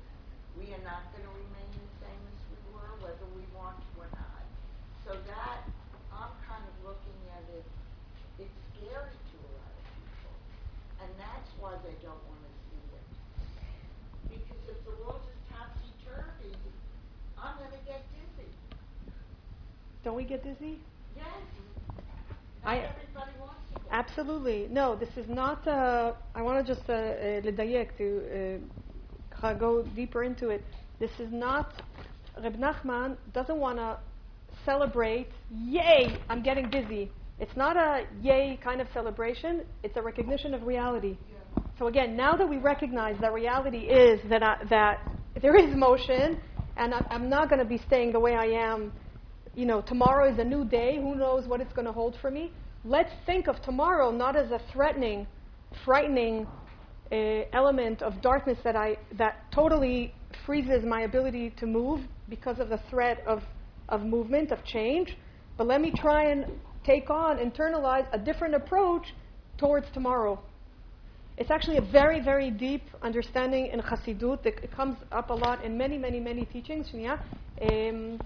We 0.57 0.73
are 0.73 0.83
not 0.83 1.05
going 1.13 1.23
to 1.25 1.33
remain 1.38 1.69
the 1.77 1.91
same 2.01 2.21
as 2.27 2.39
we 2.49 2.57
were, 2.73 2.91
whether 3.05 3.27
we 3.38 3.43
want 3.55 3.77
to 3.77 3.91
or 4.01 4.09
not. 4.11 4.43
So 5.05 5.13
that 5.29 5.61
I'm 6.11 6.33
kind 6.45 6.63
of 6.65 6.75
looking 6.85 7.19
at 7.38 7.43
it. 7.55 7.65
It's 8.39 8.57
scary 8.73 9.13
to 9.13 9.35
a 9.38 9.51
lot 9.61 9.73
of 9.77 9.85
people, 10.01 10.33
and 11.01 11.09
that's 11.21 11.49
why 11.61 11.69
they 11.83 11.95
don't 12.01 12.21
want 12.29 12.41
to 12.41 12.51
see 12.69 12.81
it. 12.93 13.05
Because 14.29 14.63
if 14.69 14.79
the 14.85 15.03
world 15.03 15.21
is 15.25 15.39
topsy 15.49 15.91
turvy, 16.05 16.55
I'm 17.37 17.57
going 17.57 17.71
to 17.71 17.83
get 17.85 18.03
dizzy. 18.13 18.49
Don't 20.03 20.15
we 20.15 20.23
get 20.23 20.43
dizzy? 20.43 20.79
Yes. 21.15 21.25
Not 22.63 22.71
I, 22.71 22.77
everybody 22.77 23.31
wants 23.39 23.61
to 23.73 23.79
get 23.79 23.83
Absolutely. 23.91 24.67
No, 24.71 24.95
this 24.95 25.09
is 25.17 25.27
not. 25.27 25.67
Uh, 25.67 26.13
I 26.35 26.41
want 26.41 26.65
to 26.65 26.75
just 26.75 26.89
uh, 26.89 26.93
uh, 26.93 27.41
to 27.41 28.61
uh, 29.43 29.53
go 29.53 29.83
deeper 29.95 30.23
into 30.23 30.49
it. 30.49 30.63
This 30.99 31.11
is 31.19 31.31
not. 31.31 31.81
Reb 32.41 32.57
Nachman 32.57 33.17
doesn't 33.33 33.57
want 33.57 33.77
to 33.77 33.97
celebrate, 34.65 35.27
yay, 35.51 36.17
I'm 36.29 36.41
getting 36.41 36.69
dizzy. 36.69 37.11
It's 37.39 37.55
not 37.55 37.75
a 37.75 38.05
yay 38.21 38.59
kind 38.63 38.81
of 38.81 38.87
celebration, 38.93 39.61
it's 39.83 39.97
a 39.97 40.01
recognition 40.01 40.53
of 40.53 40.63
reality. 40.63 41.17
Yeah. 41.31 41.37
So 41.81 41.87
again, 41.87 42.15
now 42.15 42.35
that 42.35 42.47
we 42.47 42.57
recognize 42.57 43.15
that 43.21 43.33
reality 43.33 43.79
is 43.79 44.19
that 44.29 44.43
I, 44.43 44.57
that 44.69 44.99
there 45.41 45.55
is 45.55 45.75
motion, 45.75 46.37
and 46.77 46.93
I, 46.93 47.01
I'm 47.09 47.27
not 47.27 47.49
going 47.49 47.57
to 47.57 47.65
be 47.65 47.79
staying 47.87 48.11
the 48.11 48.19
way 48.19 48.35
I 48.35 48.45
am. 48.45 48.93
You 49.55 49.65
know, 49.65 49.81
tomorrow 49.81 50.31
is 50.31 50.37
a 50.37 50.43
new 50.43 50.63
day. 50.63 50.97
Who 50.97 51.15
knows 51.15 51.47
what 51.47 51.59
it's 51.59 51.73
going 51.73 51.87
to 51.87 51.91
hold 51.91 52.15
for 52.21 52.29
me? 52.29 52.51
Let's 52.85 53.09
think 53.25 53.47
of 53.47 53.59
tomorrow 53.63 54.11
not 54.11 54.35
as 54.35 54.51
a 54.51 54.59
threatening, 54.71 55.25
frightening 55.83 56.45
uh, 57.11 57.15
element 57.51 58.03
of 58.03 58.21
darkness 58.21 58.59
that 58.63 58.75
I 58.75 58.97
that 59.17 59.51
totally 59.51 60.13
freezes 60.45 60.85
my 60.85 61.01
ability 61.01 61.51
to 61.57 61.65
move 61.65 62.01
because 62.29 62.59
of 62.59 62.69
the 62.69 62.79
threat 62.91 63.23
of 63.25 63.41
of 63.89 64.03
movement 64.03 64.51
of 64.51 64.63
change. 64.65 65.17
But 65.57 65.65
let 65.65 65.81
me 65.81 65.91
try 65.95 66.29
and 66.29 66.45
take 66.85 67.09
on, 67.09 67.37
internalize 67.39 68.05
a 68.13 68.19
different 68.19 68.53
approach 68.53 69.07
towards 69.57 69.87
tomorrow. 69.95 70.39
It's 71.37 71.49
actually 71.49 71.77
a 71.77 71.81
very, 71.81 72.19
very 72.21 72.51
deep 72.51 72.83
understanding 73.01 73.67
in 73.67 73.79
Chassidut. 73.81 74.45
It 74.45 74.71
comes 74.71 74.97
up 75.11 75.29
a 75.29 75.33
lot 75.33 75.63
in 75.63 75.77
many, 75.77 75.97
many, 75.97 76.19
many 76.19 76.45
teachings. 76.45 76.87
Um, 77.61 78.19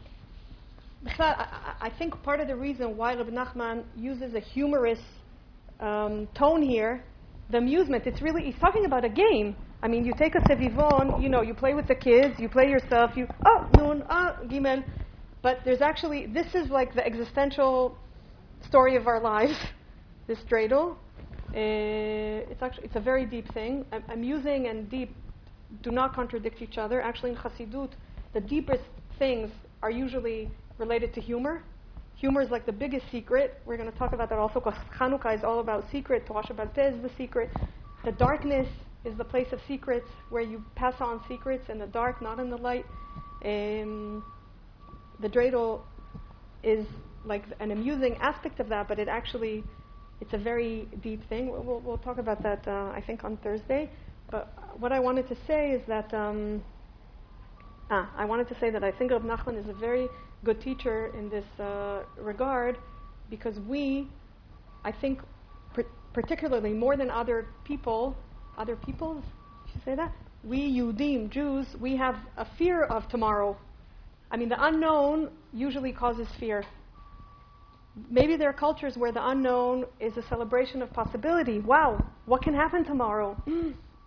I 1.07 1.91
think 1.97 2.21
part 2.23 2.39
of 2.39 2.47
the 2.47 2.55
reason 2.55 2.97
why 2.97 3.13
Rabbi 3.13 3.29
Nachman 3.29 3.83
uses 3.95 4.33
a 4.33 4.39
humorous 4.39 4.99
um, 5.79 6.27
tone 6.37 6.63
here, 6.63 7.03
the 7.49 7.59
amusement, 7.59 8.07
it's 8.07 8.21
really, 8.21 8.43
he's 8.43 8.59
talking 8.59 8.85
about 8.85 9.05
a 9.05 9.09
game. 9.09 9.55
I 9.83 9.87
mean, 9.87 10.03
you 10.03 10.13
take 10.17 10.33
a 10.33 10.39
sevivon, 10.39 11.21
you 11.21 11.29
know, 11.29 11.41
you 11.41 11.53
play 11.53 11.75
with 11.75 11.87
the 11.87 11.95
kids, 11.95 12.35
you 12.39 12.49
play 12.49 12.69
yourself, 12.69 13.11
you, 13.15 13.27
oh, 13.45 13.69
nun, 13.77 14.03
ah, 14.09 14.37
gimel. 14.45 14.83
But 15.43 15.59
there's 15.63 15.81
actually, 15.81 16.25
this 16.25 16.47
is 16.55 16.71
like 16.71 16.95
the 16.95 17.05
existential 17.05 17.95
story 18.67 18.95
of 18.95 19.05
our 19.05 19.21
lives, 19.21 19.55
this 20.27 20.39
dreidel. 20.49 20.95
Uh, 21.55 22.51
it's 22.51 22.61
actually 22.61 22.83
it's 22.83 22.97
a 22.97 22.99
very 23.01 23.25
deep 23.25 23.51
thing. 23.53 23.85
Amusing 24.09 24.67
and 24.67 24.89
deep 24.89 25.15
do 25.83 25.91
not 25.91 26.13
contradict 26.13 26.61
each 26.61 26.77
other. 26.77 27.01
Actually, 27.01 27.31
in 27.31 27.37
Chassidut, 27.37 27.91
the 28.33 28.41
deepest 28.41 28.83
things 29.17 29.49
are 29.81 29.91
usually 29.91 30.51
related 30.77 31.13
to 31.13 31.21
humor. 31.21 31.63
Humor 32.17 32.41
is 32.41 32.49
like 32.49 32.65
the 32.65 32.73
biggest 32.73 33.05
secret. 33.09 33.61
We're 33.65 33.77
going 33.77 33.91
to 33.91 33.97
talk 33.97 34.11
about 34.11 34.29
that 34.29 34.39
also 34.39 34.59
because 34.59 34.73
Hanukkah 34.97 35.37
is 35.37 35.43
all 35.43 35.59
about 35.59 35.85
secret. 35.91 36.25
Torah 36.25 36.45
is 36.45 37.01
the 37.01 37.11
secret. 37.17 37.49
The 38.03 38.11
darkness 38.11 38.67
is 39.05 39.17
the 39.17 39.23
place 39.23 39.47
of 39.53 39.59
secrets 39.67 40.07
where 40.29 40.41
you 40.41 40.63
pass 40.75 40.95
on 40.99 41.21
secrets 41.27 41.69
in 41.69 41.79
the 41.79 41.87
dark, 41.87 42.21
not 42.21 42.39
in 42.39 42.49
the 42.49 42.57
light. 42.57 42.85
Um, 43.45 44.25
the 45.21 45.29
dreidel 45.29 45.81
is 46.63 46.85
like 47.23 47.43
an 47.59 47.71
amusing 47.71 48.15
aspect 48.15 48.59
of 48.59 48.69
that, 48.69 48.87
but 48.87 48.99
it 48.99 49.07
actually 49.07 49.63
it's 50.21 50.33
a 50.33 50.37
very 50.37 50.87
deep 51.01 51.27
thing. 51.29 51.49
We'll, 51.49 51.81
we'll, 51.83 51.97
talk 51.97 52.17
about 52.17 52.41
that, 52.43 52.67
uh, 52.67 52.91
I 52.95 53.03
think, 53.05 53.23
on 53.23 53.37
Thursday. 53.37 53.89
But 54.31 54.51
what 54.79 54.91
I 54.91 54.99
wanted 54.99 55.27
to 55.29 55.35
say 55.47 55.71
is 55.71 55.81
that 55.87 56.13
um, 56.13 56.63
ah, 57.89 58.09
I 58.17 58.25
wanted 58.25 58.47
to 58.49 58.59
say 58.59 58.69
that 58.69 58.83
I 58.83 58.91
think 58.91 59.11
Reb 59.11 59.23
Nachman 59.23 59.61
is 59.61 59.69
a 59.69 59.73
very 59.73 60.07
good 60.43 60.61
teacher 60.61 61.11
in 61.17 61.29
this 61.29 61.45
uh, 61.59 62.03
regard 62.17 62.77
because 63.29 63.59
we, 63.67 64.07
I 64.83 64.91
think, 64.91 65.19
pr- 65.73 65.81
particularly 66.13 66.73
more 66.73 66.95
than 66.95 67.09
other 67.09 67.47
people, 67.63 68.15
other 68.57 68.75
peoples, 68.75 69.23
should 69.71 69.83
say 69.83 69.95
that? 69.95 70.13
We 70.43 70.59
Yudim, 70.59 71.29
Jews, 71.31 71.65
we 71.79 71.97
have 71.97 72.15
a 72.37 72.47
fear 72.57 72.83
of 72.83 73.09
tomorrow. 73.09 73.57
I 74.31 74.37
mean, 74.37 74.49
the 74.49 74.63
unknown 74.63 75.29
usually 75.53 75.91
causes 75.91 76.27
fear. 76.39 76.63
Maybe 78.08 78.36
there 78.36 78.48
are 78.48 78.52
cultures 78.52 78.96
where 78.96 79.12
the 79.12 79.28
unknown 79.28 79.84
is 79.98 80.16
a 80.16 80.22
celebration 80.28 80.80
of 80.80 80.92
possibility. 80.92 81.58
Wow, 81.58 82.04
what 82.26 82.42
can 82.42 82.54
happen 82.54 82.84
tomorrow? 82.84 83.36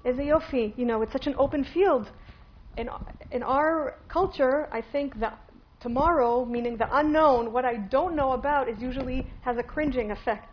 Is 0.05 0.17
a 0.17 0.21
yofi. 0.21 0.77
You 0.77 0.85
know, 0.85 1.01
it's 1.01 1.11
such 1.11 1.27
an 1.27 1.35
open 1.38 1.65
field. 1.73 2.09
In, 2.77 2.89
in 3.31 3.43
our 3.43 3.95
culture, 4.09 4.67
I 4.71 4.81
think 4.91 5.19
that 5.19 5.38
tomorrow, 5.80 6.45
meaning 6.45 6.77
the 6.77 6.88
unknown, 6.97 7.51
what 7.51 7.65
I 7.65 7.75
don't 7.75 8.15
know 8.15 8.31
about, 8.31 8.67
is 8.67 8.81
usually 8.81 9.27
has 9.41 9.57
a 9.57 9.63
cringing 9.63 10.11
effect. 10.11 10.49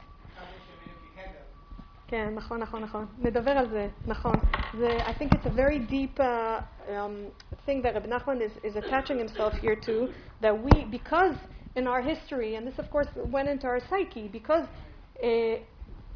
כן, 2.10 2.34
נכון, 2.34 2.60
נכון, 2.60 2.82
נכון. 2.82 3.06
נדבר 3.18 3.50
על 3.50 3.68
זה, 3.68 3.88
נכון. 4.06 4.34
זה, 4.78 4.98
I 5.06 5.12
think 5.12 5.32
it's 5.32 5.46
a 5.46 5.50
very 5.50 5.78
deep 5.78 6.18
uh, 6.18 6.60
um, 6.88 7.26
thing 7.64 7.82
that 7.82 7.94
Rabbi 7.94 8.08
Nachman 8.08 8.40
is, 8.42 8.50
is 8.64 8.74
attaching 8.74 9.16
himself 9.16 9.52
here 9.54 9.76
to, 9.76 10.08
that 10.40 10.54
we, 10.64 10.86
because 10.90 11.36
in 11.75 11.87
our 11.87 12.01
history, 12.01 12.55
and 12.55 12.65
this 12.65 12.77
of 12.77 12.89
course 12.89 13.07
went 13.15 13.47
into 13.49 13.67
our 13.67 13.79
psyche, 13.89 14.27
because 14.27 14.65
uh, 15.23 15.27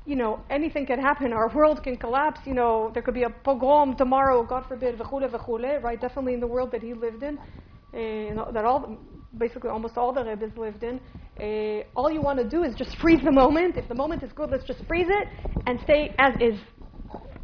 you 0.05 0.15
know, 0.15 0.39
anything 0.49 0.85
can 0.85 0.99
happen. 0.99 1.33
Our 1.33 1.49
world 1.53 1.83
can 1.83 1.95
collapse. 1.95 2.39
You 2.45 2.53
know, 2.55 2.89
there 2.93 3.03
could 3.03 3.13
be 3.13 3.23
a 3.23 3.29
pogrom 3.29 3.95
tomorrow, 3.95 4.43
God 4.43 4.65
forbid, 4.67 4.97
v'chule 4.97 5.29
v'chule, 5.29 5.83
right? 5.83 5.99
Definitely 5.99 6.33
in 6.33 6.39
the 6.39 6.47
world 6.47 6.71
that 6.71 6.81
he 6.81 6.93
lived 6.93 7.21
in, 7.21 7.37
uh, 7.37 8.51
that 8.51 8.65
all, 8.65 8.97
basically 9.37 9.69
almost 9.69 9.97
all 9.97 10.11
the 10.13 10.23
Rebbe's 10.23 10.57
lived 10.57 10.83
in. 10.83 10.99
Uh, 11.39 11.83
all 11.95 12.09
you 12.11 12.21
want 12.21 12.39
to 12.39 12.49
do 12.49 12.63
is 12.63 12.75
just 12.75 12.97
freeze 12.97 13.21
the 13.23 13.31
moment. 13.31 13.77
If 13.77 13.87
the 13.87 13.95
moment 13.95 14.23
is 14.23 14.31
good, 14.33 14.49
let's 14.49 14.65
just 14.65 14.83
freeze 14.87 15.07
it 15.09 15.27
and 15.67 15.79
stay 15.83 16.13
as 16.17 16.33
is. 16.41 16.59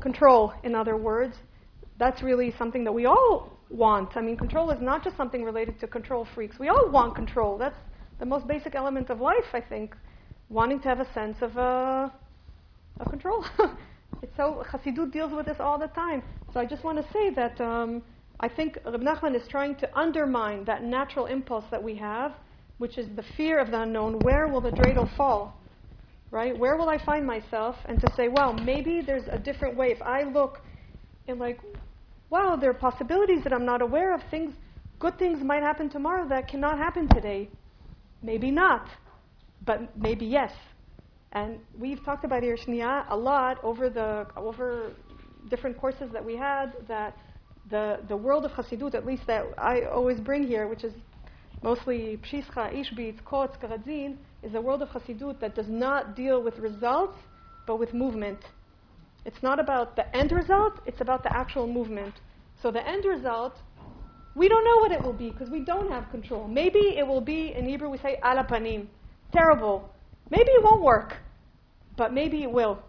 Control, 0.02 0.54
in 0.64 0.76
other 0.76 0.98
words. 0.98 1.36
That's 1.98 2.22
really 2.22 2.54
something 2.60 2.84
that 2.84 2.92
we 2.92 3.06
all 3.06 3.50
want. 3.70 4.16
I 4.16 4.22
mean, 4.22 4.38
control 4.38 4.70
is 4.70 4.80
not 4.80 5.04
just 5.04 5.18
something 5.18 5.44
related 5.44 5.80
to 5.80 5.88
control 5.88 6.28
freaks. 6.36 6.60
We 6.60 6.70
all 6.70 6.92
want 6.92 7.16
control. 7.16 7.58
That's 7.58 7.78
the 8.20 8.26
most 8.26 8.48
basic 8.48 8.76
element 8.76 9.10
of 9.10 9.20
life, 9.20 9.50
I 9.54 9.62
think. 9.62 9.96
Wanting 10.50 10.80
to 10.82 10.88
have 10.88 11.00
a 11.00 11.14
sense 11.14 11.38
of, 11.42 11.58
uh, 11.58 12.10
of 13.00 13.10
control. 13.10 13.46
it's 14.22 14.36
so, 14.38 14.64
Hasidut 14.70 15.12
deals 15.12 15.34
with 15.34 15.46
this 15.46 15.58
all 15.60 15.78
the 15.78 15.88
time. 15.88 16.24
So 16.54 16.60
I 16.60 16.66
just 16.66 16.84
want 16.84 16.98
to 16.98 17.14
say 17.14 17.32
that 17.32 17.60
um, 17.60 18.02
I 18.40 18.48
think 18.48 18.78
Reb 18.86 19.02
Nachman 19.02 19.36
is 19.36 19.48
trying 19.48 19.76
to 19.78 19.98
undermine 19.98 20.66
that 20.66 20.84
natural 20.84 21.26
impulse 21.26 21.66
that 21.72 21.82
we 21.82 21.96
have, 21.96 22.34
which 22.78 22.98
is 22.98 23.08
the 23.16 23.24
fear 23.36 23.60
of 23.60 23.72
the 23.72 23.82
unknown. 23.82 24.20
Where 24.20 24.48
will 24.48 24.62
the 24.62 24.72
dreidel 24.72 25.14
fall? 25.18 25.60
Right? 26.32 26.58
Where 26.58 26.76
will 26.76 26.90
I 26.90 27.04
find 27.04 27.26
myself? 27.26 27.76
And 27.86 28.00
to 28.02 28.14
say, 28.16 28.28
well, 28.28 28.54
maybe 28.54 29.02
there's 29.02 29.28
a 29.32 29.40
different 29.40 29.76
way. 29.76 29.92
If 29.92 30.02
I 30.02 30.24
look 30.24 30.62
and 31.28 31.40
like, 31.40 31.60
wow, 32.30 32.56
there 32.56 32.70
are 32.70 32.74
possibilities 32.74 33.44
that 33.44 33.54
I'm 33.54 33.66
not 33.66 33.82
aware 33.82 34.14
of. 34.14 34.22
Things, 34.30 34.54
good 35.00 35.18
things 35.18 35.44
might 35.44 35.64
happen 35.64 35.90
tomorrow 35.90 36.28
that 36.30 36.48
cannot 36.48 36.78
happen 36.78 37.08
today. 37.08 37.50
Maybe 38.26 38.50
not, 38.50 38.88
but 39.66 39.96
maybe 39.96 40.26
yes. 40.26 40.52
And 41.32 41.60
we've 41.78 42.04
talked 42.04 42.26
about 42.26 42.42
Irshniya 42.42 43.06
a 43.10 43.16
lot 43.16 43.64
over 43.64 43.88
the 43.88 44.26
over 44.36 44.94
different 45.52 45.78
courses 45.78 46.10
that 46.12 46.26
we 46.26 46.36
had. 46.36 46.74
That 46.88 47.16
the 47.70 48.00
the 48.08 48.18
world 48.18 48.44
of 48.44 48.52
Hasidut, 48.52 48.96
at 48.96 49.06
least 49.06 49.28
that 49.28 49.44
I 49.60 49.82
always 49.82 50.20
bring 50.20 50.44
here, 50.48 50.68
which 50.68 50.84
is 50.84 50.94
mostly 51.62 52.20
Pshischa, 52.26 52.74
Ishbitz, 52.82 53.22
Kotz, 53.24 53.60
Karadzin, 53.62 54.18
is 54.42 54.56
a 54.56 54.62
world 54.62 54.82
of 54.82 54.90
Hasidut 54.90 55.40
that 55.40 55.54
does 55.54 55.68
not 55.70 56.16
deal 56.16 56.42
with 56.42 56.58
results, 56.58 57.18
but 57.68 57.78
with 57.78 57.94
movement. 57.94 58.40
It's 59.24 59.44
not 59.44 59.60
about 59.60 59.96
the 59.96 60.06
end 60.16 60.32
result, 60.32 60.74
it's 60.88 61.02
about 61.02 61.22
the 61.22 61.36
actual 61.36 61.68
movement. 61.68 62.16
So 62.62 62.72
the 62.72 62.88
end 62.88 63.06
result, 63.06 63.54
we 64.36 64.50
don't 64.50 64.66
know 64.66 64.78
what 64.78 64.92
it 64.92 65.02
will 65.02 65.14
be 65.14 65.30
because 65.30 65.50
we 65.50 65.62
don't 65.62 65.90
have 65.90 66.10
control. 66.12 66.48
Maybe 66.48 66.96
it 66.98 67.08
will 67.08 67.22
be, 67.22 67.54
in 67.54 67.68
Hebrew 67.68 67.90
we 67.90 67.98
say 67.98 68.20
alapanim, 68.24 68.88
terrible. 69.32 69.90
Maybe 70.30 70.52
it 70.52 70.64
won't 70.64 70.82
work, 70.82 71.16
but 71.98 72.14
maybe 72.14 72.44
it 72.44 72.52
will. 72.52 72.80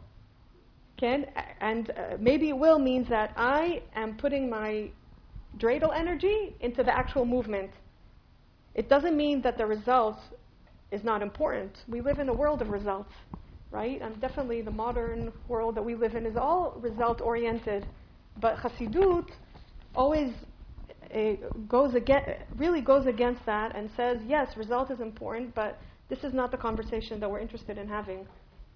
Okay? 0.99 1.25
And 1.61 1.91
uh, 1.91 2.17
maybe 2.19 2.49
it 2.49 2.57
will 2.57 2.79
means 2.79 3.09
that 3.11 3.33
I 3.37 3.83
am 3.95 4.17
putting 4.17 4.51
my 4.51 4.91
dreidel 5.59 5.97
energy 5.97 6.55
into 6.61 6.83
the 6.83 6.95
actual 6.95 7.25
movement. 7.25 7.71
It 8.75 8.89
doesn't 8.89 9.17
mean 9.17 9.41
that 9.43 9.57
the 9.57 9.67
result 9.67 10.19
is 10.91 11.05
not 11.05 11.23
important. 11.23 11.73
We 11.89 12.01
live 12.01 12.19
in 12.19 12.29
a 12.29 12.35
world 12.35 12.61
of 12.61 12.69
results, 12.71 13.13
right? 13.71 14.01
And 14.03 14.21
definitely 14.21 14.63
the 14.63 14.71
modern 14.71 15.33
world 15.49 15.77
that 15.77 15.85
we 15.85 15.95
live 15.95 16.15
in 16.15 16.27
is 16.27 16.37
all 16.37 16.77
result 16.81 17.21
oriented. 17.21 17.87
But 18.41 18.57
Hasidut 18.57 19.29
always 19.95 20.33
goes 21.69 21.95
against, 21.95 22.29
really 22.57 22.81
goes 22.81 23.07
against 23.07 23.45
that 23.47 23.77
and 23.77 23.91
says, 23.97 24.19
yes, 24.27 24.57
result 24.57 24.91
is 24.91 25.01
important, 25.01 25.55
but 25.55 25.79
this 26.09 26.19
is 26.25 26.33
not 26.35 26.51
the 26.51 26.57
conversation 26.57 27.21
that 27.21 27.31
we're 27.31 27.41
interested 27.41 27.79
in 27.79 27.89
having. 27.89 28.27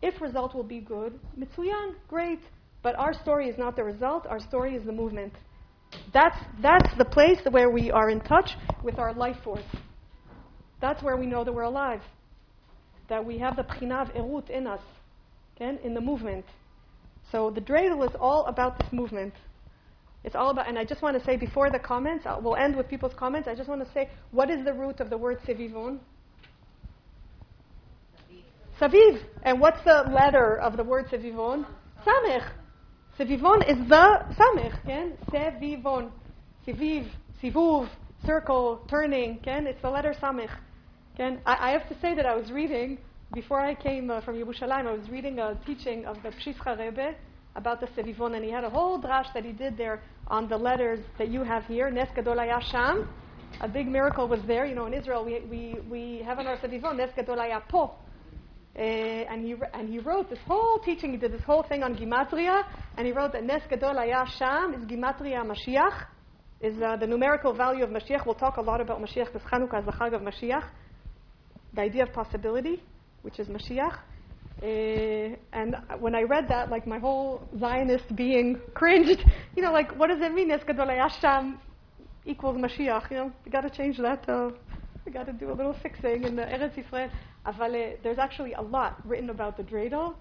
If 0.03 0.21
result 0.21 0.55
will 0.55 0.65
be 0.65 0.81
good, 0.81 1.19
mitsuyan, 1.39 1.95
great. 2.09 2.41
But 2.83 2.97
our 2.97 3.13
story 3.13 3.49
is 3.49 3.59
not 3.59 3.77
the 3.77 3.85
result, 3.85 4.27
our 4.27 4.41
story 4.41 4.75
is 4.75 4.85
the 4.87 4.93
movement. 4.93 5.35
That's, 6.15 6.37
that's 6.63 6.89
the 6.97 7.05
place 7.05 7.39
where 7.51 7.69
we 7.69 7.91
are 7.91 8.09
in 8.09 8.21
touch 8.21 8.51
with 8.83 8.99
our 8.99 9.13
life 9.13 9.37
force. 9.45 9.65
That's 10.81 11.03
where 11.03 11.17
we 11.17 11.27
know 11.27 11.45
that 11.45 11.53
we're 11.53 11.63
alive. 11.63 12.01
That 13.09 13.25
we 13.25 13.39
have 13.39 13.57
the 13.57 13.65
bechina 13.65 14.03
of 14.03 14.15
erut 14.15 14.49
in 14.49 14.67
us, 14.67 14.81
okay, 15.57 15.79
in 15.85 15.95
the 15.95 16.01
movement. 16.01 16.45
So 17.31 17.51
the 17.51 17.61
dreidel 17.61 18.09
is 18.09 18.15
all 18.19 18.47
about 18.47 18.79
this 18.79 18.89
movement. 18.93 19.35
It's 20.23 20.35
all 20.35 20.51
about, 20.51 20.69
and 20.69 20.79
I 20.79 20.85
just 20.85 21.01
want 21.01 21.19
to 21.19 21.25
say 21.25 21.37
before 21.37 21.71
the 21.71 21.79
comments, 21.79 22.27
uh, 22.27 22.39
we'll 22.43 22.57
end 22.57 22.77
with 22.77 22.89
people's 22.89 23.15
comments. 23.17 23.49
I 23.49 23.55
just 23.55 23.69
want 23.69 23.85
to 23.87 23.93
say, 23.93 24.11
what 24.33 24.51
is 24.51 24.65
the 24.65 24.73
root 24.73 25.01
of 25.01 25.09
the 25.09 25.17
word 25.17 25.39
sevivon? 25.47 25.99
Saviv. 28.79 29.23
And 29.43 29.61
what's 29.61 29.83
the 29.85 30.05
letter 30.13 30.59
of 30.59 30.77
the 30.77 30.85
word 30.85 31.07
sevivon? 31.07 31.67
Samech. 32.07 32.51
Sevivon 33.19 33.69
is 33.69 33.89
the 33.89 34.25
samech, 34.39 34.85
ken? 34.85 35.17
Sevivon. 35.31 36.11
Siviv, 36.67 37.11
sivuv, 37.43 37.89
circle, 38.27 38.87
turning, 38.89 39.39
ken? 39.39 39.67
It's 39.67 39.81
the 39.81 39.91
letter 39.91 40.15
samech. 40.23 40.51
Ken? 41.17 41.41
I, 41.47 41.69
I 41.69 41.71
have 41.73 41.89
to 41.89 41.99
say 42.01 42.15
that 42.15 42.27
I 42.27 42.35
was 42.35 42.51
reading, 42.51 42.99
before 43.33 43.61
I 43.61 43.75
came 43.75 44.11
uh, 44.11 44.21
from 44.23 44.37
Yerushalayim, 44.37 44.87
I 44.87 44.93
was 44.93 45.09
reading 45.09 45.39
a 45.39 45.59
teaching 45.65 46.05
of 46.05 46.17
the 46.23 46.31
Pshischa 46.31 46.79
Rebbe 46.79 47.15
about 47.57 47.81
the 47.81 47.87
Sevivon, 47.89 48.37
and 48.37 48.45
he 48.45 48.51
had 48.51 48.65
a 48.65 48.71
whole 48.71 49.01
drash 49.01 49.33
that 49.35 49.45
he 49.45 49.53
did 49.53 49.77
there 49.77 50.03
on 50.29 50.49
the 50.49 50.57
letters 50.57 51.01
that 51.19 51.29
you 51.29 51.43
have 51.43 51.65
here, 51.65 51.91
Nes 51.91 52.09
Gadol 52.15 52.37
Sham. 52.71 53.09
A 53.61 53.69
big 53.69 53.89
miracle 53.89 54.29
was 54.29 54.41
there. 54.47 54.65
You 54.65 54.75
know, 54.75 54.87
in 54.87 54.95
Israel, 54.95 55.25
we, 55.25 55.41
we, 55.51 55.77
we 55.91 56.23
have 56.25 56.39
on 56.39 56.47
our 56.47 56.57
Sevivon, 56.59 56.97
Nes 56.97 57.11
Gadol 57.17 57.39
Po. 57.69 57.95
Uh, 58.77 58.83
and 58.83 59.45
he 59.45 59.57
and 59.75 59.89
he 59.89 59.99
wrote 59.99 60.31
this 60.31 60.39
whole 60.47 60.79
teaching. 60.79 61.11
He 61.11 61.17
did 61.17 61.33
this 61.33 61.43
whole 61.43 61.65
thing 61.65 61.83
on 61.83 61.97
gematria, 61.97 62.63
and 62.97 63.05
he 63.05 63.13
wrote 63.13 63.33
that 63.33 63.43
Nes 63.45 63.63
Gadol 63.69 63.97
Sham 64.39 64.75
is 64.75 64.85
gematria 64.85 65.45
Mashiach, 65.45 66.07
is 66.61 66.81
uh, 66.81 66.97
the 66.97 67.07
numerical 67.07 67.53
value 67.53 67.83
of 67.83 67.91
Mashiach. 67.91 68.25
We'll 68.25 68.37
talk 68.37 68.59
a 68.59 68.63
lot 68.63 68.81
about 68.81 69.03
Mashiach 69.03 69.33
because 69.33 69.43
Chanukah 69.51 69.81
is 69.81 69.87
the 69.87 69.93
Chag 69.93 70.15
of 70.15 70.23
Mashiach, 70.23 70.65
the 71.75 71.81
idea 71.81 72.05
of 72.05 72.13
possibility, 72.13 72.81
which 73.23 73.41
is 73.41 73.49
Mashiach. 73.49 73.99
Uh, 74.63 75.37
and 75.53 75.77
when 75.99 76.15
I 76.15 76.23
read 76.23 76.49
that, 76.49 76.71
like 76.71 76.87
my 76.87 76.99
whole 76.99 77.49
Zionist 77.59 78.15
being 78.15 78.61
cringed. 78.75 79.25
You 79.57 79.63
know, 79.63 79.73
like 79.73 79.91
what 79.99 80.09
does 80.09 80.21
it 80.21 80.33
mean? 80.33 80.49
Nes 80.49 80.63
Gadol 80.67 81.09
Sham 81.21 81.59
equals 82.25 82.57
Mashiach. 82.57 83.11
You 83.11 83.17
know, 83.17 83.33
we 83.45 83.51
got 83.51 83.63
to 83.63 83.71
change 83.71 83.99
that. 83.99 84.27
Uh, 84.29 84.51
we 85.05 85.13
got 85.13 85.27
to 85.27 85.33
do 85.33 85.51
a 85.51 85.55
little 85.55 85.77
fixing 85.83 86.25
in 86.25 86.37
the 86.37 86.43
Eretz 86.43 86.77
Yisrael. 86.77 87.11
Avale, 87.47 87.97
there's 88.03 88.19
actually 88.19 88.53
a 88.53 88.61
lot 88.61 89.05
written 89.07 89.31
about 89.31 89.57
the 89.57 89.63
dreidel 89.63 90.15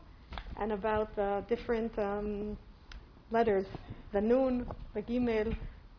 and 0.59 0.71
about 0.71 1.15
the 1.15 1.43
different 1.47 1.97
um, 1.99 2.57
letters, 3.31 3.65
the 4.13 4.21
nun, 4.21 4.65
the 4.93 5.01
gimel, 5.01 5.55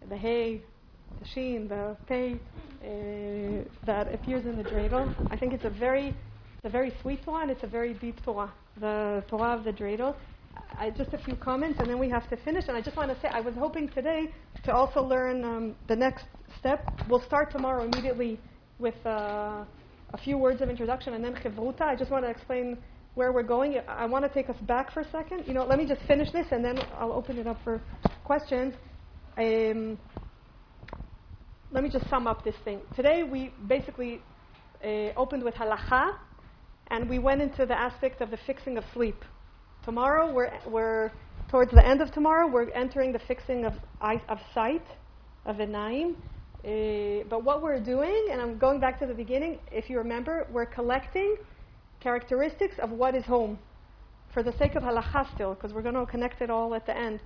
the 0.09 0.17
hey, 0.17 0.61
the 1.21 1.27
shin, 1.27 1.69
the 1.69 1.97
pei, 2.07 2.35
uh, 2.83 3.65
that 3.87 4.13
appears 4.15 4.45
in 4.47 4.57
the 4.57 4.65
dreidel. 4.65 5.15
I 5.31 5.37
think 5.37 5.53
it's 5.53 5.65
a 5.65 5.71
very, 5.71 6.15
it's 6.63 6.67
a 6.67 6.71
very 6.71 6.93
sweet 7.01 7.27
one. 7.27 7.51
It's 7.51 7.63
a 7.63 7.67
very 7.67 7.95
deep 7.95 8.23
Torah, 8.23 8.53
the 8.79 9.25
Torah 9.29 9.57
of 9.57 9.65
the 9.65 9.73
dreidel. 9.73 10.15
I, 10.79 10.91
just 10.91 11.13
a 11.15 11.19
few 11.19 11.35
comments, 11.35 11.79
and 11.81 11.89
then 11.89 11.99
we 11.99 12.09
have 12.11 12.29
to 12.31 12.37
finish. 12.37 12.65
And 12.69 12.77
I 12.77 12.83
just 12.83 12.97
want 12.97 13.11
to 13.11 13.21
say, 13.21 13.29
I 13.29 13.41
was 13.41 13.55
hoping 13.55 13.89
today 13.89 14.33
to 14.65 14.73
also 14.73 15.03
learn 15.03 15.45
um, 15.45 15.75
the 15.89 15.97
next 15.97 16.25
step. 16.59 16.87
We'll 17.09 17.25
start 17.25 17.51
tomorrow 17.51 17.85
immediately 17.85 18.39
with. 18.79 18.95
Uh, 19.05 19.65
a 20.13 20.19
few 20.19 20.37
words 20.37 20.61
of 20.61 20.69
introduction 20.69 21.15
and 21.15 21.25
then 21.25 21.35
chivruta. 21.35 21.83
I 21.83 21.97
just 21.97 22.11
want 22.11 22.25
to 22.25 22.31
explain 22.31 22.77
where 23.15 23.33
we're 23.33 23.43
going. 23.43 23.81
I 23.89 24.07
want 24.07 24.25
to 24.25 24.29
take 24.29 24.49
us 24.49 24.57
back 24.63 24.93
for 24.93 25.01
a 25.01 25.11
second. 25.11 25.45
You 25.47 25.55
know, 25.55 25.65
let 25.65 25.79
me 25.79 25.87
just 25.87 26.03
finish 26.07 26.31
this 26.33 26.47
and 26.51 26.65
then 26.65 26.79
I'll 26.99 27.13
open 27.13 27.39
it 27.39 27.47
up 27.47 27.59
for 27.65 27.81
questions. 28.25 28.75
Um, 29.37 29.99
let 31.71 31.83
me 31.85 31.91
just 31.91 32.09
sum 32.09 32.27
up 32.27 32.45
this 32.45 32.57
thing. 32.65 32.81
Today 32.97 33.23
we 33.23 33.53
basically 33.69 34.21
uh, 34.85 35.13
opened 35.17 35.45
with 35.45 35.55
halacha 35.55 36.17
and 36.91 37.09
we 37.09 37.19
went 37.19 37.41
into 37.41 37.67
the 37.67 37.79
aspect 37.79 38.21
of 38.21 38.31
the 38.31 38.39
fixing 38.47 38.77
of 38.77 38.85
sleep. 38.93 39.25
Tomorrow 39.85 40.33
we're, 40.33 40.53
we're 40.67 41.13
towards 41.51 41.71
the 41.73 41.87
end 41.87 42.01
of 42.01 42.13
tomorrow 42.13 42.47
we're 42.47 42.71
entering 42.71 43.13
the 43.13 43.21
fixing 43.27 43.65
of 43.65 43.75
of 44.01 44.39
sight, 44.55 44.85
of 45.47 45.57
enaim. 45.57 46.17
Uh, 46.63 47.25
but 47.31 47.43
what 47.43 47.63
we're 47.63 47.81
doing, 47.81 48.29
and 48.31 48.41
I'm 48.41 48.59
going 48.59 48.81
back 48.81 48.99
to 49.01 49.07
the 49.07 49.15
beginning, 49.15 49.59
if 49.73 49.89
you 49.89 49.97
remember, 49.97 50.47
we're 50.53 50.67
collecting 50.67 51.37
characteristics 52.01 52.75
of 52.83 52.91
what 52.91 53.15
is 53.15 53.25
home 53.25 53.59
for 54.35 54.43
the 54.43 54.53
sake 54.59 54.75
of 54.75 54.83
halacha 54.83 55.33
still, 55.35 55.55
because 55.55 55.73
we're 55.73 55.83
going 55.83 55.95
to 55.95 56.05
connect 56.05 56.43
it 56.43 56.51
all 56.51 56.75
at 56.75 56.85
the 56.85 56.97
end, 56.97 57.21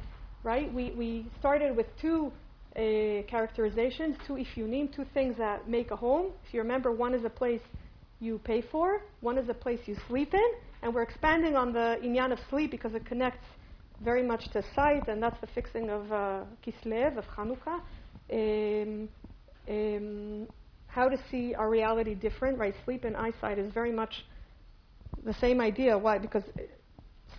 right? 0.45 0.73
We, 0.73 0.93
we 0.93 1.27
started 1.41 1.77
with 1.77 1.87
two 2.01 2.31
uh, 2.77 3.27
characterizations, 3.29 4.17
two 4.25 4.35
ifyunim, 4.35 4.95
two 4.95 5.05
things 5.15 5.37
that 5.39 5.69
make 5.69 5.91
a 5.91 5.97
home. 5.97 6.27
If 6.47 6.55
you 6.55 6.61
remember, 6.61 6.93
one 6.93 7.13
is 7.13 7.25
a 7.25 7.31
place 7.31 7.61
you 8.21 8.39
pay 8.39 8.63
for, 8.63 9.03
one 9.21 9.39
is 9.39 9.49
a 9.49 9.55
place 9.55 9.81
you 9.87 9.97
sleep 10.09 10.35
in, 10.35 10.51
And 10.83 10.95
we're 10.95 11.03
expanding 11.03 11.57
on 11.57 11.73
the 11.73 11.99
inyan 12.03 12.33
of 12.33 12.39
sleep 12.51 12.71
because 12.71 12.95
it 12.95 13.05
connects 13.07 13.47
very 14.03 14.23
much 14.23 14.51
to 14.53 14.63
sight, 14.75 15.09
and 15.09 15.23
that's 15.23 15.41
the 15.41 15.47
fixing 15.49 15.91
of 15.91 16.13
uh, 16.13 16.45
Kislev, 16.65 17.17
of 17.17 17.25
Hanukkah. 17.27 17.81
Um, 18.33 19.09
um, 19.69 20.49
how 20.87 21.09
to 21.09 21.17
see 21.31 21.55
our 21.55 21.71
reality 21.71 22.15
different, 22.15 22.59
right? 22.59 22.75
Sleep 22.85 23.05
and 23.05 23.17
eyesight 23.17 23.59
is 23.59 23.73
very 23.73 23.93
much 23.93 24.25
the 25.25 25.35
same 25.35 25.61
idea. 25.61 25.97
Why? 25.97 26.19
Because 26.19 26.45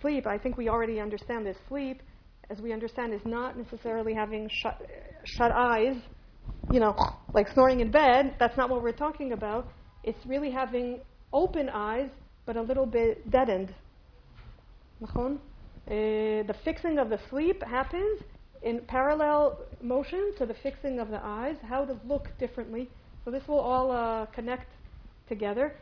sleep, 0.00 0.26
I 0.26 0.38
think 0.38 0.56
we 0.56 0.68
already 0.68 1.00
understand 1.00 1.46
this. 1.46 1.56
Sleep, 1.68 2.02
as 2.50 2.60
we 2.60 2.72
understand, 2.72 3.14
is 3.14 3.20
not 3.24 3.56
necessarily 3.56 4.12
having 4.12 4.48
shut, 4.50 4.80
shut 5.24 5.52
eyes, 5.52 5.96
you 6.70 6.80
know, 6.80 6.94
like 7.32 7.48
snoring 7.54 7.80
in 7.80 7.90
bed. 7.90 8.34
That's 8.38 8.56
not 8.56 8.68
what 8.68 8.82
we're 8.82 8.92
talking 8.92 9.32
about. 9.32 9.68
It's 10.06 10.24
really 10.24 10.52
having 10.52 11.00
open 11.32 11.68
eyes, 11.68 12.08
but 12.46 12.56
a 12.56 12.62
little 12.62 12.86
bit 12.86 13.28
deadened. 13.30 13.74
Uh, 15.02 15.10
the 15.86 16.54
fixing 16.64 16.98
of 16.98 17.10
the 17.10 17.18
sleep 17.28 17.62
happens 17.64 18.22
in 18.62 18.80
parallel 18.86 19.58
motion 19.82 20.32
to 20.38 20.46
the 20.46 20.54
fixing 20.62 21.00
of 21.00 21.10
the 21.10 21.20
eyes, 21.22 21.56
how 21.68 21.84
to 21.84 21.98
look 22.06 22.28
differently. 22.38 22.88
So 23.24 23.30
this 23.32 23.42
will 23.48 23.58
all 23.58 23.90
uh, 23.90 24.26
connect 24.26 24.68
together. 25.28 25.74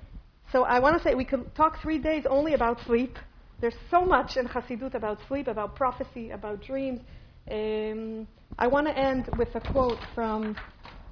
So 0.53 0.65
I 0.65 0.79
want 0.81 0.97
to 0.97 1.03
say 1.07 1.15
we 1.15 1.25
could 1.25 1.55
talk 1.55 1.81
three 1.83 1.99
days 1.99 2.25
only 2.29 2.55
about 2.55 2.79
sleep. 2.87 3.19
There's 3.61 3.77
so 3.91 4.05
much 4.05 4.37
in 4.37 4.47
Hasidut 4.47 4.95
about 4.95 5.19
sleep, 5.29 5.49
about 5.49 5.77
prophecy, 5.77 6.31
about 6.31 6.63
dreams. 6.63 7.01
Um, 7.51 8.27
I 8.59 8.67
want 8.69 8.87
to 8.87 8.99
end 8.99 9.29
with 9.37 9.55
a 9.55 9.61
quote 9.61 9.99
from 10.15 10.57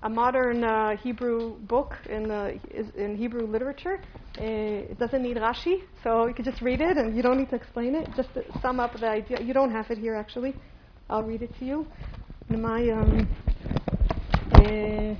a 0.03 0.09
modern 0.09 0.63
uh, 0.63 0.95
Hebrew 0.97 1.57
book 1.59 1.93
in, 2.09 2.29
uh, 2.29 2.51
in 2.95 3.17
Hebrew 3.17 3.47
literature. 3.47 3.99
Uh, 4.39 4.91
it 4.91 4.99
doesn't 4.99 5.23
need 5.23 5.37
Rashi, 5.37 5.81
so 6.03 6.27
you 6.27 6.33
can 6.33 6.45
just 6.45 6.61
read 6.61 6.81
it 6.81 6.97
and 6.97 7.15
you 7.15 7.23
don't 7.23 7.37
need 7.37 7.49
to 7.49 7.55
explain 7.55 7.95
it. 7.95 8.07
Just 8.15 8.33
to 8.35 8.43
sum 8.61 8.79
up 8.79 8.93
the 8.99 9.07
idea. 9.07 9.41
You 9.41 9.53
don't 9.53 9.71
have 9.71 9.89
it 9.89 9.97
here, 9.97 10.15
actually. 10.15 10.53
I'll 11.09 11.23
read 11.23 11.41
it 11.41 11.51
to 11.59 11.65
you. 11.65 11.87
My, 12.49 12.89
um, 12.89 13.27
uh, 14.53 15.15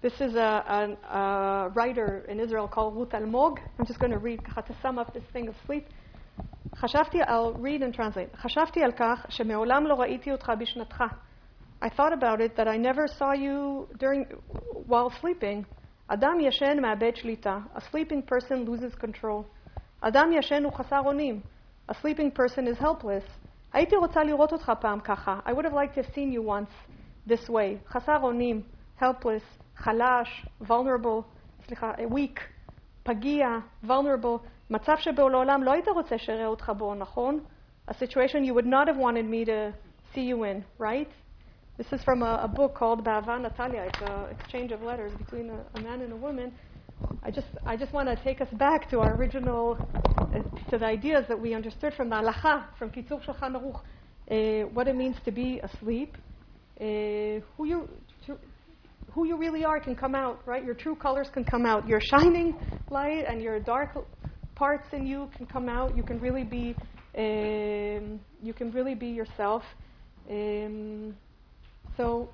this 0.00 0.14
is 0.20 0.34
a, 0.34 0.96
a, 1.08 1.16
a, 1.16 1.68
writer 1.74 2.24
in 2.28 2.40
Israel 2.40 2.66
called 2.66 2.96
Ruth 2.96 3.10
Almog. 3.10 3.58
I'm 3.78 3.86
just 3.86 4.00
going 4.00 4.12
to 4.12 4.18
read 4.18 4.40
to 4.44 4.76
sum 4.80 4.98
up 4.98 5.12
this 5.14 5.24
thing 5.32 5.48
of 5.48 5.54
sleep. 5.66 5.86
חשבתי, 6.76 7.22
I'll 7.28 7.52
read 7.52 7.82
and 7.82 7.94
translate. 7.94 8.36
חשבתי 8.36 8.82
על 8.82 8.92
כך 8.92 9.26
שמעולם 9.28 9.86
לא 9.86 9.94
ראיתי 9.94 10.32
אותך 10.32 10.52
בשנתך. 10.58 11.04
I 11.82 11.88
thought 11.88 12.12
about 12.12 12.40
it 12.40 12.56
that 12.56 12.68
I 12.68 12.76
never 12.76 13.06
saw 13.08 13.32
you 13.32 13.88
during, 13.98 14.24
while 14.86 15.10
sleeping. 15.10 15.64
אדם 16.08 16.40
ישן 16.40 16.80
מאבד 16.80 17.16
שליטה. 17.16 17.58
A 17.74 17.80
sleeping 17.80 18.22
person 18.22 18.66
loses 18.66 18.94
control. 18.94 19.44
אדם 20.00 20.32
ישן 20.32 20.64
הוא 20.64 20.72
חסר 20.72 21.00
אונים. 21.00 21.40
A 21.90 21.94
sleeping 21.94 22.30
person 22.30 22.66
is 22.66 22.78
helpless. 22.78 23.24
הייתי 23.72 23.96
רוצה 23.96 24.24
לראות 24.24 24.52
אותך 24.52 24.72
פעם 24.80 25.00
ככה. 25.00 25.38
I 25.46 25.50
would 25.52 25.64
have 25.64 25.74
liked 25.74 25.94
to 25.94 26.02
have 26.02 26.14
seen 26.14 26.32
you 26.32 26.42
once 26.42 26.70
this 27.28 27.48
way. 27.48 27.88
חסר 27.88 28.18
אונים, 28.22 28.62
helpless, 29.00 29.62
חלש, 29.76 30.46
vulnerable, 30.62 31.22
סליחה, 31.66 31.92
weak, 32.10 32.40
פגיע, 33.02 33.46
vulnerable, 33.84 34.38
מצב 34.70 34.96
שבו 34.98 35.28
לעולם 35.28 35.62
לא 35.62 35.72
היית 35.72 35.88
רוצה 35.88 36.18
שאראה 36.18 36.46
אותך 36.46 36.72
בו, 36.76 36.94
נכון? 36.94 37.40
A 37.90 37.94
situation 37.94 38.44
you 38.44 38.54
would 38.54 38.66
not 38.66 38.88
have 38.88 38.96
wanted 38.96 39.26
me 39.26 39.44
to 39.44 39.72
see 40.14 40.22
you 40.22 40.44
in, 40.44 40.62
right? 40.78 41.10
This 41.77 41.85
is 41.91 42.03
from 42.03 42.23
a, 42.23 42.39
a 42.41 42.47
book 42.47 42.73
called 42.73 43.03
Be'ahava 43.03 43.39
Natalia. 43.39 43.83
It's 43.83 44.01
an 44.01 44.35
exchange 44.35 44.71
of 44.71 44.81
letters 44.81 45.11
between 45.15 45.51
a, 45.51 45.63
a 45.75 45.81
man 45.81 46.01
and 46.01 46.11
a 46.11 46.15
woman. 46.15 46.51
I 47.21 47.29
just, 47.29 47.45
I 47.67 47.77
just 47.77 47.93
want 47.93 48.09
to 48.09 48.15
take 48.23 48.41
us 48.41 48.47
back 48.53 48.89
to 48.89 48.99
our 48.99 49.15
original, 49.15 49.77
uh, 50.17 50.39
to 50.71 50.79
the 50.79 50.85
ideas 50.85 51.25
that 51.27 51.39
we 51.39 51.53
understood 51.53 51.93
from 51.93 52.09
the 52.09 52.15
halacha, 52.15 52.65
from 52.79 52.89
Kitzur 52.89 53.23
Shulchan 53.23 53.53
Aruch, 53.53 53.81
uh, 54.31 54.67
what 54.69 54.87
it 54.87 54.95
means 54.95 55.17
to 55.23 55.31
be 55.31 55.59
asleep, 55.59 56.17
uh, 56.81 57.45
who 57.55 57.65
you, 57.65 57.87
to, 58.25 58.39
who 59.11 59.27
you 59.27 59.37
really 59.37 59.63
are 59.63 59.79
can 59.79 59.95
come 59.95 60.15
out, 60.15 60.41
right? 60.47 60.65
Your 60.65 60.73
true 60.73 60.95
colors 60.95 61.27
can 61.31 61.43
come 61.43 61.67
out. 61.67 61.87
Your 61.87 62.01
shining 62.01 62.57
light 62.89 63.25
and 63.29 63.39
your 63.39 63.59
dark 63.59 63.91
parts 64.55 64.87
in 64.93 65.05
you 65.05 65.29
can 65.37 65.45
come 65.45 65.69
out. 65.69 65.95
You 65.95 66.01
can 66.01 66.19
really 66.19 66.43
be, 66.43 66.75
um, 67.15 68.19
you 68.41 68.53
can 68.55 68.71
really 68.71 68.95
be 68.95 69.09
yourself. 69.09 69.61
Um, 70.27 71.13
so 71.97 72.29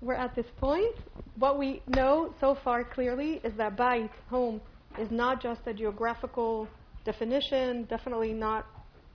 we're 0.00 0.14
at 0.14 0.34
this 0.34 0.46
point. 0.58 0.96
What 1.38 1.58
we 1.58 1.82
know 1.86 2.34
so 2.40 2.56
far 2.64 2.84
clearly 2.84 3.40
is 3.44 3.52
that 3.56 3.76
bait, 3.76 4.10
home, 4.28 4.60
is 4.98 5.10
not 5.10 5.42
just 5.42 5.60
a 5.66 5.74
geographical 5.74 6.68
definition, 7.04 7.84
definitely 7.84 8.32
not 8.32 8.66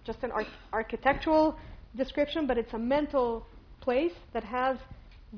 just 0.06 0.20
an 0.24 0.32
architectural 0.74 1.58
description, 1.96 2.48
but 2.48 2.58
it's 2.58 2.74
a 2.74 2.78
mental 2.78 3.46
place 3.82 4.14
that 4.34 4.44
has 4.44 4.78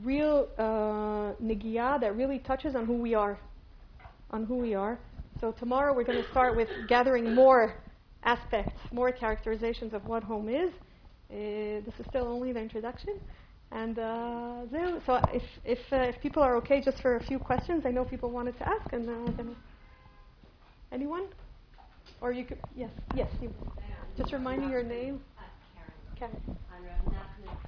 real 0.04 0.48
uh, 0.58 1.34
that 2.00 2.16
really 2.16 2.40
touches 2.40 2.76
on 2.76 2.86
who 2.86 2.94
we 2.94 3.14
are. 3.14 3.40
On 4.32 4.46
who 4.46 4.58
we 4.58 4.74
are. 4.74 4.98
So 5.40 5.52
tomorrow 5.52 5.94
we're 5.94 6.04
going 6.04 6.22
to 6.22 6.30
start 6.32 6.56
with 6.56 6.70
gathering 6.88 7.36
more 7.36 7.76
aspects, 8.24 8.80
more 8.92 9.12
characterizations 9.12 9.94
of 9.94 10.06
what 10.06 10.24
home 10.24 10.48
is. 10.50 10.72
Uh, 11.30 11.84
this 11.86 11.94
is 12.00 12.06
still 12.10 12.28
only 12.28 12.52
the 12.54 12.60
introduction. 12.60 13.20
And 13.72 13.98
uh, 14.00 14.68
so 15.06 15.16
if, 15.34 15.44
if, 15.64 15.80
uh, 15.94 15.98
if 15.98 16.20
people 16.22 16.44
are 16.44 16.56
okay 16.58 16.82
just 16.82 17.02
for 17.02 17.16
a 17.16 17.24
few 17.24 17.40
questions, 17.40 17.86
I 17.86 17.92
know 17.92 18.04
people 18.04 18.30
wanted 18.30 18.58
to 18.60 18.68
ask. 18.68 18.92
And 18.92 19.10
uh, 19.10 19.44
anyone? 20.92 21.24
Or 22.20 22.32
you 22.32 22.44
could, 22.46 22.60
yes, 22.76 22.92
yes, 23.16 23.30
you. 23.42 23.52
Just 24.18 24.34
reminding 24.34 24.70
your 24.70 24.84
name. 24.84 25.22
Uh, 25.40 25.44
Karen. 26.20 26.36
Karen. 26.44 26.58
On 26.76 26.82
Rav 26.84 27.00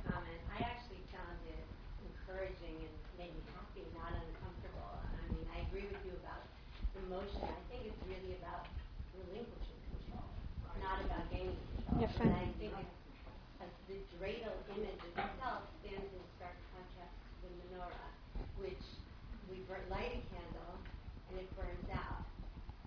comment, 0.06 0.42
I 0.52 0.60
actually 0.62 1.02
found 1.10 1.38
it 1.48 1.64
encouraging 2.04 2.76
and 2.84 2.94
made 3.18 3.32
me 3.34 3.42
happy, 3.56 3.82
not 3.96 4.12
uncomfortable. 4.12 4.92
I 5.00 5.24
mean, 5.32 5.46
I 5.56 5.64
agree 5.72 5.88
with 5.88 6.04
you 6.06 6.14
about 6.20 6.44
emotion. 7.08 7.48
I 7.48 7.62
think 7.72 7.90
it's 7.90 8.04
really 8.06 8.38
about 8.44 8.68
relinquishing 9.18 9.80
control, 9.90 10.28
not 10.84 11.02
about 11.06 11.26
gaining 11.34 11.58
control. 11.78 12.02
Yes, 12.04 12.14
and 12.22 12.34
I 12.34 12.46
think 12.60 12.74
it's, 12.78 12.98
uh, 13.62 13.70
the 13.90 13.98
dreidel 14.20 14.54
image 14.74 15.02
itself 15.14 15.66
stands 15.82 16.10
in 16.10 16.24
stark 16.38 16.58
contrast 16.74 17.16
to 17.22 17.36
the 17.46 17.52
menorah, 17.62 18.10
which 18.62 18.86
we 19.50 19.62
burn, 19.70 19.82
light 19.90 20.14
a 20.14 20.22
candle 20.34 20.74
and 21.30 21.40
it 21.42 21.50
burns 21.58 21.90
out. 21.94 22.22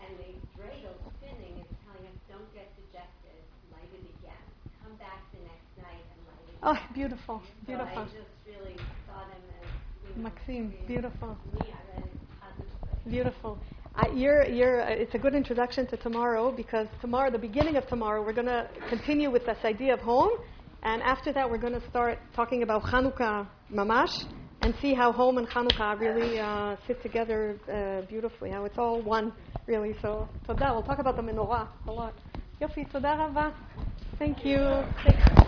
And 0.03 0.11
the 0.21 0.31
dreidel 0.59 0.97
spinning 1.19 1.59
is 1.63 1.71
telling 1.87 2.05
us 2.07 2.19
don't 2.29 2.49
get 2.55 2.69
dejected, 2.77 3.41
light 3.73 3.91
it 3.95 4.05
again. 4.21 4.45
Come 4.83 4.95
back 4.99 5.23
the 5.33 5.41
next 5.47 5.71
night 5.81 6.05
and 6.15 6.21
light 6.29 6.47
it 6.51 6.56
Oh, 6.69 6.77
beautiful, 6.93 7.41
So 7.45 7.53
beautiful. 7.65 8.05
Just 8.07 8.17
really 8.45 8.75
saw 9.07 9.21
them 9.21 9.39
as 9.63 10.17
you 10.17 10.17
know, 10.17 10.31
Maxime, 10.31 10.75
beautiful. 10.89 11.39
Me, 11.55 11.61
I 11.61 11.95
read 11.95 12.07
it 12.07 12.13
positively. 12.41 13.09
Beautiful. 13.13 13.59
I, 13.95 14.09
you're, 14.13 14.45
you're, 14.45 14.83
uh, 14.83 14.89
it's 14.89 15.15
a 15.15 15.19
good 15.19 15.37
introduction 15.37 15.87
to 15.87 15.97
tomorrow 15.97 16.51
because 16.51 16.89
tomorrow, 17.01 17.31
the 17.31 17.39
beginning 17.39 17.77
of 17.77 17.87
tomorrow, 17.87 18.21
we're 18.21 18.33
going 18.33 18.49
to 18.49 18.69
continue 18.89 19.31
with 19.31 19.47
this 19.47 19.59
idea 19.65 19.95
of 19.95 20.01
home. 20.01 20.41
And 20.83 21.03
after 21.03 21.33
that, 21.35 21.49
we're 21.49 21.59
going 21.59 21.81
to 21.81 21.89
start 21.89 22.19
talking 22.35 22.65
about 22.65 22.83
Hanukkah 22.83 23.47
mamash 23.73 24.25
and 24.63 24.75
see 24.83 24.93
how 24.93 25.13
home 25.13 25.39
and 25.39 25.47
Hanukkah 25.47 26.01
really 26.01 26.41
uh, 26.41 26.75
sit 26.89 27.01
together 27.01 27.61
uh, 27.73 28.05
beautifully, 28.09 28.51
how 28.51 28.65
it's 28.65 28.77
all 28.77 29.01
one, 29.01 29.33
really. 29.69 29.95
So, 30.03 30.29
toda. 30.49 30.73
We'll 30.73 30.83
talk 30.83 30.99
about 30.99 31.15
the 31.15 31.23
menorah 31.23 31.69
a 31.87 31.93
lot. 31.93 32.15
Yofi, 32.61 32.91
toda 32.91 33.17
rava. 33.17 33.55
Thank 34.19 34.45
you. 34.45 34.59
Thank, 35.05 35.17
oh, 35.37 35.46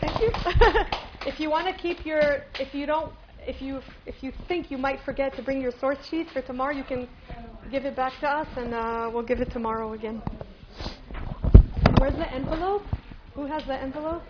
thank 0.00 0.20
you. 0.20 0.30
if 1.26 1.38
you 1.38 1.50
want 1.50 1.66
to 1.66 1.80
keep 1.80 2.04
your, 2.04 2.42
if 2.58 2.74
you 2.74 2.86
don't, 2.86 3.12
if 3.46 3.62
you 3.62 3.80
if 4.06 4.22
you 4.22 4.32
think 4.48 4.70
you 4.70 4.78
might 4.78 5.00
forget 5.04 5.34
to 5.36 5.42
bring 5.42 5.60
your 5.60 5.72
source 5.80 5.98
sheets 6.10 6.30
for 6.32 6.42
tomorrow, 6.42 6.74
you 6.74 6.84
can 6.84 7.08
give 7.70 7.84
it 7.84 7.96
back 7.96 8.12
to 8.20 8.28
us, 8.28 8.48
and 8.56 8.74
uh, 8.74 9.10
we'll 9.12 9.22
give 9.22 9.40
it 9.40 9.50
tomorrow 9.50 9.92
again. 9.92 10.22
Where's 11.98 12.16
the 12.16 12.32
envelope? 12.32 12.82
Who 13.34 13.46
has 13.46 13.64
the 13.66 13.74
envelope? 13.74 14.22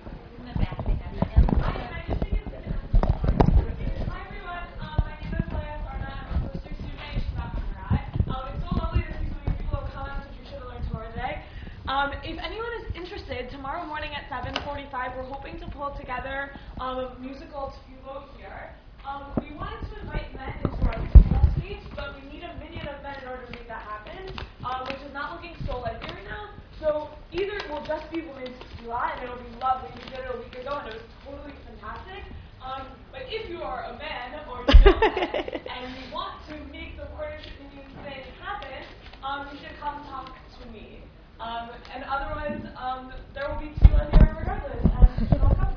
Um, 11.91 12.15
if 12.23 12.39
anyone 12.39 12.71
is 12.79 12.87
interested, 12.95 13.51
tomorrow 13.51 13.83
morning 13.83 14.15
at 14.15 14.31
7:45, 14.31 15.11
we're 15.19 15.27
hoping 15.27 15.59
to 15.59 15.67
pull 15.75 15.91
together 15.99 16.55
um, 16.79 17.03
a 17.03 17.19
musical 17.19 17.75
tefillah 17.75 18.31
here. 18.39 18.79
Um, 19.03 19.35
we 19.43 19.51
wanted 19.59 19.83
to 19.91 19.99
invite 19.99 20.31
men 20.39 20.55
into 20.63 20.79
our 20.87 20.95
tefillah 20.95 21.51
speech, 21.59 21.83
but 21.99 22.15
we 22.15 22.31
need 22.31 22.47
a 22.47 22.55
million 22.63 22.87
of 22.87 23.03
men 23.03 23.19
in 23.19 23.27
order 23.27 23.43
to 23.43 23.51
make 23.59 23.67
that 23.67 23.83
happen, 23.83 24.23
um, 24.63 24.87
which 24.87 25.03
is 25.03 25.11
not 25.11 25.35
looking 25.35 25.59
so 25.67 25.83
likely 25.83 26.15
right 26.15 26.31
now. 26.31 26.55
So 26.79 27.11
either 27.35 27.59
it 27.59 27.67
will 27.67 27.83
just 27.83 28.07
be 28.15 28.23
women's 28.23 28.55
tefillah, 28.79 29.19
and 29.19 29.27
it'll 29.27 29.43
be 29.43 29.51
lovely. 29.59 29.91
We 29.99 30.15
did 30.15 30.23
it 30.23 30.31
a 30.31 30.39
week 30.39 30.55
ago, 30.63 30.79
and 30.79 30.95
it 30.95 31.03
was 31.03 31.07
totally 31.27 31.59
fantastic. 31.67 32.23
Um, 32.63 32.87
but 33.11 33.27
if 33.27 33.51
you 33.51 33.67
are 33.67 33.91
a 33.91 33.99
man 33.99 34.39
or 34.47 34.63
you 34.63 34.79
know 34.87 34.95
men, 34.95 35.43
and 35.75 35.91
you 35.91 36.07
want 36.15 36.39
to 36.55 36.55
make 36.71 36.95
the 36.95 37.11
partnership 37.19 37.51
union 37.59 37.91
thing 38.07 38.31
happen, 38.39 38.79
um, 39.27 39.51
you 39.51 39.59
should 39.59 39.75
come 39.83 40.07
talk 40.07 40.39
to 40.39 40.71
me. 40.71 41.03
Um, 41.41 41.71
and 41.95 42.05
otherwise, 42.05 42.61
um, 42.77 43.13
there 43.35 43.49
will 43.49 43.61
be 43.61 43.73
two 43.81 43.95
on 43.95 44.11
here 44.11 44.37
regardless, 44.39 44.85
and. 44.85 45.70